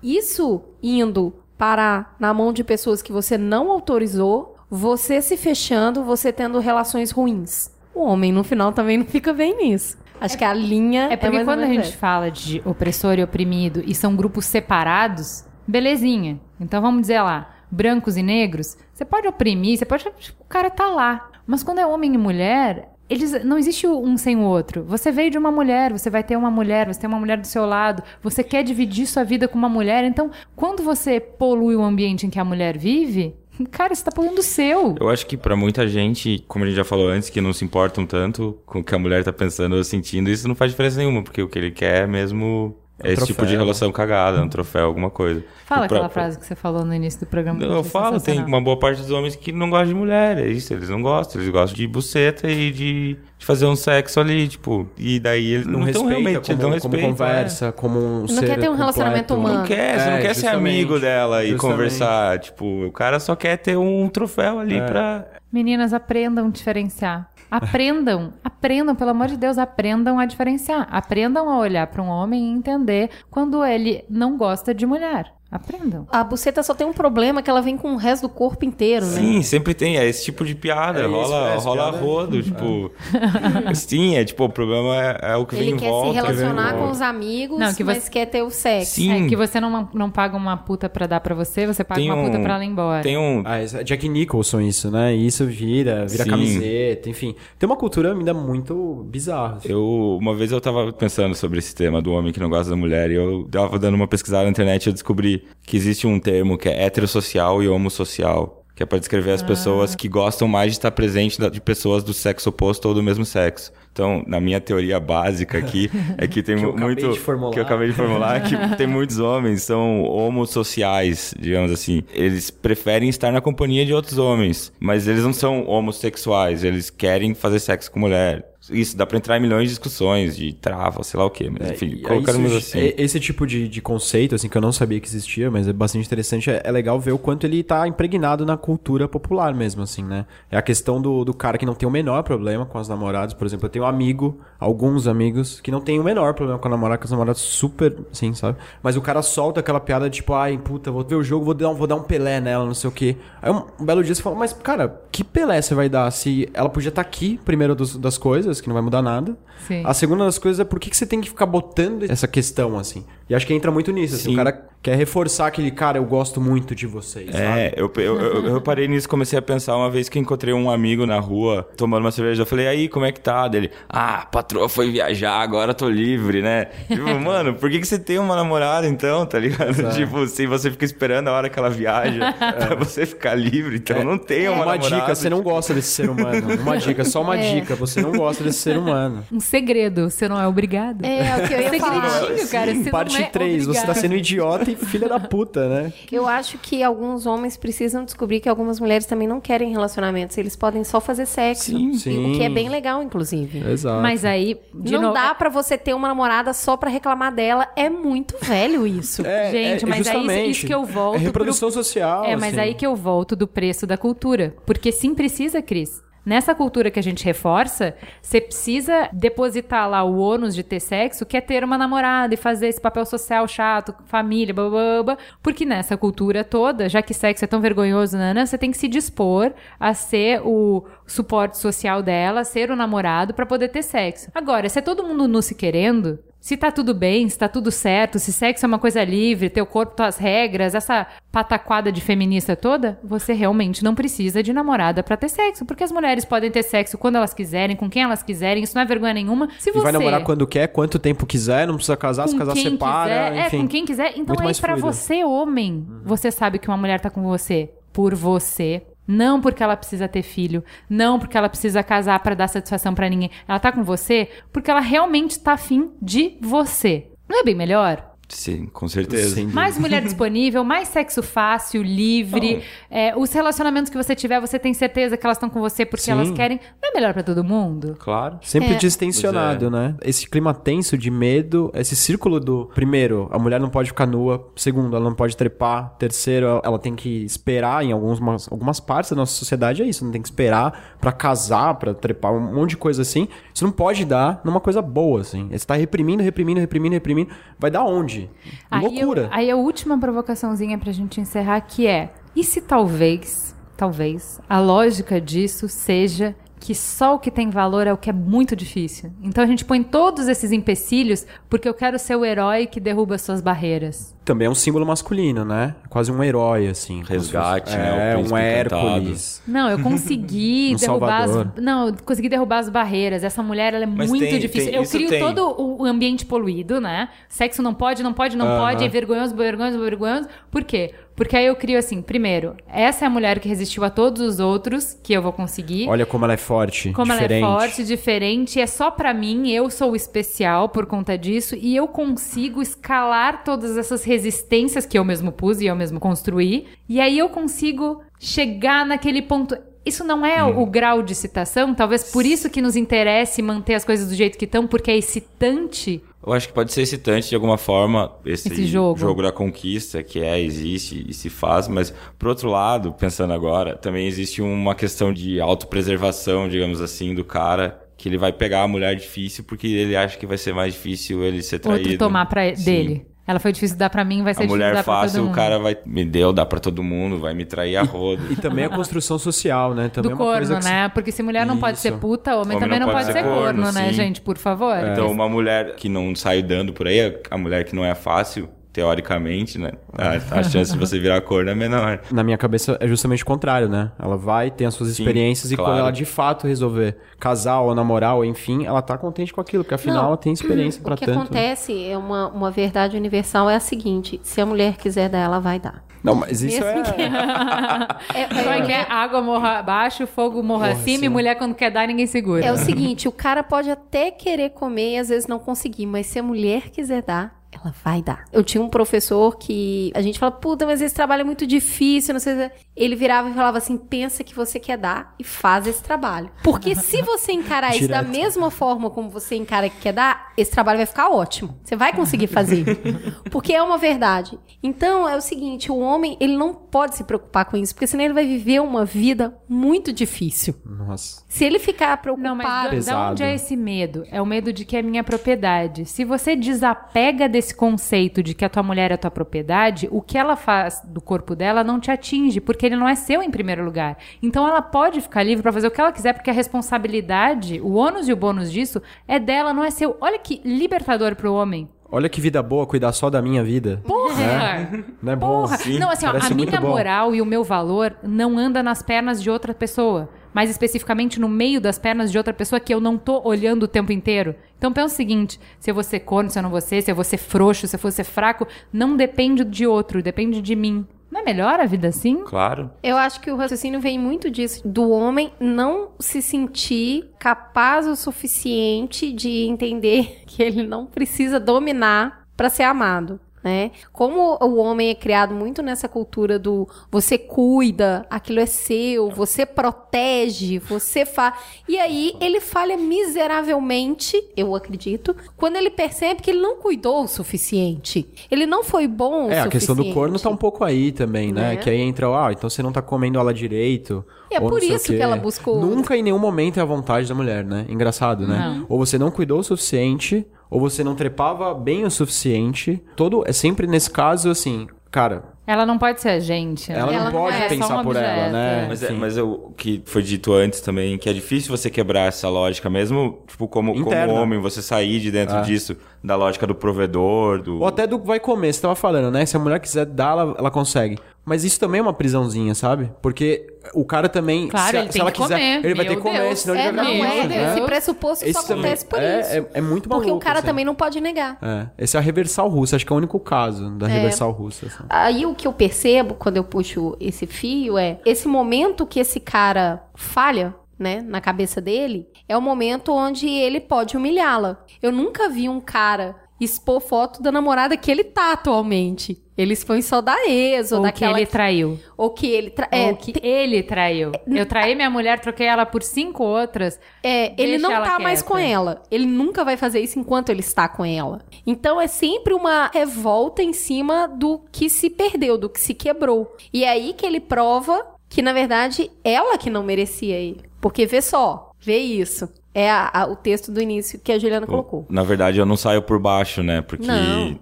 isso 0.00 0.62
indo 0.80 1.34
parar 1.58 2.14
na 2.18 2.32
mão 2.32 2.52
de 2.52 2.62
pessoas 2.62 3.02
que 3.02 3.12
você 3.12 3.36
não 3.36 3.70
autorizou, 3.70 4.56
você 4.70 5.20
se 5.20 5.36
fechando, 5.36 6.04
você 6.04 6.32
tendo 6.32 6.60
relações 6.60 7.10
ruins. 7.10 7.70
O 7.94 8.02
homem 8.02 8.32
no 8.32 8.44
final 8.44 8.72
também 8.72 8.96
não 8.96 9.04
fica 9.04 9.32
bem 9.32 9.56
nisso. 9.56 9.98
Acho 10.20 10.38
que 10.38 10.44
a 10.44 10.54
linha 10.54 11.08
É 11.10 11.16
porque 11.16 11.36
mais 11.36 11.48
ou 11.48 11.54
quando 11.54 11.64
a 11.64 11.72
gente 11.72 11.96
fala 11.96 12.30
de 12.30 12.62
opressor 12.64 13.18
e 13.18 13.22
oprimido 13.22 13.82
e 13.84 13.94
são 13.94 14.16
grupos 14.16 14.46
separados, 14.46 15.44
belezinha. 15.66 16.40
Então 16.60 16.80
vamos 16.80 17.02
dizer 17.02 17.20
lá, 17.20 17.54
brancos 17.70 18.16
e 18.16 18.22
negros, 18.22 18.76
você 18.92 19.04
pode 19.04 19.28
oprimir, 19.28 19.78
você 19.78 19.84
pode. 19.84 20.08
O 20.40 20.44
cara 20.48 20.70
tá 20.70 20.88
lá. 20.88 21.30
Mas 21.46 21.62
quando 21.62 21.78
é 21.78 21.86
homem 21.86 22.14
e 22.14 22.18
mulher, 22.18 22.92
eles 23.08 23.44
não 23.44 23.58
existe 23.58 23.86
um 23.86 24.16
sem 24.16 24.36
o 24.36 24.42
outro. 24.42 24.84
Você 24.84 25.10
veio 25.10 25.30
de 25.30 25.38
uma 25.38 25.50
mulher, 25.50 25.92
você 25.92 26.10
vai 26.10 26.22
ter 26.22 26.36
uma 26.36 26.50
mulher, 26.50 26.86
você 26.86 27.00
tem 27.00 27.08
uma 27.08 27.18
mulher 27.18 27.38
do 27.38 27.46
seu 27.46 27.64
lado, 27.64 28.02
você 28.22 28.44
quer 28.44 28.62
dividir 28.62 29.06
sua 29.06 29.24
vida 29.24 29.48
com 29.48 29.56
uma 29.56 29.68
mulher. 29.68 30.04
Então, 30.04 30.30
quando 30.54 30.82
você 30.82 31.18
polui 31.18 31.74
o 31.74 31.82
ambiente 31.82 32.26
em 32.26 32.30
que 32.30 32.38
a 32.38 32.44
mulher 32.44 32.76
vive, 32.76 33.34
cara, 33.70 33.94
você 33.94 34.04
tá 34.04 34.10
poluindo 34.10 34.40
o 34.40 34.44
seu. 34.44 34.94
Eu 35.00 35.08
acho 35.08 35.26
que 35.26 35.36
pra 35.36 35.56
muita 35.56 35.88
gente, 35.88 36.44
como 36.46 36.64
a 36.64 36.68
gente 36.68 36.76
já 36.76 36.84
falou 36.84 37.08
antes, 37.08 37.30
que 37.30 37.40
não 37.40 37.52
se 37.52 37.64
importam 37.64 38.04
tanto 38.04 38.58
com 38.66 38.80
o 38.80 38.84
que 38.84 38.94
a 38.94 38.98
mulher 38.98 39.24
tá 39.24 39.32
pensando 39.32 39.76
ou 39.76 39.84
sentindo, 39.84 40.30
isso 40.30 40.46
não 40.46 40.54
faz 40.54 40.70
diferença 40.72 40.98
nenhuma, 40.98 41.22
porque 41.22 41.42
o 41.42 41.48
que 41.48 41.58
ele 41.58 41.70
quer 41.70 42.04
é 42.04 42.06
mesmo 42.06 42.76
é 43.02 43.12
esse 43.12 43.26
tipo 43.26 43.40
de 43.42 43.46
troféu. 43.48 43.58
relação 43.60 43.92
cagada, 43.92 44.42
um 44.42 44.48
troféu, 44.48 44.86
alguma 44.86 45.10
coisa. 45.10 45.44
Fala 45.66 45.84
aquela 45.84 46.08
frase 46.08 46.38
que 46.38 46.44
você 46.46 46.54
falou 46.54 46.84
no 46.84 46.94
início 46.94 47.20
do 47.20 47.26
programa. 47.26 47.62
Eu 47.62 47.84
falo, 47.84 48.18
tem 48.20 48.42
uma 48.42 48.60
boa 48.60 48.78
parte 48.78 49.00
dos 49.02 49.10
homens 49.10 49.36
que 49.36 49.52
não 49.52 49.68
gostam 49.70 49.88
de 49.88 49.94
mulher, 49.94 50.38
é 50.38 50.46
isso, 50.48 50.72
eles 50.72 50.88
não 50.88 51.02
gostam, 51.02 51.40
eles 51.40 51.52
gostam 51.52 51.76
de 51.76 51.86
buceta 51.86 52.48
e 52.50 52.70
de, 52.70 53.16
de 53.38 53.46
fazer 53.46 53.66
um 53.66 53.76
sexo 53.76 54.18
ali, 54.18 54.48
tipo, 54.48 54.88
e 54.96 55.20
daí 55.20 55.52
eles 55.52 55.66
Não, 55.66 55.80
não, 55.80 55.88
estão 55.88 56.06
respeita 56.06 56.20
realmente, 56.30 56.46
como, 56.46 56.52
eles 56.52 56.62
não 56.62 56.80
como 56.80 56.94
respeitam. 56.94 57.10
conversa, 57.10 57.72
como 57.72 57.98
um 57.98 58.20
Não 58.20 58.28
ser 58.28 58.46
quer 58.46 58.46
ter 58.46 58.68
um 58.68 58.72
completo. 58.72 58.76
relacionamento 58.78 59.34
é. 59.34 59.36
humano. 59.36 59.58
Não 59.58 59.64
quer, 59.66 59.98
você 60.00 60.08
É, 60.08 60.10
não 60.14 60.20
quer 60.22 60.34
ser 60.34 60.46
amigo 60.48 60.98
dela 60.98 61.44
e 61.44 61.50
Justamente. 61.50 61.60
conversar, 61.76 62.38
tipo, 62.38 62.86
o 62.86 62.92
cara 62.92 63.20
só 63.20 63.36
quer 63.36 63.56
ter 63.58 63.76
um 63.76 64.08
troféu 64.08 64.58
ali 64.58 64.76
É. 64.78 64.86
pra... 64.86 65.26
Meninas, 65.52 65.92
aprendam 65.94 66.46
a 66.46 66.50
diferenciar. 66.50 67.30
Aprendam, 67.50 68.34
aprendam, 68.44 68.94
pelo 68.94 69.10
amor 69.10 69.28
de 69.28 69.36
Deus, 69.36 69.58
aprendam 69.58 70.18
a 70.18 70.26
diferenciar. 70.26 70.86
Aprendam 70.90 71.48
a 71.48 71.58
olhar 71.58 71.86
para 71.86 72.02
um 72.02 72.08
homem 72.08 72.44
e 72.44 72.52
entender 72.52 73.10
quando 73.30 73.64
ele 73.64 74.04
não 74.08 74.36
gosta 74.36 74.74
de 74.74 74.84
mulher. 74.84 75.37
Aprendam. 75.50 76.06
A 76.12 76.22
buceta 76.22 76.62
só 76.62 76.74
tem 76.74 76.86
um 76.86 76.92
problema 76.92 77.42
que 77.42 77.48
ela 77.48 77.62
vem 77.62 77.76
com 77.78 77.94
o 77.94 77.96
resto 77.96 78.28
do 78.28 78.28
corpo 78.28 78.66
inteiro, 78.66 79.06
né? 79.06 79.18
Sim, 79.18 79.42
sempre 79.42 79.72
tem, 79.72 79.96
é 79.96 80.06
esse 80.06 80.22
tipo 80.24 80.44
de 80.44 80.54
piada, 80.54 81.00
É 81.00 81.02
isso, 81.04 81.10
rola, 81.10 81.48
é, 81.52 81.56
rola 81.56 81.82
piada 81.84 81.96
é- 81.96 82.00
rodo, 82.00 82.42
tipo... 82.42 82.90
Sim, 83.74 84.16
é 84.16 84.24
tipo, 84.24 84.44
o 84.44 84.48
problema 84.50 84.94
é, 85.02 85.18
é 85.32 85.36
o 85.36 85.46
que 85.46 85.54
Ele 85.56 85.64
vem 85.64 85.74
em 85.74 85.76
quer 85.78 85.88
volta. 85.88 86.08
se 86.12 86.14
que 86.20 86.20
vem 86.26 86.34
em 86.34 86.36
relacionar 86.44 86.74
com 86.78 86.90
os 86.90 87.00
amigos, 87.00 87.58
Não, 87.58 87.72
que 87.72 87.82
mas 87.82 88.04
você- 88.04 88.10
quer 88.10 88.26
ter 88.26 88.42
o 88.42 88.50
sexo. 88.50 88.92
Sim. 88.96 89.24
É 89.24 89.28
que 89.28 89.34
você 89.36 89.58
não, 89.58 89.88
não 89.94 90.10
paga 90.10 90.36
uma 90.36 90.54
puta 90.56 90.86
pra 90.86 91.06
dar 91.06 91.20
pra 91.20 91.34
você, 91.34 91.66
você 91.66 91.82
paga 91.82 91.98
Tem 92.00 92.10
uma 92.10 92.22
puta 92.24 92.36
um- 92.38 92.42
pra 92.42 92.54
ela 92.56 92.64
ir 92.64 92.68
embora. 92.68 93.02
Tem 93.02 93.16
um... 93.16 93.42
Ah, 93.46 93.58
é 93.58 93.64
Jack 93.84 94.06
Nicholson 94.06 94.60
isso, 94.60 94.90
né? 94.90 95.14
E 95.16 95.26
isso 95.26 95.46
vira, 95.46 96.04
vira 96.06 96.24
Sim. 96.24 96.30
camiseta, 96.30 97.08
enfim. 97.08 97.34
Tem 97.58 97.66
uma 97.66 97.76
cultura 97.76 98.12
ainda 98.12 98.34
muito 98.34 99.06
bizarra. 99.08 99.56
assim. 99.56 99.70
Eu, 99.72 100.18
uma 100.20 100.34
vez 100.34 100.52
eu 100.52 100.60
tava 100.60 100.92
pensando 100.92 101.34
sobre 101.34 101.58
esse 101.58 101.74
tema 101.74 102.02
do 102.02 102.12
homem 102.12 102.32
que 102.34 102.40
não 102.40 102.50
gosta 102.50 102.68
da 102.68 102.76
mulher 102.76 103.10
e 103.10 103.14
eu 103.14 103.48
tava 103.50 103.78
dando 103.78 103.94
uma 103.94 104.06
pesquisada 104.06 104.44
na 104.44 104.50
internet 104.50 104.84
e 104.84 104.88
eu 104.90 104.92
descobri 104.92 105.37
que 105.62 105.76
existe 105.76 106.06
um 106.06 106.18
termo 106.18 106.56
que 106.58 106.68
é 106.68 106.84
heterossocial 106.84 107.62
e 107.62 107.68
homossocial. 107.68 108.64
Que 108.74 108.84
é 108.84 108.86
pra 108.86 109.00
descrever 109.00 109.32
as 109.32 109.42
pessoas 109.42 109.96
que 109.96 110.08
gostam 110.08 110.46
mais 110.46 110.70
de 110.70 110.78
estar 110.78 110.92
presente 110.92 111.36
de 111.50 111.60
pessoas 111.60 112.04
do 112.04 112.14
sexo 112.14 112.48
oposto 112.48 112.86
ou 112.86 112.94
do 112.94 113.02
mesmo 113.02 113.24
sexo. 113.24 113.72
Então, 113.98 114.22
na 114.28 114.40
minha 114.40 114.60
teoria 114.60 115.00
básica 115.00 115.58
aqui, 115.58 115.90
é 116.16 116.28
que 116.28 116.40
tem 116.40 116.54
Que 116.62 116.64
muito. 116.64 117.10
Que 117.50 117.58
eu 117.58 117.64
acabei 117.64 117.88
de 117.88 117.94
formular, 117.94 118.40
que 118.40 118.54
tem 118.78 118.86
muitos 118.86 119.18
homens 119.18 119.64
são 119.64 120.04
homossociais, 120.04 121.34
digamos 121.36 121.72
assim. 121.72 122.04
Eles 122.14 122.48
preferem 122.48 123.08
estar 123.08 123.32
na 123.32 123.40
companhia 123.40 123.84
de 123.84 123.92
outros 123.92 124.16
homens, 124.16 124.72
mas 124.78 125.08
eles 125.08 125.24
não 125.24 125.32
são 125.32 125.66
homossexuais, 125.66 126.62
eles 126.62 126.90
querem 126.90 127.34
fazer 127.34 127.58
sexo 127.58 127.90
com 127.90 127.98
mulher. 127.98 128.44
Isso, 128.70 128.96
dá 128.96 129.06
pra 129.06 129.16
entrar 129.16 129.36
em 129.36 129.40
milhões 129.40 129.64
de 129.64 129.68
discussões, 129.70 130.36
de 130.36 130.52
trava, 130.52 131.02
sei 131.02 131.18
lá 131.18 131.26
o 131.26 131.30
quê. 131.30 131.50
Mas, 131.50 131.70
enfim, 131.72 131.86
É, 131.86 131.94
E 131.94 132.02
colocarmos 132.02 132.52
isso- 132.52 132.76
assim. 132.78 132.92
Esse 132.96 133.18
tipo 133.20 133.46
de, 133.46 133.68
de 133.68 133.80
conceito, 133.80 134.34
assim, 134.34 134.48
que 134.48 134.56
eu 134.56 134.62
não 134.62 134.72
sabia 134.72 135.00
que 135.00 135.06
existia, 135.08 135.50
mas 135.50 135.66
é 135.68 135.72
bastante 135.72 136.06
interessante, 136.06 136.50
é, 136.50 136.60
é 136.64 136.70
legal 136.70 136.98
ver 137.00 137.12
o 137.12 137.18
quanto 137.18 137.44
ele 137.46 137.62
tá 137.62 137.86
impregnado 137.88 138.44
na 138.44 138.56
cultura 138.56 139.08
popular 139.08 139.54
mesmo, 139.54 139.82
assim, 139.82 140.02
né? 140.02 140.26
É 140.50 140.56
a 140.56 140.62
questão 140.62 141.00
do, 141.00 141.24
do 141.24 141.32
cara 141.34 141.56
que 141.58 141.64
não 141.66 141.74
tem 141.74 141.88
o 141.88 141.92
menor 141.92 142.22
problema 142.22 142.66
com 142.66 142.78
as 142.78 142.88
namoradas. 142.88 143.34
Por 143.34 143.46
exemplo, 143.46 143.66
eu 143.66 143.70
tenho 143.70 143.84
um 143.84 143.88
amigo, 143.88 144.38
alguns 144.60 145.06
amigos, 145.06 145.60
que 145.60 145.70
não 145.70 145.80
tem 145.80 145.98
o 145.98 146.04
menor 146.04 146.34
problema 146.34 146.58
com 146.58 146.68
a 146.68 146.70
namorada, 146.70 146.98
com 146.98 147.04
as 147.04 147.10
namoradas 147.10 147.40
super, 147.40 147.96
assim, 148.12 148.34
sabe? 148.34 148.58
Mas 148.82 148.96
o 148.96 149.00
cara 149.00 149.22
solta 149.22 149.60
aquela 149.60 149.80
piada, 149.80 150.10
tipo, 150.10 150.34
ai, 150.34 150.58
puta, 150.58 150.90
vou 150.90 151.04
ver 151.04 151.14
o 151.14 151.22
jogo, 151.22 151.44
vou 151.44 151.54
dar 151.54 151.70
um, 151.70 151.74
vou 151.74 151.86
dar 151.86 151.96
um 151.96 152.02
Pelé 152.02 152.40
nela, 152.40 152.64
não 152.64 152.74
sei 152.74 152.88
o 152.88 152.92
quê. 152.92 153.16
Aí 153.40 153.50
um, 153.50 153.62
um 153.80 153.84
belo 153.84 154.02
dia 154.02 154.14
você 154.14 154.22
fala, 154.22 154.36
mas, 154.36 154.52
cara, 154.52 155.00
que 155.10 155.22
Pelé 155.24 155.60
você 155.62 155.74
vai 155.74 155.88
dar 155.88 156.10
se 156.10 156.48
ela 156.52 156.68
podia 156.68 156.88
estar 156.90 157.02
aqui, 157.02 157.38
primeiro 157.44 157.74
dos- 157.74 157.96
das 157.96 158.18
coisas, 158.18 158.57
que 158.62 158.68
não 158.68 158.74
vai 158.74 158.82
mudar 158.82 159.02
nada. 159.02 159.36
Sim. 159.66 159.82
A 159.84 159.92
segunda 159.92 160.24
das 160.24 160.38
coisas 160.38 160.60
é 160.60 160.64
por 160.64 160.78
que, 160.78 160.88
que 160.90 160.96
você 160.96 161.06
tem 161.06 161.20
que 161.20 161.28
ficar 161.28 161.46
botando 161.46 162.04
essa 162.10 162.28
questão, 162.28 162.78
assim. 162.78 163.04
E 163.28 163.34
acho 163.34 163.46
que 163.46 163.52
entra 163.52 163.70
muito 163.70 163.90
nisso, 163.92 164.14
assim. 164.14 164.24
Sim. 164.26 164.32
O 164.34 164.36
cara 164.36 164.66
quer 164.80 164.96
reforçar 164.96 165.48
aquele, 165.48 165.70
cara, 165.72 165.98
eu 165.98 166.04
gosto 166.04 166.40
muito 166.40 166.74
de 166.74 166.86
vocês, 166.86 167.32
sabe? 167.32 167.44
É, 167.44 167.74
eu, 167.76 167.90
eu, 167.96 168.20
eu, 168.20 168.44
eu 168.46 168.54
reparei 168.54 168.86
nisso, 168.86 169.08
comecei 169.08 169.36
a 169.38 169.42
pensar 169.42 169.76
uma 169.76 169.90
vez 169.90 170.08
que 170.08 170.18
encontrei 170.18 170.54
um 170.54 170.70
amigo 170.70 171.04
na 171.04 171.18
rua 171.18 171.68
tomando 171.76 172.04
uma 172.04 172.12
cerveja. 172.12 172.42
Eu 172.42 172.46
falei, 172.46 172.68
aí, 172.68 172.88
como 172.88 173.04
é 173.04 173.10
que 173.12 173.20
tá? 173.20 173.48
Dele, 173.48 173.70
ah, 173.88 174.20
a 174.22 174.26
patroa 174.26 174.68
foi 174.68 174.90
viajar, 174.90 175.40
agora 175.40 175.74
tô 175.74 175.88
livre, 175.88 176.40
né? 176.40 176.68
Tipo, 176.88 177.18
mano, 177.20 177.54
por 177.54 177.68
que, 177.68 177.80
que 177.80 177.86
você 177.86 177.98
tem 177.98 178.18
uma 178.18 178.36
namorada 178.36 178.86
então, 178.86 179.26
tá 179.26 179.38
ligado? 179.38 179.92
Tipo, 179.94 180.26
se 180.28 180.46
você 180.46 180.70
fica 180.70 180.84
esperando 180.84 181.28
a 181.28 181.32
hora 181.32 181.50
que 181.50 181.58
ela 181.58 181.68
viaja 181.68 182.32
pra 182.38 182.76
você 182.76 183.04
ficar 183.04 183.34
livre, 183.34 183.76
então 183.76 184.02
não 184.04 184.16
tem 184.16 184.48
uma, 184.48 184.62
Uma 184.64 184.72
namorada. 184.76 185.00
dica, 185.00 185.14
você 185.14 185.28
não 185.28 185.42
gosta 185.42 185.74
desse 185.74 185.88
ser 185.90 186.08
humano. 186.08 186.54
Uma 186.62 186.78
dica, 186.78 187.04
só 187.04 187.20
uma 187.20 187.36
É. 187.36 187.54
dica, 187.54 187.74
você 187.74 188.00
não 188.00 188.12
gosta 188.12 188.42
desse 188.48 188.58
ser 188.60 188.76
humano. 188.78 189.24
Um 189.32 189.40
segredo, 189.40 190.10
você 190.10 190.28
não 190.28 190.40
é 190.40 190.46
obrigado. 190.46 191.04
É, 191.04 191.26
é 191.28 191.36
o 191.44 191.48
que 191.48 191.54
eu 191.54 191.60
ia 191.60 191.80
falar. 191.80 192.10
Segredinho, 192.10 192.48
cara. 192.48 192.74
Você 192.74 192.90
Parte 192.90 193.18
não 193.18 193.26
é 193.26 193.30
3, 193.30 193.66
você 193.66 193.86
tá 193.86 193.94
sendo 193.94 194.14
idiota 194.14 194.70
e 194.70 194.76
filha 194.76 195.08
da 195.08 195.18
puta, 195.20 195.68
né? 195.68 195.92
Eu 196.10 196.26
acho 196.26 196.58
que 196.58 196.82
alguns 196.82 197.26
homens 197.26 197.56
precisam 197.56 198.04
descobrir 198.04 198.40
que 198.40 198.48
algumas 198.48 198.80
mulheres 198.80 199.06
também 199.06 199.26
não 199.28 199.40
querem 199.40 199.70
relacionamentos. 199.70 200.36
Eles 200.38 200.56
podem 200.56 200.84
só 200.84 201.00
fazer 201.00 201.26
sexo. 201.26 201.64
Sim, 201.66 201.94
sim. 201.94 202.32
O 202.32 202.36
que 202.36 202.42
é 202.42 202.48
bem 202.48 202.68
legal, 202.68 203.02
inclusive. 203.02 203.58
Exato. 203.70 204.00
Mas 204.02 204.24
aí, 204.24 204.58
de 204.74 204.92
não 204.92 205.02
novo, 205.02 205.14
dá 205.14 205.34
pra 205.34 205.48
você 205.48 205.76
ter 205.78 205.94
uma 205.94 206.08
namorada 206.08 206.52
só 206.52 206.76
pra 206.76 206.90
reclamar 206.90 207.34
dela. 207.34 207.68
É 207.76 207.88
muito 207.90 208.34
velho 208.40 208.86
isso. 208.86 209.24
É, 209.26 209.50
Gente, 209.50 209.86
mas 209.86 209.98
é 209.98 210.00
isso- 210.00 210.12
justamente. 210.12 210.50
isso 210.50 210.66
que 210.66 210.74
eu 210.74 210.84
volto 210.84 211.16
É 211.16 211.18
reprodução 211.18 211.70
social, 211.70 212.24
É, 212.24 212.36
mas 212.36 212.52
assim. 212.54 212.60
aí 212.60 212.74
que 212.74 212.86
eu 212.86 212.94
volto 212.96 213.36
do 213.36 213.46
preço 213.46 213.86
da 213.86 213.96
cultura. 213.96 214.54
Porque 214.66 214.90
sim 214.92 215.14
precisa, 215.14 215.60
Cris. 215.62 216.02
Nessa 216.24 216.54
cultura 216.54 216.90
que 216.90 216.98
a 216.98 217.02
gente 217.02 217.24
reforça, 217.24 217.96
você 218.20 218.40
precisa 218.40 219.08
depositar 219.12 219.88
lá 219.88 220.02
o 220.02 220.18
ônus 220.18 220.54
de 220.54 220.62
ter 220.62 220.80
sexo, 220.80 221.24
que 221.24 221.36
é 221.36 221.40
ter 221.40 221.64
uma 221.64 221.78
namorada 221.78 222.34
e 222.34 222.36
fazer 222.36 222.68
esse 222.68 222.80
papel 222.80 223.06
social 223.06 223.48
chato, 223.48 223.94
família, 224.06 224.52
blá, 224.52 224.68
blá, 224.68 225.02
blá, 225.02 225.18
porque 225.42 225.64
nessa 225.64 225.96
cultura 225.96 226.44
toda, 226.44 226.88
já 226.88 227.00
que 227.00 227.14
sexo 227.14 227.44
é 227.44 227.48
tão 227.48 227.60
vergonhoso, 227.60 228.16
Nana, 228.18 228.44
você 228.44 228.58
tem 228.58 228.70
que 228.70 228.76
se 228.76 228.88
dispor 228.88 229.52
a 229.80 229.94
ser 229.94 230.42
o 230.44 230.84
suporte 231.06 231.58
social 231.58 232.02
dela, 232.02 232.44
ser 232.44 232.70
o 232.70 232.76
namorado 232.76 233.32
pra 233.32 233.46
poder 233.46 233.68
ter 233.68 233.82
sexo. 233.82 234.30
Agora, 234.34 234.68
se 234.68 234.78
é 234.78 234.82
todo 234.82 235.04
mundo 235.04 235.26
nu 235.26 235.40
se 235.40 235.54
querendo, 235.54 236.18
se 236.40 236.56
tá 236.56 236.70
tudo 236.70 236.94
bem, 236.94 237.28
se 237.28 237.36
tá 237.38 237.48
tudo 237.48 237.70
certo, 237.70 238.18
se 238.18 238.32
sexo 238.32 238.64
é 238.64 238.68
uma 238.68 238.78
coisa 238.78 239.02
livre, 239.04 239.50
teu 239.50 239.66
corpo, 239.66 239.96
tuas 239.96 240.16
regras, 240.16 240.74
essa 240.74 241.06
pataquada 241.32 241.90
de 241.92 242.00
feminista 242.00 242.54
toda, 242.56 242.98
você 243.02 243.32
realmente 243.32 243.82
não 243.84 243.94
precisa 243.94 244.42
de 244.42 244.52
namorada 244.52 245.02
pra 245.02 245.16
ter 245.16 245.28
sexo. 245.28 245.64
Porque 245.66 245.84
as 245.84 245.92
mulheres 245.92 246.24
podem 246.24 246.50
ter 246.50 246.62
sexo 246.62 246.96
quando 246.96 247.16
elas 247.16 247.34
quiserem, 247.34 247.76
com 247.76 247.90
quem 247.90 248.02
elas 248.02 248.22
quiserem, 248.22 248.62
isso 248.62 248.74
não 248.74 248.82
é 248.82 248.86
vergonha 248.86 249.14
nenhuma. 249.14 249.48
Se 249.58 249.70
E 249.70 249.72
você 249.72 249.82
vai 249.82 249.92
namorar 249.92 250.22
quando 250.22 250.46
quer, 250.46 250.68
quanto 250.68 250.98
tempo 250.98 251.26
quiser, 251.26 251.66
não 251.66 251.74
precisa 251.74 251.96
casar, 251.96 252.28
se 252.28 252.32
com 252.34 252.38
casar 252.38 252.54
quem 252.54 252.70
separa, 252.70 253.30
quiser, 253.30 253.46
enfim. 253.46 253.56
é, 253.56 253.60
com 253.60 253.68
quem 253.68 253.84
quiser. 253.84 254.10
Então 254.16 254.34
Muito 254.36 254.46
aí 254.48 254.54
fluido. 254.54 254.80
você, 254.80 255.24
homem, 255.24 255.86
você 256.04 256.30
sabe 256.30 256.58
que 256.58 256.68
uma 256.68 256.76
mulher 256.76 257.00
tá 257.00 257.10
com 257.10 257.22
você 257.22 257.70
por 257.92 258.14
você. 258.14 258.82
Não 259.08 259.40
porque 259.40 259.62
ela 259.62 259.74
precisa 259.74 260.06
ter 260.06 260.22
filho, 260.22 260.62
não 260.88 261.18
porque 261.18 261.36
ela 261.36 261.48
precisa 261.48 261.82
casar 261.82 262.22
pra 262.22 262.34
dar 262.34 262.46
satisfação 262.46 262.94
pra 262.94 263.08
ninguém. 263.08 263.30
Ela 263.48 263.58
tá 263.58 263.72
com 263.72 263.82
você 263.82 264.28
porque 264.52 264.70
ela 264.70 264.80
realmente 264.80 265.40
tá 265.40 265.54
afim 265.54 265.90
de 266.00 266.36
você. 266.42 267.06
Não 267.26 267.40
é 267.40 267.42
bem 267.42 267.54
melhor? 267.54 268.04
Sim, 268.28 268.66
com 268.66 268.86
certeza. 268.86 269.36
Dúvida. 269.36 269.54
Mais 269.54 269.78
mulher 269.78 270.02
disponível, 270.04 270.62
mais 270.62 270.88
sexo 270.88 271.22
fácil, 271.22 271.82
livre. 271.82 272.62
É, 272.90 273.16
os 273.16 273.32
relacionamentos 273.32 273.90
que 273.90 273.96
você 273.96 274.14
tiver, 274.14 274.38
você 274.38 274.58
tem 274.58 274.74
certeza 274.74 275.16
que 275.16 275.24
elas 275.24 275.38
estão 275.38 275.48
com 275.48 275.60
você 275.60 275.86
porque 275.86 276.04
Sim. 276.04 276.12
elas 276.12 276.30
querem. 276.32 276.60
Não 276.82 276.87
é 276.88 276.94
melhor 276.94 277.12
pra 277.14 277.22
todo 277.22 277.42
mundo? 277.44 277.96
Claro. 277.98 278.38
Sempre 278.42 278.72
É. 278.74 278.76
distensionado, 278.76 279.70
Pois 279.70 279.72
né? 279.72 279.94
Esse 280.02 280.28
clima 280.28 280.52
tenso 280.54 280.96
de 280.98 281.10
medo, 281.10 281.70
esse 281.74 281.94
círculo 281.96 282.38
do. 282.40 282.70
Primeiro, 282.74 283.28
a 283.32 283.38
mulher 283.38 283.60
não 283.60 283.68
pode 283.70 283.88
ficar 283.88 284.06
nua. 284.06 284.48
Segundo, 284.56 284.96
ela 284.96 285.04
não 285.04 285.14
pode 285.14 285.36
trepar. 285.36 285.94
Terceiro, 285.98 286.60
ela 286.64 286.78
tem 286.78 286.94
que 286.94 287.24
esperar 287.24 287.84
em 287.84 287.92
algumas, 287.92 288.50
algumas 288.50 288.80
partes 288.80 289.10
da 289.10 289.16
nossa 289.16 289.32
sociedade. 289.32 289.82
É 289.82 289.86
isso, 289.86 290.04
não 290.04 290.12
tem 290.12 290.20
que 290.22 290.28
esperar 290.28 290.96
pra 291.00 291.12
casar, 291.12 291.74
pra 291.74 291.94
trepar, 291.94 292.32
um 292.32 292.54
monte 292.54 292.70
de 292.70 292.76
coisa 292.76 293.02
assim. 293.02 293.28
Isso 293.52 293.64
não 293.64 293.72
pode 293.72 294.04
dar 294.04 294.40
numa 294.44 294.60
coisa 294.60 294.80
boa, 294.82 295.20
assim. 295.20 295.48
Você 295.50 295.66
tá 295.66 295.74
reprimindo, 295.74 296.22
reprimindo, 296.22 296.60
reprimindo, 296.60 296.94
reprimindo. 296.94 297.30
Vai 297.58 297.70
dar 297.70 297.84
onde? 297.84 298.30
Aí 298.70 298.82
Loucura. 298.82 299.22
eu- 299.22 299.28
aí 299.30 299.50
a 299.50 299.56
última 299.56 299.98
provocaçãozinha 299.98 300.78
pra 300.78 300.92
gente 300.92 301.20
encerrar 301.20 301.60
que 301.60 301.86
é: 301.86 302.12
e 302.34 302.42
se 302.44 302.60
talvez, 302.60 303.54
talvez, 303.76 304.40
a 304.48 304.60
lógica 304.60 305.20
disso 305.20 305.68
seja 305.68 306.34
que 306.60 306.74
só 306.74 307.14
o 307.14 307.18
que 307.18 307.30
tem 307.30 307.50
valor 307.50 307.86
é 307.86 307.92
o 307.92 307.96
que 307.96 308.10
é 308.10 308.12
muito 308.12 308.54
difícil. 308.56 309.10
Então 309.22 309.42
a 309.42 309.46
gente 309.46 309.64
põe 309.64 309.82
todos 309.82 310.28
esses 310.28 310.50
empecilhos 310.52 311.26
porque 311.48 311.68
eu 311.68 311.74
quero 311.74 311.98
ser 311.98 312.16
o 312.16 312.24
herói 312.24 312.66
que 312.66 312.80
derruba 312.80 313.16
suas 313.18 313.40
barreiras. 313.40 314.14
Também 314.24 314.46
é 314.46 314.50
um 314.50 314.54
símbolo 314.54 314.84
masculino, 314.84 315.42
né? 315.44 315.74
Quase 315.88 316.12
um 316.12 316.22
herói, 316.22 316.66
assim. 316.68 317.02
Resgate, 317.02 317.70
fosse- 317.70 317.78
né? 317.78 318.12
É, 318.12 318.16
um 318.18 318.36
Hércules. 318.36 319.42
Não, 319.46 319.70
eu 319.70 319.78
consegui 319.78 320.72
Um 320.76 320.76
derrubar 320.76 321.22
as, 321.22 321.30
não, 321.56 321.88
eu 321.88 321.94
consegui 322.04 322.28
derrubar 322.28 322.58
as 322.58 322.68
barreiras. 322.68 323.24
Essa 323.24 323.42
mulher 323.42 323.72
ela 323.72 323.84
é 323.84 323.86
Mas 323.86 324.08
muito 324.10 324.22
tem- 324.28 324.38
difícil. 324.38 324.70
tem- 324.72 324.80
eu 324.82 324.86
crio 324.86 325.08
tem. 325.08 325.20
todo 325.20 325.54
o 325.58 325.84
ambiente 325.84 326.26
poluído, 326.26 326.80
né? 326.80 327.08
Sexo 327.28 327.62
não 327.62 327.72
pode, 327.72 328.02
não 328.02 328.12
pode, 328.12 328.36
não 328.36 328.46
Aham. 328.46 328.58
pode, 328.58 328.84
é 328.84 328.88
vergonhoso, 328.88 329.34
vergonhoso, 329.34 329.78
vergonhoso. 329.78 330.28
Por 330.50 330.62
quê? 330.64 330.92
Porque 331.18 331.36
aí 331.36 331.46
eu 331.46 331.56
crio 331.56 331.76
assim, 331.78 332.00
primeiro, 332.00 332.54
essa 332.68 333.04
é 333.04 333.08
a 333.08 333.10
mulher 333.10 333.40
que 333.40 333.48
resistiu 333.48 333.82
a 333.82 333.90
todos 333.90 334.22
os 334.22 334.38
outros 334.38 334.96
que 335.02 335.12
eu 335.12 335.20
vou 335.20 335.32
conseguir. 335.32 335.88
Olha 335.88 336.06
como 336.06 336.24
ela 336.24 336.34
é 336.34 336.36
forte, 336.36 336.92
como 336.92 337.12
diferente. 337.12 337.42
ela 337.42 337.54
é 337.54 337.58
forte, 337.58 337.84
diferente, 337.84 338.60
é 338.60 338.66
só 338.68 338.88
pra 338.88 339.12
mim, 339.12 339.50
eu 339.50 339.68
sou 339.68 339.96
especial 339.96 340.68
por 340.68 340.86
conta 340.86 341.18
disso 341.18 341.56
e 341.60 341.74
eu 341.74 341.88
consigo 341.88 342.62
escalar 342.62 343.42
todas 343.42 343.76
essas 343.76 344.04
resistências 344.04 344.86
que 344.86 344.96
eu 344.96 345.04
mesmo 345.04 345.32
pus 345.32 345.60
e 345.60 345.66
eu 345.66 345.74
mesmo 345.74 345.98
construí, 345.98 346.68
e 346.88 347.00
aí 347.00 347.18
eu 347.18 347.28
consigo 347.28 348.00
chegar 348.20 348.86
naquele 348.86 349.20
ponto. 349.20 349.58
Isso 349.84 350.04
não 350.04 350.24
é 350.24 350.44
Hum. 350.44 350.60
o 350.60 350.66
grau 350.66 351.02
de 351.02 351.12
excitação, 351.12 351.74
talvez 351.74 352.12
por 352.12 352.24
isso 352.24 352.48
que 352.50 352.60
nos 352.62 352.76
interesse 352.76 353.42
manter 353.42 353.74
as 353.74 353.84
coisas 353.84 354.08
do 354.08 354.14
jeito 354.14 354.38
que 354.38 354.44
estão, 354.44 354.66
porque 354.68 354.90
é 354.90 354.96
excitante. 354.96 356.00
Eu 356.24 356.32
acho 356.32 356.48
que 356.48 356.52
pode 356.52 356.72
ser 356.72 356.82
excitante 356.82 357.28
de 357.28 357.34
alguma 357.34 357.56
forma 357.56 358.12
esse, 358.26 358.52
Esse 358.52 358.66
jogo. 358.66 359.22
da 359.22 359.30
conquista, 359.32 360.02
que 360.02 360.20
é, 360.20 360.40
existe 360.40 361.04
e 361.08 361.14
se 361.14 361.30
faz, 361.30 361.68
mas 361.68 361.94
por 362.18 362.28
outro 362.28 362.50
lado, 362.50 362.92
pensando 362.92 363.32
agora, 363.32 363.76
também 363.76 364.06
existe 364.06 364.42
uma 364.42 364.74
questão 364.74 365.12
de 365.12 365.40
autopreservação, 365.40 366.48
digamos 366.48 366.80
assim, 366.80 367.14
do 367.14 367.24
cara, 367.24 367.80
que 367.96 368.08
ele 368.08 368.18
vai 368.18 368.32
pegar 368.32 368.62
a 368.62 368.68
mulher 368.68 368.94
difícil 368.94 369.44
porque 369.44 369.66
ele 369.66 369.96
acha 369.96 370.18
que 370.18 370.26
vai 370.26 370.38
ser 370.38 370.52
mais 370.52 370.74
difícil 370.74 371.22
ele 371.22 371.42
ser 371.42 371.60
traído. 371.60 371.82
Outro 371.82 371.98
tomar 371.98 372.26
pra 372.26 372.54
Sim. 372.54 372.64
dele. 372.64 373.06
Ela 373.28 373.38
foi 373.38 373.52
difícil 373.52 373.74
de 373.76 373.78
dar 373.80 373.90
pra 373.90 374.04
mim, 374.04 374.22
vai 374.22 374.32
ser 374.32 374.40
A 374.40 374.46
difícil 374.46 374.56
de 374.58 374.64
mulher 374.64 374.74
dar 374.74 374.82
pra 374.82 374.94
todo 374.94 375.02
fácil, 375.02 375.20
mundo. 375.22 375.32
o 375.32 375.34
cara 375.34 375.58
vai 375.58 375.76
me 375.84 376.02
deu, 376.04 376.32
dá 376.32 376.46
pra 376.46 376.58
todo 376.58 376.82
mundo, 376.82 377.18
vai 377.18 377.34
me 377.34 377.44
trair 377.44 377.76
a 377.76 377.82
rodo. 377.82 378.22
E 378.32 378.36
também 378.36 378.64
a 378.64 378.70
construção 378.70 379.18
social, 379.18 379.74
né? 379.74 379.90
Também 379.90 380.10
do 380.10 380.20
é 380.20 380.24
uma 380.24 380.32
coisa 380.32 380.54
corno, 380.54 380.56
que 380.56 380.62
se- 380.64 380.70
né? 380.70 380.88
Porque 380.88 381.12
se 381.12 381.22
mulher 381.22 381.44
não 381.44 381.58
pode 381.58 381.78
ser 381.78 381.90
Isso. 381.90 381.98
puta, 381.98 382.34
homem, 382.36 382.58
também 382.58 382.80
não 382.80 382.88
pode, 382.88 383.12
ser 383.12 383.22
corno, 383.22 383.70
né, 383.70 383.88
sim. 383.88 383.92
gente? 383.92 384.20
Por 384.22 384.38
favor. 384.38 384.74
Então, 384.92 385.10
uma 385.12 385.28
mulher 385.28 385.74
que 385.76 385.88
não 385.90 386.14
sai 386.16 386.42
dando 386.42 386.72
por 386.72 386.86
aí, 386.88 387.18
a 387.30 387.36
mulher 387.36 387.64
que 387.64 387.76
não 387.76 387.84
é 387.84 387.94
fácil, 387.94 388.48
teoricamente, 388.78 389.58
né? 389.58 389.72
A, 389.92 390.38
a 390.38 390.42
chance 390.44 390.72
de 390.72 390.78
você 390.78 390.98
virar 391.00 391.20
corno 391.22 391.50
é 391.50 391.54
menor. 391.54 392.00
Na 392.12 392.22
minha 392.22 392.38
cabeça 392.38 392.76
é 392.80 392.86
justamente 392.86 393.24
o 393.24 393.26
contrário, 393.26 393.68
né? 393.68 393.90
Ela 393.98 394.16
vai, 394.16 394.50
tem 394.52 394.66
as 394.66 394.74
suas 394.74 394.90
Sim, 394.90 395.02
experiências 395.02 395.50
e 395.50 395.56
claro. 395.56 395.72
quando 395.72 395.80
ela 395.80 395.90
de 395.90 396.04
fato 396.04 396.46
resolver 396.46 396.96
casar 397.18 397.60
ou 397.60 397.74
namorar 397.74 398.14
ou 398.14 398.24
enfim, 398.24 398.64
ela 398.64 398.80
tá 398.80 398.96
contente 398.96 399.32
com 399.32 399.40
aquilo, 399.40 399.64
porque 399.64 399.74
afinal 399.74 399.96
Não. 400.02 400.08
ela 400.10 400.16
tem 400.16 400.32
experiência 400.32 400.80
pra 400.82 400.94
O 400.94 400.96
que 400.96 401.06
tanto. 401.06 401.18
acontece 401.18 401.84
é 401.88 401.98
uma, 401.98 402.28
uma 402.28 402.50
verdade 402.52 402.96
universal 402.96 403.50
é 403.50 403.56
a 403.56 403.60
seguinte: 403.60 404.20
se 404.22 404.40
a 404.40 404.46
mulher 404.46 404.76
quiser 404.76 405.08
dar, 405.08 405.18
ela 405.18 405.40
vai 405.40 405.58
dar. 405.58 405.82
Não, 406.04 406.14
mas 406.14 406.40
isso 406.42 406.60
Mesmo 406.64 406.78
é... 406.78 406.82
que- 406.84 407.02
É, 408.16 408.24
Como 408.28 408.50
é 408.50 408.62
que 408.64 408.72
é? 408.72 408.86
Água 408.88 409.20
morra 409.20 409.58
abaixo, 409.58 410.06
fogo 410.06 410.40
morra 410.44 410.70
acima, 410.70 411.04
e 411.04 411.08
mulher 411.08 411.34
quando 411.34 411.54
quer 411.56 411.70
dar, 411.72 411.88
ninguém 411.88 412.06
segura. 412.06 412.44
É 412.46 412.52
o 412.52 412.56
seguinte, 412.56 413.08
o 413.08 413.12
cara 413.12 413.42
pode 413.42 413.68
até 413.68 414.12
querer 414.12 414.50
comer 414.50 414.94
e 414.94 414.98
às 414.98 415.08
vezes 415.08 415.26
não 415.26 415.40
conseguir, 415.40 415.86
mas 415.86 416.06
se 416.06 416.18
a 416.18 416.22
mulher 416.22 416.70
quiser 416.70 417.02
dar, 417.02 417.37
ela 417.50 417.74
vai 417.84 418.02
dar. 418.02 418.24
Eu 418.32 418.44
tinha 418.44 418.62
um 418.62 418.68
professor 418.68 419.36
que 419.36 419.90
a 419.94 420.02
gente 420.02 420.18
fala, 420.18 420.32
puta, 420.32 420.66
mas 420.66 420.80
esse 420.80 420.94
trabalho 420.94 421.22
é 421.22 421.24
muito 421.24 421.46
difícil, 421.46 422.12
não 422.12 422.20
sei 422.20 422.36
se... 422.36 422.50
Ele 422.76 422.94
virava 422.94 423.28
e 423.28 423.34
falava 423.34 423.58
assim, 423.58 423.76
pensa 423.76 424.22
que 424.22 424.34
você 424.34 424.60
quer 424.60 424.78
dar 424.78 425.14
e 425.18 425.24
faz 425.24 425.66
esse 425.66 425.82
trabalho. 425.82 426.30
Porque 426.44 426.74
se 426.76 427.02
você 427.02 427.32
encarar 427.32 427.76
isso 427.76 427.88
da 427.88 428.02
mesma 428.02 428.50
forma 428.50 428.90
como 428.90 429.10
você 429.10 429.34
encara 429.34 429.68
que 429.68 429.78
quer 429.78 429.92
dar, 429.92 430.32
esse 430.36 430.50
trabalho 430.50 430.78
vai 430.78 430.86
ficar 430.86 431.08
ótimo. 431.08 431.58
Você 431.64 431.74
vai 431.74 431.92
conseguir 431.92 432.28
fazer. 432.28 432.64
Porque 433.30 433.52
é 433.52 433.62
uma 433.62 433.78
verdade. 433.78 434.38
Então, 434.62 435.08
é 435.08 435.16
o 435.16 435.20
seguinte, 435.20 435.72
o 435.72 435.78
homem, 435.78 436.16
ele 436.20 436.36
não 436.36 436.54
pode 436.54 436.96
se 436.96 437.04
preocupar 437.04 437.46
com 437.46 437.56
isso, 437.56 437.74
porque 437.74 437.86
senão 437.86 438.04
ele 438.04 438.14
vai 438.14 438.26
viver 438.26 438.60
uma 438.60 438.84
vida 438.84 439.36
muito 439.48 439.92
difícil. 439.92 440.54
Nossa. 440.64 441.22
Se 441.28 441.44
ele 441.44 441.58
ficar 441.58 441.96
preocupado... 441.98 442.28
Não, 442.28 442.34
mas 442.34 442.70
Pesado. 442.70 443.12
onde 443.12 443.22
é 443.22 443.34
esse 443.34 443.56
medo? 443.56 444.04
É 444.10 444.20
o 444.20 444.26
medo 444.26 444.52
de 444.52 444.64
que 444.64 444.76
é 444.76 444.82
minha 444.82 445.04
propriedade. 445.04 445.84
Se 445.84 446.04
você 446.04 446.34
desapega 446.34 447.28
desse 447.28 447.37
conceito 447.54 448.22
de 448.22 448.34
que 448.34 448.44
a 448.44 448.48
tua 448.48 448.62
mulher 448.62 448.90
é 448.90 448.96
tua 448.96 449.10
propriedade, 449.10 449.88
o 449.90 450.02
que 450.02 450.18
ela 450.18 450.36
faz 450.36 450.82
do 450.84 451.00
corpo 451.00 451.34
dela 451.34 451.64
não 451.64 451.80
te 451.80 451.90
atinge, 451.90 452.40
porque 452.40 452.66
ele 452.66 452.76
não 452.76 452.88
é 452.88 452.94
seu 452.94 453.22
em 453.22 453.30
primeiro 453.30 453.64
lugar. 453.64 453.96
Então 454.22 454.46
ela 454.46 454.62
pode 454.62 455.00
ficar 455.00 455.22
livre 455.22 455.42
pra 455.42 455.52
fazer 455.52 455.66
o 455.66 455.70
que 455.70 455.80
ela 455.80 455.92
quiser, 455.92 456.12
porque 456.12 456.30
a 456.30 456.32
responsabilidade, 456.32 457.60
o 457.60 457.74
ônus 457.74 458.08
e 458.08 458.12
o 458.12 458.16
bônus 458.16 458.50
disso 458.50 458.82
é 459.06 459.18
dela, 459.18 459.52
não 459.52 459.64
é 459.64 459.70
seu. 459.70 459.96
Olha 460.00 460.18
que 460.18 460.40
libertador 460.44 461.16
pro 461.16 461.32
homem. 461.32 461.68
Olha 461.90 462.08
que 462.08 462.20
vida 462.20 462.42
boa 462.42 462.66
cuidar 462.66 462.92
só 462.92 463.08
da 463.08 463.22
minha 463.22 463.42
vida. 463.42 463.80
Porra! 463.86 464.68
Não 465.02 465.12
é 465.12 465.16
bom? 465.16 465.42
Porra! 465.42 465.56
não, 465.80 465.90
assim, 465.90 466.04
ó, 466.04 466.10
a 466.10 466.34
minha 466.34 466.60
bom. 466.60 466.68
moral 466.68 467.14
e 467.14 467.22
o 467.22 467.26
meu 467.26 467.42
valor 467.42 467.96
não 468.02 468.38
anda 468.38 468.62
nas 468.62 468.82
pernas 468.82 469.22
de 469.22 469.30
outra 469.30 469.54
pessoa. 469.54 470.10
Mais 470.34 470.50
especificamente 470.50 471.18
no 471.18 471.28
meio 471.28 471.60
das 471.60 471.78
pernas 471.78 472.12
de 472.12 472.18
outra 472.18 472.34
pessoa 472.34 472.60
que 472.60 472.74
eu 472.74 472.80
não 472.80 472.98
tô 472.98 473.22
olhando 473.24 473.62
o 473.62 473.68
tempo 473.68 473.90
inteiro. 473.90 474.34
Então 474.58 474.72
pensa 474.72 474.92
o 474.92 474.96
seguinte: 474.96 475.40
se 475.58 475.70
eu 475.70 475.74
vou 475.74 475.84
ser 475.84 476.00
corno, 476.00 476.28
se 476.28 476.38
eu 476.38 476.42
não 476.42 476.50
vou 476.50 476.60
ser, 476.60 476.82
se 476.82 476.90
eu 476.90 476.94
vou 476.94 477.04
ser 477.04 477.16
frouxo, 477.16 477.66
se 477.66 477.76
eu 477.76 477.80
vou 477.80 477.90
ser 477.90 478.04
fraco, 478.04 478.46
não 478.72 478.96
depende 478.96 479.44
de 479.44 479.66
outro, 479.66 480.02
depende 480.02 480.42
de 480.42 480.54
mim. 480.54 480.86
Não 481.10 481.22
é 481.22 481.24
melhor 481.24 481.58
a 481.58 481.64
vida 481.64 481.88
assim? 481.88 482.22
Claro. 482.24 482.70
Eu 482.82 482.96
acho 482.96 483.20
que 483.20 483.30
o 483.30 483.36
raciocínio 483.36 483.80
vem 483.80 483.98
muito 483.98 484.30
disso, 484.30 484.60
do 484.66 484.90
homem 484.90 485.32
não 485.40 485.92
se 485.98 486.20
sentir 486.20 487.10
capaz 487.18 487.86
o 487.86 487.96
suficiente 487.96 489.10
de 489.10 489.46
entender 489.46 490.22
que 490.26 490.42
ele 490.42 490.62
não 490.62 490.84
precisa 490.84 491.40
dominar 491.40 492.26
para 492.36 492.50
ser 492.50 492.64
amado. 492.64 493.18
Né? 493.42 493.70
Como 493.92 494.36
o 494.40 494.56
homem 494.56 494.90
é 494.90 494.94
criado 494.94 495.34
muito 495.34 495.62
nessa 495.62 495.88
cultura 495.88 496.38
do 496.38 496.68
você 496.90 497.16
cuida, 497.16 498.06
aquilo 498.10 498.40
é 498.40 498.46
seu, 498.46 499.10
você 499.10 499.46
protege, 499.46 500.58
você 500.58 501.06
faz. 501.06 501.34
E 501.68 501.78
aí 501.78 502.14
ele 502.20 502.40
falha 502.40 502.76
miseravelmente, 502.76 504.22
eu 504.36 504.54
acredito, 504.54 505.14
quando 505.36 505.56
ele 505.56 505.70
percebe 505.70 506.22
que 506.22 506.30
ele 506.30 506.40
não 506.40 506.56
cuidou 506.56 507.04
o 507.04 507.08
suficiente. 507.08 508.08
Ele 508.30 508.46
não 508.46 508.64
foi 508.64 508.86
bom 508.86 509.28
o 509.28 509.30
É, 509.30 509.40
a 509.40 509.48
questão 509.48 509.74
do 509.74 509.82
suficiente. 509.82 509.94
corno 509.94 510.18
tá 510.18 510.28
um 510.28 510.36
pouco 510.36 510.64
aí 510.64 510.92
também, 510.92 511.32
né? 511.32 511.50
Né? 511.50 511.56
Que 511.56 511.70
aí 511.70 511.80
entra, 511.80 512.06
ah, 512.08 512.32
então 512.32 512.48
você 512.48 512.62
não 512.62 512.72
tá 512.72 512.82
comendo 512.82 513.18
ela 513.18 513.32
direito. 513.32 514.04
E 514.30 514.34
é 514.36 514.40
por 514.40 514.62
isso 514.62 514.92
que 514.92 515.00
ela 515.00 515.16
buscou 515.16 515.60
Nunca 515.60 515.96
em 515.96 516.02
nenhum 516.02 516.18
momento 516.18 516.58
é 516.58 516.62
a 516.62 516.66
vontade 516.66 517.08
da 517.08 517.14
mulher, 517.14 517.44
né? 517.44 517.64
Engraçado, 517.68 518.26
né? 518.26 518.38
Não. 518.58 518.66
Ou 518.68 518.78
você 518.78 518.98
não 518.98 519.10
cuidou 519.10 519.38
o 519.40 519.44
suficiente, 519.44 520.26
ou 520.50 520.60
você 520.60 520.82
não 520.84 520.94
trepava 520.94 521.54
bem 521.54 521.84
o 521.84 521.90
suficiente. 521.90 522.82
Todo 522.96 523.22
é 523.26 523.32
sempre 523.32 523.66
nesse 523.66 523.90
caso 523.90 524.30
assim, 524.30 524.66
cara, 524.90 525.24
Ela 525.46 525.64
não 525.64 525.78
pode 525.78 526.00
ser 526.02 526.10
a 526.10 526.20
gente. 526.20 526.70
né? 526.70 526.78
ela, 526.78 526.92
Ela 526.92 527.04
não 527.04 527.12
pode 527.12 527.36
é 527.36 527.42
só 527.42 527.48
pensar 527.48 527.78
um 527.80 527.84
por 527.84 527.96
ela, 527.96 528.28
né? 528.30 528.66
Mas, 528.68 528.82
é, 528.82 528.90
mas 528.92 529.16
é 529.16 529.22
o 529.22 529.50
que 529.56 529.82
foi 529.86 530.02
dito 530.02 530.32
antes 530.34 530.60
também, 530.60 530.98
que 530.98 531.08
é 531.08 531.12
difícil 531.14 531.54
você 531.56 531.70
quebrar 531.70 532.06
essa 532.08 532.28
lógica, 532.28 532.68
mesmo 532.68 533.20
tipo, 533.26 533.48
como, 533.48 533.72
como 533.82 534.12
homem, 534.12 534.38
você 534.38 534.60
sair 534.60 535.00
de 535.00 535.10
dentro 535.10 535.36
Ah. 535.36 535.40
disso, 535.40 535.74
da 536.04 536.16
lógica 536.16 536.46
do 536.46 536.54
provedor, 536.54 537.40
do. 537.42 537.60
Ou 537.60 537.66
até 537.66 537.86
do 537.86 537.98
vai 537.98 538.20
comer, 538.20 538.52
você 538.52 538.60
tava 538.60 538.74
falando, 538.74 539.10
né? 539.10 539.24
Se 539.24 539.36
a 539.36 539.40
mulher 539.40 539.58
quiser 539.58 539.86
dar, 539.86 540.18
ela, 540.18 540.34
ela 540.38 540.50
consegue. 540.50 540.98
Mas 541.28 541.44
isso 541.44 541.60
também 541.60 541.78
é 541.78 541.82
uma 541.82 541.92
prisãozinha, 541.92 542.54
sabe? 542.54 542.90
Porque 543.02 543.46
o 543.74 543.84
cara 543.84 544.08
também, 544.08 544.48
Claro, 544.48 544.70
se, 544.70 544.76
ele 544.78 544.92
se 544.92 545.00
ela 545.00 545.12
quiser, 545.12 545.28
comer. 545.34 545.64
ele 545.64 545.74
vai 545.74 545.86
ter 545.86 545.96
que 545.96 546.00
comer, 546.02 546.20
Deus. 546.22 546.38
senão 546.40 546.54
ele 546.56 546.62
É, 546.68 546.72
vai 546.72 546.84
não, 546.84 546.90
é, 547.04 547.10
doente, 547.12 547.28
né? 547.28 547.52
esse 547.52 547.60
pressuposto 547.66 548.24
Esse 548.24 548.32
só 548.32 548.52
acontece 548.52 548.86
por 548.86 548.98
é, 548.98 549.20
isso. 549.20 549.30
É, 549.30 549.46
é 549.54 549.60
muito 549.60 549.88
Porque 549.88 550.04
o 550.06 550.08
maluco, 550.08 550.24
cara 550.24 550.38
assim. 550.38 550.46
também 550.48 550.64
não 550.64 550.74
pode 550.74 551.00
negar. 551.00 551.38
É, 551.42 551.66
esse 551.84 551.96
é 551.96 552.00
a 552.00 552.02
reversal 552.02 552.48
russa, 552.48 552.76
acho 552.76 552.86
que 552.86 552.92
é 552.92 552.94
o 552.94 552.98
único 552.98 553.20
caso 553.20 553.70
da 553.70 553.86
É. 553.86 553.90
reversal 553.92 554.30
russa. 554.32 554.66
assim. 554.66 554.84
Aí 554.88 555.26
o 555.26 555.34
que 555.34 555.46
eu 555.46 555.52
percebo 555.52 556.14
quando 556.14 556.38
eu 556.38 556.44
puxo 556.44 556.96
esse 556.98 557.26
fio 557.26 557.76
é 557.76 558.00
esse 558.06 558.26
momento 558.26 558.86
que 558.86 558.98
esse 558.98 559.20
cara 559.20 559.82
falha, 559.94 560.54
né, 560.78 561.02
na 561.06 561.20
cabeça 561.20 561.60
dele, 561.60 562.06
é 562.28 562.36
o 562.36 562.40
momento 562.40 562.92
onde 562.92 563.28
ele 563.28 563.60
pode 563.60 563.96
humilhá-la. 563.96 564.64
Eu 564.80 564.92
nunca 564.92 565.28
vi 565.28 565.48
um 565.48 565.60
cara 565.60 566.14
expor 566.40 566.80
foto 566.80 567.22
da 567.22 567.32
namorada 567.32 567.76
que 567.76 567.90
ele 567.90 568.04
tá 568.04 568.32
atualmente. 568.32 569.22
Ele 569.36 569.52
expõe 569.52 569.80
só 569.82 570.00
da 570.00 570.16
ex, 570.26 570.72
ou, 570.72 570.78
Ou 570.78 570.84
que 570.84 570.90
daquela... 570.90 571.18
ele 571.18 571.26
traiu. 571.26 571.78
Ou 571.96 572.10
que 572.10 572.26
ele... 572.26 572.50
Tra... 572.50 572.68
É, 572.72 572.88
Ou 572.88 572.96
que 572.96 573.12
ele 573.22 573.62
traiu. 573.62 574.10
Eu 574.26 574.44
traí 574.44 574.74
minha 574.74 574.90
mulher, 574.90 575.20
troquei 575.20 575.46
ela 575.46 575.64
por 575.64 575.80
cinco 575.82 576.24
outras. 576.24 576.80
É, 577.04 577.40
ele 577.40 577.56
não 577.56 577.70
tá 577.70 578.00
mais 578.00 578.20
quieta. 578.20 578.34
com 578.34 578.36
ela. 578.36 578.82
Ele 578.90 579.06
nunca 579.06 579.44
vai 579.44 579.56
fazer 579.56 579.80
isso 579.80 579.96
enquanto 579.96 580.30
ele 580.30 580.40
está 580.40 580.68
com 580.68 580.84
ela. 580.84 581.24
Então 581.46 581.80
é 581.80 581.86
sempre 581.86 582.34
uma 582.34 582.68
revolta 582.74 583.40
em 583.40 583.52
cima 583.52 584.08
do 584.08 584.40
que 584.50 584.68
se 584.68 584.90
perdeu, 584.90 585.38
do 585.38 585.48
que 585.48 585.60
se 585.60 585.72
quebrou. 585.72 586.36
E 586.52 586.64
é 586.64 586.70
aí 586.70 586.92
que 586.92 587.06
ele 587.06 587.20
prova 587.20 587.86
que, 588.08 588.22
na 588.22 588.32
verdade, 588.32 588.90
ela 589.04 589.38
que 589.38 589.50
não 589.50 589.62
merecia 589.62 590.16
ele. 590.16 590.42
Porque 590.60 590.84
vê 590.84 591.00
só, 591.00 591.52
vê 591.60 591.78
isso. 591.78 592.28
É 592.58 592.70
a- 592.70 592.90
a- 592.92 593.06
o 593.06 593.14
texto 593.16 593.52
do 593.52 593.60
início 593.60 593.98
que 593.98 594.10
a 594.12 594.18
Juliana 594.18 594.46
colocou. 594.46 594.86
Na 594.88 595.02
verdade, 595.02 595.38
eu 595.38 595.46
não 595.46 595.56
saio 595.56 595.82
por 595.82 595.98
baixo, 595.98 596.42
né? 596.42 596.60
Porque 596.62 596.86
Não. 596.86 597.38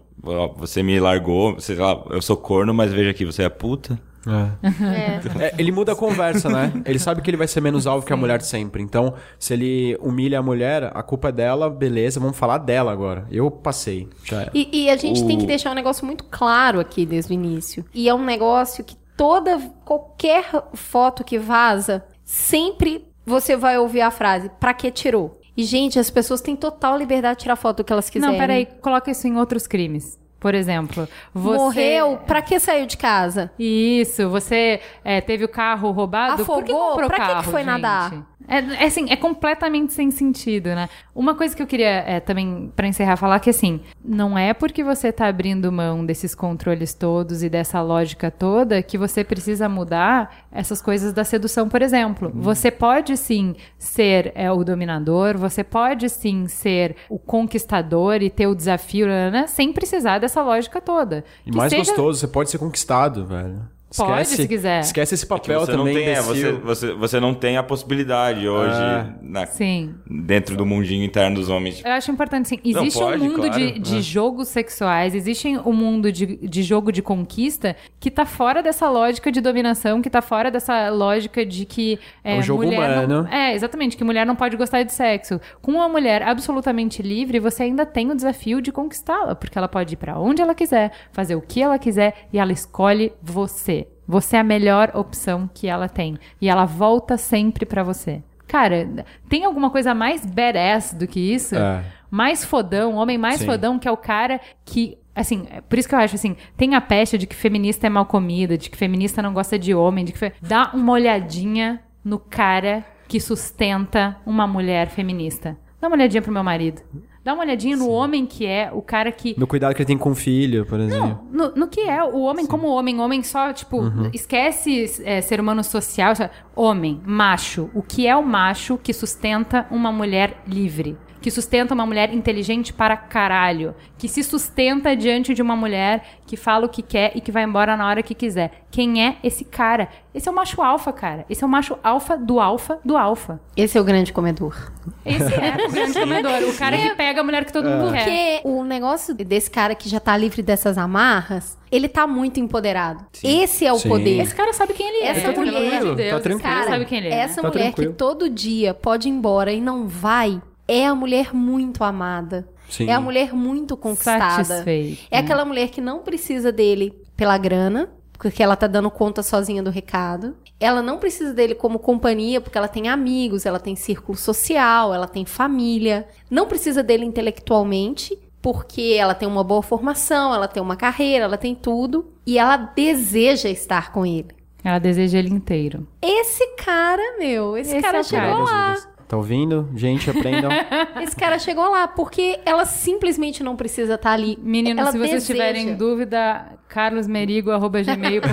você 0.56 0.82
me 0.82 0.98
largou, 1.00 1.58
sei 1.60 1.76
lá, 1.76 2.02
eu 2.10 2.20
sou 2.20 2.36
corno, 2.36 2.74
mas 2.74 2.92
veja 2.92 3.10
aqui, 3.10 3.24
você 3.24 3.42
é 3.44 3.48
puta. 3.48 3.98
É. 4.28 5.44
É, 5.44 5.54
ele 5.56 5.70
muda 5.70 5.92
a 5.92 5.94
conversa, 5.96 6.48
né? 6.48 6.72
Ele 6.84 6.98
sabe 6.98 7.22
que 7.22 7.30
ele 7.30 7.36
vai 7.36 7.46
ser 7.46 7.60
menos 7.60 7.86
alvo 7.86 8.04
que 8.04 8.12
a 8.12 8.16
mulher 8.16 8.42
sempre. 8.42 8.82
Então, 8.82 9.14
se 9.38 9.54
ele 9.54 9.96
humilha 10.00 10.40
a 10.40 10.42
mulher, 10.42 10.90
a 10.92 11.00
culpa 11.02 11.28
é 11.28 11.32
dela, 11.32 11.70
beleza, 11.70 12.18
vamos 12.18 12.36
falar 12.36 12.58
dela 12.58 12.90
agora. 12.90 13.24
Eu 13.30 13.48
passei. 13.52 14.08
E, 14.52 14.84
e 14.86 14.90
a 14.90 14.96
gente 14.96 15.24
tem 15.24 15.38
que 15.38 15.44
O- 15.44 15.46
deixar 15.46 15.70
um 15.70 15.74
negócio 15.74 16.04
muito 16.04 16.24
claro 16.24 16.80
aqui 16.80 17.06
desde 17.06 17.32
o 17.32 17.34
início. 17.34 17.84
E 17.94 18.08
é 18.08 18.14
um 18.14 18.24
negócio 18.24 18.82
que 18.82 18.96
toda, 19.16 19.58
qualquer 19.84 20.44
foto 20.74 21.22
que 21.22 21.38
vaza, 21.38 22.04
sempre 22.24 23.06
você 23.26 23.56
vai 23.56 23.76
ouvir 23.76 24.00
a 24.00 24.10
frase, 24.10 24.50
pra 24.60 24.72
que 24.72 24.90
tirou? 24.90 25.38
E, 25.56 25.64
gente, 25.64 25.98
as 25.98 26.10
pessoas 26.10 26.40
têm 26.40 26.54
total 26.54 26.96
liberdade 26.96 27.38
de 27.38 27.42
tirar 27.42 27.56
foto 27.56 27.78
do 27.78 27.84
que 27.84 27.92
elas 27.92 28.08
quiserem. 28.08 28.32
Não, 28.32 28.38
peraí, 28.40 28.66
coloca 28.80 29.10
isso 29.10 29.26
em 29.26 29.36
outros 29.36 29.66
crimes. 29.66 30.18
Por 30.38 30.54
exemplo, 30.54 31.08
você... 31.32 31.56
Morreu, 31.56 32.18
pra 32.26 32.42
que 32.42 32.60
saiu 32.60 32.86
de 32.86 32.98
casa? 32.98 33.50
Isso, 33.58 34.28
você 34.28 34.80
é, 35.02 35.20
teve 35.20 35.44
o 35.44 35.48
carro 35.48 35.90
roubado, 35.90 36.44
por 36.44 36.62
que 36.62 36.70
Afogou? 36.70 36.90
comprou 36.90 37.08
Pra 37.08 37.16
que 37.18 37.22
que 37.22 37.28
carro, 37.32 37.50
foi 37.50 37.60
gente? 37.60 37.66
nadar? 37.66 38.35
É, 38.48 38.58
é 38.58 38.86
assim, 38.86 39.06
é 39.10 39.16
completamente 39.16 39.92
sem 39.92 40.10
sentido, 40.10 40.66
né? 40.68 40.88
Uma 41.14 41.34
coisa 41.34 41.54
que 41.56 41.62
eu 41.62 41.66
queria 41.66 41.88
é, 42.06 42.20
também, 42.20 42.72
pra 42.76 42.86
encerrar, 42.86 43.16
falar 43.16 43.40
que 43.40 43.50
assim, 43.50 43.80
não 44.04 44.38
é 44.38 44.52
porque 44.54 44.84
você 44.84 45.10
tá 45.12 45.26
abrindo 45.26 45.70
mão 45.72 46.04
desses 46.04 46.34
controles 46.34 46.94
todos 46.94 47.42
e 47.42 47.48
dessa 47.48 47.80
lógica 47.82 48.30
toda 48.30 48.82
que 48.82 48.96
você 48.98 49.24
precisa 49.24 49.68
mudar 49.68 50.46
essas 50.52 50.80
coisas 50.80 51.12
da 51.12 51.24
sedução, 51.24 51.68
por 51.68 51.82
exemplo. 51.82 52.30
Você 52.34 52.70
pode 52.70 53.16
sim 53.16 53.54
ser 53.78 54.32
é, 54.34 54.50
o 54.50 54.62
dominador, 54.64 55.36
você 55.36 55.64
pode 55.64 56.08
sim 56.08 56.46
ser 56.46 56.96
o 57.08 57.18
conquistador 57.18 58.22
e 58.22 58.30
ter 58.30 58.46
o 58.46 58.54
desafio, 58.54 59.06
né, 59.06 59.46
sem 59.46 59.72
precisar 59.72 60.18
dessa 60.18 60.42
lógica 60.42 60.80
toda. 60.80 61.24
E 61.46 61.50
Que 61.50 61.56
mais 61.56 61.70
seja- 61.70 61.84
gostoso, 61.92 62.20
você 62.20 62.28
pode 62.28 62.50
ser 62.50 62.58
conquistado, 62.58 63.26
velho. 63.26 63.62
Pode, 63.96 64.26
se 64.26 64.48
quiser. 64.48 64.80
Esquece 64.80 65.14
esse 65.14 65.24
É 65.24 65.28
papel 65.28 65.60
você 65.60 65.72
não 65.72 65.78
também, 65.78 65.94
tem, 65.94 66.08
é, 66.08 66.20
você, 66.20 66.52
você, 66.52 66.92
você 66.92 67.20
não 67.20 67.32
tem 67.32 67.56
a 67.56 67.62
possibilidade 67.62 68.46
hoje 68.48 68.74
É. 68.74 69.06
na- 69.22 69.46
Sim. 69.46 69.94
dentro 70.10 70.56
do 70.56 70.66
mundinho 70.66 71.04
interno 71.04 71.36
dos 71.36 71.48
homens. 71.48 71.82
Eu 71.84 71.92
acho 71.92 72.10
importante, 72.10 72.48
sim. 72.48 72.58
Não, 72.64 72.82
Existe 72.82 72.98
pode, 72.98 73.22
um 73.22 73.24
mundo 73.24 73.36
claro. 73.46 73.52
de, 73.54 73.78
de 73.78 74.02
jogos 74.02 74.48
sexuais, 74.48 75.14
existe 75.14 75.48
um 75.64 75.72
mundo 75.72 76.10
de, 76.10 76.26
de 76.36 76.62
jogo 76.64 76.90
de 76.90 77.00
conquista 77.00 77.76
que 78.00 78.10
tá 78.10 78.26
fora 78.26 78.60
dessa 78.62 78.90
lógica 78.90 79.30
de 79.30 79.40
dominação, 79.40 80.02
que 80.02 80.10
tá 80.10 80.20
fora 80.20 80.50
dessa 80.50 80.90
lógica 80.90 81.46
de 81.46 81.64
que 81.64 81.98
é, 82.24 82.34
É 82.34 82.38
um 82.38 82.42
jogo 82.42 82.64
mulher 82.64 83.06
não- 83.06 83.20
humano. 83.20 83.28
é, 83.32 83.54
exatamente, 83.54 83.96
que 83.96 84.02
mulher 84.04 84.26
não 84.26 84.34
pode 84.36 84.56
gostar 84.56 84.82
de 84.82 84.92
sexo. 84.92 85.40
Com 85.62 85.72
uma 85.72 85.88
mulher 85.88 86.22
absolutamente 86.22 87.02
livre, 87.02 87.38
você 87.38 87.62
ainda 87.62 87.86
tem 87.86 88.10
o 88.10 88.14
desafio 88.16 88.60
de 88.60 88.72
conquistá-la, 88.72 89.34
porque 89.36 89.56
ela 89.56 89.68
pode 89.68 89.94
ir 89.94 89.96
pra 89.96 90.18
onde 90.18 90.42
ela 90.42 90.54
quiser, 90.56 90.90
fazer 91.12 91.36
o 91.36 91.40
que 91.40 91.62
ela 91.62 91.78
quiser 91.78 92.26
e 92.32 92.38
ela 92.38 92.52
escolhe 92.52 93.12
você. 93.22 93.85
Você 94.06 94.36
é 94.36 94.40
a 94.40 94.44
melhor 94.44 94.90
opção 94.94 95.48
que 95.52 95.66
ela 95.68 95.88
tem 95.88 96.16
e 96.40 96.48
ela 96.48 96.64
volta 96.64 97.16
sempre 97.16 97.66
pra 97.66 97.82
você. 97.82 98.22
Cara, 98.46 99.04
tem 99.28 99.44
alguma 99.44 99.70
coisa 99.70 99.94
mais 99.94 100.24
badass 100.24 100.94
do 100.94 101.06
que 101.06 101.18
isso? 101.18 101.56
É. 101.56 101.84
mais 102.10 102.44
fodão, 102.44 102.94
homem 102.94 103.18
mais 103.18 103.40
Sim. 103.40 103.46
fodão, 103.46 103.78
que 103.78 103.88
é 103.88 103.90
o 103.90 103.96
cara 103.96 104.40
que. 104.64 104.96
Assim, 105.14 105.46
é 105.50 105.60
por 105.62 105.78
isso 105.78 105.88
que 105.88 105.94
eu 105.94 105.98
acho 105.98 106.14
assim, 106.14 106.36
tem 106.56 106.74
a 106.74 106.80
peste 106.80 107.16
de 107.18 107.26
que 107.26 107.34
feminista 107.34 107.86
é 107.86 107.90
mal 107.90 108.04
comida, 108.06 108.56
de 108.58 108.68
que 108.70 108.76
feminista 108.76 109.20
não 109.22 109.32
gosta 109.32 109.58
de 109.58 109.74
homem, 109.74 110.04
de 110.04 110.12
que. 110.12 110.18
fe- 110.18 110.32
Dá 110.40 110.70
uma 110.74 110.92
olhadinha 110.92 111.80
no 112.04 112.18
cara 112.18 112.84
que 113.08 113.18
sustenta 113.18 114.16
uma 114.26 114.46
mulher 114.46 114.88
feminista. 114.88 115.56
Dá 115.80 115.88
uma 115.88 115.96
olhadinha 115.96 116.22
pro 116.22 116.32
meu 116.32 116.44
marido. 116.44 116.82
Dá 117.26 117.34
uma 117.34 117.42
olhadinha 117.42 117.76
no 117.76 117.90
homem 117.90 118.24
que 118.24 118.46
é 118.46 118.70
o 118.72 118.80
cara 118.80 119.10
que. 119.10 119.34
No 119.36 119.48
cuidado 119.48 119.74
que 119.74 119.82
ele 119.82 119.86
tem 119.88 119.98
com 119.98 120.12
o 120.12 120.14
filho, 120.14 120.64
por 120.64 120.78
exemplo. 120.78 121.26
No, 121.32 121.52
no 121.56 121.66
que 121.66 121.80
é 121.80 122.00
o 122.04 122.20
homem 122.20 122.46
como 122.46 122.68
homem, 122.68 123.00
homem 123.00 123.20
só, 123.24 123.52
tipo, 123.52 123.82
esquece 124.12 125.02
é, 125.04 125.20
ser 125.20 125.40
humano 125.40 125.64
social, 125.64 126.14
homem, 126.54 127.00
macho. 127.04 127.68
O 127.74 127.82
que 127.82 128.06
é 128.06 128.16
o 128.16 128.22
macho 128.24 128.78
que 128.78 128.92
sustenta 128.92 129.66
uma 129.72 129.90
mulher 129.90 130.40
livre? 130.46 130.96
Que 131.26 131.30
sustenta 131.32 131.74
uma 131.74 131.84
mulher 131.84 132.14
inteligente 132.14 132.72
para 132.72 132.96
caralho. 132.96 133.74
Que 133.98 134.06
se 134.06 134.22
sustenta 134.22 134.94
diante 134.94 135.34
de 135.34 135.42
uma 135.42 135.56
mulher 135.56 136.04
que 136.24 136.36
fala 136.36 136.66
o 136.66 136.68
que 136.68 136.82
quer 136.82 137.10
e 137.16 137.20
que 137.20 137.32
vai 137.32 137.42
embora 137.42 137.76
na 137.76 137.84
hora 137.88 138.00
que 138.00 138.14
quiser. 138.14 138.62
Quem 138.70 139.04
é 139.04 139.16
esse 139.24 139.44
cara? 139.44 139.88
Esse 140.14 140.28
é 140.28 140.30
o 140.30 140.34
macho 140.34 140.62
alfa, 140.62 140.92
cara. 140.92 141.26
Esse 141.28 141.42
é 141.42 141.46
o 141.46 141.50
macho 141.50 141.76
alfa 141.82 142.16
do 142.16 142.38
alfa 142.38 142.78
do 142.84 142.96
alfa. 142.96 143.40
Esse 143.56 143.76
é 143.76 143.80
o 143.80 143.82
grande 143.84 144.12
comedor. 144.12 144.70
Esse 145.04 145.34
é 145.34 145.66
o 145.66 145.66
grande 145.72 145.98
comedor. 145.98 146.42
O 146.48 146.56
cara 146.56 146.78
que 146.78 146.90
pega 146.94 147.20
a 147.20 147.24
mulher 147.24 147.44
que 147.44 147.52
todo 147.52 147.68
mundo 147.68 147.90
quer. 147.92 148.04
Porque 148.04 148.40
o 148.44 148.62
negócio 148.62 149.12
desse 149.12 149.50
cara 149.50 149.74
que 149.74 149.88
já 149.88 149.98
tá 149.98 150.16
livre 150.16 150.42
dessas 150.44 150.78
amarras, 150.78 151.58
ele 151.72 151.88
tá 151.88 152.06
muito 152.06 152.38
empoderado. 152.38 153.04
Esse 153.24 153.66
é 153.66 153.72
o 153.72 153.78
Sim. 153.80 153.88
poder. 153.88 154.20
Esse 154.20 154.32
cara 154.32 154.52
sabe 154.52 154.74
quem 154.74 154.86
ele 154.86 155.04
é. 155.04 155.08
Essa 155.08 155.32
pelo 155.32 155.46
mulher- 155.46 155.80
de 155.82 155.94
Deus. 155.96 155.96
Tá 155.96 156.02
Esse 156.02 156.20
tranquilo. 156.22 156.40
cara 156.40 156.54
Cara, 156.60 156.70
sabe 156.70 156.84
quem 156.84 156.98
ele 156.98 157.08
é. 157.08 157.14
essa 157.18 157.42
Tá 157.42 157.48
mulher 157.48 157.62
tranquilo. 157.64 157.90
que 157.90 157.98
todo 157.98 158.30
dia 158.30 158.72
pode 158.72 159.08
ir 159.08 159.10
embora 159.10 159.52
e 159.52 159.60
não 159.60 159.88
vai, 159.88 160.40
é 160.68 160.86
a 160.86 160.94
mulher 160.94 161.34
muito 161.34 161.84
amada. 161.84 162.48
Sim. 162.68 162.88
É 162.88 162.92
a 162.92 163.00
mulher 163.00 163.32
muito 163.32 163.76
conquistada. 163.76 164.44
Satisfeita. 164.44 165.02
É 165.10 165.18
aquela 165.18 165.44
mulher 165.44 165.68
que 165.68 165.80
não 165.80 166.00
precisa 166.00 166.50
dele 166.50 166.92
pela 167.16 167.38
grana, 167.38 167.88
porque 168.12 168.42
ela 168.42 168.56
tá 168.56 168.66
dando 168.66 168.90
conta 168.90 169.22
sozinha 169.22 169.62
do 169.62 169.70
recado. 169.70 170.36
Ela 170.58 170.82
não 170.82 170.98
precisa 170.98 171.32
dele 171.32 171.54
como 171.54 171.78
companhia, 171.78 172.40
porque 172.40 172.58
ela 172.58 172.68
tem 172.68 172.88
amigos, 172.88 173.46
ela 173.46 173.60
tem 173.60 173.76
círculo 173.76 174.16
social, 174.16 174.92
ela 174.92 175.06
tem 175.06 175.24
família. 175.24 176.08
Não 176.30 176.46
precisa 176.46 176.82
dele 176.82 177.04
intelectualmente, 177.04 178.18
porque 178.42 178.96
ela 178.98 179.14
tem 179.14 179.28
uma 179.28 179.44
boa 179.44 179.62
formação, 179.62 180.34
ela 180.34 180.48
tem 180.48 180.62
uma 180.62 180.76
carreira, 180.76 181.24
ela 181.24 181.38
tem 181.38 181.54
tudo. 181.54 182.10
E 182.26 182.38
ela 182.38 182.56
deseja 182.56 183.48
estar 183.48 183.92
com 183.92 184.04
ele. 184.04 184.34
Ela 184.64 184.78
deseja 184.80 185.18
ele 185.18 185.30
inteiro. 185.30 185.86
Esse 186.02 186.44
cara, 186.56 187.18
meu, 187.18 187.56
esse, 187.56 187.70
Esse 187.70 187.82
cara 187.82 187.98
é 187.98 188.02
chegou 188.02 188.44
cara. 188.44 188.72
lá. 188.74 188.95
Tá 189.08 189.16
ouvindo? 189.16 189.68
Gente, 189.76 190.10
aprendam. 190.10 190.50
Esse 191.00 191.14
cara 191.14 191.38
chegou 191.38 191.70
lá, 191.70 191.86
porque 191.86 192.40
ela 192.44 192.64
simplesmente 192.66 193.40
não 193.42 193.54
precisa 193.54 193.94
estar 193.94 194.10
ali. 194.12 194.36
Meninos, 194.42 194.80
ela 194.82 194.90
se 194.92 194.98
vocês 194.98 195.12
deseja. 195.26 195.32
tiverem 195.32 195.76
dúvida, 195.76 196.44
carlosmerigo.gmail.com 196.68 198.28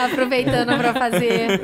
Aproveitando 0.04 0.76
pra 0.78 0.94
fazer 0.94 1.60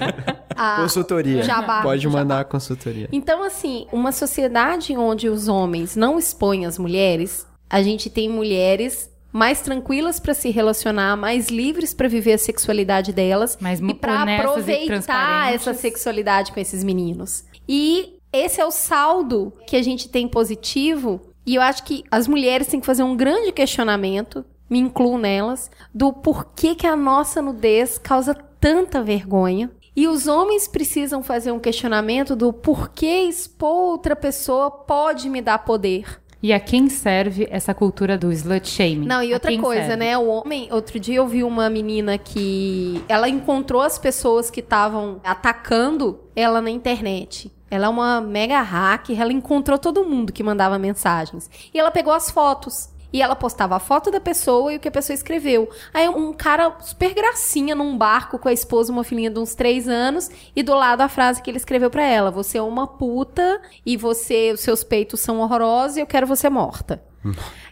a 0.56 0.76
consultoria. 0.76 1.42
jabá, 1.42 1.82
Pode 1.82 2.02
jabá. 2.02 2.18
mandar 2.18 2.40
a 2.40 2.44
consultoria. 2.44 3.08
Então, 3.12 3.42
assim, 3.42 3.86
uma 3.92 4.12
sociedade 4.12 4.96
onde 4.96 5.28
os 5.28 5.48
homens 5.48 5.96
não 5.96 6.18
expõem 6.18 6.66
as 6.66 6.78
mulheres, 6.78 7.46
a 7.68 7.82
gente 7.82 8.08
tem 8.08 8.28
mulheres 8.28 9.10
mais 9.36 9.60
tranquilas 9.60 10.18
pra 10.18 10.32
se 10.32 10.48
relacionar, 10.50 11.14
mais 11.14 11.48
livres 11.48 11.92
pra 11.92 12.08
viver 12.08 12.32
a 12.32 12.38
sexualidade 12.38 13.12
delas 13.12 13.58
Mais 13.60 13.80
e 13.80 13.82
e 13.82 13.90
aproveitar 13.92 14.86
transparentes. 14.86 15.54
essa 15.54 15.74
sexualidade 15.74 16.52
com 16.52 16.58
esses 16.58 16.82
meninos. 16.82 17.44
E 17.68 18.14
esse 18.32 18.62
é 18.62 18.64
o 18.64 18.70
saldo 18.70 19.52
que 19.66 19.76
a 19.76 19.82
gente 19.82 20.08
tem 20.08 20.26
positivo. 20.26 21.20
E 21.44 21.54
eu 21.54 21.60
acho 21.60 21.84
que 21.84 22.02
as 22.10 22.26
mulheres 22.26 22.66
têm 22.66 22.80
que 22.80 22.86
fazer 22.86 23.02
um 23.02 23.14
grande 23.14 23.52
questionamento, 23.52 24.42
me 24.70 24.78
incluo 24.78 25.18
nelas, 25.18 25.70
do 25.94 26.14
porquê 26.14 26.74
que 26.74 26.86
a 26.86 26.96
nossa 26.96 27.42
nudez 27.42 27.98
causa 27.98 28.34
tanta 28.58 29.02
vergonha. 29.02 29.70
E 29.94 30.08
os 30.08 30.26
homens 30.26 30.66
precisam 30.66 31.22
fazer 31.22 31.52
um 31.52 31.58
questionamento 31.58 32.34
do 32.34 32.54
porquê 32.54 33.24
expor 33.28 33.92
outra 33.92 34.16
pessoa 34.16 34.70
pode 34.70 35.28
me 35.28 35.42
dar 35.42 35.58
poder. 35.58 36.20
E 36.46 36.52
a 36.52 36.60
quem 36.60 36.88
serve 36.88 37.48
essa 37.50 37.74
cultura 37.74 38.16
do 38.16 38.30
slut 38.30 38.68
shaming? 38.68 39.04
Não, 39.04 39.20
e 39.20 39.34
outra 39.34 39.50
coisa, 39.58 39.80
serve? 39.80 39.96
né? 39.96 40.16
O 40.16 40.28
homem, 40.28 40.68
outro 40.70 40.96
dia 41.00 41.16
eu 41.16 41.26
vi 41.26 41.42
uma 41.42 41.68
menina 41.68 42.16
que 42.16 43.02
ela 43.08 43.28
encontrou 43.28 43.82
as 43.82 43.98
pessoas 43.98 44.48
que 44.48 44.60
estavam 44.60 45.20
atacando 45.24 46.20
ela 46.36 46.60
na 46.60 46.70
internet. 46.70 47.50
Ela 47.68 47.86
é 47.86 47.88
uma 47.88 48.20
mega 48.20 48.60
hacker, 48.60 49.20
ela 49.20 49.32
encontrou 49.32 49.76
todo 49.76 50.04
mundo 50.04 50.32
que 50.32 50.40
mandava 50.40 50.78
mensagens. 50.78 51.50
E 51.74 51.80
ela 51.80 51.90
pegou 51.90 52.12
as 52.12 52.30
fotos. 52.30 52.90
E 53.16 53.22
ela 53.22 53.34
postava 53.34 53.76
a 53.76 53.78
foto 53.78 54.10
da 54.10 54.20
pessoa 54.20 54.70
e 54.70 54.76
o 54.76 54.80
que 54.80 54.88
a 54.88 54.90
pessoa 54.90 55.14
escreveu. 55.14 55.70
Aí 55.94 56.06
um 56.06 56.34
cara 56.34 56.76
super 56.80 57.14
gracinha 57.14 57.74
num 57.74 57.96
barco 57.96 58.38
com 58.38 58.46
a 58.46 58.52
esposa, 58.52 58.92
uma 58.92 59.04
filhinha 59.04 59.30
de 59.30 59.38
uns 59.38 59.54
três 59.54 59.88
anos, 59.88 60.30
e 60.54 60.62
do 60.62 60.74
lado 60.74 61.00
a 61.00 61.08
frase 61.08 61.40
que 61.40 61.50
ele 61.50 61.56
escreveu 61.56 61.88
pra 61.88 62.04
ela: 62.04 62.30
Você 62.30 62.58
é 62.58 62.62
uma 62.62 62.86
puta 62.86 63.58
e 63.86 63.96
você, 63.96 64.52
os 64.52 64.60
seus 64.60 64.84
peitos 64.84 65.20
são 65.20 65.40
horrorosos 65.40 65.96
e 65.96 66.00
eu 66.00 66.06
quero 66.06 66.26
você 66.26 66.50
morta. 66.50 67.02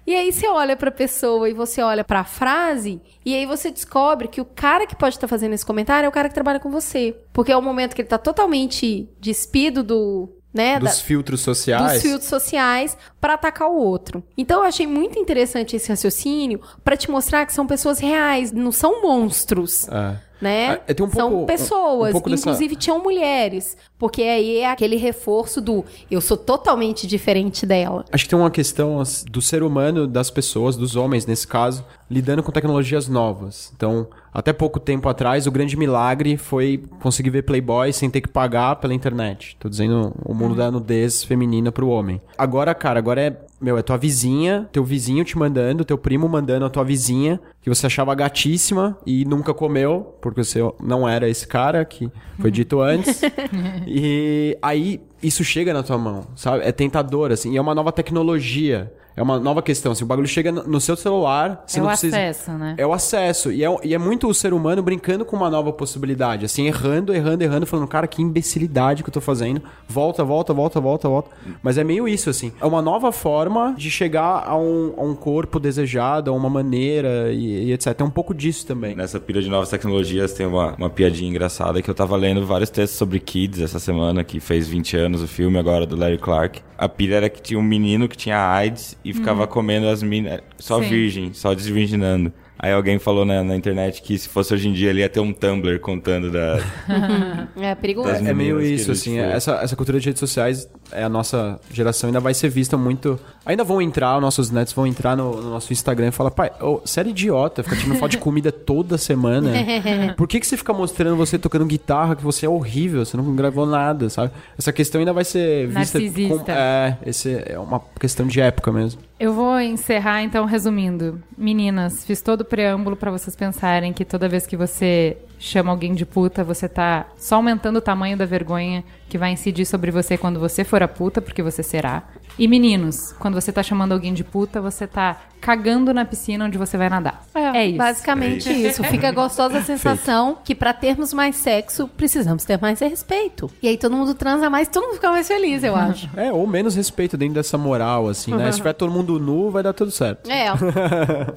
E 0.07 0.15
aí 0.15 0.33
você 0.33 0.49
olha 0.49 0.75
pra 0.77 0.91
pessoa 0.91 1.47
e 1.47 1.53
você 1.53 1.83
olha 1.83 2.03
pra 2.03 2.25
frase, 2.25 3.03
e 3.23 3.35
aí 3.35 3.45
você 3.45 3.71
descobre 3.71 4.29
que 4.29 4.41
o 4.41 4.47
cara 4.47 4.87
que 4.87 4.97
pode 4.97 5.15
estar 5.15 5.29
fazendo 5.29 5.53
esse 5.53 5.65
comentário 5.65 6.07
é 6.07 6.09
o 6.09 6.12
cara 6.12 6.29
que 6.29 6.35
trabalha 6.35 6.59
com 6.59 6.71
você. 6.71 7.15
Porque 7.35 7.53
é 7.53 7.57
o 7.57 7.62
momento 7.62 7.95
que 7.95 8.01
ele 8.01 8.09
tá 8.09 8.19
totalmente 8.19 9.11
despido 9.21 9.83
do. 9.83 10.31
Né, 10.55 10.78
Dos 10.78 10.89
da- 10.90 10.94
filtros 10.94 11.40
sociais. 11.40 11.94
dos 11.94 12.02
filtros 12.02 12.28
sociais 12.31 12.97
para 13.20 13.35
atacar 13.35 13.68
o 13.68 13.74
outro. 13.76 14.22
Então 14.39 14.60
eu 14.60 14.64
achei 14.68 14.86
muito 14.86 15.18
interessante 15.18 15.74
esse 15.74 15.89
raciocínio 15.89 16.60
para 16.85 16.97
te 16.97 17.10
mostrar 17.10 17.44
que 17.44 17.52
são 17.52 17.66
pessoas 17.66 17.98
reais, 17.98 18.52
não 18.52 18.70
são 18.70 19.02
monstros. 19.02 19.89
É. 19.89 20.16
Né? 20.40 20.78
É, 20.86 20.93
tem 20.93 21.05
um 21.06 21.10
são 21.10 21.31
pouco- 21.31 21.47
pessoas, 21.47 22.14
um 22.14 22.20
dessa- 22.20 22.40
inclusive 22.51 22.76
tinham 22.76 23.02
mulheres, 23.02 23.76
porque 23.98 24.22
aí 24.22 24.59
é 24.59 24.70
aquele 24.70 24.97
reforço 24.97 25.59
do 25.60 25.85
eu 26.10 26.20
sou 26.20 26.36
totalmente 26.36 27.06
diferente 27.06 27.64
dela. 27.64 28.05
Acho 28.12 28.24
que 28.24 28.31
tem 28.31 28.39
uma 28.39 28.51
questão 28.51 29.02
do 29.31 29.40
ser 29.40 29.62
humano, 29.62 30.06
das 30.06 30.31
pessoas, 30.31 30.76
dos 30.76 30.97
homens 30.97 31.24
nesse 31.24 31.47
caso, 31.48 31.85
lidando 32.10 32.43
com 32.43 32.52
tecnologias 32.52 33.09
novas. 33.09 33.72
Então, 33.74 34.06
até 34.35 34.52
pouco 34.52 34.81
tempo 34.81 35.09
atrás, 35.09 35.47
o 35.47 35.52
grande 35.52 35.77
milagre 35.77 36.36
foi 36.36 36.82
conseguir 37.01 37.31
ver 37.31 37.43
Playboy 37.43 37.93
sem 37.93 38.11
ter 38.11 38.20
que 38.20 38.28
pagar 38.28 38.77
pela 38.77 38.93
internet. 38.93 39.56
Tô 39.61 39.69
dizendo 39.69 40.12
o 40.24 40.35
mundo 40.35 40.56
da 40.56 40.73
nudez 40.73 41.23
feminina 41.23 41.70
pro 41.70 41.89
homem. 41.89 42.20
Agora, 42.36 42.74
cara, 42.74 42.98
agora 42.98 43.20
é, 43.20 43.36
meu, 43.65 43.78
é 43.78 43.82
tua 43.82 43.97
vizinha, 43.97 44.69
teu 44.70 44.85
vizinho 44.85 45.24
te 45.24 45.39
mandando, 45.39 45.85
teu 45.85 45.97
primo 45.97 46.28
mandando 46.28 46.66
a 46.66 46.70
tua 46.70 46.85
vizinha, 46.85 47.41
que 47.62 47.69
você 47.70 47.86
achava 47.86 48.15
gatíssima 48.15 48.99
e 49.07 49.24
nunca 49.24 49.55
comeu, 49.55 50.15
porque 50.20 50.45
você 50.45 50.61
não 50.82 51.09
era 51.09 51.27
esse 51.28 51.49
cara 51.49 51.82
que 51.85 52.11
foi 52.39 52.51
dito 52.51 52.81
antes. 52.82 53.23
e 53.86 54.57
aí 54.61 55.01
isso 55.23 55.43
chega 55.43 55.73
na 55.73 55.82
tua 55.82 55.97
mão, 55.97 56.27
sabe? 56.36 56.62
É 56.65 56.70
tentador, 56.73 57.32
assim. 57.32 57.53
E 57.53 57.57
é 57.57 57.61
uma 57.61 57.74
nova 57.74 57.91
tecnologia. 57.91 58.93
É 59.16 59.23
uma 59.23 59.39
nova 59.39 59.62
questão. 59.62 59.93
Assim, 59.93 60.03
o 60.03 60.07
bagulho 60.07 60.27
chega 60.27 60.51
no 60.51 60.81
seu 60.81 60.97
celular. 60.97 61.62
Você 61.66 61.78
É 61.78 61.82
o 61.82 61.86
precisa... 61.86 62.16
acesso, 62.16 62.51
né? 62.53 62.74
É 62.77 62.85
o 62.85 62.93
acesso. 62.93 63.53
E 63.53 63.65
é, 63.65 63.77
e 63.85 63.95
é 63.95 63.99
muito 63.99 64.28
o 64.28 64.35
ser 64.35 64.53
humano 64.53 64.82
brincando 64.82 65.24
com 65.24 65.36
uma 65.36 65.49
nova 65.49 65.73
possibilidade. 65.73 66.45
Assim, 66.45 66.66
errando, 66.66 67.15
errando, 67.15 67.43
errando, 67.45 67.65
falando, 67.65 67.86
cara, 67.86 68.09
que 68.09 68.20
imbecilidade 68.20 69.05
que 69.05 69.09
eu 69.09 69.12
tô 69.12 69.20
fazendo. 69.20 69.62
Volta, 69.86 70.24
volta, 70.24 70.53
volta, 70.53 70.81
volta, 70.81 71.09
volta. 71.09 71.31
Mas 71.62 71.78
é 71.78 71.85
meio 71.85 72.09
isso, 72.09 72.28
assim. 72.28 72.53
É 72.61 72.66
uma 72.66 72.82
nova 72.82 73.12
forma 73.12 73.53
de 73.76 73.90
chegar 73.90 74.44
a 74.47 74.56
um, 74.56 74.94
a 74.97 75.02
um 75.02 75.14
corpo 75.14 75.59
desejado, 75.59 76.31
a 76.31 76.35
uma 76.35 76.51
maneira 76.51 77.32
e, 77.32 77.68
e 77.68 77.72
etc. 77.72 78.01
É 78.01 78.05
um 78.05 78.10
pouco 78.10 78.35
disso 78.35 78.66
também. 78.66 78.94
Nessa 78.94 79.20
pilha 79.20 79.40
de 79.40 79.48
novas 79.48 79.68
tecnologias 79.68 80.32
tem 80.32 80.47
uma, 80.47 80.74
uma 80.74 80.90
piadinha 80.90 81.31
engraçada 81.31 81.81
que 81.81 81.89
eu 81.89 81.94
tava 81.94 82.16
lendo 82.16 82.44
vários 82.47 82.70
textos 82.70 82.98
sobre 82.98 83.18
Kids 83.20 83.60
essa 83.60 83.78
semana, 83.78 84.24
que 84.24 84.40
fez 84.40 84.68
20 84.68 84.97
anos 84.97 85.22
o 85.22 85.28
filme 85.28 85.59
agora 85.59 85.86
do 85.86 85.97
Larry 85.97 86.18
Clark. 86.18 86.60
A 86.76 86.89
pilha 86.89 87.16
era 87.16 87.31
que 87.31 87.40
tinha 87.40 87.59
um 87.59 87.62
menino 87.62 88.09
que 88.09 88.16
tinha 88.16 88.39
AIDS 88.39 88.97
e 89.05 89.12
ficava 89.12 89.47
comendo 89.47 89.89
as 89.89 90.02
minas, 90.02 90.40
só 90.59 90.82
Sim. 90.82 90.89
virgem, 90.89 91.32
só 91.32 91.55
desvirginando. 91.55 92.32
Aí 92.65 92.73
alguém 92.73 92.99
falou 92.99 93.27
na, 93.27 93.45
na 93.45 93.55
internet 93.55 94.01
que 94.01 94.16
se 94.16 94.27
fosse 94.27 94.55
hoje 94.55 94.70
em 94.70 94.73
dia 94.73 94.89
ele 94.89 95.01
ia 95.01 95.09
ter 95.11 95.20
um 95.20 95.35
Tumblr 95.35 95.78
contando 95.81 96.31
da. 96.31 96.59
É 97.61 97.74
perigoso. 97.74 98.09
Das 98.09 98.24
É 98.24 98.32
meio 98.32 98.61
isso, 98.61 98.91
a 98.91 98.95
assim. 98.95 99.19
foi. 99.19 99.32
Essa, 99.32 99.53
essa 99.57 99.77
cultura 99.77 100.01
de 100.01 100.07
redes 100.07 100.20
sociais, 100.20 100.69
é 100.91 101.05
a 101.05 101.09
nossa 101.09 101.61
geração 101.70 102.09
ainda 102.09 102.20
vai 102.20 102.32
ser 102.32 102.49
vista 102.49 102.77
muito. 102.78 103.20
Ainda 103.45 103.65
vão 103.65 103.82
entrar, 103.82 104.19
nossos 104.19 104.51
netos 104.51 104.73
vão 104.73 104.86
entrar 104.86 105.15
no, 105.15 105.43
no 105.43 105.51
nosso 105.51 105.74
Instagram 105.74 106.09
e 106.09 106.11
falar, 106.11 106.31
pai, 106.31 106.51
ô, 106.59 106.78
você 106.78 107.01
era 107.01 107.09
idiota, 107.09 107.62
fica 107.62 107.77
tirando 107.77 107.99
foto 107.99 108.12
de 108.12 108.19
comida 108.19 108.51
toda 108.53 108.97
semana. 108.97 109.53
Por 110.16 110.27
que, 110.27 110.41
que 110.41 110.47
você 110.47 110.57
fica 110.57 110.73
mostrando 110.73 111.16
você 111.16 111.39
tocando 111.39 111.66
guitarra, 111.66 112.16
que 112.16 112.24
você 112.24 112.47
é 112.47 112.49
horrível, 112.49 113.05
você 113.05 113.15
não 113.15 113.36
gravou 113.36 113.66
nada, 113.66 114.09
sabe? 114.09 114.32
Essa 114.59 114.73
questão 114.73 115.01
ainda 115.01 115.12
vai 115.12 115.24
ser 115.24 115.66
vista. 115.66 115.99
Narcisista. 115.99 116.53
é, 116.53 116.97
esse 117.05 117.43
é 117.47 117.59
uma 117.59 117.81
questão 118.01 118.27
de 118.27 118.41
época 118.41 118.73
mesmo. 118.73 119.01
Eu 119.25 119.33
vou 119.33 119.59
encerrar 119.59 120.23
então 120.23 120.45
resumindo. 120.45 121.19
Meninas, 121.35 122.05
fiz 122.05 122.21
todo 122.21 122.43
o 122.43 122.45
preâmbulo 122.45 122.95
pra 122.95 123.11
vocês 123.11 123.35
pensarem 123.35 123.91
que 123.91 124.05
toda 124.05 124.29
vez 124.29 124.47
que 124.47 124.55
você 124.55 125.17
chama 125.39 125.71
alguém 125.71 125.95
de 125.95 126.05
puta, 126.05 126.45
você 126.45 126.69
tá 126.69 127.07
só 127.17 127.37
aumentando 127.37 127.79
o 127.79 127.81
tamanho 127.81 128.19
da 128.19 128.27
vergonha 128.27 128.85
que 129.09 129.17
vai 129.17 129.33
incidir 129.33 129.65
sobre 129.65 129.91
você 129.91 130.19
quando 130.19 130.39
você 130.39 130.63
for 130.63 130.83
a 130.83 130.89
puta, 130.89 131.23
porque 131.23 131.43
você 131.43 131.63
será. 131.63 132.03
E 132.39 132.48
meninos, 132.48 133.12
quando 133.19 133.35
você 133.35 133.52
tá 133.52 133.62
chamando 133.62 133.93
alguém 133.93 134.12
de 134.12 134.24
puta, 134.24 134.61
você 134.61 134.86
tá 134.86 135.20
cagando 135.40 135.93
na 135.93 136.06
piscina 136.06 136.47
onde 136.47 136.56
você 136.56 136.78
vai 136.78 136.89
nadar. 136.89 137.23
É, 137.35 137.66
isso. 137.66 137.77
Basicamente 137.77 138.51
isso. 138.51 138.82
Fica 138.85 139.12
gostosa 139.12 139.59
a 139.59 139.62
sensação 139.62 140.39
que 140.43 140.55
pra 140.55 140.73
termos 140.73 141.12
mais 141.12 141.36
sexo, 141.36 141.86
precisamos 141.86 142.44
ter 142.44 142.59
mais 142.61 142.81
respeito. 142.81 143.51
E 143.62 143.69
aí 143.69 143.77
todo 143.77 143.94
mundo 143.94 144.15
transa 144.15 144.48
mais, 144.48 144.69
todo 144.69 144.85
mundo 144.85 144.94
fica 144.94 145.11
mais 145.11 145.28
feliz, 145.28 145.62
eu 145.62 145.77
acho. 145.77 146.09
É, 146.16 146.32
ou 146.32 146.47
menos 146.47 146.74
respeito 146.74 147.16
dentro 147.19 147.35
dessa 147.35 147.59
moral, 147.59 148.09
assim, 148.09 148.35
né? 148.35 148.51
Se 148.51 148.59
tiver 148.59 148.73
todo 148.73 148.90
mundo 148.90 149.20
nu, 149.20 149.51
vai 149.51 149.62
dar 149.62 149.74
tudo 149.74 149.90
certo. 149.90 150.31
É. 150.31 150.47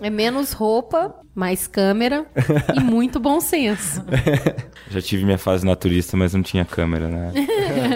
É 0.01 0.09
menos 0.09 0.53
roupa, 0.53 1.15
mais 1.35 1.67
câmera 1.67 2.25
e 2.75 2.79
muito 2.79 3.19
bom 3.19 3.39
senso. 3.39 4.03
Já 4.89 5.01
tive 5.01 5.25
minha 5.25 5.37
fase 5.37 5.65
naturista, 5.65 6.15
mas 6.15 6.33
não 6.33 6.41
tinha 6.41 6.63
câmera, 6.63 7.07
né? 7.07 7.31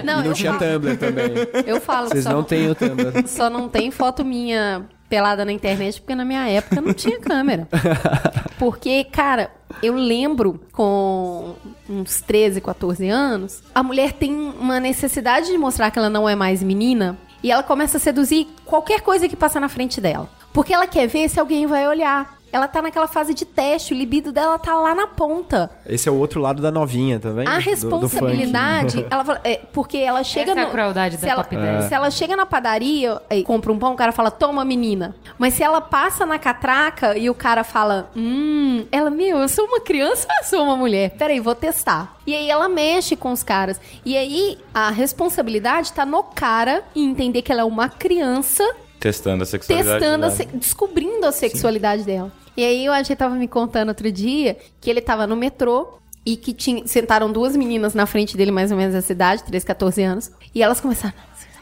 Não, 0.03 0.19
e 0.19 0.23
não 0.23 0.25
eu 0.25 0.33
tinha 0.33 0.53
falo, 0.53 0.73
Tumblr 0.73 0.97
também. 0.97 1.25
eu 1.65 1.79
falo 1.79 2.09
Vocês 2.09 2.23
só 2.23 2.31
não 2.31 2.43
têm 2.43 2.69
o 2.69 2.75
Tumblr. 2.75 2.90
Só 3.27 3.49
não 3.49 3.67
tem 3.69 3.91
foto 3.91 4.23
minha 4.23 4.85
pelada 5.09 5.43
na 5.43 5.51
internet, 5.51 5.99
porque 5.99 6.15
na 6.15 6.23
minha 6.23 6.47
época 6.47 6.79
não 6.79 6.93
tinha 6.93 7.19
câmera. 7.19 7.67
Porque, 8.57 9.03
cara, 9.03 9.51
eu 9.83 9.95
lembro 9.95 10.61
com 10.71 11.55
uns 11.89 12.21
13, 12.21 12.61
14 12.61 13.09
anos, 13.09 13.61
a 13.75 13.83
mulher 13.83 14.13
tem 14.13 14.33
uma 14.33 14.79
necessidade 14.79 15.47
de 15.47 15.57
mostrar 15.57 15.91
que 15.91 15.99
ela 15.99 16.09
não 16.09 16.29
é 16.29 16.35
mais 16.35 16.63
menina 16.63 17.17
e 17.43 17.51
ela 17.51 17.63
começa 17.63 17.97
a 17.97 17.99
seduzir 17.99 18.47
qualquer 18.65 19.01
coisa 19.01 19.27
que 19.27 19.35
passa 19.35 19.59
na 19.59 19.67
frente 19.67 19.99
dela. 19.99 20.29
Porque 20.53 20.73
ela 20.73 20.87
quer 20.87 21.07
ver 21.07 21.27
se 21.27 21.39
alguém 21.39 21.65
vai 21.65 21.87
olhar. 21.87 22.37
Ela 22.51 22.67
tá 22.67 22.81
naquela 22.81 23.07
fase 23.07 23.33
de 23.33 23.45
teste, 23.45 23.93
o 23.93 23.97
libido 23.97 24.31
dela 24.31 24.59
tá 24.59 24.75
lá 24.75 24.93
na 24.93 25.07
ponta. 25.07 25.69
Esse 25.85 26.09
é 26.09 26.11
o 26.11 26.15
outro 26.15 26.41
lado 26.41 26.61
da 26.61 26.69
novinha, 26.71 27.19
tá 27.19 27.29
vendo? 27.29 27.47
A 27.47 27.51
Do- 27.51 27.57
do 27.57 27.69
responsabilidade, 27.69 29.05
ela 29.09 29.23
fala- 29.25 29.41
é, 29.43 29.55
porque 29.71 29.97
ela 29.97 30.23
chega 30.23 30.51
Essa 30.51 30.59
é 30.59 30.63
a 30.63 30.65
no, 30.65 30.71
crueldade 30.71 31.15
se 31.17 31.21
da 31.25 31.31
ela, 31.31 31.43
Top 31.43 31.55
10. 31.55 31.85
se 31.85 31.93
ela 31.93 32.11
chega 32.11 32.35
na 32.35 32.45
padaria 32.45 33.21
e 33.29 33.43
compra 33.43 33.71
um 33.71 33.79
pão, 33.79 33.93
o 33.93 33.95
cara 33.95 34.11
fala, 34.11 34.29
toma 34.31 34.63
menina. 34.65 35.15
Mas 35.37 35.53
se 35.53 35.63
ela 35.63 35.81
passa 35.81 36.25
na 36.25 36.37
catraca 36.37 37.17
e 37.17 37.29
o 37.29 37.33
cara 37.33 37.63
fala, 37.63 38.09
hum, 38.15 38.85
ela, 38.91 39.09
meu, 39.09 39.39
eu 39.39 39.47
sou 39.47 39.65
uma 39.65 39.79
criança 39.79 40.27
ou 40.29 40.35
eu 40.37 40.43
sou 40.43 40.63
uma 40.63 40.75
mulher? 40.75 41.11
Peraí, 41.11 41.39
vou 41.39 41.55
testar. 41.55 42.17
E 42.25 42.35
aí 42.35 42.49
ela 42.49 42.67
mexe 42.69 43.15
com 43.15 43.31
os 43.31 43.43
caras. 43.43 43.79
E 44.05 44.15
aí 44.17 44.57
a 44.73 44.89
responsabilidade 44.91 45.91
tá 45.93 46.05
no 46.05 46.23
cara 46.23 46.83
em 46.95 47.09
entender 47.09 47.41
que 47.41 47.51
ela 47.51 47.61
é 47.61 47.65
uma 47.65 47.89
criança 47.89 48.63
Testando 48.99 49.43
a 49.43 49.45
sexualidade. 49.45 49.99
testando, 49.99 50.25
a 50.25 50.29
dela. 50.29 50.31
se- 50.37 50.57
descobrindo 50.57 51.25
a 51.25 51.31
sexualidade 51.31 52.03
dela. 52.03 52.31
E 52.55 52.63
aí 52.63 52.87
o 52.87 52.91
AG 52.91 53.15
tava 53.15 53.35
me 53.35 53.47
contando 53.47 53.89
outro 53.89 54.11
dia 54.11 54.57
que 54.79 54.89
ele 54.89 55.01
tava 55.01 55.25
no 55.25 55.35
metrô 55.35 55.99
e 56.25 56.35
que 56.35 56.53
tinha, 56.53 56.85
sentaram 56.85 57.31
duas 57.31 57.55
meninas 57.55 57.93
na 57.93 58.05
frente 58.05 58.37
dele, 58.37 58.51
mais 58.51 58.71
ou 58.71 58.77
menos 58.77 58.93
essa 58.93 59.11
idade, 59.11 59.43
13, 59.43 59.65
14 59.65 60.03
anos, 60.03 60.31
e 60.53 60.61
elas 60.61 60.79
começaram, 60.79 61.15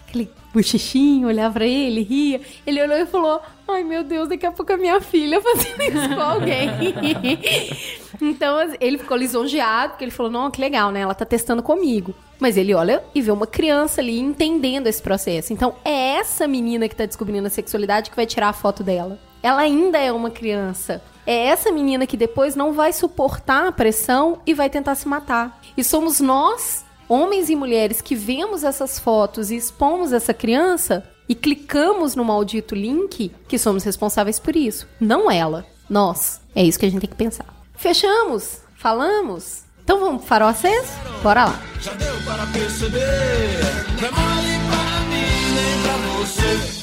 aquele 0.07 0.29
bochichinho, 0.53 1.27
olhar 1.27 1.51
pra 1.51 1.65
ele, 1.65 2.01
ria. 2.01 2.41
Ele 2.65 2.81
olhou 2.81 2.97
e 2.97 3.05
falou: 3.05 3.41
Ai 3.67 3.83
meu 3.83 4.03
Deus, 4.03 4.27
daqui 4.27 4.45
a 4.45 4.51
pouco 4.51 4.73
a 4.73 4.77
minha 4.77 4.99
filha 4.99 5.39
fazendo 5.41 5.81
isso 5.81 6.15
com 6.15 6.21
alguém. 6.21 6.69
então 8.21 8.57
assim, 8.57 8.77
ele 8.79 8.97
ficou 8.97 9.15
lisonjeado, 9.15 9.91
porque 9.91 10.03
ele 10.03 10.11
falou: 10.11 10.31
Não, 10.31 10.51
que 10.51 10.59
legal, 10.59 10.91
né? 10.91 11.01
Ela 11.01 11.13
tá 11.13 11.25
testando 11.25 11.63
comigo. 11.63 12.13
Mas 12.39 12.57
ele 12.57 12.73
olha 12.73 13.03
e 13.13 13.21
vê 13.21 13.31
uma 13.31 13.45
criança 13.45 14.01
ali 14.01 14.19
entendendo 14.19 14.87
esse 14.87 15.01
processo. 15.01 15.53
Então 15.53 15.75
é 15.83 16.15
essa 16.15 16.47
menina 16.47 16.87
que 16.87 16.95
tá 16.95 17.05
descobrindo 17.05 17.47
a 17.47 17.49
sexualidade 17.51 18.09
que 18.09 18.15
vai 18.15 18.25
tirar 18.25 18.49
a 18.49 18.53
foto 18.53 18.81
dela. 18.81 19.19
Ela 19.41 19.61
ainda 19.61 19.97
é 19.97 20.11
uma 20.11 20.29
criança. 20.29 21.01
É 21.25 21.47
essa 21.47 21.71
menina 21.71 22.07
que 22.07 22.17
depois 22.17 22.55
não 22.55 22.73
vai 22.73 22.91
suportar 22.91 23.67
a 23.67 23.71
pressão 23.71 24.39
e 24.45 24.53
vai 24.53 24.69
tentar 24.69 24.95
se 24.95 25.07
matar. 25.07 25.61
E 25.77 25.83
somos 25.83 26.19
nós 26.19 26.83
homens 27.07 27.49
e 27.49 27.55
mulheres 27.55 28.01
que 28.01 28.15
vemos 28.15 28.63
essas 28.63 28.99
fotos 28.99 29.49
e 29.49 29.55
expomos 29.55 30.13
essa 30.13 30.33
criança 30.33 31.03
e 31.27 31.35
clicamos 31.35 32.15
no 32.15 32.23
maldito 32.23 32.75
link 32.75 33.31
que 33.47 33.57
somos 33.57 33.83
responsáveis 33.83 34.39
por 34.39 34.55
isso. 34.55 34.87
Não 34.99 35.29
ela. 35.29 35.65
Nós. 35.89 36.39
É 36.55 36.63
isso 36.63 36.79
que 36.79 36.85
a 36.85 36.89
gente 36.89 37.01
tem 37.01 37.09
que 37.09 37.15
pensar. 37.15 37.45
Fechamos? 37.75 38.61
Falamos? 38.75 39.63
Então 39.83 39.99
vamos 39.99 40.19
pro 40.19 40.27
farol 40.27 40.49
aceso? 40.49 40.91
Bora 41.23 41.45
lá. 41.45 41.59
Já 41.81 41.93
deu 41.93 42.15
para 42.25 42.45
perceber, 42.47 42.99
não 43.99 44.07
é 44.07 44.11
mole 44.11 44.59
para 44.69 44.99
mim 45.09 45.39
nem 45.55 45.81
pra 45.81 45.97
você. 46.17 46.78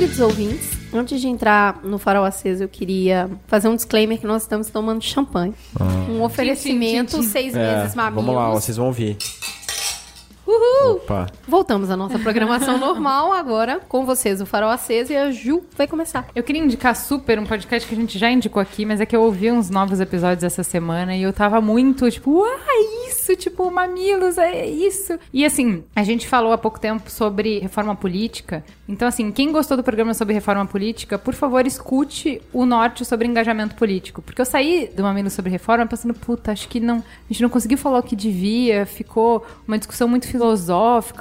Queridos 0.00 0.20
ouvintes, 0.20 0.70
antes 0.94 1.20
de 1.20 1.28
entrar 1.28 1.80
no 1.84 1.98
farol 1.98 2.24
aceso, 2.24 2.64
eu 2.64 2.68
queria 2.70 3.30
fazer 3.46 3.68
um 3.68 3.76
disclaimer 3.76 4.18
que 4.18 4.26
nós 4.26 4.40
estamos 4.40 4.70
tomando 4.70 5.02
champanhe. 5.04 5.52
Um 6.08 6.22
oferecimento, 6.22 7.10
Tchim, 7.10 7.16
tchim, 7.18 7.22
tchim. 7.26 7.28
seis 7.30 7.54
É, 7.54 7.82
meses 7.82 7.94
mamilos. 7.94 8.24
vamos 8.24 8.40
lá, 8.40 8.50
vocês 8.50 8.78
vão 8.78 8.86
ouvir. 8.86 9.18
Opa. 10.90 11.26
Voltamos 11.46 11.90
à 11.90 11.96
nossa 11.96 12.18
programação 12.18 12.76
normal 12.78 13.32
agora, 13.32 13.80
com 13.88 14.04
vocês, 14.04 14.40
o 14.40 14.46
Farol 14.46 14.70
Aceso, 14.70 15.12
e 15.12 15.16
a 15.16 15.30
Ju 15.30 15.62
vai 15.76 15.86
começar. 15.86 16.26
Eu 16.34 16.42
queria 16.42 16.62
indicar 16.62 16.96
super 16.96 17.38
um 17.38 17.46
podcast 17.46 17.88
que 17.88 17.94
a 17.94 17.98
gente 17.98 18.18
já 18.18 18.30
indicou 18.30 18.60
aqui, 18.60 18.84
mas 18.84 19.00
é 19.00 19.06
que 19.06 19.14
eu 19.14 19.22
ouvi 19.22 19.50
uns 19.50 19.70
novos 19.70 20.00
episódios 20.00 20.44
essa 20.44 20.62
semana 20.62 21.16
e 21.16 21.22
eu 21.22 21.32
tava 21.32 21.60
muito, 21.60 22.10
tipo, 22.10 22.44
ah, 22.44 23.08
isso, 23.08 23.36
tipo, 23.36 23.70
mamilos, 23.70 24.38
é 24.38 24.66
isso. 24.66 25.18
E 25.32 25.44
assim, 25.44 25.84
a 25.94 26.02
gente 26.02 26.26
falou 26.26 26.52
há 26.52 26.58
pouco 26.58 26.80
tempo 26.80 27.10
sobre 27.10 27.58
reforma 27.58 27.94
política. 27.94 28.64
Então, 28.88 29.06
assim, 29.06 29.30
quem 29.30 29.52
gostou 29.52 29.76
do 29.76 29.82
programa 29.82 30.14
sobre 30.14 30.34
reforma 30.34 30.66
política, 30.66 31.18
por 31.18 31.34
favor, 31.34 31.66
escute 31.66 32.42
o 32.52 32.66
norte 32.66 33.04
sobre 33.04 33.28
engajamento 33.28 33.74
político. 33.76 34.20
Porque 34.22 34.40
eu 34.40 34.46
saí 34.46 34.90
do 34.94 35.02
Mamilo 35.02 35.30
sobre 35.30 35.50
reforma 35.50 35.86
pensando, 35.86 36.14
puta, 36.14 36.50
acho 36.52 36.68
que 36.68 36.80
não, 36.80 36.96
a 36.96 37.32
gente 37.32 37.42
não 37.42 37.48
conseguiu 37.48 37.78
falar 37.78 38.00
o 38.00 38.02
que 38.02 38.16
devia, 38.16 38.84
ficou 38.86 39.46
uma 39.66 39.78
discussão 39.78 40.08
muito 40.08 40.26
filosófica, 40.26 40.39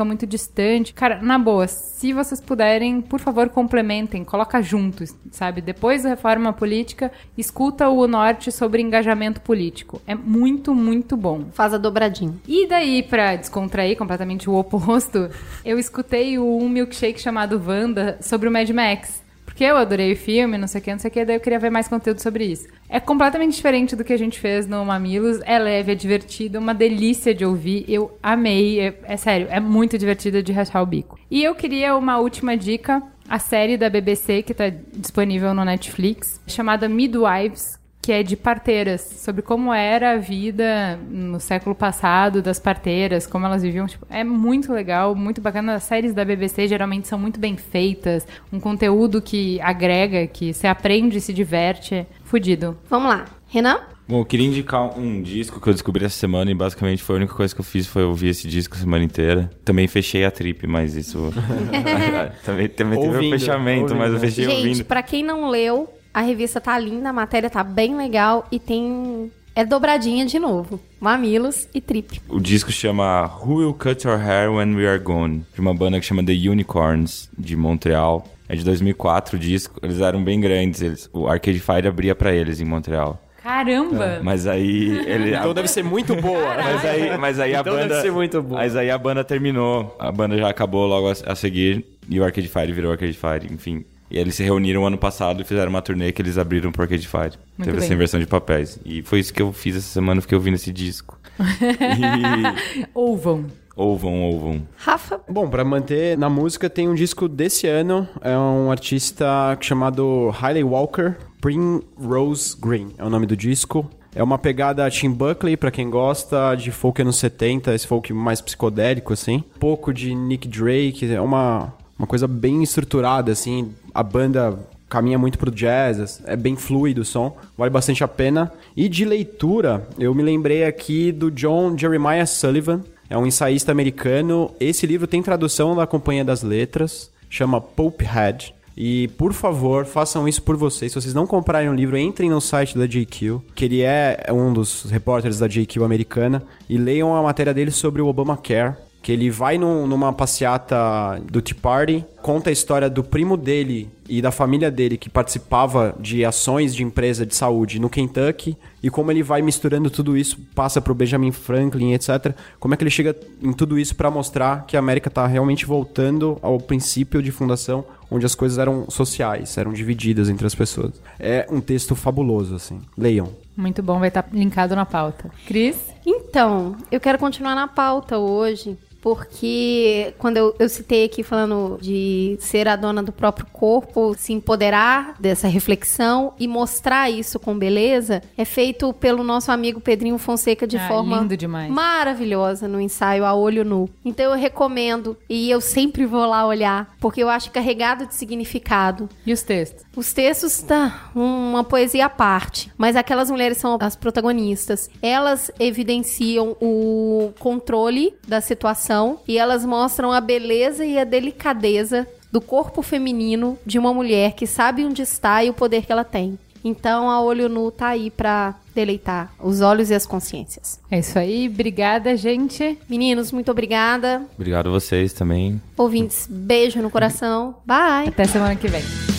muito 0.05 0.25
distante. 0.25 0.93
Cara, 0.93 1.21
na 1.21 1.37
boa, 1.37 1.67
se 1.67 2.13
vocês 2.13 2.41
puderem, 2.41 3.01
por 3.01 3.19
favor, 3.19 3.49
complementem, 3.49 4.23
coloca 4.23 4.61
juntos, 4.61 5.15
sabe? 5.31 5.61
Depois 5.61 6.03
da 6.03 6.09
reforma 6.09 6.53
política, 6.53 7.11
escuta 7.37 7.89
o 7.89 8.07
norte 8.07 8.51
sobre 8.51 8.81
engajamento 8.81 9.41
político. 9.41 10.01
É 10.07 10.15
muito, 10.15 10.73
muito 10.73 11.15
bom. 11.17 11.45
Faz 11.51 11.73
a 11.73 11.77
dobradinha. 11.77 12.35
E 12.47 12.67
daí, 12.67 13.03
pra 13.03 13.35
descontrair 13.35 13.97
completamente 13.97 14.49
o 14.49 14.55
oposto, 14.55 15.29
eu 15.63 15.77
escutei 15.77 16.37
o 16.37 16.57
um 16.57 16.69
milkshake 16.69 17.19
chamado 17.19 17.61
Wanda 17.65 18.17
sobre 18.21 18.47
o 18.47 18.51
Mad 18.51 18.69
Max. 18.69 19.28
Porque 19.60 19.69
eu 19.69 19.76
adorei 19.76 20.14
o 20.14 20.15
filme, 20.15 20.57
não 20.57 20.69
sei 20.69 20.80
o 20.80 20.84
que, 20.86 20.90
não 20.90 20.99
sei 20.99 21.10
o 21.10 21.11
que, 21.11 21.26
daí 21.26 21.36
eu 21.36 21.40
queria 21.41 21.60
ver 21.60 21.69
mais 21.69 21.86
conteúdo 21.86 22.22
sobre 22.22 22.45
isso. 22.45 22.65
É 22.88 22.98
completamente 22.98 23.56
diferente 23.56 23.94
do 23.94 24.06
que 24.06 24.14
a 24.14 24.18
gente 24.18 24.40
fez 24.40 24.65
no 24.65 24.86
Mamilos. 24.86 25.41
É 25.44 25.60
leve, 25.60 25.91
é 25.91 25.95
divertido, 25.95 26.60
uma 26.60 26.73
delícia 26.73 27.36
de 27.36 27.44
ouvir. 27.44 27.84
Eu 27.86 28.18
amei. 28.23 28.80
É, 28.80 28.98
é 29.03 29.18
sério, 29.18 29.48
é 29.49 29.60
muito 29.60 29.98
divertido 29.98 30.41
de 30.41 30.53
rachar 30.53 30.81
o 30.81 30.86
bico. 30.86 31.19
E 31.30 31.44
eu 31.44 31.53
queria 31.56 31.94
uma 31.98 32.19
última 32.19 32.56
dica. 32.56 33.03
A 33.27 33.38
série 33.38 33.77
da 33.77 33.90
BBC, 33.90 34.44
que 34.44 34.53
tá 34.53 34.72
disponível 34.94 35.53
no 35.53 35.65
Netflix, 35.65 36.41
chamada 36.48 36.88
Midwives, 36.88 37.78
que 38.01 38.11
é 38.11 38.23
de 38.23 38.35
parteiras, 38.35 39.01
sobre 39.01 39.41
como 39.41 39.73
era 39.73 40.13
a 40.13 40.17
vida 40.17 40.97
no 41.09 41.39
século 41.39 41.76
passado 41.76 42.41
das 42.41 42.59
parteiras, 42.59 43.27
como 43.27 43.45
elas 43.45 43.61
viviam. 43.61 43.88
Tipo, 43.88 44.05
é 44.09 44.23
muito 44.23 44.71
legal, 44.73 45.13
muito 45.15 45.41
bacana. 45.41 45.76
As 45.76 45.84
séries 45.84 46.13
da 46.13 46.23
BBC 46.23 46.67
geralmente 46.67 47.07
são 47.07 47.19
muito 47.19 47.39
bem 47.39 47.57
feitas, 47.57 48.26
um 48.51 48.59
conteúdo 48.59 49.21
que 49.21 49.59
agrega, 49.61 50.26
que 50.27 50.53
você 50.53 50.67
aprende 50.67 51.17
e 51.17 51.21
se 51.21 51.34
diverte. 51.34 51.95
É 51.95 52.05
fudido. 52.23 52.77
Vamos 52.89 53.09
lá. 53.09 53.26
Renan? 53.47 53.80
Bom, 54.07 54.21
eu 54.21 54.26
queria 54.26 54.47
indicar 54.47 54.97
um 54.97 55.21
disco 55.21 55.59
que 55.61 55.67
eu 55.67 55.73
descobri 55.73 56.03
essa 56.03 56.17
semana 56.17 56.49
e 56.49 56.55
basicamente 56.55 57.03
foi 57.03 57.15
a 57.15 57.19
única 57.19 57.34
coisa 57.34 57.53
que 57.53 57.61
eu 57.61 57.65
fiz 57.65 57.85
foi 57.85 58.03
ouvir 58.03 58.30
esse 58.30 58.47
disco 58.47 58.76
a 58.76 58.80
semana 58.80 59.03
inteira. 59.03 59.51
Também 59.63 59.88
fechei 59.88 60.26
a 60.26 60.31
trip, 60.31 60.65
mas 60.65 60.95
isso. 60.95 61.31
também 62.43 62.67
também 62.69 62.99
teve 62.99 63.11
um 63.11 63.15
Ouvindo, 63.15 63.38
fechamento, 63.39 63.81
ouvindo, 63.81 63.99
mas 63.99 64.13
eu 64.13 64.19
fechei 64.19 64.45
Gente, 64.45 64.67
ouvindo. 64.67 64.85
pra 64.85 65.03
quem 65.03 65.23
não 65.23 65.49
leu, 65.49 65.88
a 66.14 66.22
revista 66.22 66.60
tá 66.61 66.77
linda, 66.77 67.10
a 67.10 67.14
matéria 67.14 67.49
tá 67.49 67.64
bem 67.64 67.95
legal 67.95 68.48
e 68.52 68.60
tem. 68.60 69.31
É 69.56 69.65
dobradinha 69.65 70.26
de 70.26 70.40
novo. 70.40 70.80
Mamilos 71.02 71.68
e 71.73 71.81
trip. 71.81 72.22
O 72.30 72.40
disco 72.40 72.72
chama 72.72 73.26
Who 73.44 73.56
Will 73.56 73.73
Cut 73.73 74.07
Your 74.07 74.18
Hair 74.19 74.53
When 74.53 74.76
We 74.76 74.88
Are 74.88 74.99
Gone, 74.99 75.44
de 75.53 75.60
uma 75.60 75.73
banda 75.73 75.99
que 75.99 76.06
chama 76.06 76.23
The 76.23 76.31
Unicorns, 76.34 77.30
de 77.38 77.56
Montreal. 77.56 78.26
É 78.48 78.56
de 78.56 78.64
2004 78.64 79.36
o 79.36 79.40
disco, 79.40 79.80
eles 79.84 79.99
eram 79.99 80.23
bem 80.23 80.40
grandes, 80.40 80.81
eles, 80.81 81.10
o 81.14 81.27
Arcade 81.27 81.60
Fire 81.60 81.88
abria 81.88 82.15
pra 82.15 82.34
eles 82.34 82.60
em 82.61 82.65
Montreal. 82.65 83.22
Caramba! 83.44 84.19
Mas 84.23 84.48
aí 84.48 84.90
ele 85.07 85.36
Então 85.36 85.53
deve 85.53 85.68
ser 85.68 85.84
muito 85.84 86.15
boa. 86.15 86.56
Mas 86.56 86.86
aí, 86.86 87.18
mas 87.18 87.40
aí 87.40 87.56
a 87.56 87.60
Então 87.61 87.73
banda. 87.73 87.88
deve 87.90 88.02
ser 88.02 88.11
muito 88.11 88.41
boa. 88.41 88.60
Mas 88.61 88.76
aí 88.76 88.90
a 88.91 88.98
banda 88.98 89.23
terminou. 89.23 89.95
A 89.99 90.11
banda 90.11 90.38
já 90.38 90.49
acabou 90.49 90.86
logo 90.88 91.10
a, 91.10 91.14
a 91.31 91.36
seguir. 91.36 91.86
E 92.10 92.19
o 92.19 92.23
Arcade 92.23 92.48
Fire 92.48 92.72
virou 92.72 92.91
Arcade 92.91 93.14
Fire, 93.14 93.53
enfim. 93.53 93.86
E 94.10 94.18
eles 94.18 94.36
se 94.36 94.44
reuniram 94.44 94.86
ano 94.86 94.98
passado 94.98 95.41
e 95.41 95.45
fizeram 95.45 95.69
uma 95.69 95.81
turnê 95.81 96.11
que 96.11 96.22
eles 96.22 96.38
abriram 96.38 96.72
pro 96.72 96.81
Arcade 96.81 97.07
Fire. 97.07 97.34
Muito 97.57 97.65
Teve 97.65 97.72
bem. 97.72 97.86
essa 97.86 97.94
inversão 97.94 98.19
de 98.19 98.26
papéis. 98.26 98.80
E 98.84 99.02
foi 99.03 99.19
isso 99.19 99.34
que 99.34 99.41
eu 99.41 99.53
fiz 99.53 99.76
essa 99.76 99.88
semana, 99.88 100.18
eu 100.18 100.22
fiquei 100.23 100.38
ouvindo 100.38 100.56
esse 100.56 100.72
disco. 100.72 101.18
e... 101.40 102.88
Ouvam. 102.94 103.45
Ouvam, 103.76 104.23
ouvam. 104.23 104.68
Rafa, 104.76 105.22
Bom, 105.30 105.48
pra 105.49 105.64
manter 105.64 106.18
na 106.18 106.30
música, 106.30 106.69
tem 106.69 106.90
um 106.90 106.94
disco 106.94 107.30
desse 107.30 107.65
ano. 107.65 108.06
É 108.19 108.38
um 108.38 108.69
artista 108.69 109.57
chamado 109.61 110.36
Hailey 110.41 110.65
Walker. 110.65 111.15
Primrose 111.40 112.57
Green 112.60 112.90
é 112.98 113.06
o 113.06 113.10
nome 113.10 113.26
do 113.26 113.38
disco. 113.38 113.90
É 114.14 114.22
uma 114.23 114.38
pegada 114.38 114.90
Tim 114.90 115.11
Buckley, 115.11 115.56
pra 115.56 115.72
quem 115.72 115.90
gosta 115.90 116.56
de 116.56 116.72
folk 116.72 117.02
anos 117.02 117.18
70, 117.18 117.73
esse 117.73 117.88
folk 117.88 118.11
mais 118.11 118.41
psicodélico, 118.41 119.14
assim. 119.14 119.44
Um 119.56 119.60
pouco 119.60 119.94
de 119.94 120.14
Nick 120.15 120.48
Drake, 120.48 121.10
é 121.14 121.22
uma, 121.22 121.73
uma 121.99 122.07
coisa 122.07 122.27
bem 122.27 122.63
estruturada, 122.63 123.31
assim. 123.31 123.73
A 123.93 124.01
banda 124.01 124.57
caminha 124.89 125.19
muito 125.19 125.38
pro 125.38 125.51
jazz, 125.51 126.21
é 126.26 126.35
bem 126.35 126.55
fluido 126.55 127.01
o 127.01 127.05
som, 127.05 127.38
vale 127.57 127.69
bastante 127.69 128.03
a 128.03 128.07
pena. 128.07 128.51
E 128.76 128.89
de 128.89 129.05
leitura, 129.05 129.88
eu 129.99 130.15
me 130.15 130.23
lembrei 130.23 130.63
aqui 130.63 131.11
do 131.11 131.30
John 131.30 131.77
Jeremiah 131.77 132.26
Sullivan, 132.26 132.81
é 133.09 133.17
um 133.17 133.26
ensaísta 133.26 133.71
americano. 133.71 134.51
Esse 134.59 134.88
livro 134.88 135.07
tem 135.07 135.21
tradução 135.21 135.76
da 135.76 135.85
Companhia 135.85 136.23
das 136.23 136.41
Letras, 136.41 137.11
chama 137.30 137.59
Pulphead. 137.59 138.55
E, 138.77 139.09
por 139.17 139.34
favor, 139.34 139.85
façam 139.85 140.26
isso 140.26 140.41
por 140.41 140.55
vocês. 140.55 140.93
Se 140.93 141.01
vocês 141.01 141.13
não 141.13 141.27
comprarem 141.27 141.67
o 141.67 141.73
livro, 141.73 141.97
entrem 141.97 142.30
no 142.30 142.39
site 142.39 142.77
da 142.77 142.88
JQ, 142.88 143.41
que 143.53 143.65
ele 143.65 143.81
é 143.81 144.26
um 144.31 144.53
dos 144.53 144.84
repórteres 144.89 145.38
da 145.38 145.47
JQ 145.47 145.84
americana, 145.84 146.41
e 146.69 146.77
leiam 146.77 147.13
a 147.13 147.21
matéria 147.21 147.53
dele 147.53 147.71
sobre 147.71 148.01
o 148.01 148.07
Obamacare, 148.07 148.76
que 149.01 149.11
ele 149.11 149.30
vai 149.30 149.57
num- 149.57 149.88
numa 149.88 150.11
passeata 150.11 151.21
do 151.31 151.41
Tea 151.41 151.55
Party, 151.61 152.03
conta 152.21 152.49
a 152.49 152.53
história 152.53 152.89
do 152.89 153.03
primo 153.03 153.38
dele 153.38 153.89
e 154.09 154.21
da 154.21 154.31
família 154.31 154.69
dele 154.69 154.97
que 154.97 155.09
participava 155.09 155.95
de 155.99 156.26
ações 156.26 156.76
de 156.76 156.84
empresa 156.84 157.26
de 157.26 157.34
saúde 157.35 157.80
no 157.80 157.89
Kentucky 157.89 158.57
e 158.84 158.89
como 158.89 159.11
ele 159.11 159.23
vai 159.23 159.41
misturando 159.41 159.89
tudo 159.89 160.17
isso, 160.17 160.38
passa 160.53 160.81
pro 160.81 160.93
Benjamin 160.95 161.31
Franklin, 161.31 161.93
etc. 161.93 162.34
Como 162.59 162.73
é 162.73 162.77
que 162.77 162.84
ele 162.84 162.89
chega 162.89 163.15
em 163.41 163.53
tudo 163.53 163.80
isso 163.80 163.95
para 163.95 164.09
mostrar 164.11 164.65
que 164.65 164.76
a 164.76 164.80
América 164.80 165.09
tá 165.09 165.26
realmente 165.27 165.65
voltando 165.65 166.38
ao 166.41 166.57
princípio 166.59 167.21
de 167.21 167.31
fundação, 167.31 167.85
onde 168.11 168.26
as 168.26 168.35
coisas 168.35 168.57
eram 168.57 168.89
sociais, 168.89 169.57
eram 169.57 169.71
divididas 169.71 170.27
entre 170.30 170.45
as 170.45 170.55
pessoas. 170.55 170.93
É 171.19 171.47
um 171.49 171.61
texto 171.61 171.95
fabuloso, 171.95 172.55
assim. 172.55 172.81
Leiam. 172.97 173.30
Muito 173.55 173.84
bom, 173.84 173.99
vai 173.99 174.07
estar 174.07 174.27
linkado 174.34 174.76
na 174.76 174.85
pauta. 174.85 175.30
Cris? 175.45 175.77
Então, 176.05 176.76
eu 176.91 176.99
quero 176.99 177.19
continuar 177.19 177.53
na 177.55 177.67
pauta 177.67 178.17
hoje, 178.17 178.77
porque 179.01 180.13
quando 180.17 180.38
eu, 180.38 180.55
eu 180.59 180.69
citei 180.69 181.05
aqui 181.05 181.23
falando 181.23 181.77
de 181.81 182.38
ser 182.39 182.67
a 182.67 182.76
dona 182.76 183.01
do 183.01 183.11
próprio 183.11 183.45
corpo, 183.51 184.15
se 184.17 184.34
empoderar 184.34 185.15
dessa 185.19 185.47
reflexão 185.47 186.34
e 186.39 186.47
mostrar 186.47 187.09
isso 187.09 187.39
com 187.39 187.57
beleza, 187.57 188.21
é 188.38 188.45
feito 188.45 188.93
pelo 188.93 189.23
nosso 189.23 189.51
amigo 189.51 189.80
Pedrinho 189.80 190.17
Fonseca 190.17 190.67
de 190.67 190.77
Ah, 190.77 190.88
forma 190.88 191.27
maravilhosa 191.69 192.67
no 192.67 192.80
ensaio 192.80 193.26
a 193.26 193.34
olho 193.34 193.63
nu. 193.63 193.89
Então 194.03 194.31
eu 194.34 194.38
recomendo 194.38 195.17
e 195.30 195.49
eu 195.49 195.61
sempre 195.61 196.05
vou 196.05 196.26
lá 196.26 196.45
olhar, 196.45 196.95
porque 196.99 197.21
eu 197.21 197.30
acho 197.30 197.51
carregado 197.51 198.05
de 198.05 198.15
significado. 198.15 199.09
E 199.26 199.31
os 199.34 199.41
textos? 199.43 199.84
Os 199.95 200.13
textos, 200.13 200.61
tá, 200.61 201.11
uma 201.15 201.63
poesia 201.63 202.05
à 202.05 202.09
parte. 202.09 202.71
Mas 202.77 202.95
aquelas 202.95 203.30
mulheres 203.30 203.57
são 203.57 203.77
as 203.80 203.95
protagonistas. 203.95 204.89
Elas 205.01 205.51
evidenciam 205.59 206.55
o 206.61 207.31
controle 207.39 208.13
da 208.27 208.41
situação 208.41 208.89
e 209.28 209.38
elas 209.38 209.66
mostram 209.66 210.11
a 210.11 210.22
beleza 210.22 210.86
e 210.86 210.98
a 210.98 211.03
delicadeza 211.03 212.07
do 212.32 212.40
corpo 212.40 212.82
feminino 212.82 213.57
de 213.66 213.80
uma 213.80 213.94
mulher 213.94 214.34
que 214.34 214.45
sabe 214.45 214.86
onde 214.86 215.02
está 215.02 215.44
e 215.44 215.49
o 215.49 215.53
poder 215.53 215.86
que 215.86 215.91
ela 215.91 216.03
tem. 216.03 216.38
Então, 216.64 217.10
a 217.10 217.22
olho 217.22 217.48
nu 217.48 217.72
tá 217.72 217.88
aí 217.88 218.11
pra 218.11 218.56
deleitar 218.76 219.32
os 219.40 219.61
olhos 219.61 219.90
e 219.90 219.94
as 219.94 220.06
consciências. 220.06 220.80
É 220.91 220.99
isso 220.99 221.18
aí, 221.18 221.48
obrigada, 221.48 222.16
gente. 222.18 222.78
Meninos, 222.90 223.32
muito 223.32 223.49
obrigada. 223.49 224.24
Obrigado 224.36 224.68
a 224.68 224.72
vocês 224.72 225.14
também. 225.14 225.61
Ouvintes, 225.78 226.28
beijo 226.30 226.82
no 226.82 226.90
coração. 226.90 227.56
Bye! 227.66 228.10
Até 228.10 228.26
semana 228.26 228.56
que 228.56 228.68
vem. 228.68 229.18